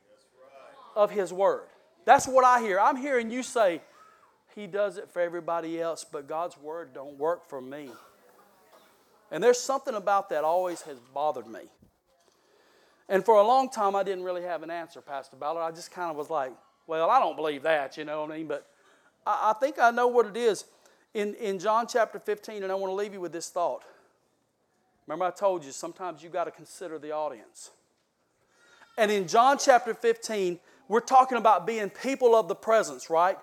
of 0.94 1.10
His 1.10 1.32
Word. 1.32 1.66
That's 2.04 2.28
what 2.28 2.44
I 2.44 2.60
hear. 2.60 2.78
I'm 2.78 2.96
hearing 2.96 3.32
you 3.32 3.42
say, 3.42 3.80
He 4.54 4.66
does 4.66 4.96
it 4.96 5.10
for 5.10 5.20
everybody 5.20 5.80
else, 5.80 6.04
but 6.04 6.28
God's 6.28 6.56
Word 6.58 6.92
don't 6.92 7.18
work 7.18 7.48
for 7.48 7.60
me. 7.60 7.90
And 9.30 9.42
there's 9.42 9.60
something 9.60 9.94
about 9.94 10.30
that 10.30 10.42
always 10.42 10.82
has 10.82 10.98
bothered 11.14 11.46
me. 11.46 11.60
And 13.08 13.24
for 13.24 13.34
a 13.34 13.46
long 13.46 13.70
time, 13.70 13.96
I 13.96 14.02
didn't 14.02 14.24
really 14.24 14.42
have 14.42 14.62
an 14.62 14.70
answer, 14.70 15.00
Pastor 15.00 15.36
Ballard. 15.36 15.62
I 15.62 15.70
just 15.70 15.90
kind 15.90 16.10
of 16.10 16.16
was 16.16 16.30
like, 16.30 16.52
well, 16.86 17.10
I 17.10 17.20
don't 17.20 17.36
believe 17.36 17.62
that, 17.62 17.96
you 17.96 18.04
know 18.04 18.22
what 18.22 18.32
I 18.32 18.38
mean? 18.38 18.48
But 18.48 18.66
I, 19.26 19.50
I 19.50 19.52
think 19.58 19.78
I 19.78 19.90
know 19.90 20.08
what 20.08 20.26
it 20.26 20.36
is. 20.36 20.64
In, 21.12 21.34
in 21.34 21.58
John 21.58 21.86
chapter 21.88 22.18
15, 22.18 22.62
and 22.62 22.70
I 22.70 22.74
want 22.74 22.90
to 22.90 22.94
leave 22.94 23.12
you 23.12 23.20
with 23.20 23.32
this 23.32 23.50
thought. 23.50 23.82
Remember, 25.06 25.24
I 25.24 25.30
told 25.32 25.64
you 25.64 25.72
sometimes 25.72 26.22
you 26.22 26.28
got 26.28 26.44
to 26.44 26.52
consider 26.52 26.98
the 26.98 27.10
audience. 27.10 27.70
And 28.96 29.10
in 29.10 29.26
John 29.26 29.58
chapter 29.58 29.92
15, 29.92 30.60
we're 30.86 31.00
talking 31.00 31.38
about 31.38 31.66
being 31.66 31.90
people 31.90 32.36
of 32.36 32.46
the 32.46 32.54
presence, 32.54 33.10
right? 33.10 33.38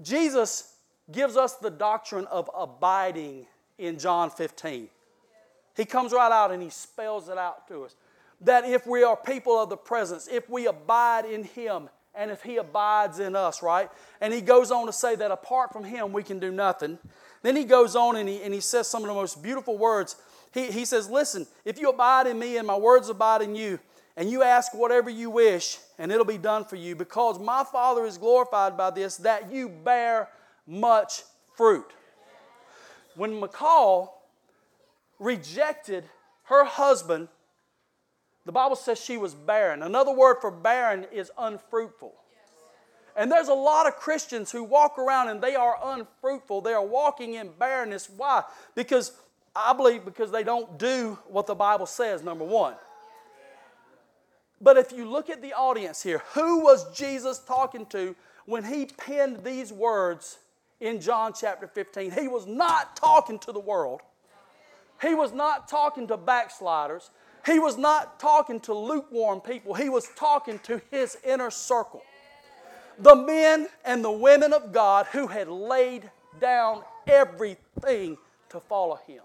Jesus 0.00 0.76
gives 1.10 1.36
us 1.36 1.54
the 1.54 1.70
doctrine 1.70 2.26
of 2.26 2.50
abiding 2.56 3.46
in 3.78 3.98
John 3.98 4.30
15. 4.30 4.88
He 5.76 5.84
comes 5.84 6.12
right 6.12 6.32
out 6.32 6.50
and 6.50 6.62
he 6.62 6.70
spells 6.70 7.28
it 7.28 7.38
out 7.38 7.66
to 7.68 7.84
us. 7.84 7.96
That 8.40 8.64
if 8.64 8.86
we 8.86 9.02
are 9.02 9.16
people 9.16 9.60
of 9.60 9.68
the 9.68 9.76
presence, 9.76 10.28
if 10.30 10.48
we 10.50 10.66
abide 10.66 11.24
in 11.24 11.44
Him, 11.44 11.88
and 12.14 12.30
if 12.30 12.42
He 12.42 12.56
abides 12.56 13.20
in 13.20 13.36
us, 13.36 13.62
right? 13.62 13.88
And 14.20 14.34
He 14.34 14.40
goes 14.40 14.70
on 14.70 14.86
to 14.86 14.92
say 14.92 15.14
that 15.14 15.30
apart 15.30 15.72
from 15.72 15.84
Him, 15.84 16.12
we 16.12 16.22
can 16.22 16.40
do 16.40 16.50
nothing. 16.50 16.98
Then 17.42 17.56
He 17.56 17.64
goes 17.64 17.94
on 17.94 18.16
and 18.16 18.28
He, 18.28 18.42
and 18.42 18.52
he 18.52 18.60
says 18.60 18.88
some 18.88 19.02
of 19.02 19.08
the 19.08 19.14
most 19.14 19.42
beautiful 19.42 19.78
words. 19.78 20.16
He, 20.52 20.70
he 20.70 20.84
says, 20.84 21.08
Listen, 21.08 21.46
if 21.64 21.78
you 21.78 21.88
abide 21.88 22.26
in 22.26 22.38
me 22.38 22.56
and 22.56 22.66
my 22.66 22.76
words 22.76 23.08
abide 23.08 23.42
in 23.42 23.54
you, 23.54 23.78
and 24.16 24.30
you 24.30 24.42
ask 24.42 24.74
whatever 24.74 25.08
you 25.08 25.30
wish, 25.30 25.78
and 26.02 26.10
it'll 26.10 26.24
be 26.24 26.36
done 26.36 26.64
for 26.64 26.74
you, 26.74 26.96
because 26.96 27.38
my 27.38 27.62
Father 27.62 28.04
is 28.04 28.18
glorified 28.18 28.76
by 28.76 28.90
this, 28.90 29.18
that 29.18 29.52
you 29.52 29.68
bear 29.68 30.28
much 30.66 31.22
fruit. 31.54 31.86
When 33.14 33.38
Michal 33.38 34.12
rejected 35.20 36.02
her 36.46 36.64
husband, 36.64 37.28
the 38.44 38.50
Bible 38.50 38.74
says 38.74 39.00
she 39.00 39.16
was 39.16 39.32
barren. 39.32 39.80
Another 39.84 40.12
word 40.12 40.38
for 40.40 40.50
barren 40.50 41.06
is 41.12 41.30
unfruitful. 41.38 42.12
And 43.14 43.30
there's 43.30 43.46
a 43.46 43.54
lot 43.54 43.86
of 43.86 43.94
Christians 43.94 44.50
who 44.50 44.64
walk 44.64 44.98
around 44.98 45.28
and 45.28 45.40
they 45.40 45.54
are 45.54 45.78
unfruitful. 45.84 46.62
They 46.62 46.72
are 46.72 46.84
walking 46.84 47.34
in 47.34 47.50
barrenness. 47.60 48.10
Why? 48.10 48.42
Because 48.74 49.12
I 49.54 49.72
believe 49.72 50.04
because 50.04 50.32
they 50.32 50.42
don't 50.42 50.80
do 50.80 51.16
what 51.28 51.46
the 51.46 51.54
Bible 51.54 51.86
says, 51.86 52.24
number 52.24 52.44
one. 52.44 52.74
But 54.62 54.76
if 54.76 54.92
you 54.92 55.10
look 55.10 55.28
at 55.28 55.42
the 55.42 55.52
audience 55.52 56.02
here, 56.02 56.22
who 56.34 56.60
was 56.60 56.96
Jesus 56.96 57.40
talking 57.40 57.84
to 57.86 58.14
when 58.46 58.62
he 58.62 58.86
penned 58.86 59.42
these 59.42 59.72
words 59.72 60.38
in 60.80 61.00
John 61.00 61.32
chapter 61.38 61.66
15? 61.66 62.12
He 62.12 62.28
was 62.28 62.46
not 62.46 62.94
talking 62.94 63.40
to 63.40 63.52
the 63.52 63.60
world, 63.60 64.02
he 65.02 65.14
was 65.14 65.32
not 65.32 65.68
talking 65.68 66.06
to 66.06 66.16
backsliders, 66.16 67.10
he 67.44 67.58
was 67.58 67.76
not 67.76 68.20
talking 68.20 68.60
to 68.60 68.72
lukewarm 68.72 69.40
people, 69.40 69.74
he 69.74 69.88
was 69.88 70.08
talking 70.14 70.60
to 70.60 70.80
his 70.92 71.18
inner 71.24 71.50
circle. 71.50 72.02
The 73.00 73.16
men 73.16 73.68
and 73.84 74.04
the 74.04 74.12
women 74.12 74.52
of 74.52 74.72
God 74.72 75.06
who 75.06 75.26
had 75.26 75.48
laid 75.48 76.08
down 76.40 76.82
everything 77.08 78.16
to 78.50 78.60
follow 78.60 79.00
him. 79.06 79.22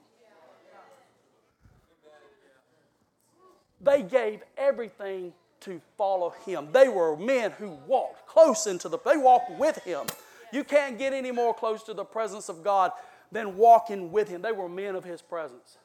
They 3.81 4.01
gave 4.01 4.41
everything 4.57 5.33
to 5.61 5.81
follow 5.97 6.31
him. 6.45 6.69
They 6.71 6.87
were 6.87 7.15
men 7.17 7.51
who 7.51 7.69
walked 7.87 8.27
close 8.27 8.67
into 8.67 8.89
the, 8.89 8.99
they 9.05 9.17
walked 9.17 9.51
with 9.57 9.77
him. 9.83 10.05
You 10.51 10.63
can't 10.63 10.97
get 10.97 11.13
any 11.13 11.31
more 11.31 11.53
close 11.53 11.83
to 11.83 11.93
the 11.93 12.05
presence 12.05 12.49
of 12.49 12.63
God 12.63 12.91
than 13.31 13.57
walking 13.57 14.11
with 14.11 14.29
him. 14.29 14.41
They 14.41 14.51
were 14.51 14.69
men 14.69 14.95
of 14.95 15.03
his 15.03 15.21
presence. 15.21 15.77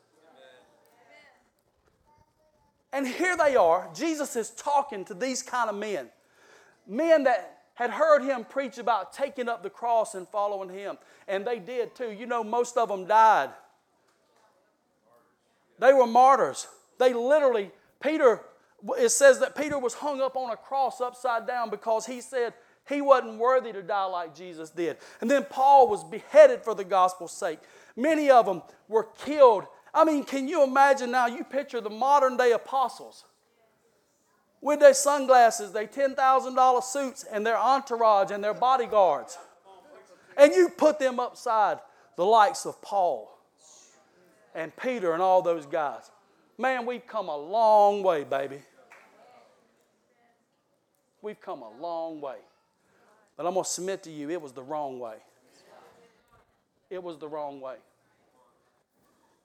And 2.92 3.06
here 3.08 3.36
they 3.36 3.56
are. 3.56 3.88
Jesus 3.94 4.36
is 4.36 4.50
talking 4.50 5.04
to 5.06 5.14
these 5.14 5.42
kind 5.42 5.70
of 5.70 5.76
men. 5.76 6.10
Men 6.86 7.24
that 7.24 7.62
had 7.74 7.90
heard 7.90 8.22
him 8.22 8.44
preach 8.44 8.76
about 8.76 9.12
taking 9.12 9.48
up 9.48 9.62
the 9.62 9.70
cross 9.70 10.14
and 10.14 10.28
following 10.28 10.68
him. 10.68 10.98
And 11.26 11.46
they 11.46 11.58
did 11.58 11.94
too. 11.94 12.10
You 12.10 12.26
know, 12.26 12.44
most 12.44 12.76
of 12.76 12.88
them 12.88 13.06
died. 13.06 13.50
They 15.78 15.92
were 15.92 16.06
martyrs. 16.06 16.66
They 16.98 17.14
literally, 17.14 17.70
Peter, 18.02 18.40
it 18.98 19.10
says 19.10 19.38
that 19.40 19.56
Peter 19.56 19.78
was 19.78 19.94
hung 19.94 20.20
up 20.20 20.36
on 20.36 20.50
a 20.50 20.56
cross 20.56 21.00
upside 21.00 21.46
down 21.46 21.70
because 21.70 22.06
he 22.06 22.20
said 22.20 22.54
he 22.88 23.00
wasn't 23.00 23.38
worthy 23.38 23.72
to 23.72 23.82
die 23.82 24.04
like 24.04 24.34
Jesus 24.34 24.70
did. 24.70 24.96
And 25.20 25.30
then 25.30 25.44
Paul 25.48 25.88
was 25.88 26.02
beheaded 26.04 26.62
for 26.62 26.74
the 26.74 26.84
gospel's 26.84 27.32
sake. 27.32 27.60
Many 27.96 28.30
of 28.30 28.46
them 28.46 28.62
were 28.88 29.08
killed 29.24 29.66
I 29.94 30.04
mean, 30.04 30.24
can 30.24 30.48
you 30.48 30.62
imagine 30.64 31.10
now? 31.10 31.26
You 31.26 31.44
picture 31.44 31.80
the 31.80 31.90
modern 31.90 32.36
day 32.36 32.52
apostles 32.52 33.24
with 34.60 34.80
their 34.80 34.94
sunglasses, 34.94 35.72
their 35.72 35.86
$10,000 35.86 36.82
suits, 36.82 37.24
and 37.24 37.46
their 37.46 37.58
entourage 37.58 38.30
and 38.30 38.42
their 38.42 38.54
bodyguards. 38.54 39.36
And 40.36 40.52
you 40.54 40.70
put 40.70 40.98
them 40.98 41.20
upside 41.20 41.78
the 42.16 42.24
likes 42.24 42.64
of 42.64 42.80
Paul 42.80 43.38
and 44.54 44.74
Peter 44.76 45.12
and 45.12 45.20
all 45.20 45.42
those 45.42 45.66
guys. 45.66 46.10
Man, 46.58 46.86
we've 46.86 47.06
come 47.06 47.28
a 47.28 47.36
long 47.36 48.02
way, 48.02 48.24
baby. 48.24 48.62
We've 51.22 51.40
come 51.40 51.62
a 51.62 51.70
long 51.80 52.20
way. 52.20 52.36
But 53.36 53.46
I'm 53.46 53.54
going 53.54 53.64
to 53.64 53.70
submit 53.70 54.02
to 54.04 54.10
you, 54.10 54.30
it 54.30 54.40
was 54.40 54.52
the 54.52 54.62
wrong 54.62 54.98
way. 54.98 55.16
It 56.90 57.02
was 57.02 57.16
the 57.16 57.28
wrong 57.28 57.60
way. 57.60 57.76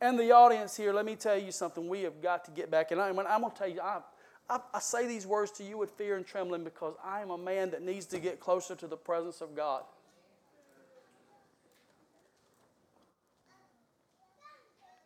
And 0.02 0.20
the 0.20 0.32
audience 0.32 0.76
here, 0.76 0.94
let 0.94 1.06
me 1.06 1.16
tell 1.16 1.38
you 1.38 1.52
something. 1.52 1.88
We 1.88 2.02
have 2.02 2.22
got 2.22 2.46
to 2.46 2.52
get 2.52 2.70
back. 2.70 2.92
And 2.92 3.02
I, 3.02 3.10
am 3.10 3.16
going 3.16 3.52
to 3.52 3.58
tell 3.58 3.70
you, 3.70 3.80
I, 3.82 4.02
I, 4.50 4.60
I 4.74 4.80
say 4.80 5.08
these 5.08 5.26
words 5.26 5.52
to 5.52 5.64
you 5.64 5.78
with 5.78 5.92
fear 5.92 6.18
and 6.18 6.26
trembling 6.26 6.64
because 6.64 6.94
I 7.04 7.22
am 7.22 7.32
a 7.32 7.38
man 7.38 7.72
that 7.72 7.82
needs 7.82 8.06
to 8.08 8.20
get 8.20 8.40
closer 8.40 8.76
to 8.76 8.88
the 8.88 8.98
presence 8.98 9.42
of 9.42 9.56
God. 9.56 9.84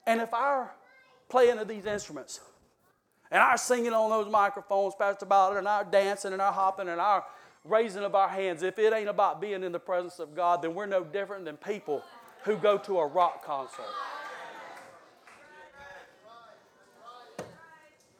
And 0.06 0.20
if 0.20 0.34
our 0.34 0.72
playing 1.32 1.58
of 1.58 1.68
these 1.68 1.86
instruments 1.86 2.42
and 3.32 3.42
our 3.42 3.58
singing 3.58 3.94
on 3.94 4.10
those 4.10 4.30
microphones, 4.30 4.94
Pastor 5.00 5.26
Ballard, 5.26 5.58
and 5.58 5.68
our 5.68 5.86
dancing 5.86 6.34
and 6.34 6.42
our 6.42 6.52
hopping 6.52 6.90
and 6.90 7.00
our 7.00 7.24
raising 7.64 8.04
of 8.04 8.14
our 8.14 8.28
hands, 8.28 8.62
if 8.62 8.78
it 8.78 8.94
ain't 8.94 9.08
about 9.08 9.40
being 9.40 9.64
in 9.64 9.72
the 9.72 9.80
presence 9.80 10.20
of 10.20 10.36
God, 10.36 10.62
then 10.62 10.76
we're 10.76 10.86
no 10.86 11.04
different 11.04 11.46
than 11.46 11.56
people 11.56 12.04
who 12.44 12.58
go 12.58 12.78
to 12.78 13.00
a 13.00 13.08
rock 13.08 13.46
concert. 13.46 13.86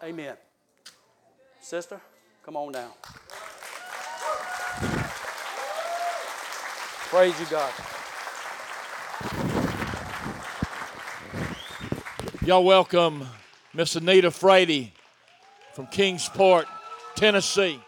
Amen. 0.02 0.36
Sister, 1.60 2.00
come 2.44 2.56
on 2.56 2.72
down. 2.72 2.92
Praise 7.10 7.38
you, 7.40 7.46
God. 7.48 7.74
Y'all 12.44 12.64
welcome 12.64 13.24
Miss 13.72 13.96
Anita 13.96 14.32
Frady 14.32 14.92
from 15.74 15.86
Kingsport, 15.86 16.66
Tennessee. 17.14 17.80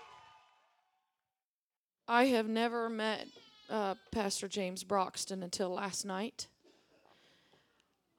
I 2.08 2.26
have 2.26 2.48
never 2.48 2.88
met 2.88 3.26
uh, 3.68 3.96
Pastor 4.12 4.48
James 4.48 4.84
Broxton 4.84 5.42
until 5.42 5.70
last 5.70 6.06
night. 6.06 6.50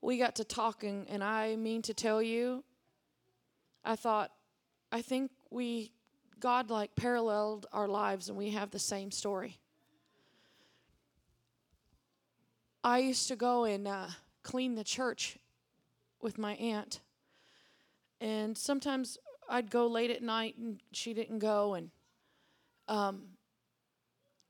We 0.02 0.18
got 0.18 0.34
to 0.36 0.44
talking, 0.44 1.06
and 1.08 1.22
I 1.22 1.54
mean 1.54 1.82
to 1.82 1.94
tell 1.94 2.20
you, 2.20 2.64
I 3.84 3.94
thought, 3.94 4.32
I 4.90 5.02
think 5.02 5.30
we, 5.50 5.92
God 6.40 6.68
like 6.68 6.96
paralleled 6.96 7.66
our 7.72 7.86
lives, 7.86 8.28
and 8.28 8.36
we 8.36 8.50
have 8.50 8.72
the 8.72 8.80
same 8.80 9.12
story. 9.12 9.60
I 12.82 12.98
used 12.98 13.28
to 13.28 13.36
go 13.36 13.62
and 13.62 13.86
uh, 13.86 14.08
clean 14.42 14.74
the 14.74 14.82
church 14.82 15.38
with 16.24 16.38
my 16.38 16.54
aunt. 16.54 17.00
And 18.20 18.56
sometimes 18.58 19.18
I'd 19.48 19.70
go 19.70 19.86
late 19.86 20.10
at 20.10 20.22
night 20.22 20.56
and 20.56 20.80
she 20.90 21.12
didn't 21.12 21.38
go, 21.38 21.74
and 21.74 21.90
um, 22.88 23.24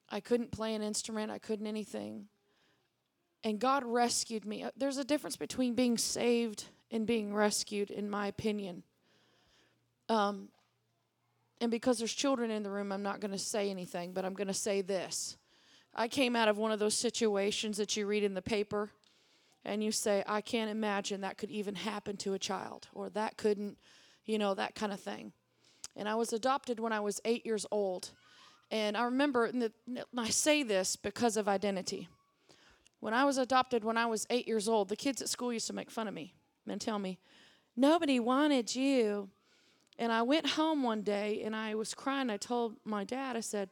I 0.08 0.20
couldn't 0.20 0.52
play 0.52 0.74
an 0.74 0.82
instrument, 0.82 1.30
I 1.30 1.38
couldn't 1.38 1.66
anything. 1.66 2.28
And 3.42 3.58
God 3.58 3.84
rescued 3.84 4.46
me. 4.46 4.62
Uh, 4.62 4.70
there's 4.76 4.96
a 4.96 5.04
difference 5.04 5.36
between 5.36 5.74
being 5.74 5.98
saved 5.98 6.64
and 6.90 7.06
being 7.06 7.34
rescued, 7.34 7.90
in 7.90 8.08
my 8.08 8.28
opinion. 8.28 8.84
Um, 10.08 10.48
and 11.60 11.70
because 11.70 11.98
there's 11.98 12.14
children 12.14 12.50
in 12.50 12.62
the 12.62 12.70
room, 12.70 12.92
I'm 12.92 13.02
not 13.02 13.20
going 13.20 13.32
to 13.32 13.38
say 13.38 13.70
anything, 13.70 14.12
but 14.12 14.24
I'm 14.24 14.34
going 14.34 14.48
to 14.48 14.54
say 14.54 14.80
this. 14.80 15.36
I 15.94 16.08
came 16.08 16.36
out 16.36 16.48
of 16.48 16.58
one 16.58 16.72
of 16.72 16.78
those 16.78 16.94
situations 16.94 17.76
that 17.76 17.96
you 17.96 18.06
read 18.06 18.24
in 18.24 18.34
the 18.34 18.42
paper 18.42 18.90
and 19.64 19.82
you 19.82 19.92
say, 19.92 20.22
I 20.26 20.40
can't 20.40 20.70
imagine 20.70 21.22
that 21.22 21.38
could 21.38 21.50
even 21.50 21.74
happen 21.74 22.16
to 22.18 22.34
a 22.34 22.38
child, 22.38 22.88
or 22.92 23.08
that 23.10 23.36
couldn't, 23.36 23.78
you 24.24 24.38
know, 24.38 24.54
that 24.54 24.74
kind 24.74 24.92
of 24.92 25.00
thing. 25.00 25.32
And 25.96 26.08
I 26.08 26.14
was 26.14 26.32
adopted 26.32 26.80
when 26.80 26.92
I 26.92 27.00
was 27.00 27.20
eight 27.24 27.46
years 27.46 27.64
old. 27.70 28.10
And 28.70 28.96
I 28.96 29.04
remember, 29.04 29.46
and 29.46 29.70
I 30.16 30.28
say 30.28 30.62
this 30.62 30.96
because 30.96 31.36
of 31.36 31.48
identity. 31.48 32.08
When 33.00 33.14
I 33.14 33.24
was 33.24 33.36
adopted 33.36 33.84
when 33.84 33.98
I 33.98 34.06
was 34.06 34.26
eight 34.30 34.48
years 34.48 34.66
old, 34.66 34.88
the 34.88 34.96
kids 34.96 35.20
at 35.20 35.28
school 35.28 35.52
used 35.52 35.66
to 35.66 35.74
make 35.74 35.90
fun 35.90 36.08
of 36.08 36.14
me 36.14 36.34
and 36.66 36.80
tell 36.80 36.98
me, 36.98 37.18
Nobody 37.76 38.20
wanted 38.20 38.74
you. 38.74 39.28
And 39.98 40.10
I 40.12 40.22
went 40.22 40.46
home 40.50 40.82
one 40.82 41.02
day 41.02 41.42
and 41.44 41.54
I 41.54 41.74
was 41.74 41.92
crying. 41.92 42.30
I 42.30 42.36
told 42.36 42.76
my 42.84 43.04
dad, 43.04 43.36
I 43.36 43.40
said, 43.40 43.68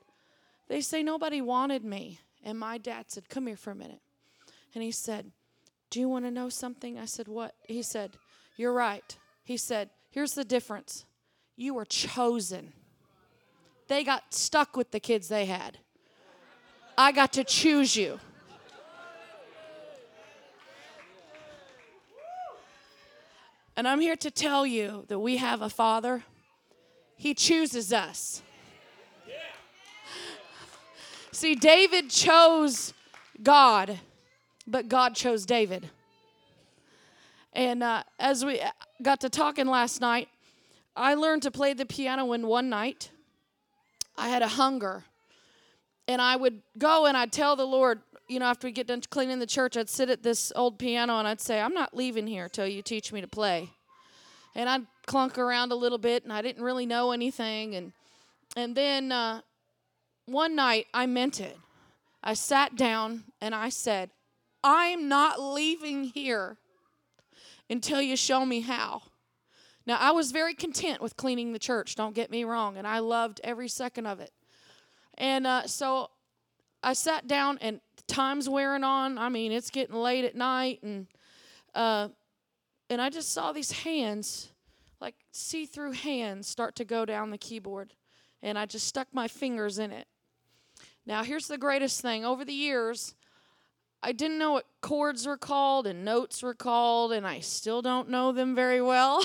They 0.69 0.81
say 0.81 1.03
nobody 1.03 1.41
wanted 1.41 1.85
me. 1.85 2.21
And 2.45 2.59
my 2.59 2.79
dad 2.79 3.07
said, 3.09 3.29
Come 3.29 3.47
here 3.47 3.57
for 3.57 3.71
a 3.71 3.75
minute. 3.75 4.01
And 4.75 4.83
he 4.85 4.91
said, 4.91 5.33
do 5.93 6.01
you 6.01 6.09
want 6.09 6.25
to 6.25 6.31
know 6.31 6.49
something? 6.49 6.99
I 6.99 7.05
said, 7.05 7.29
What? 7.29 7.55
He 7.69 7.83
said, 7.83 8.17
You're 8.57 8.73
right. 8.73 9.17
He 9.45 9.59
said, 9.59 9.91
Here's 10.11 10.33
the 10.33 10.45
difference 10.45 11.05
you 11.55 11.75
were 11.75 11.85
chosen. 11.85 12.73
They 13.89 14.03
got 14.03 14.33
stuck 14.33 14.75
with 14.75 14.91
the 14.91 14.99
kids 14.99 15.29
they 15.29 15.45
had. 15.45 15.79
I 16.97 17.13
got 17.13 17.35
to 17.35 17.45
choose 17.45 17.95
you. 17.95 18.19
And 23.77 23.87
I'm 23.87 24.01
here 24.01 24.17
to 24.17 24.31
tell 24.31 24.67
you 24.67 25.05
that 25.09 25.19
we 25.19 25.37
have 25.37 25.61
a 25.61 25.69
Father. 25.69 26.25
He 27.17 27.35
chooses 27.35 27.93
us. 27.93 28.43
See, 31.33 31.55
David 31.55 32.09
chose 32.09 32.95
God 33.43 33.99
but 34.67 34.89
God 34.89 35.15
chose 35.15 35.45
David. 35.45 35.91
And 37.53 37.83
uh, 37.83 38.03
as 38.19 38.45
we 38.45 38.61
got 39.03 39.21
to 39.21 39.29
talking 39.29 39.67
last 39.67 40.01
night, 40.01 40.29
I 40.97 41.15
learned 41.15 41.43
to 41.43 41.51
play 41.51 41.75
the 41.75 41.87
piano 41.87 42.33
in 42.33 42.47
one 42.47 42.69
night. 42.69 43.11
I 44.17 44.29
had 44.29 44.43
a 44.43 44.49
hunger. 44.49 45.05
And 46.09 46.21
I 46.21 46.37
would 46.37 46.63
go 46.79 47.07
and 47.07 47.17
I'd 47.17 47.33
tell 47.33 47.57
the 47.57 47.67
Lord, 47.67 48.01
you 48.29 48.39
know, 48.39 48.47
after 48.47 48.67
we 48.67 48.73
get 48.73 48.87
done 48.87 49.03
cleaning 49.11 49.39
the 49.39 49.47
church, 49.47 49.77
I'd 49.77 49.89
sit 49.89 50.11
at 50.11 50.23
this 50.23 50.53
old 50.57 50.79
piano 50.79 51.19
and 51.19 51.29
I'd 51.29 51.41
say, 51.41 51.61
I'm 51.61 51.75
not 51.75 51.95
leaving 51.95 52.27
here 52.27 52.49
till 52.49 52.67
you 52.67 52.83
teach 52.83 53.13
me 53.13 53.21
to 53.21 53.29
play. 53.29 53.71
And 54.55 54.69
I'd 54.69 54.87
clunk 55.07 55.39
around 55.39 55.73
a 55.73 55.77
little 55.77 55.99
bit 55.99 56.25
and 56.25 56.33
I 56.33 56.43
didn't 56.43 56.63
really 56.63 56.87
know 56.87 57.13
anything. 57.13 57.75
And, 57.75 57.93
and 58.57 58.75
then 58.75 59.13
uh, 59.13 59.43
one 60.27 60.57
night 60.57 60.87
I 60.93 61.07
meant 61.07 61.41
it. 61.41 61.57
I 62.23 62.35
sat 62.35 62.77
down 62.77 63.25
and 63.41 63.55
I 63.55 63.69
said, 63.69 64.11
I'm 64.65 65.09
not 65.09 65.41
leaving 65.41 66.05
here 66.05 66.57
until 67.69 68.01
you 68.01 68.17
show 68.17 68.45
me 68.47 68.61
how. 68.61 69.03
Now, 69.87 69.97
I 69.99 70.13
was 70.13 70.31
very 70.31 70.55
content 70.55 71.01
with 71.01 71.17
cleaning 71.17 71.53
the 71.53 71.59
church, 71.59 71.97
don't 71.97 72.15
get 72.15 72.31
me 72.31 72.45
wrong, 72.45 72.77
and 72.77 72.87
I 72.87 73.01
loved 73.01 73.41
every 73.43 73.69
second 73.69 74.07
of 74.07 74.21
it. 74.21 74.31
And 75.19 75.47
uh, 75.47 75.67
so 75.67 76.11
I 76.83 76.93
sat 76.93 77.27
down, 77.27 77.59
and 77.61 77.81
time's 78.07 78.49
wearing 78.49 78.85
on. 78.85 79.19
I 79.19 79.29
mean, 79.29 79.53
it's 79.53 79.71
getting 79.71 79.97
late 79.97 80.25
at 80.25 80.37
night, 80.37 80.83
and 80.83 81.07
uh, 81.75 82.09
and 82.91 83.01
I 83.01 83.09
just 83.09 83.33
saw 83.33 83.53
these 83.53 83.73
hands, 83.73 84.51
like 85.01 85.15
see-through 85.33 85.93
hands, 85.93 86.47
start 86.47 86.77
to 86.77 86.85
go 86.85 87.05
down 87.05 87.31
the 87.31 87.39
keyboard, 87.39 87.95
and 88.43 88.59
I 88.59 88.67
just 88.67 88.87
stuck 88.87 89.09
my 89.13 89.27
fingers 89.29 89.79
in 89.79 89.91
it. 89.91 90.07
Now, 91.07 91.25
here's 91.25 91.49
the 91.49 91.59
greatest 91.59 92.01
thing: 92.01 92.25
over 92.25 92.45
the 92.45 92.53
years, 92.53 93.15
I 94.03 94.13
didn't 94.13 94.39
know 94.39 94.53
what 94.53 94.67
chords 94.81 95.27
were 95.27 95.37
called 95.37 95.87
and 95.87 96.05
notes 96.05 96.43
were 96.43 96.55
called, 96.55 97.13
and 97.13 97.27
I 97.27 97.41
still 97.41 97.83
don't 97.83 98.09
know 98.09 98.33
them 98.33 98.55
very 98.55 98.83
well. 98.83 99.23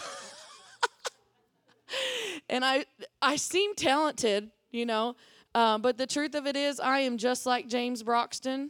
and 2.49 2.63
I 2.63 2.85
I 3.21 3.37
seem 3.37 3.73
talented, 3.73 4.51
you 4.71 4.85
know, 4.85 5.15
uh, 5.55 5.79
but 5.79 5.97
the 5.97 6.05
truth 6.05 6.35
of 6.35 6.45
it 6.45 6.55
is, 6.55 6.79
I 6.79 6.99
am 6.99 7.17
just 7.17 7.47
like 7.47 7.67
James 7.67 8.03
Broxton. 8.03 8.69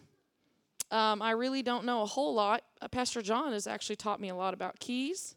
Um, 0.90 1.22
I 1.22 1.32
really 1.32 1.62
don't 1.62 1.84
know 1.84 2.02
a 2.02 2.06
whole 2.06 2.34
lot. 2.34 2.64
Uh, 2.82 2.88
Pastor 2.88 3.22
John 3.22 3.52
has 3.52 3.68
actually 3.68 3.98
taught 3.98 4.22
me 4.22 4.30
a 4.30 4.36
lot 4.36 4.54
about 4.54 4.80
keys, 4.80 5.36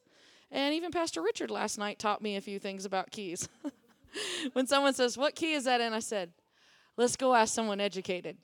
and 0.53 0.73
even 0.75 0.93
Pastor 0.93 1.21
Richard 1.21 1.51
last 1.51 1.79
night 1.79 1.99
taught 1.99 2.23
me 2.23 2.37
a 2.37 2.41
few 2.41 2.61
things 2.61 2.85
about 2.85 3.11
keys. 3.11 3.49
when 4.53 4.69
someone 4.69 4.95
says, 4.95 5.19
"What 5.19 5.35
key 5.35 5.55
is 5.55 5.65
that 5.65 5.81
in?" 5.81 5.93
I 5.93 5.99
said, 5.99 6.31
"Let's 6.97 7.17
go 7.17 7.35
ask 7.35 7.53
someone 7.53 7.81
educated." 7.81 8.37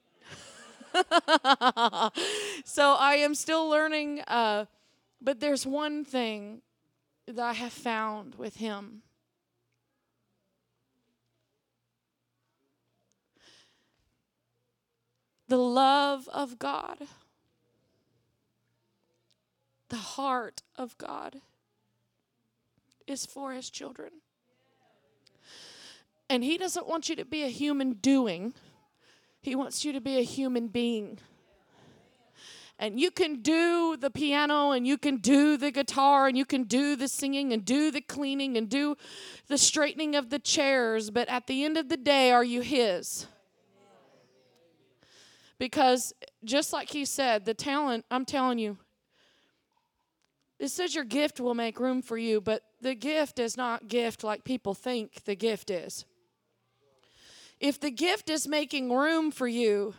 so 2.65 2.95
I 2.99 3.17
am 3.21 3.35
still 3.35 3.69
learning, 3.69 4.21
uh, 4.23 4.67
but 5.21 5.41
there's 5.41 5.67
one 5.67 6.05
thing 6.05 6.63
that 7.27 7.39
I 7.39 7.53
have 7.53 7.73
found 7.73 8.37
with 8.37 8.57
him. 8.57 9.03
The 15.49 15.57
love 15.57 16.29
of 16.33 16.59
God, 16.59 16.99
the 19.89 19.97
heart 19.97 20.63
of 20.77 20.99
God 20.99 21.41
is 23.07 23.25
for 23.25 23.53
his 23.53 23.71
children. 23.71 24.11
And 26.29 26.43
he 26.43 26.59
doesn't 26.59 26.89
want 26.89 27.09
you 27.09 27.17
to 27.17 27.25
be 27.25 27.45
a 27.45 27.49
human 27.49 27.93
doing. 27.93 28.55
He 29.47 29.55
wants 29.55 29.85
you 29.85 29.93
to 29.93 30.01
be 30.01 30.19
a 30.19 30.23
human 30.23 30.67
being. 30.67 31.21
And 32.81 32.99
you 32.99 33.13
can 33.13 33.43
do 33.43 33.97
the 33.97 34.11
piano 34.11 34.73
and 34.73 34.85
you 34.85 34.99
can 34.99 35.19
do 35.19 35.57
the 35.57 35.71
guitar 35.71 36.27
and 36.27 36.37
you 36.37 36.45
can 36.45 36.65
do 36.65 36.97
the 36.97 37.07
singing 37.07 37.53
and 37.53 37.65
do 37.65 37.93
the 37.93 38.01
cleaning 38.01 38.57
and 38.57 38.69
do 38.69 38.97
the 39.47 39.57
straightening 39.57 40.17
of 40.17 40.31
the 40.31 40.41
chairs, 40.41 41.11
but 41.11 41.29
at 41.29 41.47
the 41.47 41.65
end 41.65 41.77
of 41.77 41.89
the 41.89 41.97
day, 41.97 42.33
are 42.33 42.43
you 42.43 42.61
His? 42.61 43.29
Because 45.61 46.13
just 46.45 46.73
like 46.73 46.91
He 46.91 47.05
said, 47.05 47.45
the 47.45 47.55
talent, 47.55 48.05
I'm 48.11 48.25
telling 48.25 48.59
you, 48.59 48.79
it 50.59 50.71
says 50.71 50.93
your 50.93 51.05
gift 51.05 51.39
will 51.39 51.55
make 51.55 51.79
room 51.79 52.03
for 52.03 52.19
you, 52.19 52.41
but 52.41 52.65
the 52.81 52.97
gift 52.97 53.39
is 53.39 53.57
not 53.57 53.87
gift 53.87 54.25
like 54.25 54.43
people 54.43 54.75
think 54.75 55.23
the 55.23 55.37
gift 55.37 55.71
is. 55.71 56.05
If 57.61 57.81
the 57.81 57.91
gift 57.91 58.29
is 58.29 58.47
making 58.47 58.93
room 58.93 59.31
for 59.31 59.49
you, 59.49 59.95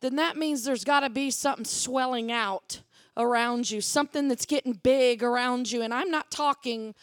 then 0.00 0.16
that 0.16 0.36
means 0.36 0.64
there's 0.64 0.84
got 0.84 1.00
to 1.00 1.10
be 1.10 1.30
something 1.30 1.64
swelling 1.64 2.30
out 2.30 2.82
around 3.16 3.70
you, 3.70 3.80
something 3.80 4.28
that's 4.28 4.44
getting 4.44 4.74
big 4.74 5.22
around 5.22 5.72
you. 5.72 5.82
And 5.82 5.94
I'm 5.94 6.10
not 6.10 6.30
talking 6.30 6.94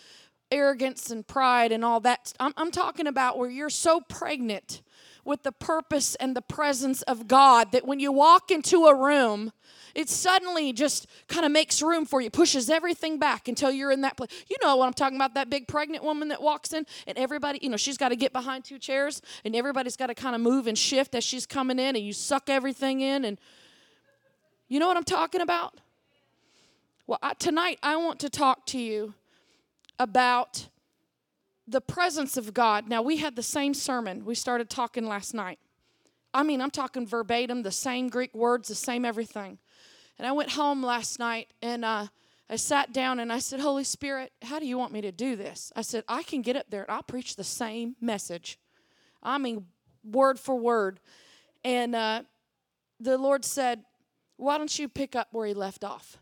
arrogance 0.52 1.10
and 1.10 1.26
pride 1.26 1.72
and 1.72 1.84
all 1.84 2.00
that. 2.02 2.34
I'm, 2.40 2.54
I'm 2.56 2.72
talking 2.72 3.08
about 3.08 3.38
where 3.38 3.50
you're 3.50 3.72
so 3.72 4.02
pregnant 4.02 4.84
with 5.26 5.41
the 5.44 5.52
purpose 5.52 6.16
and 6.16 6.36
the 6.36 6.41
presence 6.41 7.02
of 7.04 7.28
God 7.28 7.72
that 7.72 7.88
when 7.88 8.00
you 8.00 8.12
walk 8.12 8.52
into 8.52 8.86
a 8.86 8.95
room, 8.95 9.52
it 9.95 10.10
suddenly 10.10 10.74
just 10.74 11.07
kind 11.28 11.45
of 11.45 11.52
makes 11.52 11.82
room 11.82 12.06
for 12.06 12.20
you, 12.20 12.30
pushes 12.30 12.70
everything 12.70 13.20
back 13.20 13.48
until 13.48 13.72
you're 13.72 13.91
in 13.91 14.02
that 14.02 14.18
place. 14.18 14.30
You 14.49 14.57
know 14.61 14.76
what 14.76 14.88
I'm 14.88 14.94
talking 14.94 15.18
about 15.18 15.36
that 15.36 15.49
big 15.49 15.68
pregnant 15.68 16.03
woman 16.03 16.30
that 16.30 16.41
walks 16.41 16.74
in, 16.74 16.86
and 17.06 17.18
everybody, 17.18 17.60
you 17.61 17.70
know, 17.70 17.78
she's 17.78 17.98
got 17.98 18.10
to 18.10 18.15
get 18.15 18.34
behind 18.34 18.65
two 18.65 18.80
chairs, 18.80 19.22
and 19.45 19.56
everybody's 19.56 19.95
got 19.95 20.07
to 20.07 20.15
kind 20.15 20.36
of 20.36 20.41
move 20.41 20.68
and 20.68 20.78
shift 20.78 21.14
as 21.15 21.24
she's 21.24 21.45
coming 21.45 21.78
in, 21.78 21.95
and 21.95 22.06
you 22.06 22.14
suck 22.14 22.49
everything 22.49 23.02
in. 23.02 23.24
And 23.24 23.40
you 24.68 24.80
know 24.80 24.88
what 24.88 24.98
I'm 24.98 25.03
talking 25.03 25.41
about? 25.41 25.80
Well, 27.06 27.20
I, 27.22 27.34
tonight 27.34 27.78
I 27.84 27.95
want 27.98 28.20
to 28.22 28.30
talk 28.30 28.65
to 28.68 28.80
you 28.80 29.14
about 29.99 30.70
the 31.68 31.82
presence 31.82 32.36
of 32.36 32.53
God. 32.53 32.90
Now, 32.90 33.02
we 33.02 33.18
had 33.18 33.36
the 33.36 33.44
same 33.44 33.74
sermon. 33.74 34.26
We 34.26 34.36
started 34.36 34.70
talking 34.70 35.06
last 35.06 35.34
night. 35.34 35.60
I 36.34 36.44
mean, 36.44 36.61
I'm 36.61 36.72
talking 36.72 37.06
verbatim, 37.06 37.61
the 37.61 37.72
same 37.72 38.10
Greek 38.10 38.34
words, 38.34 38.68
the 38.70 38.76
same 38.76 39.06
everything. 39.06 39.60
And 40.24 40.30
I 40.30 40.32
went 40.32 40.52
home 40.52 40.82
last 40.82 41.20
night 41.20 41.52
and 41.62 41.84
uh, 41.84 42.08
I 42.50 42.56
sat 42.56 42.94
down 42.94 43.20
and 43.20 43.30
I 43.30 43.40
said, 43.40 43.60
Holy 43.60 43.84
Spirit, 43.84 44.32
how 44.41 44.58
do 44.58 44.66
you 44.66 44.78
want 44.78 44.94
me 44.94 45.02
to 45.02 45.12
do 45.12 45.36
this? 45.36 45.70
I 45.76 45.82
said, 45.82 46.06
I 46.08 46.24
can 46.24 46.41
get 46.41 46.56
up 46.56 46.68
there 46.70 46.84
and 46.84 46.91
I'll 46.91 47.04
preach 47.04 47.36
the 47.36 47.44
same 47.44 47.98
message. 48.00 48.58
I 49.22 49.38
mean, 49.38 49.66
word 50.02 50.40
for 50.40 50.56
word. 50.56 51.02
And 51.66 51.94
uh, 51.94 52.24
the 53.02 53.18
Lord 53.18 53.44
said, 53.44 53.84
Why 54.38 54.58
don't 54.58 54.80
you 54.80 54.88
pick 54.88 55.14
up 55.14 55.28
where 55.34 55.45
he 55.45 55.54
left 55.54 55.84
off? 55.84 56.18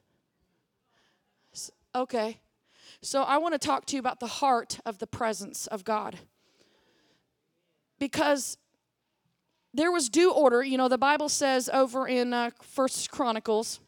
Okay. 1.94 2.40
So 3.03 3.22
I 3.22 3.38
want 3.38 3.53
to 3.53 3.60
talk 3.60 3.86
to 3.86 3.95
you 3.95 3.99
about 3.99 4.19
the 4.19 4.26
heart 4.26 4.80
of 4.84 4.98
the 4.98 5.06
presence 5.06 5.68
of 5.68 5.84
God. 5.84 6.18
Because 7.99 8.57
there 9.76 9.91
was 9.91 10.10
due 10.10 10.32
order. 10.32 10.64
You 10.64 10.80
know, 10.80 10.88
the 10.88 10.98
Bible 10.98 11.30
says 11.30 11.69
over 11.72 12.07
in 12.07 12.34
uh, 12.34 12.49
First 12.64 13.11
Chronicles, 13.11 13.80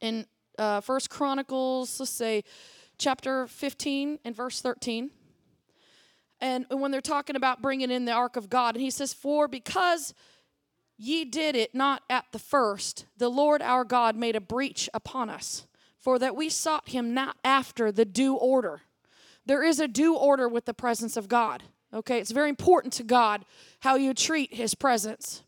in 0.00 0.26
uh, 0.58 0.80
First 0.80 1.10
Chronicles, 1.10 2.00
let's 2.00 2.10
say, 2.10 2.44
chapter 2.98 3.46
15 3.46 4.18
and 4.24 4.36
verse 4.36 4.60
13. 4.60 5.10
And 6.40 6.66
when 6.70 6.90
they're 6.90 7.00
talking 7.00 7.36
about 7.36 7.60
bringing 7.60 7.90
in 7.90 8.04
the 8.04 8.12
ark 8.12 8.36
of 8.36 8.48
God, 8.48 8.74
and 8.74 8.82
he 8.82 8.90
says, 8.90 9.12
For 9.12 9.48
because 9.48 10.14
ye 10.96 11.24
did 11.24 11.54
it 11.54 11.74
not 11.74 12.02
at 12.08 12.26
the 12.32 12.38
first, 12.38 13.06
the 13.16 13.28
Lord 13.28 13.62
our 13.62 13.84
God 13.84 14.16
made 14.16 14.36
a 14.36 14.40
breach 14.40 14.88
upon 14.94 15.28
us, 15.28 15.66
for 15.98 16.18
that 16.18 16.36
we 16.36 16.48
sought 16.48 16.88
him 16.88 17.12
not 17.12 17.36
after 17.44 17.92
the 17.92 18.04
due 18.04 18.34
order. 18.34 18.82
There 19.44 19.62
is 19.62 19.80
a 19.80 19.88
due 19.88 20.14
order 20.14 20.48
with 20.48 20.64
the 20.64 20.74
presence 20.74 21.16
of 21.16 21.28
God. 21.28 21.62
Okay, 21.92 22.18
it's 22.18 22.30
very 22.30 22.48
important 22.48 22.92
to 22.94 23.02
God 23.02 23.44
how 23.80 23.96
you 23.96 24.14
treat 24.14 24.54
his 24.54 24.74
presence. 24.74 25.42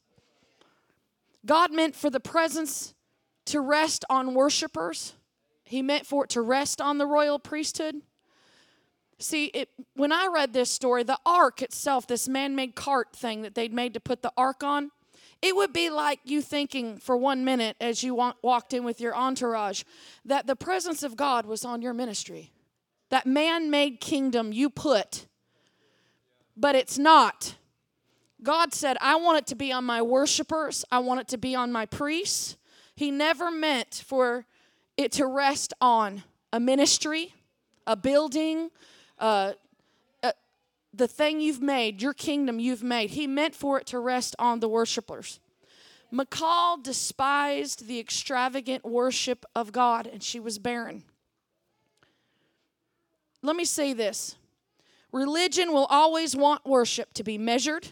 God 1.46 1.72
meant 1.72 1.94
for 1.94 2.10
the 2.10 2.20
presence 2.20 2.94
to 3.46 3.60
rest 3.60 4.04
on 4.08 4.34
worshipers, 4.34 5.14
he 5.64 5.82
meant 5.82 6.06
for 6.06 6.24
it 6.24 6.30
to 6.30 6.42
rest 6.42 6.80
on 6.80 6.98
the 6.98 7.06
royal 7.06 7.38
priesthood. 7.38 7.96
See, 9.18 9.46
it, 9.46 9.68
when 9.94 10.12
I 10.12 10.28
read 10.32 10.52
this 10.52 10.70
story, 10.70 11.04
the 11.04 11.18
ark 11.24 11.62
itself, 11.62 12.06
this 12.06 12.28
man 12.28 12.54
made 12.54 12.74
cart 12.74 13.14
thing 13.14 13.42
that 13.42 13.54
they'd 13.54 13.72
made 13.72 13.94
to 13.94 14.00
put 14.00 14.22
the 14.22 14.32
ark 14.36 14.64
on, 14.64 14.90
it 15.40 15.56
would 15.56 15.72
be 15.72 15.90
like 15.90 16.20
you 16.24 16.42
thinking 16.42 16.98
for 16.98 17.16
one 17.16 17.44
minute 17.44 17.76
as 17.80 18.02
you 18.02 18.14
walked 18.42 18.74
in 18.74 18.84
with 18.84 19.00
your 19.00 19.14
entourage 19.14 19.82
that 20.24 20.46
the 20.46 20.56
presence 20.56 21.02
of 21.02 21.16
God 21.16 21.46
was 21.46 21.64
on 21.64 21.82
your 21.82 21.94
ministry. 21.94 22.52
That 23.10 23.26
man 23.26 23.70
made 23.70 24.00
kingdom 24.00 24.52
you 24.52 24.70
put 24.70 25.26
but 26.56 26.74
it's 26.74 26.98
not. 26.98 27.56
God 28.42 28.74
said, 28.74 28.96
I 29.00 29.16
want 29.16 29.38
it 29.38 29.46
to 29.48 29.54
be 29.54 29.72
on 29.72 29.84
my 29.84 30.02
worshipers, 30.02 30.84
I 30.90 30.98
want 30.98 31.20
it 31.20 31.28
to 31.28 31.38
be 31.38 31.54
on 31.54 31.72
my 31.72 31.86
priests. 31.86 32.56
He 32.94 33.10
never 33.10 33.50
meant 33.50 34.02
for 34.06 34.46
it 34.96 35.12
to 35.12 35.26
rest 35.26 35.72
on 35.80 36.22
a 36.52 36.60
ministry, 36.60 37.34
a 37.86 37.96
building, 37.96 38.70
uh, 39.18 39.52
uh, 40.22 40.32
the 40.92 41.08
thing 41.08 41.40
you've 41.40 41.62
made, 41.62 42.02
your 42.02 42.12
kingdom 42.12 42.60
you've 42.60 42.82
made. 42.82 43.10
He 43.10 43.26
meant 43.26 43.54
for 43.54 43.78
it 43.78 43.86
to 43.86 43.98
rest 43.98 44.36
on 44.38 44.60
the 44.60 44.68
worshipers. 44.68 45.40
Michal 46.10 46.76
despised 46.76 47.86
the 47.86 47.98
extravagant 47.98 48.84
worship 48.84 49.46
of 49.54 49.72
God, 49.72 50.06
and 50.06 50.22
she 50.22 50.38
was 50.38 50.58
barren. 50.58 51.04
Let 53.40 53.56
me 53.56 53.64
say 53.64 53.94
this 53.94 54.36
Religion 55.10 55.72
will 55.72 55.86
always 55.86 56.36
want 56.36 56.66
worship 56.66 57.14
to 57.14 57.24
be 57.24 57.38
measured, 57.38 57.88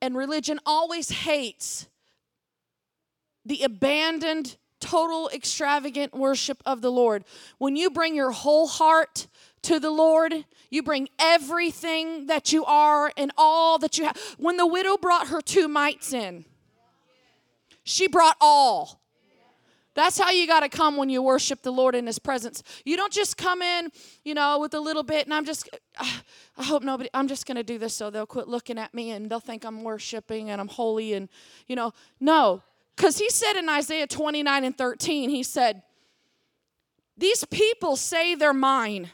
and 0.00 0.16
religion 0.16 0.60
always 0.64 1.10
hates 1.10 1.88
the 3.48 3.62
abandoned, 3.62 4.56
total, 4.78 5.28
extravagant 5.30 6.14
worship 6.14 6.62
of 6.64 6.82
the 6.82 6.92
Lord. 6.92 7.24
When 7.58 7.74
you 7.74 7.90
bring 7.90 8.14
your 8.14 8.30
whole 8.30 8.68
heart 8.68 9.26
to 9.62 9.80
the 9.80 9.90
Lord, 9.90 10.44
you 10.70 10.82
bring 10.82 11.08
everything 11.18 12.26
that 12.26 12.52
you 12.52 12.64
are 12.64 13.10
and 13.16 13.32
all 13.36 13.78
that 13.78 13.98
you 13.98 14.04
have. 14.04 14.16
When 14.38 14.56
the 14.56 14.66
widow 14.66 14.96
brought 14.96 15.28
her 15.28 15.40
two 15.40 15.66
mites 15.66 16.12
in, 16.12 16.44
she 17.82 18.06
brought 18.06 18.36
all. 18.40 19.00
That's 19.94 20.16
how 20.16 20.30
you 20.30 20.46
got 20.46 20.60
to 20.60 20.68
come 20.68 20.96
when 20.96 21.08
you 21.08 21.22
worship 21.22 21.62
the 21.62 21.72
Lord 21.72 21.96
in 21.96 22.06
His 22.06 22.20
presence. 22.20 22.62
You 22.84 22.96
don't 22.96 23.12
just 23.12 23.36
come 23.36 23.62
in, 23.62 23.90
you 24.22 24.32
know, 24.32 24.60
with 24.60 24.74
a 24.74 24.78
little 24.78 25.02
bit, 25.02 25.26
and 25.26 25.34
I'm 25.34 25.44
just, 25.44 25.68
I 25.98 26.62
hope 26.62 26.84
nobody, 26.84 27.10
I'm 27.12 27.26
just 27.26 27.46
going 27.46 27.56
to 27.56 27.64
do 27.64 27.78
this 27.78 27.94
so 27.94 28.08
they'll 28.08 28.24
quit 28.24 28.46
looking 28.46 28.78
at 28.78 28.94
me 28.94 29.10
and 29.10 29.28
they'll 29.28 29.40
think 29.40 29.64
I'm 29.64 29.82
worshiping 29.82 30.50
and 30.50 30.60
I'm 30.60 30.68
holy 30.68 31.14
and, 31.14 31.28
you 31.66 31.74
know, 31.74 31.92
no. 32.20 32.62
Because 32.98 33.18
He 33.18 33.30
said 33.30 33.54
in 33.56 33.68
Isaiah 33.68 34.08
29 34.08 34.64
and 34.64 34.76
13, 34.76 35.30
He 35.30 35.44
said, 35.44 35.82
These 37.16 37.44
people 37.44 37.94
say 37.94 38.34
they're 38.34 38.52
mine 38.52 39.10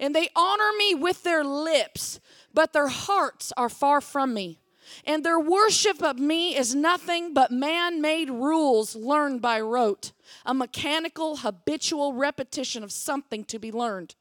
and 0.00 0.14
they 0.14 0.30
honor 0.34 0.70
me 0.78 0.94
with 0.94 1.22
their 1.22 1.44
lips, 1.44 2.18
but 2.54 2.72
their 2.72 2.88
hearts 2.88 3.52
are 3.56 3.68
far 3.68 4.00
from 4.00 4.32
me. 4.32 4.58
And 5.04 5.22
their 5.22 5.38
worship 5.38 6.02
of 6.02 6.18
me 6.18 6.56
is 6.56 6.74
nothing 6.74 7.34
but 7.34 7.50
man 7.50 8.00
made 8.00 8.30
rules 8.30 8.96
learned 8.96 9.42
by 9.42 9.60
rote 9.60 10.12
a 10.44 10.54
mechanical, 10.54 11.36
habitual 11.36 12.14
repetition 12.14 12.82
of 12.82 12.90
something 12.90 13.44
to 13.44 13.58
be 13.58 13.70
learned. 13.70 14.14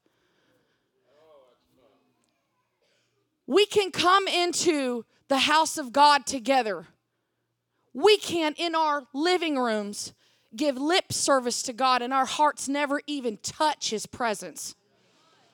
We 3.48 3.66
can 3.66 3.92
come 3.92 4.28
into 4.28 5.06
the 5.28 5.40
house 5.40 5.78
of 5.78 5.94
God 5.94 6.26
together. 6.26 6.88
We 7.96 8.18
can, 8.18 8.54
in 8.58 8.76
our 8.76 9.04
living 9.14 9.58
rooms, 9.58 10.14
give 10.54 10.78
lip 10.78 11.14
service 11.14 11.64
to 11.64 11.72
God, 11.72 12.02
and 12.02 12.14
our 12.14 12.26
hearts 12.26 12.68
never 12.68 13.02
even 13.08 13.38
touch 13.38 13.90
His 13.90 14.06
presence. 14.06 14.76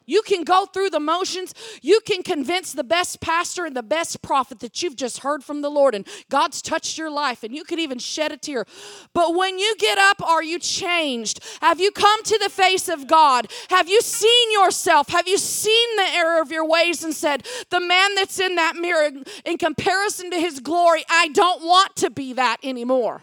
You 0.05 0.21
can 0.23 0.43
go 0.43 0.65
through 0.65 0.89
the 0.89 0.99
motions. 0.99 1.53
You 1.81 1.99
can 2.05 2.23
convince 2.23 2.73
the 2.73 2.83
best 2.83 3.21
pastor 3.21 3.65
and 3.65 3.75
the 3.75 3.83
best 3.83 4.21
prophet 4.21 4.59
that 4.59 4.81
you've 4.81 4.95
just 4.95 5.19
heard 5.19 5.43
from 5.43 5.61
the 5.61 5.69
Lord 5.69 5.95
and 5.95 6.07
God's 6.29 6.61
touched 6.61 6.97
your 6.97 7.09
life 7.09 7.43
and 7.43 7.55
you 7.55 7.63
could 7.63 7.79
even 7.79 7.99
shed 7.99 8.31
a 8.31 8.37
tear. 8.37 8.65
But 9.13 9.35
when 9.35 9.59
you 9.59 9.75
get 9.77 9.97
up, 9.97 10.21
are 10.21 10.43
you 10.43 10.59
changed? 10.59 11.39
Have 11.61 11.79
you 11.79 11.91
come 11.91 12.23
to 12.23 12.39
the 12.39 12.49
face 12.49 12.89
of 12.89 13.07
God? 13.07 13.47
Have 13.69 13.89
you 13.89 14.01
seen 14.01 14.51
yourself? 14.51 15.09
Have 15.09 15.27
you 15.27 15.37
seen 15.37 15.95
the 15.95 16.09
error 16.13 16.41
of 16.41 16.51
your 16.51 16.67
ways 16.67 17.03
and 17.03 17.13
said, 17.13 17.45
The 17.69 17.79
man 17.79 18.15
that's 18.15 18.39
in 18.39 18.55
that 18.55 18.75
mirror, 18.75 19.11
in 19.45 19.57
comparison 19.57 20.31
to 20.31 20.37
his 20.37 20.59
glory, 20.59 21.03
I 21.09 21.29
don't 21.29 21.63
want 21.63 21.95
to 21.97 22.09
be 22.09 22.33
that 22.33 22.57
anymore? 22.63 23.21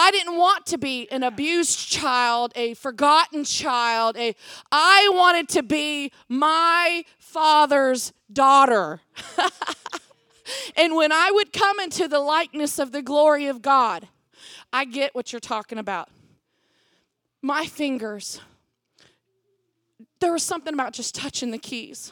I 0.00 0.10
didn't 0.12 0.38
want 0.38 0.64
to 0.66 0.78
be 0.78 1.06
an 1.12 1.22
abused 1.22 1.90
child, 1.90 2.52
a 2.56 2.72
forgotten 2.72 3.44
child. 3.44 4.16
A, 4.16 4.34
I 4.72 5.10
wanted 5.12 5.50
to 5.50 5.62
be 5.62 6.10
my 6.26 7.04
father's 7.18 8.14
daughter. 8.32 9.02
and 10.76 10.96
when 10.96 11.12
I 11.12 11.30
would 11.30 11.52
come 11.52 11.78
into 11.80 12.08
the 12.08 12.18
likeness 12.18 12.78
of 12.78 12.92
the 12.92 13.02
glory 13.02 13.46
of 13.46 13.60
God, 13.60 14.08
I 14.72 14.86
get 14.86 15.14
what 15.14 15.34
you're 15.34 15.40
talking 15.40 15.76
about. 15.76 16.08
My 17.42 17.66
fingers, 17.66 18.40
there 20.20 20.32
was 20.32 20.42
something 20.42 20.72
about 20.72 20.94
just 20.94 21.14
touching 21.14 21.50
the 21.50 21.58
keys. 21.58 22.10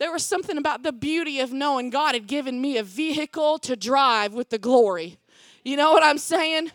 There 0.00 0.10
was 0.10 0.26
something 0.26 0.58
about 0.58 0.82
the 0.82 0.92
beauty 0.92 1.38
of 1.38 1.52
knowing 1.52 1.90
God 1.90 2.16
had 2.16 2.26
given 2.26 2.60
me 2.60 2.78
a 2.78 2.82
vehicle 2.82 3.60
to 3.60 3.76
drive 3.76 4.34
with 4.34 4.50
the 4.50 4.58
glory. 4.58 5.18
You 5.66 5.76
know 5.76 5.90
what 5.90 6.04
I'm 6.04 6.18
saying? 6.18 6.70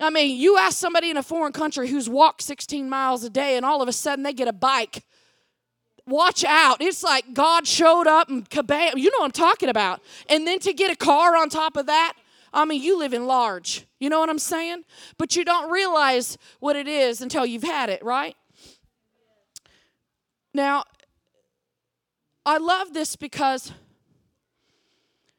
I 0.00 0.08
mean, 0.08 0.38
you 0.38 0.56
ask 0.56 0.78
somebody 0.78 1.10
in 1.10 1.16
a 1.16 1.22
foreign 1.22 1.52
country 1.52 1.88
who's 1.88 2.08
walked 2.08 2.42
16 2.42 2.88
miles 2.88 3.24
a 3.24 3.28
day 3.28 3.56
and 3.56 3.66
all 3.66 3.82
of 3.82 3.88
a 3.88 3.92
sudden 3.92 4.22
they 4.22 4.32
get 4.32 4.46
a 4.46 4.52
bike. 4.52 5.02
Watch 6.06 6.44
out. 6.44 6.80
It's 6.80 7.02
like 7.02 7.34
God 7.34 7.66
showed 7.66 8.06
up 8.06 8.28
and 8.28 8.48
kabam. 8.48 8.92
You 8.98 9.10
know 9.10 9.18
what 9.18 9.24
I'm 9.24 9.30
talking 9.32 9.68
about. 9.68 10.00
And 10.28 10.46
then 10.46 10.60
to 10.60 10.72
get 10.72 10.92
a 10.92 10.96
car 10.96 11.36
on 11.36 11.48
top 11.48 11.76
of 11.76 11.86
that, 11.86 12.12
I 12.52 12.64
mean, 12.64 12.80
you 12.80 12.96
live 12.96 13.14
in 13.14 13.26
large. 13.26 13.84
You 13.98 14.10
know 14.10 14.20
what 14.20 14.30
I'm 14.30 14.38
saying? 14.38 14.84
But 15.18 15.34
you 15.34 15.44
don't 15.44 15.68
realize 15.68 16.38
what 16.60 16.76
it 16.76 16.86
is 16.86 17.20
until 17.20 17.44
you've 17.44 17.64
had 17.64 17.90
it, 17.90 18.00
right? 18.04 18.36
Now, 20.54 20.84
I 22.46 22.58
love 22.58 22.94
this 22.94 23.16
because 23.16 23.72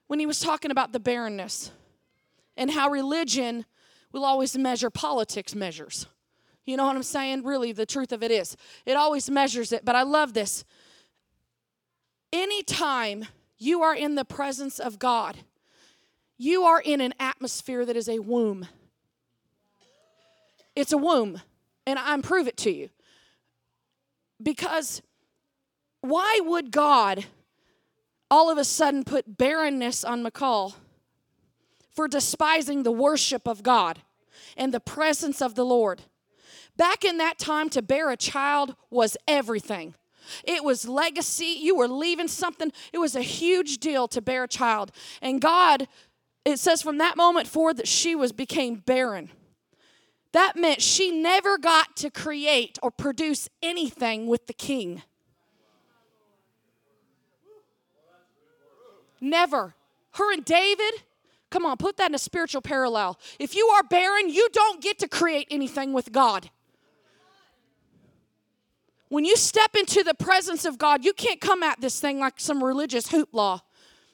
when 0.08 0.20
he 0.20 0.26
was 0.26 0.42
talking 0.42 0.72
about 0.72 0.92
the 0.92 1.00
barrenness 1.00 1.72
and 2.58 2.72
how 2.72 2.90
religion 2.90 3.66
will 4.12 4.26
always 4.26 4.58
measure 4.58 4.90
politics 4.90 5.56
measures. 5.56 6.08
You 6.66 6.78
know 6.78 6.86
what 6.86 6.96
I'm 6.96 7.04
saying? 7.04 7.44
Really, 7.44 7.72
the 7.72 7.86
truth 7.86 8.12
of 8.12 8.24
it 8.24 8.32
is, 8.32 8.56
it 8.86 8.96
always 8.96 9.30
measures 9.30 9.72
it. 9.72 9.86
But 9.86 9.96
I 9.96 10.04
love 10.04 10.34
this. 10.34 10.64
Anytime 12.34 13.26
you 13.58 13.82
are 13.84 13.96
in 13.96 14.16
the 14.16 14.26
presence 14.26 14.80
of 14.80 15.00
God, 15.00 15.38
you 16.38 16.64
are 16.64 16.82
in 16.82 17.02
an 17.02 17.14
atmosphere 17.20 17.86
that 17.86 17.96
is 17.96 18.10
a 18.10 18.20
womb. 18.20 18.68
It's 20.76 20.92
a 20.92 20.98
womb, 20.98 21.42
and 21.86 21.98
I 21.98 22.20
prove 22.22 22.48
it 22.48 22.58
to 22.58 22.72
you. 22.72 22.90
Because 24.42 25.02
why 26.02 26.42
would 26.44 26.72
God 26.72 27.26
all 28.30 28.50
of 28.50 28.58
a 28.58 28.64
sudden 28.64 29.04
put 29.04 29.38
barrenness 29.38 30.04
on 30.04 30.24
Michal 30.24 30.76
for 31.96 32.08
despising 32.08 32.84
the 32.84 32.92
worship 32.92 33.48
of 33.48 33.64
God 33.64 34.00
and 34.58 34.74
the 34.74 34.80
presence 34.80 35.42
of 35.42 35.56
the 35.56 35.66
Lord? 35.66 36.04
Back 36.78 37.06
in 37.06 37.18
that 37.18 37.38
time, 37.38 37.70
to 37.70 37.82
bear 37.82 38.10
a 38.10 38.18
child 38.18 38.76
was 38.90 39.16
everything. 39.28 39.96
It 40.44 40.64
was 40.64 40.88
legacy. 40.88 41.58
You 41.60 41.76
were 41.76 41.88
leaving 41.88 42.28
something. 42.28 42.72
It 42.92 42.98
was 42.98 43.16
a 43.16 43.22
huge 43.22 43.78
deal 43.78 44.08
to 44.10 44.22
bear 44.22 44.44
a 44.44 44.48
child. 44.48 44.92
And 45.22 45.40
God, 45.40 45.88
it 46.44 46.60
says 46.60 46.82
from 46.82 46.98
that 46.98 47.16
moment 47.16 47.48
forward 47.48 47.78
that 47.78 47.88
she 47.88 48.16
was 48.16 48.32
became 48.32 48.76
barren. 48.76 49.30
That 50.34 50.58
meant 50.58 50.82
she 50.82 51.12
never 51.12 51.58
got 51.58 51.96
to 51.98 52.10
create 52.10 52.78
or 52.84 52.92
produce 52.92 53.48
anything 53.64 54.28
with 54.28 54.48
the 54.48 54.54
king. 54.54 55.02
Never. 59.22 59.76
Her 60.12 60.34
and 60.34 60.44
David, 60.44 61.04
come 61.50 61.66
on, 61.66 61.78
put 61.78 61.98
that 61.98 62.10
in 62.10 62.16
a 62.16 62.20
spiritual 62.20 62.62
parallel. 62.62 63.20
If 63.40 63.56
you 63.56 63.68
are 63.68 63.84
barren, 63.84 64.30
you 64.30 64.50
don't 64.52 64.82
get 64.82 65.00
to 65.00 65.08
create 65.08 65.48
anything 65.52 65.94
with 65.94 66.12
God. 66.12 66.50
When 69.10 69.24
you 69.24 69.36
step 69.36 69.76
into 69.76 70.04
the 70.04 70.14
presence 70.14 70.66
of 70.66 70.78
God, 70.78 71.06
you 71.06 71.14
can't 71.14 71.40
come 71.40 71.64
at 71.64 71.80
this 71.80 72.00
thing 72.00 72.20
like 72.20 72.40
some 72.40 72.64
religious 72.64 73.10
hoopla. 73.10 73.62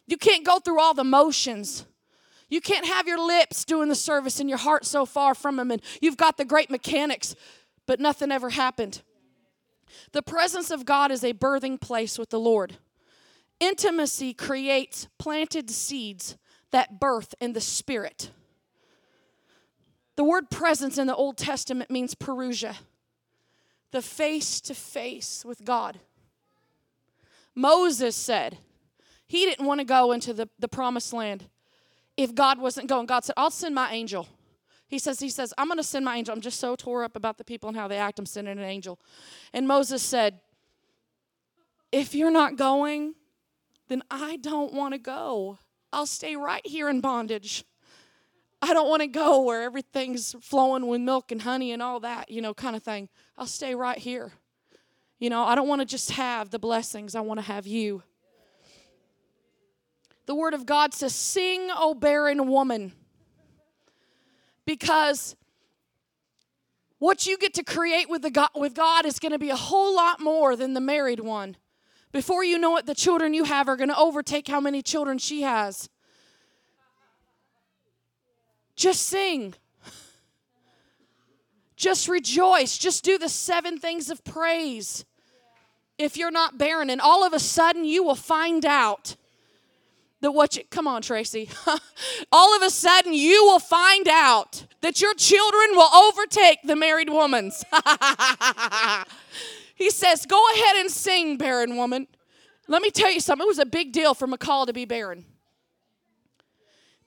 You 0.06 0.18
can't 0.18 0.45
go 0.45 0.60
through 0.60 0.80
all 0.80 0.94
the 0.94 1.03
motions. 1.03 1.86
You 2.49 2.60
can't 2.60 2.86
have 2.86 3.08
your 3.08 3.26
lips 3.26 3.64
doing 3.64 3.88
the 3.88 3.95
service 3.95 4.41
and 4.41 4.49
your 4.49 4.58
heart 4.58 4.86
so 4.86 5.06
far 5.06 5.34
from 5.34 5.58
Him, 5.58 5.72
and 5.72 5.82
you've 6.02 6.18
got 6.18 6.38
the 6.38 6.44
great 6.44 6.70
mechanics, 6.70 7.36
but 7.88 7.99
nothing 7.99 8.32
ever 8.32 8.49
happened. 8.49 9.02
The 10.12 10.22
presence 10.22 10.70
of 10.70 10.86
God 10.86 11.12
is 11.12 11.24
a 11.24 11.34
birthing 11.34 11.80
place 11.80 12.20
with 12.20 12.30
the 12.30 12.40
Lord. 12.40 12.78
Intimacy 13.62 14.34
creates 14.34 15.08
planted 15.18 15.70
seeds 15.70 16.38
that 16.72 16.99
birth 16.99 17.35
in 17.39 17.53
the 17.53 17.61
Spirit. 17.61 18.31
The 20.15 20.23
word 20.23 20.49
presence 20.49 20.98
in 20.98 21.07
the 21.07 21.15
Old 21.15 21.38
Testament 21.38 21.89
means 21.89 22.15
parousia 22.15 22.76
the 23.91 24.02
face 24.02 24.61
to 24.61 24.73
face 24.73 25.43
with 25.45 25.64
God. 25.65 25.99
Moses 27.53 28.15
said 28.15 28.57
he 29.27 29.45
didn't 29.45 29.65
want 29.65 29.80
to 29.80 29.85
go 29.85 30.11
into 30.11 30.34
the, 30.34 30.49
the 30.60 30.68
promised 30.68 31.14
land 31.14 31.45
if 32.18 32.34
God 32.34 32.60
wasn't 32.60 32.88
going. 32.88 33.06
God 33.06 33.23
said, 33.23 33.34
I'll 33.38 33.52
send 33.52 33.76
my 33.76 33.91
angel. 33.91 34.27
He 34.88 34.99
says, 34.99 35.19
He 35.19 35.30
says, 35.30 35.53
I'm 35.57 35.68
gonna 35.68 35.84
send 35.84 36.06
my 36.06 36.18
angel. 36.18 36.34
I'm 36.34 36.41
just 36.41 36.60
so 36.60 36.76
tore 36.76 37.03
up 37.03 37.15
about 37.15 37.38
the 37.38 37.43
people 37.43 37.69
and 37.69 37.77
how 37.77 37.88
they 37.88 37.98
act. 37.98 38.19
I'm 38.19 38.26
sending 38.26 38.57
an 38.57 38.64
angel. 38.64 38.99
And 39.53 39.68
Moses 39.68 40.02
said, 40.02 40.39
If 41.91 42.15
you're 42.15 42.31
not 42.31 42.56
going, 42.56 43.15
then 43.89 44.03
I 44.10 44.38
don't 44.38 44.73
want 44.73 44.93
to 44.93 44.98
go. 44.98 45.60
I'll 45.93 46.05
stay 46.05 46.35
right 46.35 46.65
here 46.65 46.89
in 46.89 47.01
bondage. 47.01 47.65
I 48.61 48.73
don't 48.73 48.88
want 48.88 49.01
to 49.01 49.07
go 49.07 49.41
where 49.41 49.63
everything's 49.63 50.35
flowing 50.39 50.88
with 50.88 51.01
milk 51.01 51.31
and 51.31 51.41
honey 51.41 51.72
and 51.72 51.81
all 51.81 51.99
that, 52.01 52.30
you 52.30 52.41
know, 52.41 52.53
kind 52.53 52.76
of 52.76 52.84
thing. 52.84 53.09
I'll 53.38 53.47
stay 53.47 53.73
right 53.73 53.97
here. 53.97 54.34
You 55.19 55.30
know, 55.30 55.43
I 55.43 55.55
don't 55.55 55.68
want 55.68 55.81
to 55.81 55.85
just 55.85 56.11
have 56.11 56.49
the 56.49 56.59
blessings, 56.59 57.15
I 57.15 57.22
want 57.22 57.39
to 57.39 57.45
have 57.45 57.68
you. 57.68 58.03
The 60.27 60.35
Word 60.35 60.53
of 60.53 60.65
God 60.65 60.93
says, 60.93 61.13
Sing, 61.13 61.69
O 61.76 61.93
barren 61.93 62.47
woman. 62.47 62.93
Because 64.65 65.35
what 66.99 67.26
you 67.26 67.38
get 67.38 67.55
to 67.55 67.63
create 67.63 68.09
with, 68.09 68.22
the 68.22 68.30
God, 68.30 68.49
with 68.55 68.76
God 68.76 69.05
is 69.05 69.19
going 69.19 69.31
to 69.31 69.39
be 69.39 69.49
a 69.49 69.55
whole 69.55 69.95
lot 69.95 70.19
more 70.19 70.55
than 70.55 70.73
the 70.73 70.80
married 70.80 71.19
one. 71.19 71.57
Before 72.11 72.43
you 72.43 72.57
know 72.57 72.77
it, 72.77 72.85
the 72.85 72.95
children 72.95 73.33
you 73.33 73.45
have 73.45 73.69
are 73.69 73.77
going 73.77 73.89
to 73.89 73.97
overtake 73.97 74.47
how 74.47 74.59
many 74.59 74.81
children 74.81 75.17
she 75.17 75.43
has. 75.43 75.89
Just 78.75 79.03
sing. 79.03 79.53
Just 81.75 82.07
rejoice. 82.07 82.77
Just 82.77 83.03
do 83.03 83.17
the 83.17 83.29
seven 83.29 83.77
things 83.77 84.09
of 84.09 84.23
praise. 84.23 85.05
If 85.97 86.17
you're 86.17 86.31
not 86.31 86.57
barren, 86.57 86.89
and 86.89 86.99
all 86.99 87.23
of 87.23 87.33
a 87.33 87.39
sudden 87.39 87.85
you 87.85 88.03
will 88.03 88.15
find 88.15 88.65
out 88.65 89.15
that 90.21 90.31
what 90.31 90.55
you, 90.55 90.63
come 90.69 90.88
on, 90.88 91.01
Tracy. 91.01 91.49
all 92.31 92.55
of 92.55 92.61
a 92.61 92.69
sudden 92.69 93.13
you 93.13 93.45
will 93.45 93.59
find 93.59 94.07
out 94.07 94.65
that 94.81 95.01
your 95.01 95.13
children 95.13 95.69
will 95.71 95.93
overtake 95.93 96.59
the 96.63 96.75
married 96.75 97.09
woman's. 97.09 97.63
he 99.82 99.90
says, 99.90 100.26
Go 100.26 100.44
ahead 100.53 100.76
and 100.78 100.91
sing, 100.91 101.38
barren 101.38 101.76
woman. 101.76 102.08
Let 102.68 102.82
me 102.82 102.91
tell 102.91 103.12
you 103.12 103.20
something. 103.20 103.45
It 103.45 103.48
was 103.48 103.60
a 103.60 103.66
big 103.66 103.91
deal 103.91 104.14
for 104.14 104.28
Michal 104.28 104.66
to 104.66 104.74
be 104.74 104.86
barren. 104.86 105.26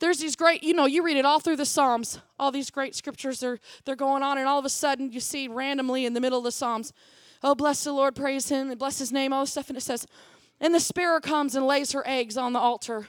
There's 0.00 0.18
these 0.18 0.36
great, 0.36 0.62
you 0.62 0.74
know, 0.74 0.86
you 0.86 1.02
read 1.02 1.16
it 1.16 1.24
all 1.24 1.40
through 1.40 1.56
the 1.56 1.64
Psalms. 1.64 2.18
All 2.38 2.50
these 2.50 2.70
great 2.70 2.94
scriptures 2.94 3.42
are 3.42 3.58
they're 3.84 3.96
going 3.96 4.22
on, 4.22 4.38
and 4.38 4.48
all 4.48 4.58
of 4.58 4.64
a 4.64 4.70
sudden 4.70 5.12
you 5.12 5.20
see 5.20 5.48
randomly 5.48 6.04
in 6.04 6.14
the 6.14 6.20
middle 6.20 6.38
of 6.38 6.44
the 6.44 6.52
Psalms, 6.52 6.92
oh 7.42 7.54
bless 7.54 7.84
the 7.84 7.92
Lord, 7.92 8.14
praise 8.16 8.48
him, 8.48 8.70
and 8.70 8.78
bless 8.78 8.98
his 8.98 9.12
name, 9.12 9.32
all 9.32 9.44
this 9.44 9.52
stuff, 9.52 9.68
and 9.68 9.78
it 9.78 9.82
says, 9.82 10.06
and 10.60 10.74
the 10.74 10.80
sparrow 10.80 11.20
comes 11.20 11.54
and 11.54 11.66
lays 11.66 11.92
her 11.92 12.02
eggs 12.06 12.36
on 12.36 12.52
the 12.52 12.58
altar. 12.58 13.06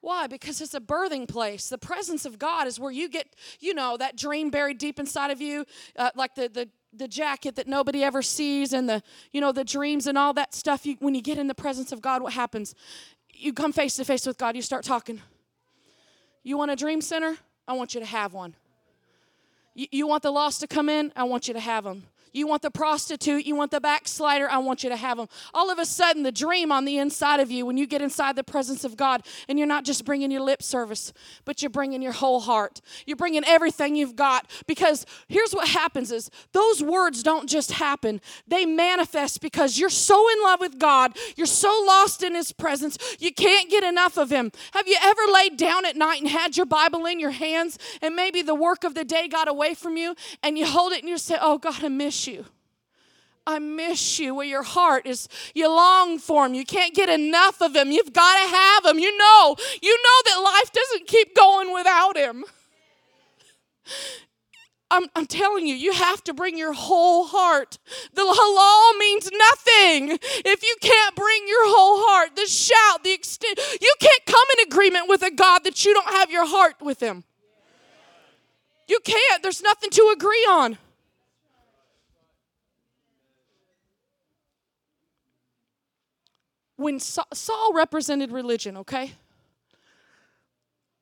Why? 0.00 0.26
Because 0.26 0.60
it's 0.60 0.74
a 0.74 0.80
birthing 0.80 1.26
place. 1.26 1.68
The 1.68 1.78
presence 1.78 2.24
of 2.24 2.38
God 2.38 2.66
is 2.66 2.78
where 2.78 2.92
you 2.92 3.08
get, 3.08 3.34
you 3.60 3.74
know, 3.74 3.96
that 3.96 4.16
dream 4.16 4.50
buried 4.50 4.78
deep 4.78 4.98
inside 4.98 5.30
of 5.30 5.40
you, 5.40 5.64
uh, 5.96 6.10
like 6.14 6.34
the 6.34 6.48
the 6.48 6.68
the 6.98 7.08
jacket 7.08 7.56
that 7.56 7.66
nobody 7.66 8.02
ever 8.02 8.22
sees, 8.22 8.72
and 8.72 8.88
the 8.88 9.02
you 9.32 9.40
know 9.40 9.52
the 9.52 9.64
dreams 9.64 10.06
and 10.06 10.16
all 10.16 10.32
that 10.34 10.54
stuff. 10.54 10.86
You, 10.86 10.96
when 11.00 11.14
you 11.14 11.22
get 11.22 11.38
in 11.38 11.46
the 11.46 11.54
presence 11.54 11.92
of 11.92 12.00
God, 12.00 12.22
what 12.22 12.32
happens? 12.32 12.74
You 13.32 13.52
come 13.52 13.72
face 13.72 13.96
to 13.96 14.04
face 14.04 14.26
with 14.26 14.38
God. 14.38 14.56
You 14.56 14.62
start 14.62 14.84
talking. 14.84 15.20
You 16.42 16.56
want 16.56 16.70
a 16.70 16.76
dream 16.76 17.00
center? 17.00 17.36
I 17.68 17.72
want 17.72 17.94
you 17.94 18.00
to 18.00 18.06
have 18.06 18.32
one. 18.32 18.54
You, 19.74 19.86
you 19.90 20.06
want 20.06 20.22
the 20.22 20.30
lost 20.30 20.60
to 20.60 20.66
come 20.66 20.88
in? 20.88 21.12
I 21.16 21.24
want 21.24 21.48
you 21.48 21.54
to 21.54 21.60
have 21.60 21.84
them. 21.84 22.04
You 22.36 22.46
want 22.46 22.60
the 22.60 22.70
prostitute, 22.70 23.46
you 23.46 23.56
want 23.56 23.70
the 23.70 23.80
backslider, 23.80 24.46
I 24.50 24.58
want 24.58 24.84
you 24.84 24.90
to 24.90 24.96
have 24.96 25.16
them. 25.16 25.26
All 25.54 25.70
of 25.70 25.78
a 25.78 25.86
sudden, 25.86 26.22
the 26.22 26.30
dream 26.30 26.70
on 26.70 26.84
the 26.84 26.98
inside 26.98 27.40
of 27.40 27.50
you, 27.50 27.64
when 27.64 27.78
you 27.78 27.86
get 27.86 28.02
inside 28.02 28.36
the 28.36 28.44
presence 28.44 28.84
of 28.84 28.94
God, 28.94 29.24
and 29.48 29.58
you're 29.58 29.66
not 29.66 29.86
just 29.86 30.04
bringing 30.04 30.30
your 30.30 30.42
lip 30.42 30.62
service, 30.62 31.14
but 31.46 31.62
you're 31.62 31.70
bringing 31.70 32.02
your 32.02 32.12
whole 32.12 32.40
heart. 32.40 32.82
You're 33.06 33.16
bringing 33.16 33.42
everything 33.46 33.96
you've 33.96 34.16
got. 34.16 34.50
Because 34.66 35.06
here's 35.28 35.54
what 35.54 35.68
happens 35.68 36.12
is 36.12 36.30
those 36.52 36.82
words 36.82 37.22
don't 37.22 37.48
just 37.48 37.72
happen, 37.72 38.20
they 38.46 38.66
manifest 38.66 39.40
because 39.40 39.78
you're 39.78 39.88
so 39.88 40.30
in 40.30 40.42
love 40.42 40.60
with 40.60 40.78
God, 40.78 41.16
you're 41.36 41.46
so 41.46 41.82
lost 41.86 42.22
in 42.22 42.34
His 42.34 42.52
presence, 42.52 42.98
you 43.18 43.32
can't 43.32 43.70
get 43.70 43.82
enough 43.82 44.18
of 44.18 44.28
Him. 44.28 44.52
Have 44.72 44.86
you 44.86 44.98
ever 45.02 45.22
laid 45.32 45.56
down 45.56 45.86
at 45.86 45.96
night 45.96 46.20
and 46.20 46.28
had 46.28 46.58
your 46.58 46.66
Bible 46.66 47.06
in 47.06 47.18
your 47.18 47.30
hands, 47.30 47.78
and 48.02 48.14
maybe 48.14 48.42
the 48.42 48.54
work 48.54 48.84
of 48.84 48.94
the 48.94 49.06
day 49.06 49.26
got 49.26 49.48
away 49.48 49.72
from 49.72 49.96
you, 49.96 50.14
and 50.42 50.58
you 50.58 50.66
hold 50.66 50.92
it 50.92 51.00
and 51.00 51.08
you 51.08 51.16
say, 51.16 51.38
Oh 51.40 51.56
God, 51.56 51.82
I 51.82 51.88
miss 51.88 52.25
you. 52.25 52.25
I 53.46 53.58
miss 53.60 54.18
you. 54.18 54.34
Where 54.34 54.46
your 54.46 54.64
heart 54.64 55.06
is, 55.06 55.28
you 55.54 55.68
long 55.68 56.18
for 56.18 56.46
him. 56.46 56.54
You 56.54 56.64
can't 56.64 56.94
get 56.94 57.08
enough 57.08 57.60
of 57.62 57.76
him. 57.76 57.92
You've 57.92 58.12
got 58.12 58.34
to 58.42 58.54
have 58.54 58.84
him. 58.86 58.98
You 58.98 59.16
know, 59.16 59.56
you 59.80 59.96
know 59.96 60.22
that 60.24 60.42
life 60.42 60.72
doesn't 60.72 61.06
keep 61.06 61.34
going 61.36 61.72
without 61.72 62.16
him. 62.16 62.44
I'm, 64.90 65.08
I'm 65.16 65.26
telling 65.26 65.66
you, 65.66 65.74
you 65.74 65.92
have 65.92 66.22
to 66.24 66.34
bring 66.34 66.56
your 66.56 66.72
whole 66.72 67.26
heart. 67.26 67.78
The 68.14 68.22
halal 68.22 68.98
means 68.98 69.28
nothing 69.32 70.18
if 70.44 70.62
you 70.62 70.76
can't 70.80 71.16
bring 71.16 71.48
your 71.48 71.66
whole 71.66 72.04
heart. 72.06 72.36
The 72.36 72.46
shout, 72.46 73.02
the 73.02 73.12
extent, 73.12 73.58
you 73.80 73.94
can't 74.00 74.26
come 74.26 74.44
in 74.58 74.68
agreement 74.68 75.08
with 75.08 75.22
a 75.22 75.30
God 75.30 75.64
that 75.64 75.84
you 75.84 75.92
don't 75.92 76.14
have 76.14 76.30
your 76.30 76.46
heart 76.46 76.76
with 76.80 77.00
him. 77.00 77.24
You 78.86 79.00
can't. 79.04 79.42
There's 79.42 79.62
nothing 79.62 79.90
to 79.90 80.14
agree 80.14 80.46
on. 80.48 80.78
When 86.76 87.00
Sa- 87.00 87.24
Saul 87.32 87.72
represented 87.72 88.30
religion, 88.30 88.76
okay? 88.78 89.12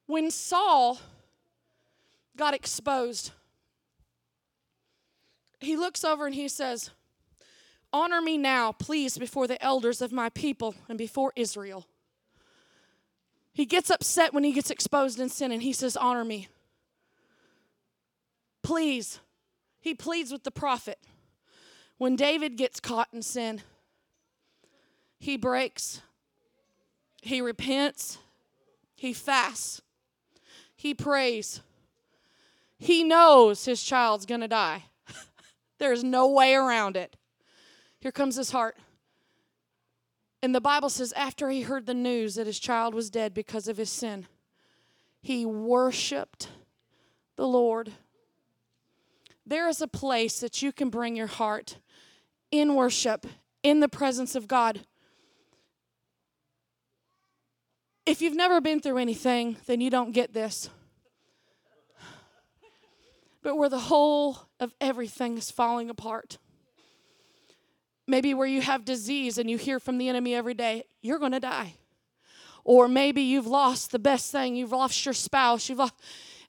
When 0.06 0.30
Saul 0.30 1.00
got 2.36 2.54
exposed, 2.54 3.32
he 5.60 5.76
looks 5.76 6.04
over 6.04 6.26
and 6.26 6.34
he 6.34 6.48
says, 6.48 6.90
Honor 7.92 8.20
me 8.20 8.36
now, 8.36 8.72
please, 8.72 9.18
before 9.18 9.46
the 9.46 9.62
elders 9.62 10.02
of 10.02 10.12
my 10.12 10.28
people 10.30 10.74
and 10.88 10.98
before 10.98 11.32
Israel. 11.36 11.86
He 13.52 13.66
gets 13.66 13.88
upset 13.88 14.34
when 14.34 14.42
he 14.42 14.52
gets 14.52 14.70
exposed 14.70 15.20
in 15.20 15.28
sin 15.28 15.52
and 15.52 15.62
he 15.62 15.72
says, 15.72 15.96
Honor 15.96 16.24
me. 16.24 16.48
Please. 18.62 19.20
He 19.80 19.94
pleads 19.94 20.32
with 20.32 20.42
the 20.42 20.50
prophet. 20.50 20.98
When 21.98 22.16
David 22.16 22.56
gets 22.56 22.80
caught 22.80 23.08
in 23.12 23.22
sin, 23.22 23.62
he 25.24 25.38
breaks, 25.38 26.02
he 27.22 27.40
repents, 27.40 28.18
he 28.94 29.14
fasts, 29.14 29.80
he 30.76 30.92
prays. 30.92 31.62
He 32.76 33.02
knows 33.02 33.64
his 33.64 33.82
child's 33.82 34.26
gonna 34.26 34.48
die. 34.48 34.84
There's 35.78 36.04
no 36.04 36.28
way 36.28 36.54
around 36.54 36.98
it. 36.98 37.16
Here 38.00 38.12
comes 38.12 38.36
his 38.36 38.50
heart. 38.50 38.76
And 40.42 40.54
the 40.54 40.60
Bible 40.60 40.90
says, 40.90 41.14
after 41.14 41.48
he 41.48 41.62
heard 41.62 41.86
the 41.86 41.94
news 41.94 42.34
that 42.34 42.46
his 42.46 42.58
child 42.58 42.94
was 42.94 43.08
dead 43.08 43.32
because 43.32 43.66
of 43.66 43.78
his 43.78 43.88
sin, 43.88 44.26
he 45.22 45.46
worshiped 45.46 46.48
the 47.36 47.48
Lord. 47.48 47.92
There 49.46 49.70
is 49.70 49.80
a 49.80 49.88
place 49.88 50.38
that 50.40 50.60
you 50.60 50.70
can 50.70 50.90
bring 50.90 51.16
your 51.16 51.28
heart 51.28 51.78
in 52.50 52.74
worship, 52.74 53.26
in 53.62 53.80
the 53.80 53.88
presence 53.88 54.34
of 54.34 54.46
God. 54.46 54.80
If 58.06 58.20
you've 58.20 58.36
never 58.36 58.60
been 58.60 58.80
through 58.80 58.98
anything, 58.98 59.56
then 59.66 59.80
you 59.80 59.88
don't 59.88 60.12
get 60.12 60.32
this. 60.34 60.68
But 63.42 63.56
where 63.56 63.68
the 63.68 63.78
whole 63.78 64.38
of 64.60 64.74
everything 64.80 65.38
is 65.38 65.50
falling 65.50 65.90
apart. 65.90 66.38
Maybe 68.06 68.34
where 68.34 68.46
you 68.46 68.60
have 68.60 68.84
disease 68.84 69.38
and 69.38 69.50
you 69.50 69.56
hear 69.56 69.80
from 69.80 69.96
the 69.96 70.08
enemy 70.08 70.34
every 70.34 70.54
day, 70.54 70.84
you're 71.00 71.18
going 71.18 71.32
to 71.32 71.40
die. 71.40 71.74
Or 72.62 72.88
maybe 72.88 73.22
you've 73.22 73.46
lost 73.46 73.90
the 73.90 73.98
best 73.98 74.30
thing, 74.30 74.56
you've 74.56 74.72
lost 74.72 75.04
your 75.04 75.14
spouse, 75.14 75.68
you've 75.68 75.78
lost, 75.78 75.94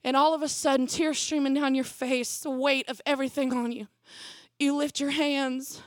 and 0.04 0.16
all 0.16 0.34
of 0.34 0.42
a 0.42 0.48
sudden, 0.48 0.86
tears 0.86 1.18
streaming 1.18 1.54
down 1.54 1.74
your 1.74 1.84
face, 1.84 2.38
the 2.38 2.50
weight 2.50 2.88
of 2.88 3.00
everything 3.04 3.52
on 3.52 3.72
you. 3.72 3.88
You 4.58 4.76
lift 4.76 5.00
your 5.00 5.10
hands 5.10 5.82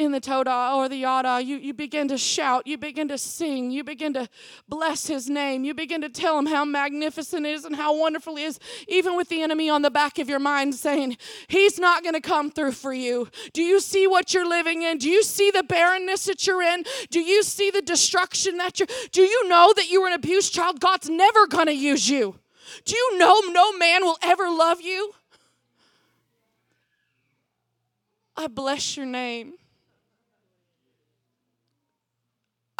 in 0.00 0.12
the 0.12 0.20
Toda 0.20 0.72
or 0.74 0.88
the 0.88 0.96
Yada, 0.96 1.42
you, 1.42 1.56
you 1.56 1.74
begin 1.74 2.08
to 2.08 2.16
shout, 2.16 2.66
you 2.66 2.78
begin 2.78 3.08
to 3.08 3.18
sing, 3.18 3.70
you 3.70 3.84
begin 3.84 4.14
to 4.14 4.28
bless 4.66 5.06
his 5.06 5.28
name, 5.28 5.62
you 5.62 5.74
begin 5.74 6.00
to 6.00 6.08
tell 6.08 6.38
him 6.38 6.46
how 6.46 6.64
magnificent 6.64 7.44
it 7.44 7.50
is 7.50 7.64
and 7.66 7.76
how 7.76 7.94
wonderful 7.94 8.36
he 8.36 8.44
is, 8.44 8.58
even 8.88 9.14
with 9.14 9.28
the 9.28 9.42
enemy 9.42 9.68
on 9.68 9.82
the 9.82 9.90
back 9.90 10.18
of 10.18 10.28
your 10.28 10.38
mind 10.38 10.74
saying, 10.74 11.18
He's 11.48 11.78
not 11.78 12.02
going 12.02 12.14
to 12.14 12.20
come 12.20 12.50
through 12.50 12.72
for 12.72 12.94
you. 12.94 13.28
Do 13.52 13.62
you 13.62 13.78
see 13.78 14.06
what 14.06 14.32
you're 14.32 14.48
living 14.48 14.82
in? 14.82 14.98
Do 14.98 15.10
you 15.10 15.22
see 15.22 15.50
the 15.50 15.62
barrenness 15.62 16.24
that 16.24 16.46
you're 16.46 16.62
in? 16.62 16.84
Do 17.10 17.20
you 17.20 17.42
see 17.42 17.70
the 17.70 17.82
destruction 17.82 18.56
that 18.56 18.78
you're 18.78 18.88
do 19.12 19.22
you 19.22 19.48
know 19.48 19.72
that 19.76 19.90
you 19.90 20.00
were 20.00 20.08
an 20.08 20.14
abused 20.14 20.54
child? 20.54 20.80
God's 20.80 21.10
never 21.10 21.46
going 21.46 21.66
to 21.66 21.74
use 21.74 22.08
you. 22.08 22.36
Do 22.84 22.96
you 22.96 23.18
know 23.18 23.40
no 23.50 23.76
man 23.76 24.02
will 24.02 24.18
ever 24.22 24.48
love 24.48 24.80
you? 24.80 25.12
I 28.36 28.46
bless 28.46 28.96
your 28.96 29.06
name. 29.06 29.54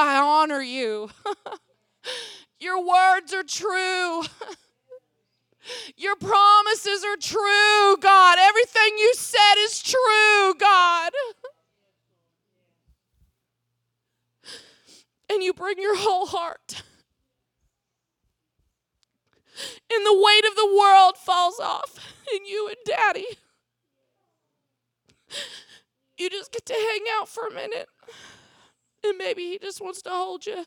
I 0.00 0.16
honor 0.16 0.62
you. 0.62 1.10
Your 2.60 2.78
words 2.80 3.34
are 3.34 3.42
true. 3.42 4.22
Your 5.96 6.16
promises 6.16 7.04
are 7.04 7.18
true, 7.20 7.96
God. 8.00 8.38
Everything 8.40 8.96
you 8.96 9.12
said 9.14 9.54
is 9.58 9.82
true, 9.82 10.54
God. 10.58 11.12
And 15.32 15.44
you 15.44 15.52
bring 15.52 15.76
your 15.78 15.96
whole 15.96 16.26
heart. 16.26 16.82
And 19.94 20.04
the 20.04 20.12
weight 20.12 20.44
of 20.50 20.56
the 20.56 20.76
world 20.76 21.16
falls 21.16 21.60
off, 21.60 21.96
and 22.32 22.40
you 22.48 22.66
and 22.66 22.76
Daddy. 22.84 23.26
You 26.18 26.30
just 26.30 26.50
get 26.50 26.66
to 26.66 26.72
hang 26.72 27.04
out 27.16 27.28
for 27.28 27.46
a 27.46 27.54
minute. 27.54 27.88
And 29.04 29.16
maybe 29.18 29.42
he 29.42 29.58
just 29.58 29.80
wants 29.80 30.02
to 30.02 30.10
hold 30.10 30.46
you. 30.46 30.64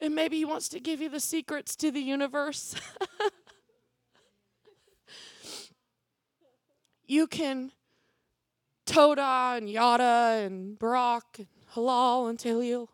And 0.00 0.14
maybe 0.14 0.36
he 0.36 0.44
wants 0.44 0.68
to 0.70 0.80
give 0.80 1.00
you 1.00 1.08
the 1.08 1.20
secrets 1.20 1.74
to 1.76 1.90
the 1.90 2.00
universe. 2.00 2.74
you 7.06 7.26
can 7.26 7.72
Toda 8.84 9.54
and 9.56 9.70
Yada 9.70 10.42
and 10.44 10.78
Barak 10.78 11.38
and 11.38 11.46
Halal 11.74 12.28
and 12.28 12.38
Talil. 12.38 12.88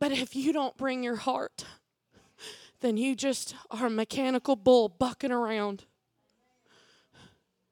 But 0.00 0.12
if 0.12 0.36
you 0.36 0.52
don't 0.52 0.76
bring 0.76 1.02
your 1.02 1.16
heart, 1.16 1.64
then 2.80 2.96
you 2.96 3.16
just 3.16 3.54
are 3.70 3.86
a 3.86 3.90
mechanical 3.90 4.56
bull 4.56 4.88
bucking 4.88 5.32
around. 5.32 5.84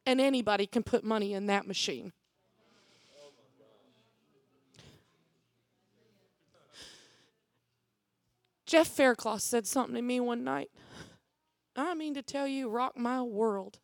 And 0.05 0.21
anybody 0.21 0.67
can 0.67 0.83
put 0.83 1.05
money 1.05 1.33
in 1.35 1.47
that 1.47 1.67
machine. 1.67 2.13
Jeff 8.67 8.89
Faircloth 8.89 9.43
said 9.43 9.67
something 9.67 9.95
to 9.95 10.03
me 10.03 10.21
one 10.21 10.45
night. 10.45 10.71
I 11.77 11.95
mean 11.95 12.15
to 12.15 12.23
tell 12.23 12.49
you, 12.49 12.69
rock 12.69 12.97
my 12.97 13.23
world. 13.23 13.79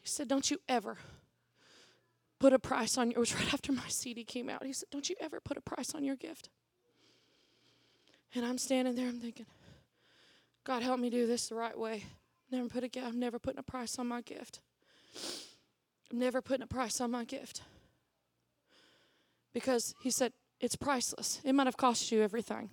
He 0.00 0.08
said, 0.08 0.28
Don't 0.28 0.50
you 0.50 0.58
ever 0.68 0.98
put 2.38 2.52
a 2.52 2.58
price 2.58 2.96
on 2.96 3.10
your, 3.10 3.18
it 3.18 3.20
was 3.20 3.34
right 3.38 3.52
after 3.52 3.72
my 3.72 3.88
CD 3.88 4.24
came 4.24 4.48
out. 4.48 4.64
He 4.64 4.72
said, 4.72 4.88
Don't 4.90 5.08
you 5.10 5.16
ever 5.20 5.40
put 5.40 5.56
a 5.56 5.60
price 5.60 5.94
on 5.94 6.04
your 6.04 6.16
gift. 6.16 6.50
And 8.34 8.44
I'm 8.44 8.58
standing 8.58 8.94
there, 8.94 9.08
I'm 9.08 9.20
thinking, 9.20 9.46
God 10.64 10.82
help 10.82 11.00
me 11.00 11.10
do 11.10 11.26
this 11.26 11.48
the 11.48 11.54
right 11.54 11.76
way. 11.78 12.04
Never 12.50 12.68
put 12.68 12.84
a, 12.84 13.00
I'm 13.00 13.18
never 13.18 13.38
putting 13.38 13.58
a 13.58 13.62
price 13.62 13.98
on 13.98 14.06
my 14.06 14.20
gift. 14.20 14.60
I'm 16.10 16.18
never 16.18 16.40
putting 16.40 16.62
a 16.62 16.66
price 16.66 17.00
on 17.00 17.10
my 17.10 17.24
gift. 17.24 17.62
Because 19.52 19.94
he 20.02 20.10
said, 20.10 20.32
it's 20.60 20.76
priceless. 20.76 21.40
It 21.44 21.54
might 21.54 21.66
have 21.66 21.76
cost 21.76 22.12
you 22.12 22.22
everything, 22.22 22.70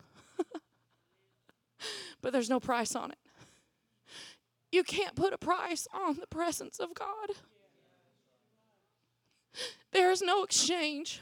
but 2.21 2.33
there's 2.33 2.49
no 2.49 2.59
price 2.59 2.95
on 2.95 3.11
it. 3.11 3.17
You 4.71 4.83
can't 4.83 5.15
put 5.15 5.33
a 5.33 5.37
price 5.37 5.87
on 5.93 6.17
the 6.19 6.27
presence 6.27 6.79
of 6.79 6.93
God. 6.93 7.31
There 9.91 10.11
is 10.11 10.21
no 10.21 10.43
exchange. 10.43 11.21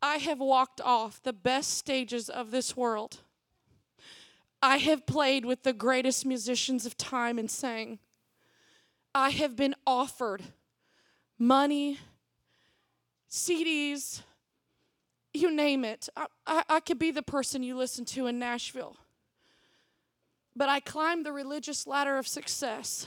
I 0.00 0.16
have 0.16 0.40
walked 0.40 0.80
off 0.80 1.22
the 1.22 1.32
best 1.32 1.74
stages 1.74 2.28
of 2.28 2.50
this 2.50 2.76
world. 2.76 3.18
I 4.62 4.78
have 4.78 5.06
played 5.06 5.44
with 5.44 5.64
the 5.64 5.72
greatest 5.72 6.24
musicians 6.24 6.86
of 6.86 6.96
time 6.96 7.38
and 7.38 7.50
sang. 7.50 7.98
I 9.14 9.30
have 9.30 9.54
been 9.54 9.74
offered 9.86 10.42
money, 11.38 11.98
CDs, 13.30 14.22
you 15.34 15.50
name 15.54 15.84
it. 15.84 16.08
I, 16.16 16.26
I, 16.46 16.64
I, 16.68 16.80
could 16.80 16.98
be 16.98 17.10
the 17.10 17.22
person 17.22 17.62
you 17.62 17.76
listen 17.76 18.04
to 18.06 18.26
in 18.26 18.38
Nashville. 18.38 18.96
But 20.54 20.68
I 20.68 20.80
climbed 20.80 21.24
the 21.24 21.32
religious 21.32 21.86
ladder 21.86 22.18
of 22.18 22.28
success. 22.28 23.06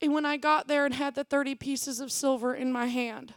And 0.00 0.12
when 0.12 0.26
I 0.26 0.36
got 0.36 0.66
there 0.66 0.84
and 0.84 0.94
had 0.94 1.14
the 1.14 1.22
30 1.22 1.54
pieces 1.54 2.00
of 2.00 2.10
silver 2.10 2.54
in 2.54 2.72
my 2.72 2.86
hand, 2.86 3.34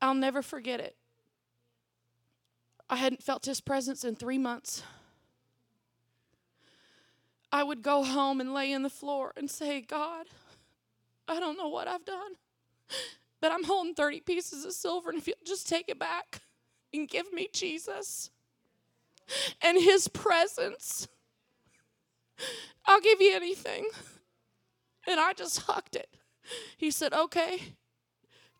I'll 0.00 0.14
never 0.14 0.40
forget 0.40 0.80
it. 0.80 0.96
I 2.88 2.96
hadn't 2.96 3.22
felt 3.22 3.44
his 3.44 3.60
presence 3.60 4.02
in 4.04 4.16
three 4.16 4.38
months. 4.38 4.82
I 7.52 7.62
would 7.62 7.82
go 7.82 8.02
home 8.02 8.40
and 8.40 8.54
lay 8.54 8.72
in 8.72 8.82
the 8.82 8.90
floor 8.90 9.32
and 9.36 9.50
say, 9.50 9.80
God, 9.80 10.26
I 11.28 11.38
don't 11.38 11.58
know 11.58 11.68
what 11.68 11.86
I've 11.86 12.04
done, 12.04 12.32
but 13.40 13.52
I'm 13.52 13.64
holding 13.64 13.94
30 13.94 14.20
pieces 14.20 14.64
of 14.64 14.72
silver, 14.72 15.10
and 15.10 15.18
if 15.18 15.26
you'll 15.26 15.36
just 15.44 15.68
take 15.68 15.88
it 15.88 15.98
back 15.98 16.40
and 16.92 17.08
give 17.08 17.32
me 17.32 17.48
Jesus 17.52 18.30
and 19.62 19.78
his 19.80 20.08
presence, 20.08 21.08
I'll 22.86 23.00
give 23.00 23.20
you 23.20 23.34
anything. 23.34 23.86
And 25.06 25.18
I 25.18 25.32
just 25.32 25.60
hucked 25.62 25.96
it. 25.96 26.08
He 26.76 26.90
said, 26.90 27.12
Okay, 27.12 27.74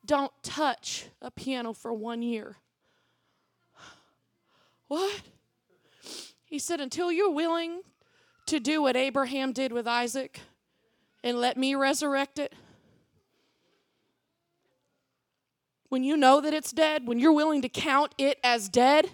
don't 0.04 0.32
touch 0.42 1.06
a 1.20 1.30
piano 1.30 1.72
for 1.72 1.92
one 1.92 2.22
year. 2.22 2.56
What? 4.88 5.20
He 6.44 6.58
said, 6.58 6.80
Until 6.80 7.12
you're 7.12 7.30
willing 7.30 7.82
to 8.46 8.58
do 8.58 8.82
what 8.82 8.96
Abraham 8.96 9.52
did 9.52 9.72
with 9.72 9.86
Isaac 9.86 10.40
and 11.22 11.38
let 11.38 11.56
me 11.56 11.74
resurrect 11.74 12.38
it, 12.38 12.54
when 15.90 16.02
you 16.02 16.16
know 16.16 16.40
that 16.40 16.54
it's 16.54 16.72
dead, 16.72 17.06
when 17.06 17.18
you're 17.18 17.32
willing 17.32 17.60
to 17.62 17.68
count 17.68 18.14
it 18.16 18.38
as 18.42 18.68
dead, 18.68 19.10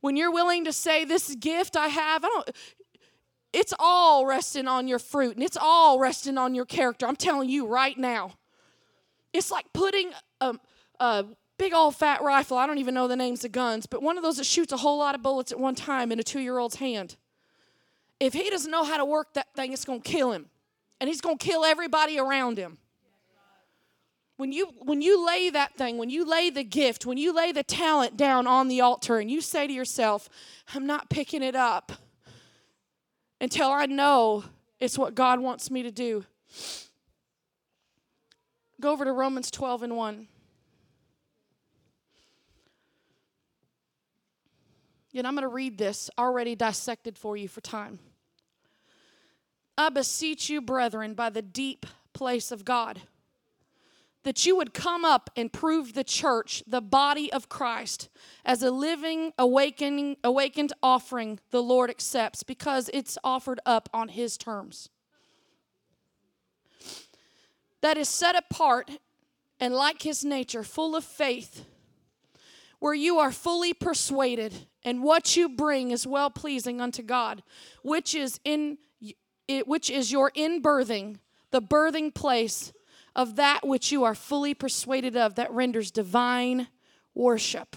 when 0.00 0.16
you're 0.16 0.30
willing 0.30 0.64
to 0.66 0.72
say, 0.72 1.04
This 1.04 1.34
gift 1.34 1.76
I 1.76 1.88
have, 1.88 2.24
I 2.24 2.28
don't, 2.28 2.50
it's 3.52 3.74
all 3.80 4.26
resting 4.26 4.68
on 4.68 4.86
your 4.86 5.00
fruit 5.00 5.34
and 5.34 5.42
it's 5.42 5.56
all 5.60 5.98
resting 5.98 6.38
on 6.38 6.54
your 6.54 6.66
character. 6.66 7.06
I'm 7.06 7.16
telling 7.16 7.48
you 7.48 7.66
right 7.66 7.98
now. 7.98 8.34
It's 9.32 9.50
like 9.50 9.72
putting 9.72 10.12
a, 10.40 10.56
a 11.00 11.24
big 11.58 11.72
old 11.72 11.96
fat 11.96 12.22
rifle, 12.22 12.56
I 12.56 12.66
don't 12.66 12.78
even 12.78 12.94
know 12.94 13.08
the 13.08 13.16
names 13.16 13.44
of 13.44 13.52
guns, 13.52 13.86
but 13.86 14.02
one 14.02 14.16
of 14.16 14.22
those 14.22 14.36
that 14.36 14.46
shoots 14.46 14.72
a 14.72 14.76
whole 14.76 14.98
lot 14.98 15.14
of 15.14 15.22
bullets 15.22 15.52
at 15.52 15.58
one 15.58 15.74
time 15.74 16.12
in 16.12 16.18
a 16.20 16.22
two 16.22 16.40
year 16.40 16.58
old's 16.58 16.76
hand. 16.76 17.16
If 18.18 18.34
he 18.34 18.50
doesn't 18.50 18.70
know 18.70 18.84
how 18.84 18.98
to 18.98 19.04
work 19.04 19.32
that 19.34 19.54
thing, 19.54 19.72
it's 19.72 19.86
going 19.86 20.02
to 20.02 20.08
kill 20.08 20.32
him. 20.32 20.50
And 21.00 21.08
he's 21.08 21.22
going 21.22 21.38
to 21.38 21.44
kill 21.44 21.64
everybody 21.64 22.18
around 22.18 22.58
him. 22.58 22.76
When 24.40 24.52
you, 24.52 24.70
when 24.78 25.02
you 25.02 25.26
lay 25.26 25.50
that 25.50 25.74
thing, 25.74 25.98
when 25.98 26.08
you 26.08 26.24
lay 26.24 26.48
the 26.48 26.64
gift, 26.64 27.04
when 27.04 27.18
you 27.18 27.30
lay 27.30 27.52
the 27.52 27.62
talent 27.62 28.16
down 28.16 28.46
on 28.46 28.68
the 28.68 28.80
altar 28.80 29.18
and 29.18 29.30
you 29.30 29.42
say 29.42 29.66
to 29.66 29.72
yourself, 29.72 30.30
I'm 30.74 30.86
not 30.86 31.10
picking 31.10 31.42
it 31.42 31.54
up 31.54 31.92
until 33.38 33.70
I 33.70 33.84
know 33.84 34.44
it's 34.78 34.96
what 34.96 35.14
God 35.14 35.40
wants 35.40 35.70
me 35.70 35.82
to 35.82 35.90
do. 35.90 36.24
Go 38.80 38.92
over 38.92 39.04
to 39.04 39.12
Romans 39.12 39.50
12 39.50 39.82
and 39.82 39.94
1. 39.94 40.26
And 45.16 45.26
I'm 45.26 45.34
going 45.34 45.42
to 45.42 45.48
read 45.48 45.76
this 45.76 46.08
already 46.16 46.54
dissected 46.54 47.18
for 47.18 47.36
you 47.36 47.46
for 47.46 47.60
time. 47.60 47.98
I 49.76 49.90
beseech 49.90 50.48
you, 50.48 50.62
brethren, 50.62 51.12
by 51.12 51.28
the 51.28 51.42
deep 51.42 51.84
place 52.14 52.50
of 52.50 52.64
God, 52.64 53.02
that 54.22 54.44
you 54.44 54.56
would 54.56 54.74
come 54.74 55.04
up 55.04 55.30
and 55.34 55.52
prove 55.52 55.94
the 55.94 56.04
church, 56.04 56.62
the 56.66 56.80
body 56.80 57.32
of 57.32 57.48
Christ, 57.48 58.08
as 58.44 58.62
a 58.62 58.70
living, 58.70 59.32
awakening, 59.38 60.16
awakened 60.22 60.72
offering 60.82 61.40
the 61.50 61.62
Lord 61.62 61.88
accepts 61.88 62.42
because 62.42 62.90
it's 62.92 63.16
offered 63.24 63.60
up 63.64 63.88
on 63.94 64.08
His 64.08 64.36
terms. 64.36 64.90
That 67.80 67.96
is 67.96 68.08
set 68.08 68.36
apart 68.36 68.90
and 69.58 69.74
like 69.74 70.02
His 70.02 70.24
nature, 70.24 70.62
full 70.62 70.94
of 70.94 71.04
faith, 71.04 71.64
where 72.78 72.94
you 72.94 73.18
are 73.18 73.32
fully 73.32 73.72
persuaded 73.72 74.66
and 74.84 75.02
what 75.02 75.36
you 75.36 75.48
bring 75.48 75.90
is 75.90 76.06
well 76.06 76.30
pleasing 76.30 76.80
unto 76.80 77.02
God, 77.02 77.42
which 77.82 78.14
is 78.14 78.40
in 78.44 78.78
which 79.66 79.90
is 79.90 80.12
your 80.12 80.30
inbirthing, 80.30 81.18
the 81.50 81.60
birthing 81.60 82.14
place 82.14 82.72
of 83.14 83.36
that 83.36 83.66
which 83.66 83.92
you 83.92 84.04
are 84.04 84.14
fully 84.14 84.54
persuaded 84.54 85.16
of 85.16 85.34
that 85.34 85.50
renders 85.52 85.90
divine 85.90 86.68
worship. 87.14 87.76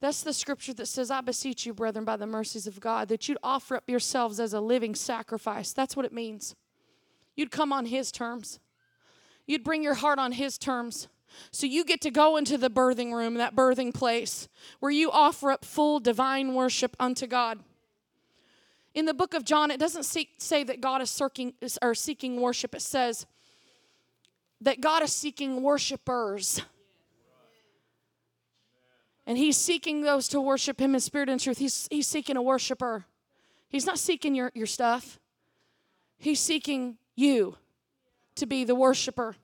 That's 0.00 0.22
the 0.22 0.32
scripture 0.32 0.74
that 0.74 0.86
says, 0.86 1.12
I 1.12 1.20
beseech 1.20 1.64
you, 1.64 1.72
brethren, 1.72 2.04
by 2.04 2.16
the 2.16 2.26
mercies 2.26 2.66
of 2.66 2.80
God, 2.80 3.08
that 3.08 3.28
you'd 3.28 3.38
offer 3.42 3.76
up 3.76 3.88
yourselves 3.88 4.40
as 4.40 4.52
a 4.52 4.60
living 4.60 4.96
sacrifice. 4.96 5.72
That's 5.72 5.96
what 5.96 6.04
it 6.04 6.12
means. 6.12 6.56
You'd 7.36 7.52
come 7.52 7.72
on 7.72 7.86
His 7.86 8.10
terms, 8.10 8.58
you'd 9.46 9.64
bring 9.64 9.82
your 9.82 9.94
heart 9.94 10.18
on 10.18 10.32
His 10.32 10.58
terms. 10.58 11.08
So 11.50 11.66
you 11.66 11.86
get 11.86 12.02
to 12.02 12.10
go 12.10 12.36
into 12.36 12.58
the 12.58 12.68
birthing 12.68 13.14
room, 13.14 13.34
that 13.34 13.56
birthing 13.56 13.94
place, 13.94 14.48
where 14.80 14.92
you 14.92 15.10
offer 15.10 15.50
up 15.50 15.64
full 15.64 15.98
divine 15.98 16.54
worship 16.54 16.94
unto 17.00 17.26
God. 17.26 17.60
In 18.94 19.06
the 19.06 19.14
book 19.14 19.32
of 19.32 19.44
John, 19.44 19.70
it 19.70 19.80
doesn't 19.80 20.04
say 20.04 20.64
that 20.64 20.82
God 20.82 21.00
is 21.00 21.10
seeking, 21.10 21.54
or 21.80 21.94
seeking 21.94 22.40
worship. 22.40 22.74
It 22.74 22.82
says 22.82 23.24
that 24.62 24.80
God 24.80 25.02
is 25.02 25.12
seeking 25.12 25.62
worshipers. 25.62 26.62
And 29.26 29.38
he's 29.38 29.56
seeking 29.56 30.02
those 30.02 30.28
to 30.28 30.40
worship 30.40 30.80
him 30.80 30.94
in 30.94 31.00
spirit 31.00 31.28
and 31.28 31.40
truth. 31.40 31.58
He's, 31.58 31.88
he's 31.90 32.08
seeking 32.08 32.36
a 32.36 32.42
worshiper. 32.42 33.04
He's 33.68 33.86
not 33.86 33.98
seeking 33.98 34.34
your, 34.34 34.50
your 34.54 34.66
stuff. 34.66 35.20
He's 36.18 36.40
seeking 36.40 36.96
you 37.14 37.56
to 38.36 38.46
be 38.46 38.64
the 38.64 38.74
worshiper. 38.74 39.36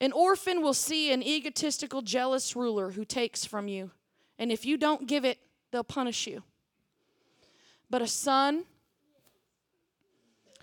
An 0.00 0.12
orphan 0.12 0.62
will 0.62 0.74
see 0.74 1.12
an 1.12 1.22
egotistical, 1.22 2.02
jealous 2.02 2.54
ruler 2.54 2.90
who 2.90 3.04
takes 3.04 3.44
from 3.44 3.66
you. 3.66 3.90
And 4.38 4.52
if 4.52 4.66
you 4.66 4.76
don't 4.76 5.06
give 5.06 5.24
it, 5.24 5.38
they'll 5.70 5.84
punish 5.84 6.26
you. 6.26 6.42
But 7.88 8.02
a 8.02 8.06
son 8.06 8.64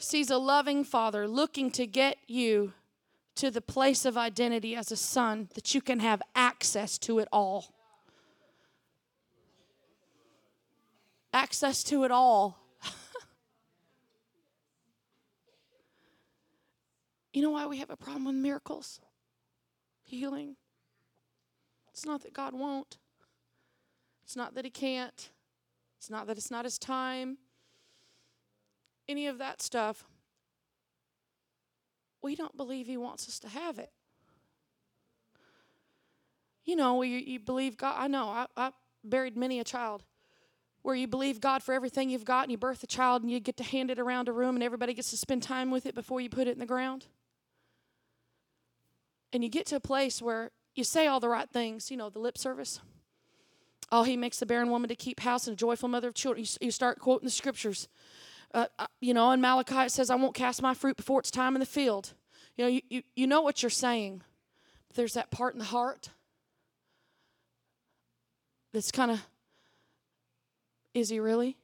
sees 0.03 0.29
a 0.29 0.37
loving 0.37 0.83
father 0.83 1.27
looking 1.27 1.71
to 1.71 1.87
get 1.87 2.17
you 2.27 2.73
to 3.35 3.49
the 3.49 3.61
place 3.61 4.05
of 4.05 4.17
identity 4.17 4.75
as 4.75 4.91
a 4.91 4.95
son 4.95 5.49
that 5.55 5.73
you 5.73 5.81
can 5.81 5.99
have 5.99 6.21
access 6.35 6.97
to 6.99 7.19
it 7.19 7.27
all. 7.31 7.73
Access 11.33 11.83
to 11.85 12.03
it 12.03 12.11
all. 12.11 12.59
you 17.33 17.41
know 17.41 17.49
why 17.51 17.65
we 17.65 17.77
have 17.79 17.89
a 17.89 17.97
problem 17.97 18.25
with 18.25 18.35
miracles? 18.35 18.99
Healing. 20.03 20.55
It's 21.91 22.05
not 22.05 22.21
that 22.23 22.33
God 22.33 22.53
won't, 22.53 22.97
it's 24.23 24.35
not 24.35 24.53
that 24.55 24.65
He 24.65 24.71
can't. 24.71 25.29
It's 26.03 26.09
not 26.09 26.27
that 26.27 26.37
it's 26.37 26.51
not 26.51 26.65
his 26.65 26.77
time, 26.77 27.37
any 29.07 29.27
of 29.27 29.37
that 29.39 29.61
stuff. 29.61 30.05
We 32.21 32.35
don't 32.35 32.55
believe 32.55 32.87
he 32.87 32.97
wants 32.97 33.27
us 33.27 33.39
to 33.39 33.49
have 33.49 33.79
it. 33.79 33.91
You 36.65 36.75
know, 36.75 37.01
you, 37.01 37.17
you 37.17 37.39
believe 37.39 37.75
God. 37.77 37.95
I 37.97 38.07
know, 38.07 38.27
I, 38.29 38.45
I 38.55 38.71
buried 39.03 39.35
many 39.35 39.59
a 39.59 39.63
child 39.63 40.03
where 40.81 40.95
you 40.95 41.07
believe 41.07 41.39
God 41.39 41.63
for 41.63 41.73
everything 41.73 42.09
you've 42.09 42.25
got 42.25 42.43
and 42.43 42.51
you 42.51 42.57
birth 42.57 42.83
a 42.83 42.87
child 42.87 43.23
and 43.23 43.31
you 43.31 43.39
get 43.39 43.57
to 43.57 43.63
hand 43.63 43.89
it 43.89 43.99
around 43.99 44.29
a 44.29 44.33
room 44.33 44.55
and 44.55 44.63
everybody 44.63 44.93
gets 44.93 45.09
to 45.11 45.17
spend 45.17 45.43
time 45.43 45.71
with 45.71 45.85
it 45.85 45.95
before 45.95 46.21
you 46.21 46.29
put 46.29 46.47
it 46.47 46.51
in 46.51 46.59
the 46.59 46.65
ground. 46.65 47.07
And 49.31 49.43
you 49.43 49.49
get 49.49 49.65
to 49.67 49.77
a 49.77 49.79
place 49.79 50.21
where 50.21 50.51
you 50.75 50.83
say 50.83 51.07
all 51.07 51.19
the 51.19 51.29
right 51.29 51.49
things, 51.49 51.89
you 51.89 51.97
know, 51.97 52.09
the 52.09 52.19
lip 52.19 52.37
service. 52.37 52.79
Oh, 53.91 54.03
he 54.03 54.17
makes 54.17 54.39
the 54.39 54.45
barren 54.45 54.69
woman 54.69 54.89
to 54.89 54.95
keep 54.95 55.21
house 55.21 55.47
and 55.47 55.53
a 55.53 55.57
joyful 55.57 55.89
mother 55.89 56.09
of 56.09 56.13
children. 56.13 56.43
You, 56.43 56.67
you 56.67 56.71
start 56.71 56.99
quoting 56.99 57.25
the 57.25 57.31
scriptures. 57.31 57.87
Uh, 58.53 58.67
uh, 58.77 58.87
you 59.01 59.13
know, 59.13 59.31
in 59.31 59.41
Malachi 59.41 59.85
it 59.85 59.91
says, 59.91 60.09
I 60.09 60.15
won't 60.15 60.35
cast 60.35 60.61
my 60.61 60.73
fruit 60.73 60.97
before 60.97 61.19
it's 61.19 61.31
time 61.31 61.55
in 61.55 61.59
the 61.59 61.65
field. 61.65 62.13
You 62.55 62.63
know, 62.63 62.69
you, 62.69 62.81
you, 62.89 63.03
you 63.15 63.27
know 63.27 63.41
what 63.41 63.63
you're 63.63 63.69
saying. 63.69 64.21
But 64.87 64.95
there's 64.95 65.13
that 65.13 65.31
part 65.31 65.53
in 65.53 65.59
the 65.59 65.65
heart 65.65 66.09
that's 68.73 68.91
kind 68.91 69.11
of, 69.11 69.25
is 70.93 71.09
he 71.09 71.19
really 71.19 71.57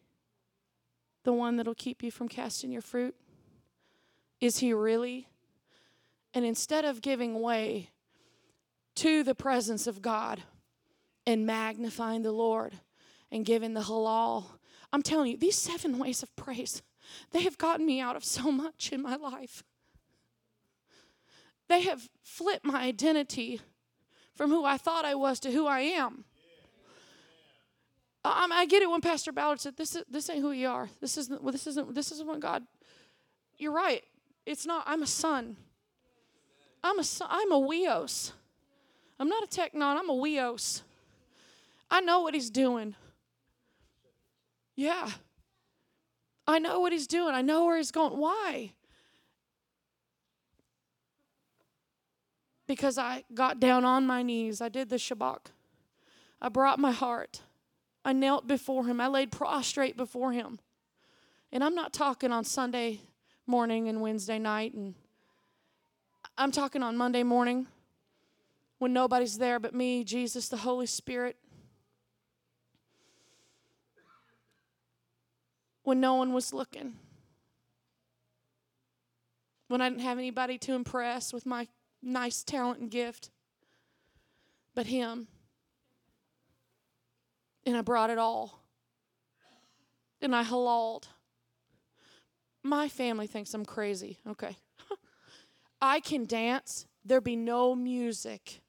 the 1.24 1.34
one 1.34 1.57
that'll 1.57 1.76
keep 1.76 2.02
you 2.02 2.10
from 2.10 2.28
casting 2.28 2.72
your 2.72 2.82
fruit? 2.82 3.16
Is 4.41 4.60
he 4.60 4.74
really? 4.74 5.28
And 6.34 6.44
instead 6.45 6.86
of 6.86 7.02
giving 7.02 7.40
way 7.40 7.90
to 8.95 9.24
the 9.24 9.36
presence 9.36 9.86
of 9.86 10.02
God, 10.02 10.44
and 11.30 11.45
magnifying 11.45 12.24
the 12.24 12.32
Lord 12.32 12.74
and 13.32 13.45
giving 13.45 13.76
the 13.76 13.82
halal. 13.82 14.45
I'm 14.91 15.02
telling 15.02 15.32
you, 15.32 15.38
these 15.38 15.56
seven 15.56 15.99
ways 15.99 16.24
of 16.24 16.36
praise, 16.36 16.82
they 17.32 17.41
have 17.44 17.57
gotten 17.57 17.86
me 17.86 17.99
out 17.99 18.16
of 18.16 18.24
so 18.24 18.52
much 18.52 18.91
in 18.91 19.02
my 19.02 19.16
life. 19.16 19.64
They 21.68 21.82
have 21.82 22.10
flipped 22.24 22.66
my 22.66 22.82
identity 22.82 23.61
from 24.34 24.49
who 24.49 24.66
I 24.66 24.78
thought 24.78 25.06
I 25.06 25.16
was 25.16 25.40
to 25.41 25.52
who 25.52 25.68
I 25.68 25.82
am. 25.82 26.26
I 28.26 28.66
get 28.66 28.82
it 28.82 28.90
when 28.90 29.02
Pastor 29.02 29.32
Ballard 29.32 29.61
said, 29.61 29.78
"This 29.78 29.95
is 29.95 30.03
this 30.10 30.30
ain't 30.30 30.41
who 30.41 30.52
you 30.52 30.68
are. 30.68 30.90
This 30.99 31.18
isn't. 31.18 31.41
Well, 31.41 31.52
this 31.52 31.68
isn't. 31.68 31.95
This 31.95 32.11
isn't 32.11 32.28
what 32.28 32.40
God." 32.40 32.66
You're 33.57 33.72
right. 33.72 34.03
It's 34.45 34.66
not. 34.66 34.84
I'm 34.86 35.03
a 35.03 35.07
son. 35.07 35.56
I'm 36.84 36.99
a 36.99 37.03
son. 37.03 37.28
I'm 37.30 37.52
a 37.52 37.60
huios. 37.60 38.34
I'm 39.20 39.30
not 39.30 39.44
a 39.44 39.48
teknon. 39.48 39.98
I'm 39.98 40.10
a 40.10 40.14
huios. 40.14 40.82
I 41.90 42.02
know 42.02 42.22
what 42.22 42.34
he's 42.34 42.49
doing. 42.49 42.95
Yeah. 44.80 45.10
I 46.48 46.58
know 46.58 46.80
what 46.80 46.94
he's 46.94 47.06
doing. 47.06 47.36
I 47.36 47.42
know 47.42 47.66
where 47.66 47.76
he's 47.76 47.92
going. 47.92 48.18
Why? 48.18 48.72
Because 52.66 52.98
I 52.98 53.26
got 53.34 53.60
down 53.60 53.84
on 53.84 54.08
my 54.08 54.24
knees. 54.24 54.62
I 54.62 54.70
did 54.70 54.88
the 54.88 54.96
Shabbat. 54.96 55.48
I 56.42 56.48
brought 56.48 56.80
my 56.80 56.94
heart. 56.94 57.42
I 58.06 58.14
knelt 58.14 58.48
before 58.48 58.86
him. 58.86 59.02
I 59.02 59.08
laid 59.08 59.34
prostrate 59.34 59.98
before 59.98 60.32
him. 60.32 60.60
And 61.52 61.62
I'm 61.62 61.76
not 61.76 61.92
talking 61.92 62.32
on 62.32 62.46
Sunday 62.46 63.02
morning 63.46 63.90
and 63.90 64.00
Wednesday 64.00 64.40
night 64.40 64.74
and 64.74 64.96
I'm 66.38 66.54
talking 66.54 66.84
on 66.84 66.96
Monday 66.96 67.24
morning 67.24 67.68
when 68.78 68.94
nobody's 68.94 69.40
there 69.40 69.60
but 69.60 69.74
me, 69.74 70.06
Jesus, 70.06 70.48
the 70.48 70.56
Holy 70.56 70.86
Spirit, 70.86 71.36
when 75.90 75.99
no 75.99 76.14
one 76.14 76.34
was 76.34 76.53
looking. 76.53 76.94
When 79.70 79.82
I 79.82 79.90
didn't 79.90 80.03
have 80.03 80.20
anybody 80.20 80.60
to 80.60 80.74
impress 80.74 81.34
with 81.34 81.48
my 81.48 81.68
nice 82.03 82.44
talent 82.44 82.80
and 82.80 82.91
gift, 82.91 83.32
but 84.76 84.86
Him. 84.86 85.28
And 87.66 87.76
I 87.76 87.82
brought 87.82 88.11
it 88.11 88.20
all. 88.20 88.61
And 90.22 90.36
I 90.36 90.44
halaled. 90.44 91.06
My 92.61 92.88
family 92.88 93.26
thinks 93.26 93.56
I'm 93.56 93.66
crazy. 93.66 94.20
Okay. 94.30 94.57
I 95.82 96.02
can 96.02 96.28
dance. 96.28 96.86
There 97.03 97.20
be 97.20 97.36
no 97.36 97.74
music 97.74 98.61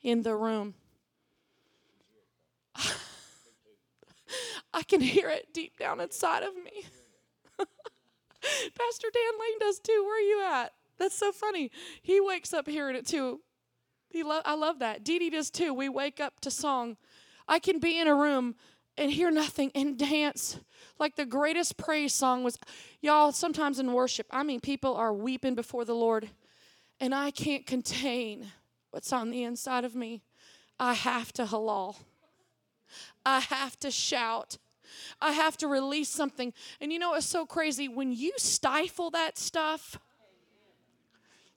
in 0.00 0.22
the 0.22 0.34
room. 0.34 0.72
I 4.72 4.82
can 4.82 5.00
hear 5.00 5.28
it 5.28 5.52
deep 5.52 5.78
down 5.78 6.00
inside 6.00 6.42
of 6.42 6.54
me. 6.54 6.84
Pastor 8.42 9.08
Dan 9.12 9.40
Lane 9.40 9.58
does 9.60 9.78
too. 9.78 10.04
Where 10.04 10.18
are 10.18 10.20
you 10.20 10.42
at? 10.44 10.72
That's 10.98 11.16
so 11.16 11.32
funny. 11.32 11.70
He 12.02 12.20
wakes 12.20 12.52
up 12.52 12.68
hearing 12.68 12.96
it 12.96 13.06
too. 13.06 13.40
He 14.08 14.22
lo- 14.22 14.42
I 14.44 14.54
love 14.54 14.78
that. 14.78 15.04
Dee 15.04 15.18
Dee 15.18 15.30
does 15.30 15.50
too. 15.50 15.74
We 15.74 15.88
wake 15.88 16.20
up 16.20 16.40
to 16.40 16.50
song. 16.50 16.96
I 17.48 17.58
can 17.58 17.78
be 17.78 17.98
in 17.98 18.06
a 18.06 18.14
room 18.14 18.54
and 18.96 19.10
hear 19.10 19.30
nothing 19.30 19.72
and 19.74 19.98
dance 19.98 20.58
like 20.98 21.16
the 21.16 21.26
greatest 21.26 21.76
praise 21.76 22.14
song 22.14 22.44
was. 22.44 22.58
Y'all, 23.00 23.32
sometimes 23.32 23.78
in 23.78 23.92
worship, 23.92 24.26
I 24.30 24.42
mean, 24.42 24.60
people 24.60 24.94
are 24.94 25.12
weeping 25.12 25.54
before 25.54 25.84
the 25.84 25.94
Lord, 25.94 26.30
and 27.00 27.14
I 27.14 27.30
can't 27.30 27.66
contain 27.66 28.52
what's 28.90 29.12
on 29.12 29.30
the 29.30 29.42
inside 29.42 29.84
of 29.84 29.94
me. 29.94 30.22
I 30.78 30.94
have 30.94 31.32
to 31.34 31.44
halal. 31.44 31.96
I 33.24 33.40
have 33.40 33.78
to 33.80 33.90
shout. 33.90 34.58
I 35.20 35.32
have 35.32 35.56
to 35.58 35.68
release 35.68 36.08
something. 36.08 36.52
And 36.80 36.92
you 36.92 36.98
know, 36.98 37.14
it's 37.14 37.26
so 37.26 37.46
crazy 37.46 37.88
when 37.88 38.12
you 38.12 38.32
stifle 38.36 39.10
that 39.10 39.38
stuff. 39.38 39.98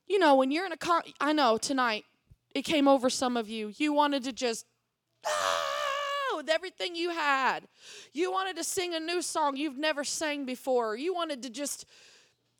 You 0.07 0.19
know, 0.19 0.35
when 0.35 0.51
you're 0.51 0.65
in 0.65 0.72
a 0.72 0.77
car, 0.77 1.03
I 1.19 1.34
know 1.34 1.57
tonight 1.57 2.05
it 2.55 2.61
came 2.64 2.88
over 2.88 3.09
some 3.09 3.35
of 3.35 3.49
you. 3.49 3.73
You 3.77 3.93
wanted 3.93 4.23
to 4.23 4.34
just, 4.34 4.65
ah, 5.26 6.34
with 6.38 6.49
everything 6.49 6.95
you 6.95 7.09
had. 7.09 7.68
You 8.14 8.31
wanted 8.31 8.55
to 8.55 8.64
sing 8.64 8.93
a 8.93 8.99
new 8.99 9.22
song 9.22 9.57
you've 9.57 9.77
never 9.77 10.03
sang 10.03 10.45
before. 10.45 10.95
You 10.95 11.14
wanted 11.14 11.43
to 11.43 11.49
just 11.49 11.85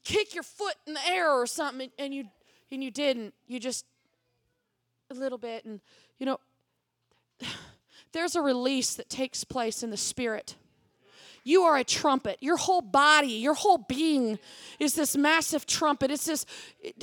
kick 0.04 0.34
your 0.34 0.44
foot 0.44 0.76
in 0.86 0.94
the 0.94 1.08
air 1.08 1.32
or 1.32 1.48
something, 1.48 1.90
and 1.98 2.14
you 2.14 2.26
and 2.72 2.84
you 2.84 2.92
didn't. 2.92 3.34
You 3.48 3.60
just 3.60 3.86
a 5.10 5.14
little 5.14 5.38
bit, 5.38 5.64
and 5.64 5.80
you 6.20 6.26
know, 6.26 6.40
there's 8.14 8.36
a 8.36 8.42
release 8.42 8.96
that 8.96 9.10
takes 9.10 9.44
place 9.44 9.84
in 9.84 9.90
the 9.90 9.98
spirit. 9.98 10.56
You 11.44 11.62
are 11.64 11.78
a 11.78 11.84
trumpet. 11.86 12.38
Your 12.42 12.58
whole 12.58 12.82
body, 12.82 13.30
your 13.30 13.54
whole 13.54 13.78
being 13.78 14.38
is 14.80 14.96
this 14.96 15.16
massive 15.16 15.66
trumpet. 15.66 16.12
It's 16.12 16.26
this 16.26 16.46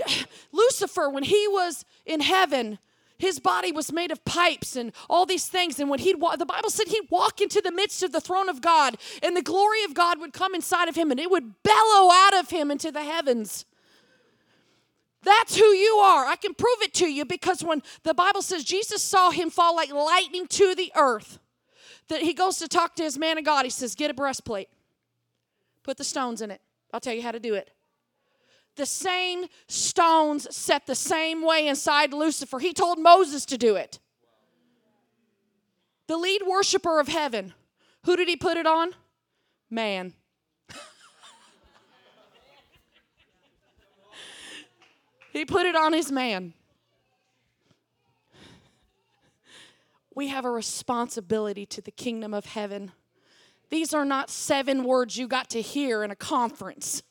Lucifer, 0.52 1.08
when 1.08 1.22
he 1.22 1.48
was 1.48 1.86
in 2.04 2.20
heaven, 2.20 2.78
his 3.16 3.38
body 3.38 3.72
was 3.72 3.90
made 3.90 4.10
of 4.10 4.22
pipes 4.24 4.76
and 4.76 4.92
all 5.08 5.24
these 5.24 5.46
things. 5.46 5.80
And 5.80 5.88
when 5.88 5.98
he'd 5.98 6.20
the 6.38 6.46
Bible 6.46 6.68
said 6.68 6.88
he'd 6.88 7.10
walk 7.10 7.40
into 7.40 7.62
the 7.62 7.72
midst 7.72 8.02
of 8.02 8.12
the 8.12 8.20
throne 8.20 8.50
of 8.50 8.60
God, 8.60 8.98
and 9.22 9.34
the 9.34 9.42
glory 9.42 9.82
of 9.84 9.94
God 9.94 10.20
would 10.20 10.34
come 10.34 10.54
inside 10.54 10.88
of 10.88 10.94
him 10.94 11.10
and 11.10 11.18
it 11.18 11.30
would 11.30 11.62
bellow 11.62 12.10
out 12.12 12.34
of 12.34 12.50
him 12.50 12.70
into 12.70 12.92
the 12.92 13.02
heavens. 13.02 13.64
That's 15.24 15.56
who 15.56 15.64
you 15.64 15.96
are. 15.96 16.26
I 16.26 16.36
can 16.36 16.54
prove 16.54 16.82
it 16.82 16.94
to 16.94 17.06
you 17.06 17.24
because 17.24 17.64
when 17.64 17.82
the 18.02 18.14
Bible 18.14 18.42
says 18.42 18.64
Jesus 18.64 19.02
saw 19.02 19.30
him 19.30 19.50
fall 19.50 19.74
like 19.74 19.92
lightning 19.92 20.46
to 20.48 20.74
the 20.74 20.92
earth, 20.94 21.38
that 22.08 22.22
he 22.22 22.34
goes 22.34 22.58
to 22.58 22.68
talk 22.68 22.94
to 22.96 23.02
his 23.02 23.18
man 23.18 23.38
of 23.38 23.44
God. 23.44 23.64
He 23.64 23.70
says, 23.70 23.94
Get 23.94 24.10
a 24.10 24.14
breastplate, 24.14 24.68
put 25.82 25.96
the 25.96 26.04
stones 26.04 26.42
in 26.42 26.50
it. 26.50 26.60
I'll 26.92 27.00
tell 27.00 27.14
you 27.14 27.22
how 27.22 27.32
to 27.32 27.40
do 27.40 27.54
it. 27.54 27.70
The 28.76 28.86
same 28.86 29.46
stones 29.68 30.54
set 30.54 30.86
the 30.86 30.94
same 30.94 31.42
way 31.42 31.68
inside 31.68 32.12
Lucifer. 32.12 32.58
He 32.58 32.72
told 32.72 32.98
Moses 32.98 33.46
to 33.46 33.58
do 33.58 33.76
it. 33.76 34.00
The 36.06 36.16
lead 36.16 36.42
worshiper 36.46 37.00
of 37.00 37.08
heaven, 37.08 37.54
who 38.04 38.16
did 38.16 38.28
he 38.28 38.36
put 38.36 38.56
it 38.56 38.66
on? 38.66 38.90
Man. 39.70 40.12
He 45.34 45.44
put 45.44 45.66
it 45.66 45.76
on 45.76 45.92
his 45.92 46.10
man. 46.10 46.54
we 50.14 50.28
have 50.28 50.44
a 50.44 50.50
responsibility 50.50 51.66
to 51.66 51.80
the 51.80 51.90
kingdom 51.90 52.32
of 52.32 52.46
heaven. 52.46 52.92
These 53.70 53.92
are 53.92 54.04
not 54.04 54.30
seven 54.30 54.84
words 54.84 55.16
you 55.16 55.26
got 55.26 55.50
to 55.50 55.60
hear 55.60 56.04
in 56.04 56.10
a 56.10 56.16
conference. 56.16 57.02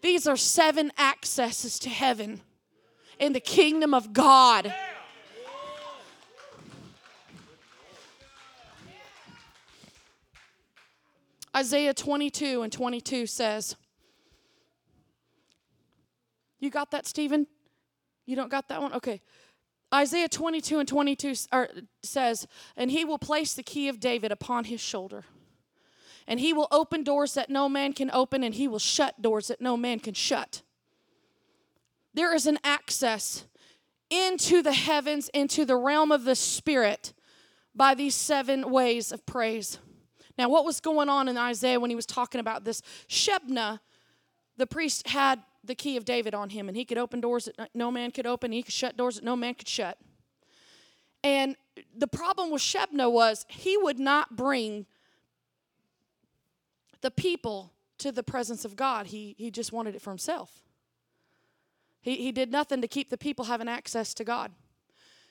These 0.00 0.26
are 0.26 0.36
seven 0.36 0.90
accesses 0.98 1.78
to 1.80 1.90
heaven 1.90 2.40
in 3.18 3.32
the 3.32 3.40
kingdom 3.40 3.92
of 3.92 4.12
God. 4.12 4.72
Isaiah 11.54 11.94
22 11.94 12.62
and 12.62 12.72
22 12.72 13.26
says, 13.26 13.76
You 16.60 16.70
got 16.70 16.90
that, 16.90 17.06
Stephen? 17.06 17.46
You 18.26 18.36
don't 18.36 18.50
got 18.50 18.68
that 18.68 18.82
one? 18.82 18.92
Okay. 18.94 19.20
Isaiah 19.92 20.28
22 20.28 20.80
and 20.80 20.88
22 20.88 21.34
are, 21.50 21.68
says, 22.02 22.46
And 22.76 22.90
he 22.90 23.04
will 23.04 23.18
place 23.18 23.54
the 23.54 23.62
key 23.62 23.88
of 23.88 24.00
David 24.00 24.32
upon 24.32 24.64
his 24.64 24.80
shoulder. 24.80 25.24
And 26.26 26.40
he 26.40 26.52
will 26.52 26.68
open 26.70 27.04
doors 27.04 27.34
that 27.34 27.48
no 27.48 27.68
man 27.68 27.94
can 27.94 28.10
open, 28.12 28.44
and 28.44 28.54
he 28.54 28.68
will 28.68 28.78
shut 28.78 29.22
doors 29.22 29.48
that 29.48 29.62
no 29.62 29.78
man 29.78 29.98
can 29.98 30.12
shut. 30.12 30.62
There 32.12 32.34
is 32.34 32.46
an 32.46 32.58
access 32.62 33.46
into 34.10 34.62
the 34.62 34.74
heavens, 34.74 35.30
into 35.32 35.64
the 35.64 35.76
realm 35.76 36.12
of 36.12 36.24
the 36.24 36.34
Spirit 36.34 37.14
by 37.74 37.94
these 37.94 38.14
seven 38.14 38.70
ways 38.70 39.10
of 39.10 39.24
praise. 39.24 39.78
Now, 40.36 40.48
what 40.48 40.64
was 40.64 40.80
going 40.80 41.08
on 41.08 41.28
in 41.28 41.36
Isaiah 41.38 41.80
when 41.80 41.90
he 41.90 41.96
was 41.96 42.06
talking 42.06 42.40
about 42.40 42.64
this? 42.64 42.82
Shebna, 43.08 43.80
the 44.56 44.66
priest, 44.66 45.08
had 45.08 45.42
the 45.68 45.76
key 45.76 45.96
of 45.96 46.04
David 46.04 46.34
on 46.34 46.50
him, 46.50 46.66
and 46.68 46.76
he 46.76 46.84
could 46.84 46.98
open 46.98 47.20
doors 47.20 47.48
that 47.56 47.70
no 47.74 47.92
man 47.92 48.10
could 48.10 48.26
open, 48.26 48.50
he 48.50 48.64
could 48.64 48.74
shut 48.74 48.96
doors 48.96 49.14
that 49.14 49.24
no 49.24 49.36
man 49.36 49.54
could 49.54 49.68
shut. 49.68 49.98
And 51.22 51.56
the 51.96 52.08
problem 52.08 52.50
with 52.50 52.62
Shebna 52.62 53.10
was 53.10 53.46
he 53.48 53.76
would 53.76 53.98
not 53.98 54.36
bring 54.36 54.86
the 57.00 57.10
people 57.10 57.72
to 57.98 58.10
the 58.12 58.22
presence 58.22 58.64
of 58.64 58.76
God. 58.76 59.08
He, 59.08 59.34
he 59.38 59.50
just 59.50 59.72
wanted 59.72 59.94
it 59.94 60.02
for 60.02 60.10
himself. 60.10 60.62
He, 62.00 62.16
he 62.16 62.32
did 62.32 62.50
nothing 62.50 62.80
to 62.80 62.88
keep 62.88 63.10
the 63.10 63.18
people 63.18 63.46
having 63.46 63.68
access 63.68 64.14
to 64.14 64.24
God. 64.24 64.52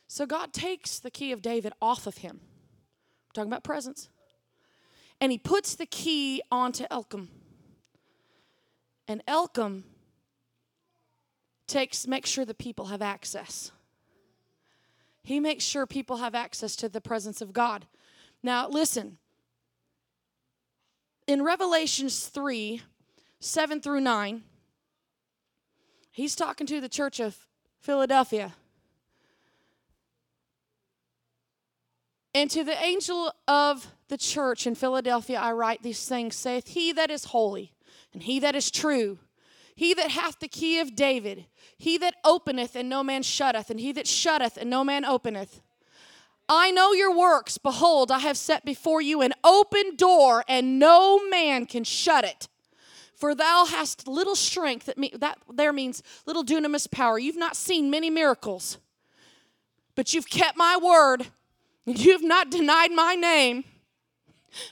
So 0.07 0.26
God 0.26 0.53
takes 0.53 0.99
the 0.99 1.11
key 1.11 1.31
of 1.31 1.41
David 1.41 1.73
off 1.81 2.07
of 2.07 2.18
him. 2.18 2.39
I'm 2.41 3.34
talking 3.34 3.51
about 3.51 3.64
presence. 3.64 4.09
And 5.19 5.31
he 5.31 5.38
puts 5.38 5.76
the 5.76 5.85
key 5.85 6.41
onto 6.51 6.85
Eliakim. 6.91 7.30
And 9.07 9.23
Eliakim 9.27 9.85
takes 11.68 12.07
makes 12.07 12.30
sure 12.30 12.45
the 12.45 12.53
people 12.53 12.85
have 12.85 13.02
access. 13.02 13.72
He 15.23 15.39
makes 15.39 15.64
sure 15.64 15.85
people 15.85 16.18
have 16.18 16.34
access 16.34 16.76
to 16.77 16.89
the 16.89 17.02
presence 17.02 17.41
of 17.41 17.52
God. 17.52 17.85
Now, 18.41 18.68
listen. 18.69 19.18
In 21.27 21.44
Revelations 21.44 22.27
3 22.27 22.81
7 23.39 23.81
through 23.81 23.99
9, 23.99 24.44
he's 26.11 26.35
talking 26.35 26.65
to 26.68 26.81
the 26.81 26.89
church 26.89 27.19
of 27.19 27.38
Philadelphia. 27.80 28.56
And 32.34 32.49
to 32.52 32.64
the 32.64 32.81
angel 32.84 33.34
of 33.48 33.88
the 34.07 34.18
church 34.18 34.65
in 34.65 34.76
Philadelphia, 34.76 35.39
I 35.39 35.52
write 35.52 35.84
these 35.84 36.07
things 36.07 36.35
saith, 36.35 36.69
He 36.69 36.91
that 36.94 37.11
is 37.11 37.26
holy, 37.26 37.73
and 38.14 38.23
he 38.23 38.39
that 38.39 38.56
is 38.56 38.72
true, 38.72 39.19
he 39.77 39.93
that 39.93 40.09
hath 40.09 40.39
the 40.39 40.47
key 40.47 40.79
of 40.79 40.95
David, 40.95 41.45
he 41.77 41.99
that 41.99 42.15
openeth 42.25 42.75
and 42.75 42.89
no 42.89 43.03
man 43.03 43.21
shutteth, 43.21 43.69
and 43.69 43.79
he 43.79 43.91
that 43.91 44.07
shutteth 44.07 44.57
and 44.57 44.71
no 44.71 44.83
man 44.83 45.05
openeth. 45.05 45.61
I 46.49 46.71
know 46.71 46.93
your 46.93 47.15
works. 47.15 47.59
Behold, 47.59 48.11
I 48.11 48.17
have 48.17 48.37
set 48.37 48.65
before 48.65 49.03
you 49.03 49.21
an 49.21 49.33
open 49.43 49.95
door, 49.95 50.43
and 50.47 50.79
no 50.79 51.29
man 51.29 51.67
can 51.67 51.83
shut 51.83 52.25
it. 52.25 52.47
For 53.13 53.35
thou 53.35 53.65
hast 53.65 54.07
little 54.07 54.35
strength. 54.35 54.87
That, 54.87 54.97
me, 54.97 55.11
that 55.13 55.37
there 55.53 55.71
means 55.71 56.01
little 56.25 56.43
dunamis 56.43 56.89
power. 56.89 57.19
You've 57.19 57.37
not 57.37 57.55
seen 57.55 57.91
many 57.91 58.09
miracles, 58.09 58.79
but 59.93 60.11
you've 60.11 60.27
kept 60.27 60.57
my 60.57 60.75
word. 60.83 61.27
and 61.85 62.03
You've 62.03 62.23
not 62.23 62.49
denied 62.49 62.91
my 62.93 63.13
name. 63.13 63.63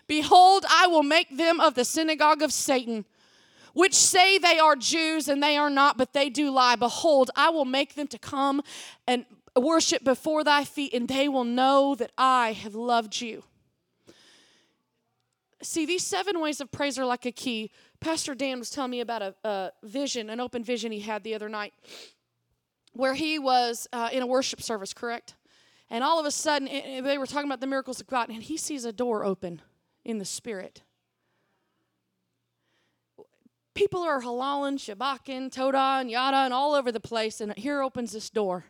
Behold, 0.07 0.65
I 0.67 0.87
will 0.87 1.03
make 1.03 1.37
them 1.37 1.59
of 1.59 1.75
the 1.75 1.85
synagogue 1.85 2.41
of 2.41 2.51
Satan 2.51 3.05
which 3.75 3.93
say 3.93 4.37
they 4.37 4.57
are 4.57 4.75
Jews 4.75 5.27
and 5.27 5.43
they 5.43 5.57
are 5.57 5.69
not, 5.69 5.97
but 5.97 6.13
they 6.13 6.29
do 6.29 6.49
lie. 6.49 6.77
Behold, 6.77 7.29
I 7.35 7.49
will 7.49 7.65
make 7.65 7.93
them 7.95 8.07
to 8.07 8.17
come 8.17 8.61
and 9.05 9.25
worship 9.55 10.03
before 10.03 10.43
thy 10.45 10.63
feet, 10.63 10.93
and 10.93 11.07
they 11.09 11.27
will 11.29 11.43
know 11.43 11.93
that 11.95 12.11
I 12.17 12.53
have 12.53 12.73
loved 12.73 13.21
you. 13.21 13.43
see, 15.61 15.85
these 15.85 16.03
seven 16.05 16.39
ways 16.39 16.61
of 16.61 16.71
praise 16.71 16.97
are 16.99 17.05
like 17.05 17.25
a 17.25 17.31
key. 17.31 17.71
Pastor 17.99 18.33
Dan 18.35 18.59
was 18.59 18.69
telling 18.69 18.91
me 18.91 19.01
about 19.01 19.21
a, 19.21 19.35
a 19.43 19.71
vision, 19.83 20.29
an 20.29 20.39
open 20.39 20.63
vision 20.63 20.91
he 20.91 20.99
had 21.01 21.23
the 21.23 21.33
other 21.35 21.49
night, 21.49 21.73
where 22.93 23.13
he 23.13 23.39
was 23.39 23.87
uh, 23.91 24.09
in 24.11 24.21
a 24.23 24.27
worship 24.27 24.61
service, 24.61 24.93
correct? 24.93 25.35
And 25.89 26.03
all 26.03 26.19
of 26.19 26.25
a 26.25 26.31
sudden, 26.31 26.67
it- 26.67 27.03
they 27.03 27.17
were 27.17 27.25
talking 27.25 27.47
about 27.49 27.61
the 27.61 27.67
miracles 27.67 27.99
of 27.99 28.07
God, 28.07 28.29
and 28.29 28.41
he 28.43 28.57
sees 28.57 28.85
a 28.85 28.93
door 28.93 29.25
open 29.25 29.61
in 30.03 30.17
the 30.17 30.25
spirit. 30.25 30.81
People 33.75 34.01
are 34.01 34.21
halalin, 34.21 34.77
shabakin, 34.77 35.51
toda, 35.51 35.97
and 35.99 36.09
yada, 36.09 36.37
and 36.37 36.53
all 36.53 36.73
over 36.73 36.91
the 36.91 36.99
place, 36.99 37.41
and 37.41 37.53
here 37.57 37.81
opens 37.81 38.13
this 38.13 38.29
door. 38.29 38.65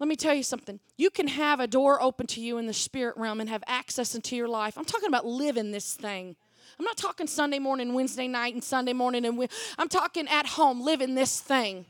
Let 0.00 0.08
me 0.08 0.16
tell 0.16 0.34
you 0.34 0.42
something. 0.42 0.80
You 0.96 1.10
can 1.10 1.28
have 1.28 1.60
a 1.60 1.66
door 1.66 2.02
open 2.02 2.26
to 2.28 2.40
you 2.40 2.58
in 2.58 2.66
the 2.66 2.72
spirit 2.72 3.16
realm 3.16 3.40
and 3.40 3.48
have 3.48 3.62
access 3.66 4.14
into 4.14 4.34
your 4.36 4.48
life. 4.48 4.76
I'm 4.76 4.84
talking 4.86 5.08
about 5.08 5.26
living 5.26 5.70
this 5.70 5.94
thing. 5.94 6.34
I'm 6.78 6.84
not 6.84 6.96
talking 6.96 7.26
Sunday 7.26 7.58
morning, 7.58 7.92
Wednesday 7.92 8.26
night, 8.26 8.54
and 8.54 8.64
Sunday 8.64 8.94
morning, 8.94 9.24
and 9.24 9.36
Wed- 9.36 9.52
I'm 9.78 9.88
talking 9.88 10.26
at 10.28 10.46
home, 10.46 10.80
living 10.80 11.14
this 11.14 11.38
thing. 11.40 11.84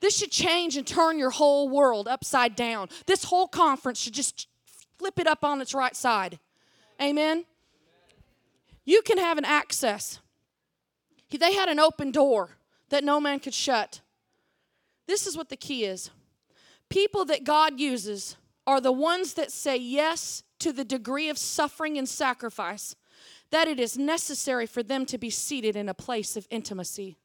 This 0.00 0.16
should 0.16 0.30
change 0.30 0.76
and 0.76 0.86
turn 0.86 1.18
your 1.18 1.30
whole 1.30 1.68
world 1.68 2.08
upside 2.08 2.56
down. 2.56 2.88
This 3.06 3.24
whole 3.24 3.48
conference 3.48 4.00
should 4.00 4.14
just 4.14 4.46
flip 4.98 5.18
it 5.18 5.26
up 5.26 5.44
on 5.44 5.60
its 5.60 5.74
right 5.74 5.94
side. 5.94 6.38
Amen. 7.02 7.44
You 8.84 9.02
can 9.02 9.18
have 9.18 9.36
an 9.38 9.44
access. 9.44 10.20
They 11.38 11.54
had 11.54 11.68
an 11.68 11.80
open 11.80 12.10
door 12.10 12.56
that 12.88 13.04
no 13.04 13.20
man 13.20 13.40
could 13.40 13.54
shut. 13.54 14.00
This 15.06 15.26
is 15.26 15.36
what 15.36 15.48
the 15.48 15.56
key 15.56 15.84
is 15.84 16.10
people 16.88 17.24
that 17.24 17.44
God 17.44 17.80
uses 17.80 18.36
are 18.66 18.80
the 18.80 18.92
ones 18.92 19.34
that 19.34 19.50
say 19.50 19.76
yes 19.76 20.42
to 20.58 20.72
the 20.72 20.84
degree 20.84 21.30
of 21.30 21.38
suffering 21.38 21.96
and 21.96 22.08
sacrifice 22.08 22.94
that 23.50 23.66
it 23.66 23.80
is 23.80 23.96
necessary 23.96 24.66
for 24.66 24.82
them 24.82 25.06
to 25.06 25.18
be 25.18 25.30
seated 25.30 25.74
in 25.74 25.88
a 25.88 25.94
place 25.94 26.36
of 26.36 26.46
intimacy. 26.50 27.16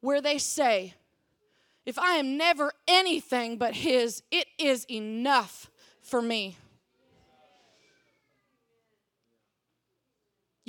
Where 0.00 0.20
they 0.20 0.38
say, 0.38 0.94
if 1.84 1.98
I 1.98 2.14
am 2.14 2.36
never 2.36 2.72
anything 2.88 3.58
but 3.58 3.74
His, 3.74 4.22
it 4.30 4.46
is 4.58 4.86
enough 4.90 5.70
for 6.00 6.22
me. 6.22 6.56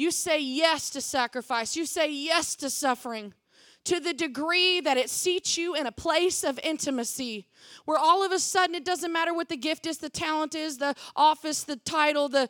You 0.01 0.09
say 0.09 0.41
yes 0.41 0.89
to 0.91 0.99
sacrifice. 0.99 1.75
You 1.75 1.85
say 1.85 2.11
yes 2.11 2.55
to 2.55 2.71
suffering 2.71 3.35
to 3.83 3.99
the 3.99 4.15
degree 4.15 4.81
that 4.81 4.97
it 4.97 5.11
seats 5.11 5.59
you 5.59 5.75
in 5.75 5.85
a 5.85 5.91
place 5.91 6.43
of 6.43 6.59
intimacy 6.63 7.45
where 7.85 7.99
all 7.99 8.25
of 8.25 8.31
a 8.31 8.39
sudden 8.39 8.73
it 8.73 8.83
doesn't 8.83 9.13
matter 9.13 9.31
what 9.31 9.47
the 9.47 9.57
gift 9.57 9.85
is, 9.85 9.99
the 9.99 10.09
talent 10.09 10.55
is, 10.55 10.79
the 10.79 10.95
office, 11.15 11.61
the 11.61 11.75
title, 11.75 12.27
the 12.29 12.49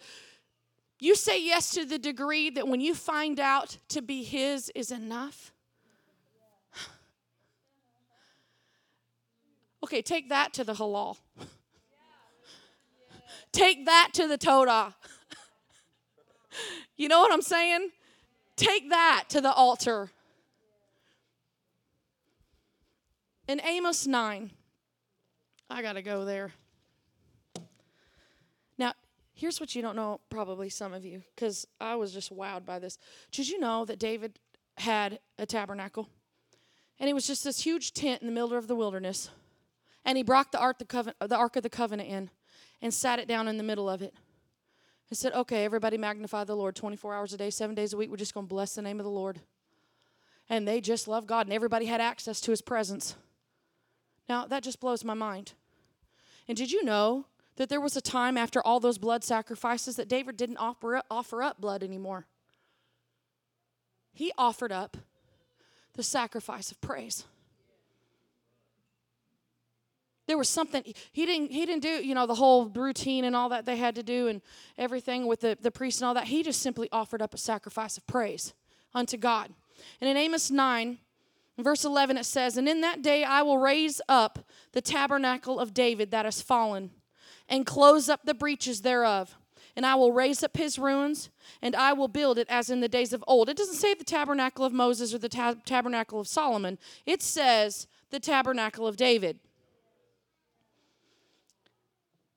you 1.02 1.14
say 1.14 1.44
yes 1.44 1.72
to 1.72 1.84
the 1.84 1.99
degree 1.99 2.49
that 2.52 2.69
when 2.69 2.80
you 2.80 2.95
find 2.95 3.38
out 3.38 3.80
to 3.90 4.02
be 4.02 4.23
his 4.23 4.72
is 4.73 4.90
enough. 4.90 5.52
Okay, 9.84 10.02
take 10.02 10.30
that 10.30 10.53
to 10.53 10.64
the 10.64 10.73
halal. 10.73 11.18
Take 13.52 13.86
that 13.88 14.11
to 14.14 14.28
the 14.30 14.38
Todah. 14.38 14.94
You 16.98 17.07
know 17.07 17.19
what 17.19 17.32
I'm 17.32 17.41
saying? 17.41 17.90
Take 18.56 18.90
that 18.90 19.26
to 19.30 19.41
the 19.41 19.52
altar. 19.52 20.11
In 23.48 23.60
Amos 23.61 24.07
9, 24.07 24.52
I 25.69 25.82
got 25.82 25.94
to 25.94 26.02
go 26.02 26.26
there. 26.26 26.52
Now, 28.78 28.94
here's 29.34 29.60
what 29.60 29.76
you 29.76 29.82
don't 29.82 29.95
know, 29.95 30.19
probably 30.30 30.69
some 30.69 30.94
of 30.94 31.03
you, 31.03 31.23
because 31.36 31.68
I 31.80 31.95
was 31.95 32.14
just 32.14 32.36
wowed 32.36 32.65
by 32.65 32.80
this. 32.80 32.98
Did 33.32 33.49
you 33.49 33.60
know 33.60 33.86
that 33.86 33.99
David 33.99 34.40
had 34.78 35.19
a 35.38 35.45
tabernacle? 35.45 36.07
And 36.99 37.10
it 37.10 37.14
was 37.14 37.26
just 37.26 37.44
this 37.44 37.61
huge 37.61 37.94
tent 37.94 38.22
in 38.22 38.28
the 38.28 38.34
middle 38.34 38.53
of 38.53 38.68
the 38.68 38.76
wilderness. 38.76 39.30
And 40.06 40.18
he 40.18 40.23
brought 40.23 40.52
the 40.52 40.60
ark, 40.60 40.78
the, 40.78 40.86
covenant, 40.86 41.18
the 41.19 41.36
ark 41.36 41.56
of 41.56 41.64
the 41.64 41.69
covenant 41.69 42.10
in 42.10 42.30
and 42.82 42.94
sat 42.94 43.19
it 43.19 43.28
down 43.28 43.48
in 43.48 43.57
the 43.57 43.64
middle 43.64 43.90
of 43.90 44.02
it. 44.02 44.14
And 45.12 45.18
said, 45.18 45.34
Okay, 45.34 45.66
everybody 45.66 45.98
magnify 45.98 46.46
the 46.46 46.56
Lord 46.56 46.74
24 46.74 47.14
hours 47.14 47.34
a 47.34 47.38
day, 47.38 47.50
seven 47.50 47.76
days 47.76 47.92
a 47.92 47.98
week. 47.98 48.10
We're 48.10 48.16
just 48.16 48.34
going 48.34 48.48
to 48.48 48.50
bless 48.50 48.76
the 48.76 48.82
name 48.82 48.98
of 48.98 49.04
the 49.04 49.12
Lord. 49.12 49.42
And 50.50 50.66
they 50.66 50.80
just 50.80 51.06
loved 51.06 51.28
God, 51.28 51.46
and 51.48 51.54
everybody 51.54 51.86
had 51.86 52.00
access 52.00 52.40
to 52.42 52.52
his 52.52 52.62
presence. 52.62 53.16
Now, 54.30 54.48
that 54.48 54.64
just 54.64 54.80
blows 54.80 55.04
my 55.04 55.14
mind. 55.14 55.52
And 56.48 56.58
did 56.58 56.72
you 56.72 56.84
know 56.86 57.26
that 57.58 57.68
there 57.68 57.82
was 57.82 57.98
a 57.98 58.02
time 58.02 58.38
after 58.38 58.66
all 58.66 58.80
those 58.80 58.98
blood 58.98 59.26
sacrifices 59.26 59.98
that 59.98 60.08
David 60.08 60.38
didn't 60.38 60.58
offer 60.58 60.96
up, 60.96 61.06
offer 61.12 61.44
up 61.44 61.60
blood 61.60 61.84
anymore? 61.84 62.26
He 64.14 64.32
offered 64.38 64.72
up 64.72 64.96
the 65.94 66.04
sacrifice 66.04 66.72
of 66.72 66.80
praise. 66.80 67.26
There 70.27 70.38
was 70.38 70.49
something 70.49 70.84
he 71.11 71.26
didn't 71.26 71.52
he 71.52 71.65
didn't 71.65 71.81
do, 71.81 71.89
you 71.89 72.15
know, 72.15 72.26
the 72.26 72.35
whole 72.35 72.68
routine 72.69 73.26
and 73.26 73.35
all 73.35 73.49
that 73.49 73.65
they 73.65 73.77
had 73.77 73.95
to 73.95 74.03
do 74.03 74.27
and 74.27 74.41
everything 74.77 75.27
with 75.27 75.41
the, 75.41 75.57
the 75.60 75.72
priest 75.72 76.02
and 76.02 76.07
all 76.07 76.14
that. 76.14 76.26
He 76.26 76.43
just 76.43 76.61
simply 76.61 76.88
offered 76.91 77.22
up 77.22 77.34
a 77.34 77.38
sacrifice 77.38 77.98
of 77.98 78.06
praise 78.07 78.53
unto 78.93 79.18
God. 79.18 79.52
And 79.99 80.10
in 80.10 80.18
Amos 80.18 80.52
9, 80.52 80.99
verse 81.57 81.85
11, 81.85 82.18
it 82.18 82.26
says, 82.26 82.57
And 82.57 82.68
in 82.68 82.81
that 82.81 83.02
day 83.02 83.23
I 83.23 83.41
will 83.41 83.57
raise 83.57 84.02
up 84.07 84.39
the 84.73 84.81
tabernacle 84.81 85.60
of 85.60 85.73
David 85.73 86.11
that 86.11 86.26
has 86.26 86.41
fallen, 86.41 86.91
and 87.49 87.65
close 87.65 88.10
up 88.10 88.22
the 88.23 88.34
breaches 88.34 88.81
thereof. 88.81 89.38
And 89.76 89.85
I 89.85 89.95
will 89.95 90.11
raise 90.11 90.43
up 90.43 90.57
his 90.57 90.77
ruins, 90.77 91.30
and 91.61 91.76
I 91.77 91.93
will 91.93 92.10
build 92.10 92.38
it 92.38 92.48
as 92.49 92.69
in 92.69 92.81
the 92.81 92.89
days 92.89 93.14
of 93.14 93.23
old. 93.26 93.48
It 93.48 93.56
doesn't 93.56 93.76
say 93.76 93.93
the 93.93 94.03
tabernacle 94.03 94.65
of 94.65 94.73
Moses 94.73 95.14
or 95.14 95.18
the 95.18 95.30
ta- 95.30 95.56
tabernacle 95.65 96.19
of 96.19 96.27
Solomon, 96.27 96.77
it 97.06 97.22
says 97.22 97.88
the 98.10 98.19
tabernacle 98.19 98.85
of 98.85 98.98
David. 98.98 99.39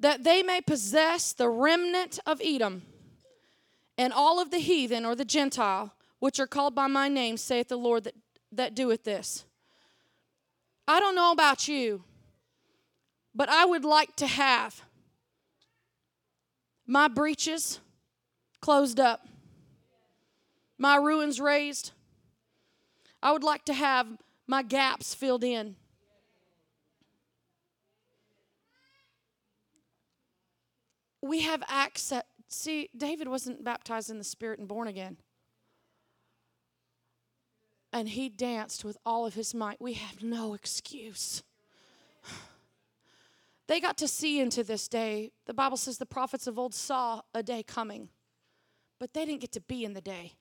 That 0.05 0.23
they 0.23 0.43
may 0.43 0.61
possess 0.61 1.33
the 1.33 1.49
remnant 1.49 2.19
of 2.27 2.39
Edom, 2.45 2.83
and 3.97 4.13
all 4.13 4.39
of 4.39 4.51
the 4.51 4.59
heathen 4.59 5.07
or 5.07 5.15
the 5.15 5.25
Gentile, 5.25 5.95
which 6.19 6.39
are 6.39 6.47
called 6.47 6.75
by 6.75 6.89
my 6.89 7.09
name, 7.09 7.39
saith 7.39 7.69
the 7.69 7.79
Lord 7.79 8.05
that 8.05 8.15
that 8.53 8.75
doeth 8.75 9.05
this. 9.05 9.47
I 10.87 11.01
don't 11.01 11.15
know 11.15 11.33
about 11.33 11.69
you, 11.69 12.05
but 13.35 13.49
I 13.49 13.65
would 13.65 13.87
like 13.87 14.15
to 14.17 14.27
have 14.27 14.83
my 16.87 17.09
breaches 17.09 17.81
closed 18.61 19.01
up, 19.01 19.27
my 20.77 20.97
ruins 20.97 21.41
raised. 21.41 21.93
I 23.23 23.33
would 23.33 23.43
like 23.43 23.65
to 23.65 23.73
have 23.73 24.07
my 24.47 24.63
gaps 24.63 25.15
filled 25.15 25.45
in. 25.45 25.77
We 31.25 31.43
have 31.43 31.63
access. 31.69 32.23
See, 32.49 32.91
David 32.97 33.29
wasn't 33.29 33.65
baptized 33.65 34.11
in 34.11 34.19
the 34.19 34.25
Spirit 34.25 34.59
and 34.59 34.69
born 34.69 34.89
again 34.89 35.17
and 37.95 38.09
he 38.09 38.29
danced 38.29 38.85
with 38.85 38.99
all 39.07 39.25
of 39.25 39.35
his 39.35 39.55
might. 39.55 39.81
We 39.81 39.95
have 39.95 40.23
no 40.23 40.53
excuse. 40.53 41.43
They 43.67 43.81
got 43.81 43.97
to 43.99 44.09
see 44.09 44.41
into 44.41 44.63
this 44.63 44.89
day. 44.89 45.31
The 45.47 45.55
Bible 45.55 45.79
says 45.79 45.97
the 45.97 46.05
prophets 46.05 46.47
of 46.47 46.59
old 46.59 46.75
saw 46.75 47.23
a 47.33 47.43
day 47.43 47.63
coming, 47.63 48.11
but 49.01 49.15
they 49.15 49.25
didn't 49.25 49.41
get 49.41 49.53
to 49.53 49.61
be 49.63 49.87
in 49.87 49.95
the 49.95 50.03
day. 50.03 50.33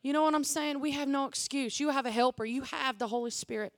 You 0.00 0.12
know 0.12 0.22
what 0.22 0.32
I'm 0.32 0.44
saying? 0.44 0.78
We 0.78 0.92
have 0.92 1.08
no 1.08 1.26
excuse. 1.26 1.80
You 1.80 1.90
have 1.90 2.06
a 2.06 2.12
helper, 2.12 2.44
you 2.44 2.62
have 2.62 3.00
the 3.00 3.08
Holy 3.08 3.32
Spirit. 3.32 3.72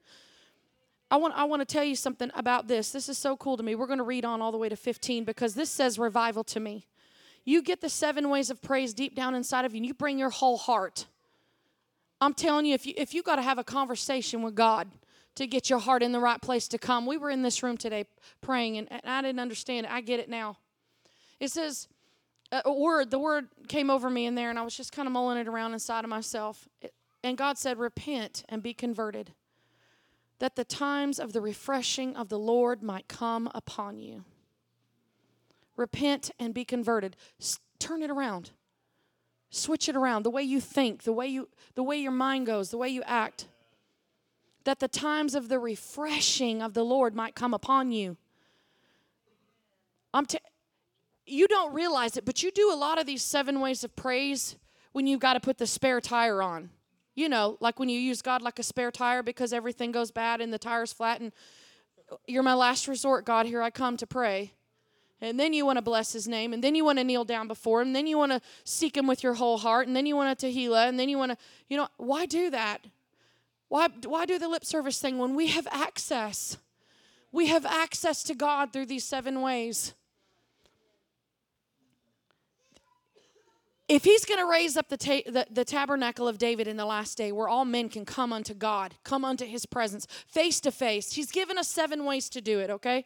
I 1.10 1.16
want, 1.16 1.34
I 1.36 1.44
want 1.44 1.60
to 1.60 1.66
tell 1.66 1.84
you 1.84 1.94
something 1.94 2.30
about 2.34 2.66
this. 2.66 2.90
This 2.90 3.08
is 3.08 3.16
so 3.16 3.36
cool 3.36 3.56
to 3.56 3.62
me. 3.62 3.74
We're 3.74 3.86
going 3.86 3.98
to 3.98 4.04
read 4.04 4.24
on 4.24 4.42
all 4.42 4.50
the 4.50 4.58
way 4.58 4.68
to 4.68 4.76
15 4.76 5.24
because 5.24 5.54
this 5.54 5.70
says 5.70 5.98
revival 5.98 6.42
to 6.44 6.60
me. 6.60 6.86
You 7.44 7.62
get 7.62 7.80
the 7.80 7.88
seven 7.88 8.28
ways 8.28 8.50
of 8.50 8.60
praise 8.60 8.92
deep 8.92 9.14
down 9.14 9.34
inside 9.34 9.64
of 9.64 9.72
you, 9.72 9.78
and 9.78 9.86
you 9.86 9.94
bring 9.94 10.18
your 10.18 10.30
whole 10.30 10.56
heart. 10.56 11.06
I'm 12.20 12.34
telling 12.34 12.66
you, 12.66 12.74
if 12.74 12.86
you 12.86 12.94
if 12.96 13.14
you 13.14 13.22
got 13.22 13.36
to 13.36 13.42
have 13.42 13.58
a 13.58 13.64
conversation 13.64 14.42
with 14.42 14.56
God 14.56 14.88
to 15.36 15.46
get 15.46 15.70
your 15.70 15.78
heart 15.78 16.02
in 16.02 16.12
the 16.12 16.18
right 16.18 16.40
place 16.40 16.66
to 16.68 16.78
come. 16.78 17.06
We 17.06 17.18
were 17.18 17.30
in 17.30 17.42
this 17.42 17.62
room 17.62 17.76
today 17.76 18.06
praying, 18.40 18.78
and, 18.78 18.90
and 18.90 19.02
I 19.04 19.22
didn't 19.22 19.38
understand. 19.38 19.86
I 19.86 20.00
get 20.00 20.18
it 20.18 20.28
now. 20.28 20.56
It 21.38 21.50
says 21.50 21.88
a, 22.50 22.62
a 22.64 22.72
word. 22.72 23.10
The 23.10 23.18
word 23.18 23.48
came 23.68 23.90
over 23.90 24.10
me 24.10 24.26
in 24.26 24.34
there, 24.34 24.50
and 24.50 24.58
I 24.58 24.62
was 24.62 24.76
just 24.76 24.92
kind 24.92 25.06
of 25.06 25.12
mulling 25.12 25.38
it 25.38 25.46
around 25.46 25.74
inside 25.74 26.04
of 26.04 26.10
myself. 26.10 26.66
It, 26.80 26.94
and 27.22 27.36
God 27.36 27.58
said, 27.58 27.78
"Repent 27.78 28.44
and 28.48 28.62
be 28.62 28.74
converted, 28.74 29.32
that 30.38 30.56
the 30.56 30.64
times 30.64 31.18
of 31.18 31.32
the 31.32 31.40
refreshing 31.40 32.16
of 32.16 32.28
the 32.28 32.38
Lord 32.38 32.82
might 32.82 33.08
come 33.08 33.50
upon 33.54 33.98
you." 33.98 34.24
Repent 35.76 36.30
and 36.38 36.54
be 36.54 36.64
converted. 36.64 37.16
S- 37.40 37.60
turn 37.78 38.02
it 38.02 38.10
around 38.10 38.50
switch 39.48 39.88
it 39.88 39.94
around 39.94 40.22
the 40.24 40.30
way 40.30 40.42
you 40.42 40.60
think 40.60 41.04
the 41.04 41.12
way 41.12 41.26
you 41.26 41.48
the 41.76 41.82
way 41.82 41.96
your 41.96 42.10
mind 42.10 42.44
goes 42.46 42.70
the 42.70 42.76
way 42.76 42.88
you 42.88 43.02
act 43.04 43.46
that 44.64 44.80
the 44.80 44.88
times 44.88 45.34
of 45.34 45.48
the 45.48 45.58
refreshing 45.58 46.60
of 46.60 46.74
the 46.74 46.82
lord 46.82 47.14
might 47.14 47.34
come 47.34 47.54
upon 47.54 47.92
you 47.92 48.16
i'm 50.12 50.26
t- 50.26 50.38
you 51.26 51.48
don't 51.48 51.74
realize 51.74 52.16
it, 52.16 52.24
but 52.24 52.42
you 52.42 52.50
do 52.52 52.72
a 52.72 52.76
lot 52.76 52.98
of 52.98 53.06
these 53.06 53.22
seven 53.22 53.60
ways 53.60 53.82
of 53.82 53.94
praise 53.96 54.56
when 54.92 55.06
you've 55.06 55.20
got 55.20 55.34
to 55.34 55.40
put 55.40 55.58
the 55.58 55.66
spare 55.66 56.00
tire 56.00 56.40
on. 56.40 56.70
You 57.16 57.28
know, 57.28 57.56
like 57.60 57.80
when 57.80 57.88
you 57.88 57.98
use 57.98 58.22
God 58.22 58.42
like 58.42 58.60
a 58.60 58.62
spare 58.62 58.92
tire 58.92 59.22
because 59.24 59.52
everything 59.52 59.90
goes 59.90 60.12
bad 60.12 60.40
and 60.40 60.52
the 60.52 60.58
tire's 60.58 60.92
flat 60.92 61.20
and 61.20 61.32
you're 62.26 62.44
my 62.44 62.54
last 62.54 62.86
resort, 62.86 63.24
God, 63.24 63.46
here 63.46 63.62
I 63.62 63.70
come 63.70 63.96
to 63.96 64.06
pray. 64.06 64.52
And 65.20 65.40
then 65.40 65.54
you 65.54 65.64
want 65.64 65.78
to 65.78 65.82
bless 65.82 66.12
his 66.12 66.28
name, 66.28 66.52
and 66.52 66.62
then 66.62 66.74
you 66.74 66.84
want 66.84 66.98
to 66.98 67.04
kneel 67.04 67.24
down 67.24 67.48
before 67.48 67.80
him, 67.80 67.88
and 67.88 67.96
then 67.96 68.06
you 68.06 68.18
want 68.18 68.32
to 68.32 68.40
seek 68.64 68.94
him 68.94 69.06
with 69.06 69.22
your 69.22 69.32
whole 69.32 69.56
heart, 69.56 69.86
and 69.86 69.96
then 69.96 70.04
you 70.04 70.14
want 70.14 70.38
to 70.38 70.46
tehillah, 70.46 70.88
and 70.88 71.00
then 71.00 71.08
you 71.08 71.16
want 71.16 71.32
to, 71.32 71.38
you 71.70 71.78
know, 71.78 71.88
why 71.96 72.26
do 72.26 72.50
that? 72.50 72.82
Why, 73.68 73.88
why 74.04 74.26
do 74.26 74.38
the 74.38 74.46
lip 74.46 74.64
service 74.64 75.00
thing 75.00 75.16
when 75.16 75.34
we 75.34 75.46
have 75.46 75.66
access? 75.72 76.58
We 77.32 77.46
have 77.46 77.64
access 77.64 78.22
to 78.24 78.34
God 78.34 78.74
through 78.74 78.86
these 78.86 79.04
seven 79.04 79.40
ways. 79.40 79.94
If 83.88 84.04
he's 84.04 84.24
going 84.24 84.40
to 84.40 84.46
raise 84.46 84.76
up 84.76 84.88
the, 84.88 84.96
ta- 84.96 85.22
the, 85.26 85.46
the, 85.50 85.64
tabernacle 85.64 86.26
of 86.26 86.38
David 86.38 86.66
in 86.66 86.76
the 86.76 86.84
last 86.84 87.16
day 87.16 87.30
where 87.30 87.48
all 87.48 87.64
men 87.64 87.88
can 87.88 88.04
come 88.04 88.32
unto 88.32 88.52
God, 88.52 88.94
come 89.04 89.24
unto 89.24 89.44
his 89.44 89.64
presence, 89.64 90.06
face 90.26 90.60
to 90.60 90.72
face, 90.72 91.12
he's 91.12 91.30
given 91.30 91.56
us 91.56 91.68
seven 91.68 92.04
ways 92.04 92.28
to 92.30 92.40
do 92.40 92.58
it, 92.58 92.70
okay? 92.70 93.04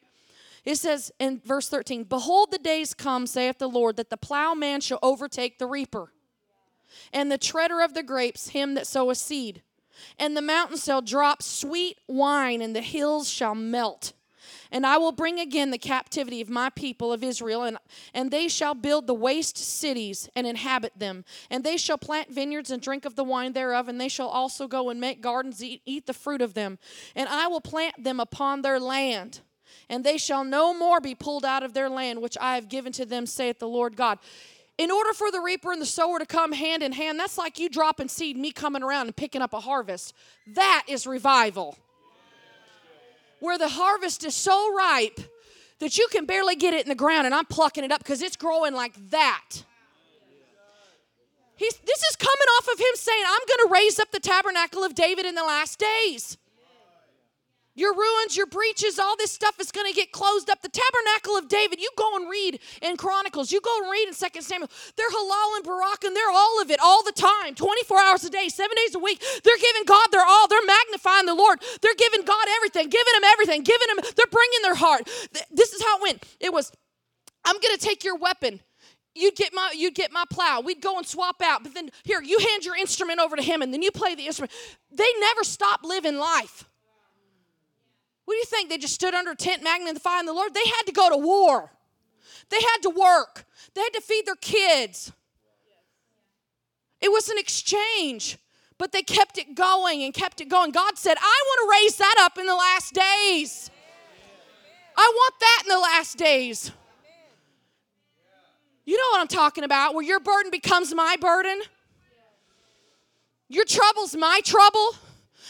It 0.64 0.76
says 0.76 1.12
in 1.18 1.40
verse 1.44 1.68
13, 1.68 2.04
Behold, 2.04 2.50
the 2.50 2.58
days 2.58 2.94
come, 2.94 3.26
saith 3.26 3.58
the 3.58 3.68
Lord, 3.68 3.96
that 3.96 4.10
the 4.10 4.16
plowman 4.16 4.80
shall 4.80 4.98
overtake 5.02 5.58
the 5.58 5.66
reaper, 5.66 6.12
and 7.12 7.30
the 7.30 7.38
treader 7.38 7.80
of 7.80 7.94
the 7.94 8.02
grapes 8.02 8.48
him 8.48 8.74
that 8.74 8.86
soweth 8.86 9.18
seed. 9.18 9.62
And 10.18 10.34
the 10.34 10.42
mountains 10.42 10.84
shall 10.84 11.02
drop 11.02 11.42
sweet 11.42 11.98
wine, 12.08 12.62
and 12.62 12.74
the 12.74 12.80
hills 12.80 13.28
shall 13.28 13.54
melt. 13.54 14.12
And 14.72 14.86
I 14.86 14.98
will 14.98 15.12
bring 15.12 15.40
again 15.40 15.70
the 15.70 15.78
captivity 15.78 16.40
of 16.40 16.48
my 16.48 16.70
people 16.70 17.12
of 17.12 17.24
Israel, 17.24 17.64
and, 17.64 17.78
and 18.14 18.30
they 18.30 18.48
shall 18.48 18.74
build 18.74 19.06
the 19.06 19.14
waste 19.14 19.58
cities 19.58 20.28
and 20.36 20.46
inhabit 20.46 20.98
them. 20.98 21.24
And 21.50 21.64
they 21.64 21.76
shall 21.76 21.98
plant 21.98 22.30
vineyards 22.30 22.70
and 22.70 22.80
drink 22.80 23.04
of 23.04 23.16
the 23.16 23.24
wine 23.24 23.52
thereof, 23.52 23.88
and 23.88 24.00
they 24.00 24.08
shall 24.08 24.28
also 24.28 24.68
go 24.68 24.90
and 24.90 25.00
make 25.00 25.20
gardens, 25.20 25.62
eat, 25.62 25.82
eat 25.84 26.06
the 26.06 26.14
fruit 26.14 26.42
of 26.42 26.54
them. 26.54 26.78
And 27.16 27.28
I 27.28 27.46
will 27.48 27.60
plant 27.60 28.02
them 28.02 28.20
upon 28.20 28.62
their 28.62 28.78
land, 28.78 29.40
and 29.88 30.04
they 30.04 30.18
shall 30.18 30.44
no 30.44 30.72
more 30.72 31.00
be 31.00 31.14
pulled 31.14 31.44
out 31.44 31.62
of 31.62 31.74
their 31.74 31.88
land, 31.88 32.22
which 32.22 32.38
I 32.40 32.54
have 32.54 32.68
given 32.68 32.92
to 32.92 33.04
them, 33.04 33.26
saith 33.26 33.58
the 33.58 33.68
Lord 33.68 33.96
God 33.96 34.18
in 34.78 34.90
order 34.90 35.12
for 35.12 35.30
the 35.30 35.40
reaper 35.40 35.72
and 35.72 35.82
the 35.82 35.86
sower 35.86 36.18
to 36.18 36.24
come 36.24 36.52
hand 36.52 36.82
in 36.82 36.92
hand, 36.92 37.20
that's 37.20 37.36
like 37.36 37.58
you 37.58 37.68
dropping 37.68 38.08
seed, 38.08 38.34
me 38.34 38.50
coming 38.50 38.82
around 38.82 39.08
and 39.08 39.14
picking 39.14 39.42
up 39.42 39.52
a 39.52 39.60
harvest. 39.60 40.14
That 40.46 40.84
is 40.88 41.06
revival 41.06 41.76
where 43.40 43.58
the 43.58 43.68
harvest 43.68 44.24
is 44.24 44.34
so 44.34 44.74
ripe 44.74 45.20
that 45.80 45.98
you 45.98 46.06
can 46.10 46.26
barely 46.26 46.56
get 46.56 46.74
it 46.74 46.82
in 46.82 46.88
the 46.88 46.94
ground, 46.94 47.26
and 47.26 47.34
I'm 47.34 47.46
plucking 47.46 47.84
it 47.84 47.90
up 47.90 48.00
because 48.00 48.22
it's 48.22 48.36
growing 48.36 48.74
like 48.74 48.94
that. 49.10 49.64
He's, 51.56 51.74
this 51.74 52.02
is 52.04 52.16
coming 52.16 52.48
off 52.58 52.68
of 52.72 52.78
him 52.78 52.94
saying, 52.94 53.22
I'm 53.26 53.40
going 53.46 53.68
to 53.68 53.72
raise 53.72 53.98
up 53.98 54.10
the 54.12 54.20
tabernacle 54.20 54.82
of 54.82 54.94
David 54.94 55.26
in 55.26 55.34
the 55.34 55.42
last 55.42 55.78
days. 55.78 56.38
Your 57.80 57.94
ruins, 57.94 58.36
your 58.36 58.44
breaches, 58.44 58.98
all 58.98 59.16
this 59.16 59.32
stuff 59.32 59.58
is 59.58 59.72
going 59.72 59.90
to 59.90 59.96
get 59.96 60.12
closed 60.12 60.50
up. 60.50 60.60
The 60.60 60.68
tabernacle 60.68 61.38
of 61.38 61.48
David, 61.48 61.80
you 61.80 61.88
go 61.96 62.14
and 62.14 62.28
read 62.28 62.60
in 62.82 62.98
Chronicles, 62.98 63.50
you 63.50 63.58
go 63.62 63.74
and 63.80 63.90
read 63.90 64.06
in 64.06 64.12
Second 64.12 64.42
Samuel. 64.42 64.70
They're 64.96 65.08
halal 65.08 65.56
and 65.56 65.64
barak, 65.64 66.04
and 66.04 66.14
they're 66.14 66.30
all 66.30 66.60
of 66.60 66.70
it 66.70 66.78
all 66.78 67.02
the 67.02 67.12
time, 67.12 67.54
24 67.54 67.98
hours 67.98 68.24
a 68.24 68.28
day, 68.28 68.50
seven 68.50 68.76
days 68.84 68.94
a 68.94 68.98
week. 68.98 69.24
They're 69.42 69.56
giving 69.56 69.84
God 69.86 70.08
their 70.12 70.26
all. 70.26 70.46
They're 70.46 70.66
magnifying 70.66 71.24
the 71.24 71.34
Lord. 71.34 71.62
They're 71.80 71.94
giving 71.94 72.22
God 72.26 72.46
everything, 72.56 72.90
giving 72.90 73.14
Him 73.16 73.24
everything, 73.24 73.62
giving 73.62 73.88
Him, 73.88 74.04
they're 74.14 74.26
bringing 74.30 74.60
their 74.62 74.74
heart. 74.74 75.08
This 75.50 75.72
is 75.72 75.82
how 75.82 75.96
it 75.96 76.02
went. 76.02 76.26
It 76.38 76.52
was, 76.52 76.70
I'm 77.46 77.56
going 77.60 77.74
to 77.74 77.82
take 77.82 78.04
your 78.04 78.18
weapon 78.18 78.60
you'd 79.12 79.34
get 79.34 79.52
my 79.52 79.72
you'd 79.74 79.96
get 79.96 80.12
my 80.12 80.22
plow 80.30 80.60
we'd 80.60 80.80
go 80.80 80.96
and 80.96 81.04
swap 81.04 81.42
out 81.42 81.64
but 81.64 81.74
then 81.74 81.90
here 82.04 82.22
you 82.22 82.38
hand 82.38 82.64
your 82.64 82.76
instrument 82.76 83.18
over 83.18 83.34
to 83.34 83.42
him 83.42 83.60
and 83.60 83.74
then 83.74 83.82
you 83.82 83.90
play 83.90 84.14
the 84.14 84.24
instrument 84.24 84.52
they 84.92 85.08
never 85.18 85.42
stop 85.42 85.80
living 85.82 86.16
life 86.16 86.69
what 88.30 88.34
do 88.34 88.38
you 88.38 88.44
think? 88.44 88.68
They 88.68 88.78
just 88.78 88.94
stood 88.94 89.12
under 89.12 89.32
a 89.32 89.34
tent 89.34 89.64
magnifying 89.64 90.24
the 90.24 90.32
Lord? 90.32 90.54
They 90.54 90.64
had 90.64 90.82
to 90.86 90.92
go 90.92 91.10
to 91.10 91.16
war. 91.16 91.72
They 92.48 92.58
had 92.60 92.82
to 92.82 92.90
work. 92.90 93.44
They 93.74 93.80
had 93.80 93.92
to 93.94 94.00
feed 94.00 94.24
their 94.24 94.36
kids. 94.36 95.10
It 97.00 97.10
was 97.10 97.28
an 97.28 97.38
exchange, 97.38 98.38
but 98.78 98.92
they 98.92 99.02
kept 99.02 99.36
it 99.36 99.56
going 99.56 100.04
and 100.04 100.14
kept 100.14 100.40
it 100.40 100.48
going. 100.48 100.70
God 100.70 100.96
said, 100.96 101.16
I 101.20 101.42
want 101.44 101.58
to 101.72 101.82
raise 101.82 101.96
that 101.96 102.14
up 102.20 102.38
in 102.38 102.46
the 102.46 102.54
last 102.54 102.94
days. 102.94 103.68
I 104.96 105.12
want 105.12 105.34
that 105.40 105.62
in 105.64 105.68
the 105.74 105.80
last 105.80 106.16
days. 106.16 106.70
You 108.84 108.96
know 108.96 109.08
what 109.10 109.20
I'm 109.22 109.26
talking 109.26 109.64
about, 109.64 109.96
where 109.96 110.04
your 110.04 110.20
burden 110.20 110.52
becomes 110.52 110.94
my 110.94 111.16
burden. 111.20 111.62
Your 113.48 113.64
trouble's 113.64 114.14
my 114.14 114.40
trouble. 114.44 114.94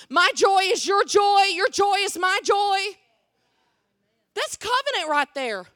My 0.08 0.30
joy 0.34 0.62
is 0.64 0.86
your 0.86 1.04
joy, 1.04 1.42
your 1.52 1.68
joy 1.68 1.96
is 2.00 2.18
my 2.18 2.40
joy. 2.42 2.96
That's 4.34 4.56
covenant 4.56 5.08
right 5.08 5.28
there. 5.34 5.66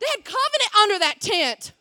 They 0.00 0.06
had 0.16 0.24
covenant 0.24 0.76
under 0.82 0.98
that 0.98 1.20
tent. 1.20 1.72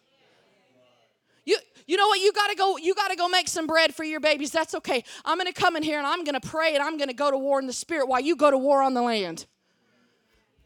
You, 1.43 1.57
you 1.88 1.97
know 1.97 2.07
what? 2.07 2.19
You 2.19 2.31
gotta 2.31 2.55
go, 2.55 2.77
you 2.77 2.93
gotta 2.93 3.15
go 3.15 3.27
make 3.27 3.47
some 3.47 3.65
bread 3.65 3.95
for 3.95 4.03
your 4.03 4.19
babies. 4.19 4.51
That's 4.51 4.76
okay. 4.76 5.03
I'm 5.26 5.38
gonna 5.38 5.53
come 5.53 5.76
in 5.76 5.84
here 5.84 5.97
and 5.97 6.05
I'm 6.05 6.23
gonna 6.23 6.39
pray 6.39 6.76
and 6.76 6.84
I'm 6.84 6.97
gonna 6.97 7.13
go 7.13 7.31
to 7.31 7.38
war 7.38 7.59
in 7.59 7.68
the 7.68 7.73
spirit 7.73 8.07
while 8.07 8.22
you 8.22 8.35
go 8.35 8.51
to 8.51 8.57
war 8.57 8.81
on 8.81 8.93
the 8.93 9.01
land. 9.01 9.45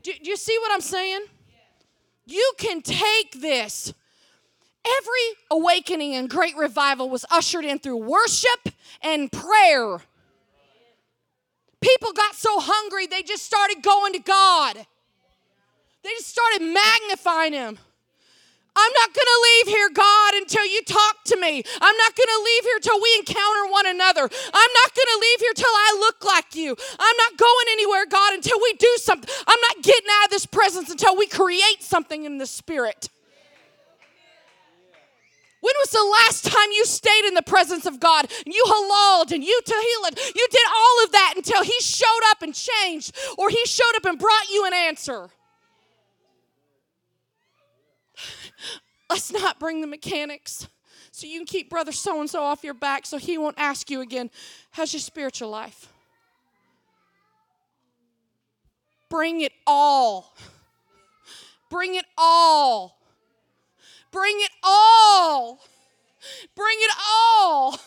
Do, 0.03 0.11
do 0.21 0.29
you 0.29 0.37
see 0.37 0.57
what 0.59 0.71
I'm 0.71 0.81
saying? 0.81 1.21
You 2.25 2.53
can 2.57 2.81
take 2.81 3.39
this. 3.41 3.93
Every 4.85 5.39
awakening 5.49 6.15
and 6.15 6.29
great 6.29 6.55
revival 6.55 7.09
was 7.09 7.25
ushered 7.31 7.65
in 7.65 7.79
through 7.79 7.97
worship 7.97 8.69
and 9.01 9.31
prayer. 9.31 10.01
People 11.81 12.11
got 12.13 12.35
so 12.35 12.59
hungry, 12.59 13.07
they 13.07 13.21
just 13.21 13.43
started 13.43 13.81
going 13.81 14.13
to 14.13 14.19
God. 14.19 14.75
They 16.03 16.09
just 16.11 16.29
started 16.29 16.61
magnifying 16.61 17.53
Him. 17.53 17.79
I'm 18.77 18.91
not 18.91 19.13
going 19.13 19.25
to 19.25 19.41
leave 19.47 19.75
here, 19.75 19.89
God, 19.89 20.33
until 20.35 20.65
you 20.65 20.83
talk 20.83 21.23
to 21.25 21.37
me. 21.37 21.63
I'm 21.81 21.97
not 21.97 22.15
going 22.15 22.27
to 22.27 22.43
leave 22.43 22.63
here 22.63 22.79
till 22.81 23.01
we 23.01 23.15
encounter 23.19 23.71
one 23.71 23.87
another. 23.87 24.21
I'm 24.21 24.73
not 24.83 24.89
going 24.93 25.11
to 25.15 25.19
leave 25.21 25.39
here 25.39 25.53
till 25.55 25.71
I 25.71 25.97
look 25.99 26.25
like 26.25 26.55
you. 26.55 26.75
I'm 26.99 27.17
not 27.17 27.37
going 27.37 27.67
anywhere, 27.71 28.05
God, 28.05 28.33
until 28.33 28.59
we 28.61 28.73
do 28.73 28.93
something. 28.97 29.29
I'm 29.47 29.59
not 29.61 29.83
getting 29.83 30.09
out 30.19 30.25
of 30.25 30.31
this 30.31 30.45
presence 30.45 30.89
until 30.91 31.15
we 31.15 31.27
create 31.27 31.81
something 31.81 32.25
in 32.25 32.37
the 32.37 32.45
Spirit. 32.45 33.09
When 35.65 35.73
was 35.79 35.89
the 35.89 36.03
last 36.03 36.45
time 36.45 36.71
you 36.73 36.85
stayed 36.85 37.25
in 37.27 37.33
the 37.33 37.41
presence 37.41 37.87
of 37.87 37.99
God 37.99 38.31
and 38.45 38.53
you 38.53 38.63
halaled 38.67 39.31
and 39.31 39.43
you 39.43 39.59
tehillah? 39.65 40.15
You 40.35 40.47
did 40.51 40.67
all 40.69 41.03
of 41.05 41.11
that 41.13 41.33
until 41.37 41.63
He 41.63 41.73
showed 41.81 42.21
up 42.29 42.43
and 42.43 42.53
changed 42.53 43.17
or 43.35 43.49
He 43.49 43.65
showed 43.65 43.95
up 43.95 44.05
and 44.05 44.19
brought 44.19 44.47
you 44.51 44.63
an 44.67 44.73
answer. 44.75 45.27
Let's 49.09 49.31
not 49.31 49.59
bring 49.59 49.81
the 49.81 49.87
mechanics 49.87 50.67
so 51.09 51.25
you 51.25 51.39
can 51.39 51.47
keep 51.47 51.71
brother 51.71 51.91
so 51.91 52.19
and 52.19 52.29
so 52.29 52.43
off 52.43 52.63
your 52.63 52.75
back 52.75 53.07
so 53.07 53.17
he 53.17 53.39
won't 53.39 53.57
ask 53.57 53.89
you 53.89 54.01
again, 54.01 54.29
How's 54.69 54.93
your 54.93 54.99
spiritual 54.99 55.49
life? 55.49 55.91
Bring 59.09 59.41
it 59.41 59.53
all. 59.65 60.35
Bring 61.71 61.95
it 61.95 62.05
all. 62.19 62.94
Bring 64.15 64.37
it 64.39 64.51
all. 64.63 65.59
Bring 66.55 66.77
it 66.79 66.91
all. 67.05 67.77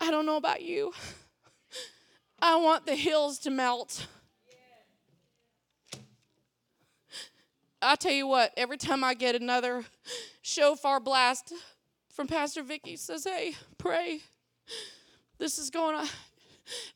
I 0.00 0.10
don't 0.10 0.24
know 0.24 0.38
about 0.38 0.62
you. 0.62 0.94
I 2.40 2.56
want 2.56 2.86
the 2.86 2.94
hills 2.94 3.38
to 3.40 3.50
melt. 3.50 4.06
I 7.82 7.96
tell 7.96 8.12
you 8.12 8.26
what, 8.26 8.54
every 8.56 8.78
time 8.78 9.04
I 9.04 9.12
get 9.12 9.34
another 9.34 9.84
shofar 10.40 11.00
blast 11.00 11.52
from 12.08 12.28
Pastor 12.28 12.62
Vicky 12.62 12.96
says, 12.96 13.24
"Hey, 13.24 13.56
pray. 13.76 14.22
This 15.36 15.58
is 15.58 15.68
going 15.68 15.96
on 15.96 16.08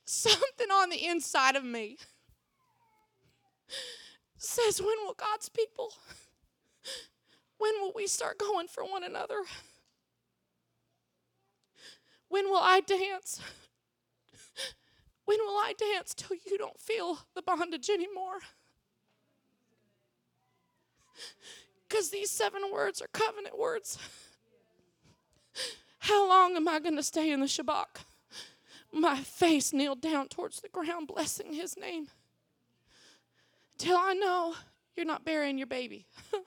something 0.06 0.70
on 0.70 0.88
the 0.88 1.04
inside 1.04 1.56
of 1.56 1.64
me." 1.64 1.98
Says, 4.38 4.80
When 4.80 4.96
will 5.04 5.14
God's 5.14 5.48
people, 5.48 5.92
when 7.58 7.72
will 7.80 7.92
we 7.94 8.06
start 8.06 8.38
going 8.38 8.68
for 8.68 8.84
one 8.84 9.04
another? 9.04 9.42
When 12.28 12.46
will 12.46 12.60
I 12.62 12.80
dance? 12.80 13.40
When 15.24 15.38
will 15.40 15.58
I 15.58 15.74
dance 15.76 16.14
till 16.14 16.36
you 16.46 16.56
don't 16.56 16.80
feel 16.80 17.18
the 17.34 17.42
bondage 17.42 17.90
anymore? 17.90 18.38
Because 21.88 22.10
these 22.10 22.30
seven 22.30 22.62
words 22.72 23.02
are 23.02 23.08
covenant 23.12 23.58
words. 23.58 23.98
How 25.98 26.28
long 26.28 26.56
am 26.56 26.68
I 26.68 26.80
going 26.80 26.96
to 26.96 27.02
stay 27.02 27.30
in 27.30 27.40
the 27.40 27.46
Shabbat? 27.46 28.04
My 28.92 29.16
face 29.16 29.72
kneeled 29.72 30.00
down 30.00 30.28
towards 30.28 30.60
the 30.60 30.68
ground, 30.68 31.08
blessing 31.08 31.52
his 31.52 31.76
name 31.76 32.08
till 33.78 33.96
I 33.96 34.12
know 34.14 34.54
you're 34.96 35.06
not 35.06 35.24
burying 35.24 35.56
your 35.56 35.66
baby. 35.68 36.06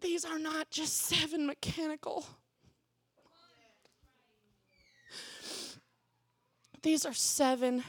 These 0.00 0.24
are 0.24 0.38
not 0.38 0.70
just 0.70 0.96
seven 0.96 1.46
mechanical. 1.46 2.24
These 6.82 7.04
are 7.04 7.12
seven 7.12 7.82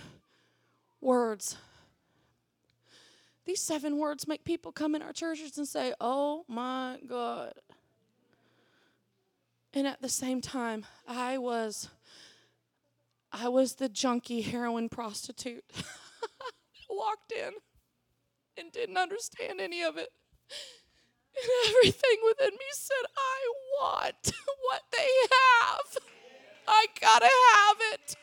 words. 0.99 1.55
These 3.45 3.61
seven 3.61 3.97
words 3.97 4.27
make 4.27 4.43
people 4.43 4.71
come 4.71 4.95
in 4.95 5.01
our 5.01 5.13
churches 5.13 5.57
and 5.57 5.67
say, 5.67 5.93
Oh 6.01 6.43
my 6.47 6.99
God. 7.07 7.53
And 9.73 9.85
at 9.85 10.01
the 10.01 10.09
same 10.09 10.41
time, 10.41 10.85
I 11.07 11.37
was 11.37 11.89
I 13.31 13.47
was 13.49 13.75
the 13.75 13.89
junkie 13.89 14.41
heroin 14.41 14.89
prostitute. 14.89 15.65
Walked 16.89 17.31
in 17.31 17.53
and 18.57 18.71
didn't 18.71 18.97
understand 18.97 19.61
any 19.61 19.83
of 19.83 19.97
it. 19.97 20.09
And 21.35 21.51
everything 21.69 22.17
within 22.27 22.51
me 22.51 22.65
said, 22.73 23.05
I 23.15 23.51
want 23.79 24.33
what 24.69 24.81
they 24.91 25.07
have. 25.31 26.03
I 26.67 26.85
gotta 26.99 27.29
have 27.55 27.77
it. 27.93 28.15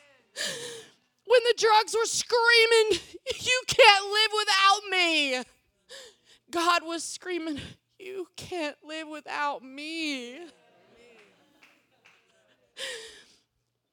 When 1.25 1.41
the 1.43 1.55
drugs 1.57 1.95
were 1.97 2.05
screaming, 2.05 2.99
You 3.39 3.61
can't 3.67 4.05
live 4.05 4.31
without 4.37 4.89
me. 4.89 5.43
God 6.49 6.83
was 6.85 7.03
screaming, 7.03 7.59
You 7.99 8.27
can't 8.35 8.77
live 8.83 9.07
without 9.07 9.63
me. 9.63 10.39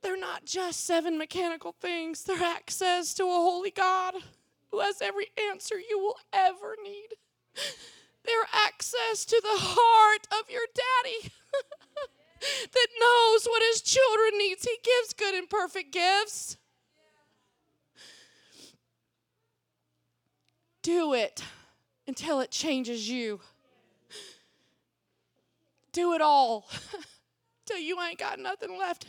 They're 0.05 0.19
not 0.19 0.45
just 0.45 0.85
seven 0.85 1.17
mechanical 1.17 1.73
things, 1.73 2.25
they're 2.25 2.43
access 2.43 3.15
to 3.15 3.25
a 3.25 3.27
holy 3.27 3.71
God 3.71 4.13
who 4.71 4.81
has 4.81 5.01
every 5.01 5.29
answer 5.51 5.77
you 5.77 5.99
will 5.99 6.19
ever 6.31 6.77
need. 6.85 7.15
They're 8.23 8.47
access 8.53 9.25
to 9.25 9.41
the 9.43 9.49
heart 9.49 10.27
of 10.31 10.51
your 10.51 10.67
daddy 10.75 11.33
that 12.73 12.87
knows 13.01 13.47
what 13.47 13.63
his 13.71 13.81
children 13.81 14.39
needs. 14.39 14.65
He 14.65 14.77
gives 14.83 15.15
good 15.15 15.35
and 15.35 15.49
perfect 15.49 15.91
gifts. 15.91 16.59
Do 20.83 21.15
it 21.15 21.43
until 22.07 22.41
it 22.41 22.51
changes 22.51 23.09
you. 23.09 23.41
Do 25.93 26.13
it 26.13 26.21
all 26.21 26.69
till 27.65 27.79
you 27.79 27.99
ain't 28.03 28.19
got 28.19 28.39
nothing 28.39 28.79
left. 28.79 29.07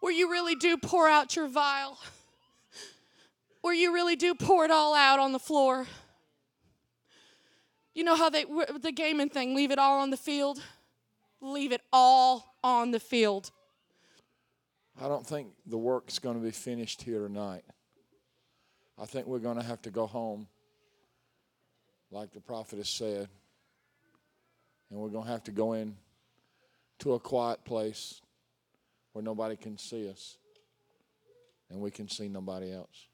Where 0.00 0.12
you 0.12 0.30
really 0.30 0.54
do 0.54 0.76
pour 0.76 1.08
out 1.08 1.36
your 1.36 1.46
vial. 1.46 1.98
Where 3.60 3.74
you 3.74 3.92
really 3.92 4.16
do 4.16 4.34
pour 4.34 4.64
it 4.64 4.70
all 4.70 4.94
out 4.94 5.18
on 5.18 5.32
the 5.32 5.38
floor. 5.38 5.86
You 7.94 8.04
know 8.04 8.16
how 8.16 8.30
they 8.30 8.44
the 8.44 8.92
gaming 8.92 9.28
thing, 9.28 9.54
leave 9.54 9.70
it 9.70 9.78
all 9.78 10.00
on 10.00 10.10
the 10.10 10.16
field? 10.16 10.62
Leave 11.42 11.72
it 11.72 11.82
all 11.92 12.56
on 12.64 12.90
the 12.90 13.00
field. 13.00 13.50
I 15.00 15.08
don't 15.08 15.26
think 15.26 15.48
the 15.66 15.78
work's 15.78 16.18
going 16.18 16.36
to 16.36 16.42
be 16.42 16.50
finished 16.50 17.02
here 17.02 17.20
tonight. 17.20 17.64
I 18.98 19.06
think 19.06 19.26
we're 19.26 19.38
going 19.38 19.56
to 19.56 19.62
have 19.62 19.80
to 19.82 19.90
go 19.90 20.06
home, 20.06 20.46
like 22.10 22.32
the 22.32 22.40
prophet 22.40 22.76
has 22.76 22.88
said, 22.88 23.28
and 24.90 24.98
we're 24.98 25.08
going 25.08 25.24
to 25.24 25.30
have 25.30 25.44
to 25.44 25.52
go 25.52 25.72
in 25.72 25.96
to 26.98 27.14
a 27.14 27.20
quiet 27.20 27.64
place 27.64 28.20
where 29.12 29.22
nobody 29.22 29.56
can 29.56 29.78
see 29.78 30.08
us 30.08 30.36
and 31.70 31.80
we 31.80 31.90
can 31.90 32.08
see 32.08 32.28
nobody 32.28 32.72
else. 32.72 33.06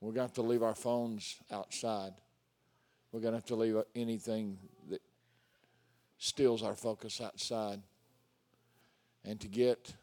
We're 0.00 0.08
going 0.12 0.16
to 0.16 0.22
have 0.22 0.34
to 0.34 0.42
leave 0.42 0.62
our 0.62 0.74
phones 0.74 1.36
outside. 1.50 2.12
We're 3.12 3.20
going 3.20 3.32
to 3.32 3.36
have 3.36 3.46
to 3.46 3.54
leave 3.54 3.76
anything 3.94 4.58
that 4.90 5.00
steals 6.18 6.62
our 6.62 6.74
focus 6.74 7.20
outside. 7.20 7.80
And 9.24 9.40
to 9.40 9.48
get 9.48 9.94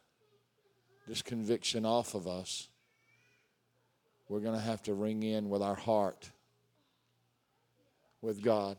this 1.08 1.22
conviction 1.22 1.86
off 1.86 2.16
of 2.16 2.28
us, 2.28 2.70
we're 4.30 4.40
going 4.40 4.56
to 4.56 4.62
have 4.62 4.82
to 4.84 4.94
ring 4.94 5.24
in 5.24 5.50
with 5.50 5.62
our 5.62 5.76
heart 5.76 6.30
with 8.22 8.42
God 8.42 8.78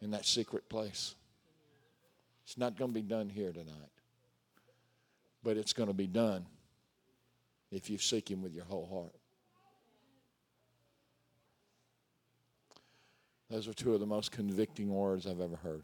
in 0.00 0.10
that 0.12 0.26
secret 0.26 0.68
place. 0.68 1.14
It's 2.44 2.58
not 2.58 2.76
going 2.76 2.90
to 2.90 2.94
be 2.94 3.02
done 3.02 3.28
here 3.28 3.52
tonight, 3.52 3.90
but 5.42 5.56
it's 5.56 5.72
going 5.72 5.88
to 5.88 5.94
be 5.94 6.06
done 6.06 6.46
if 7.70 7.88
you 7.88 7.98
seek 7.98 8.30
Him 8.30 8.42
with 8.42 8.54
your 8.54 8.64
whole 8.64 8.86
heart. 8.86 9.14
Those 13.48 13.66
are 13.66 13.72
two 13.72 13.94
of 13.94 14.00
the 14.00 14.06
most 14.06 14.30
convicting 14.30 14.94
words 14.94 15.26
I've 15.26 15.40
ever 15.40 15.56
heard 15.56 15.82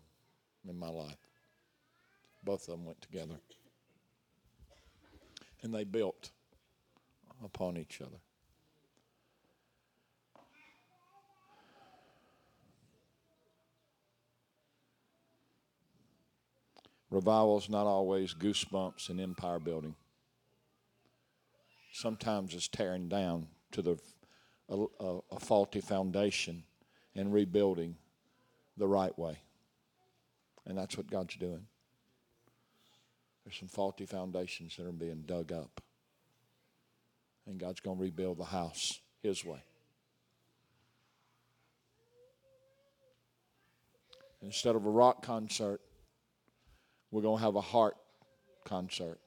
in 0.69 0.79
my 0.79 0.89
life. 0.89 1.17
Both 2.45 2.69
of 2.69 2.77
them 2.77 2.85
went 2.85 3.01
together. 3.03 3.35
And 5.63 5.75
they 5.75 5.83
built 5.83 6.31
upon 7.45 7.77
each 7.77 8.01
other. 8.01 8.19
Revival 17.11 17.59
is 17.59 17.69
not 17.69 17.87
always 17.87 18.35
goosebumps 18.35 19.11
and 19.11 19.21
empire 19.21 19.59
building. 19.59 19.95
Sometimes 21.93 22.55
it's 22.55 22.69
tearing 22.69 23.09
down 23.09 23.47
to 23.73 23.83
the 23.83 23.99
a, 24.69 24.85
a, 25.01 25.19
a 25.33 25.41
faulty 25.41 25.81
foundation 25.81 26.65
and 27.15 27.33
rebuilding 27.33 27.97
the 28.77 28.87
right 28.87 29.17
way. 29.19 29.39
And 30.67 30.77
that's 30.77 30.97
what 30.97 31.11
God's 31.11 31.37
doing. 31.37 31.67
There's 33.45 33.57
some 33.57 33.69
faulty 33.69 34.07
foundations 34.07 34.77
that 34.77 34.87
are 34.87 34.93
being 34.93 35.23
dug 35.25 35.53
up. 35.53 35.81
And 37.47 37.61
God's 37.61 37.81
going 37.81 37.97
to 37.97 38.03
rebuild 38.03 38.39
the 38.39 38.45
house 38.45 39.01
His 39.23 39.45
way. 39.45 39.63
Instead 44.43 44.75
of 44.75 44.85
a 44.85 44.91
rock 44.91 45.25
concert, 45.25 45.81
we're 47.17 47.23
going 47.23 47.39
to 47.39 47.45
have 47.45 47.57
a 47.57 47.63
heart 47.63 47.97
concert. 48.67 49.19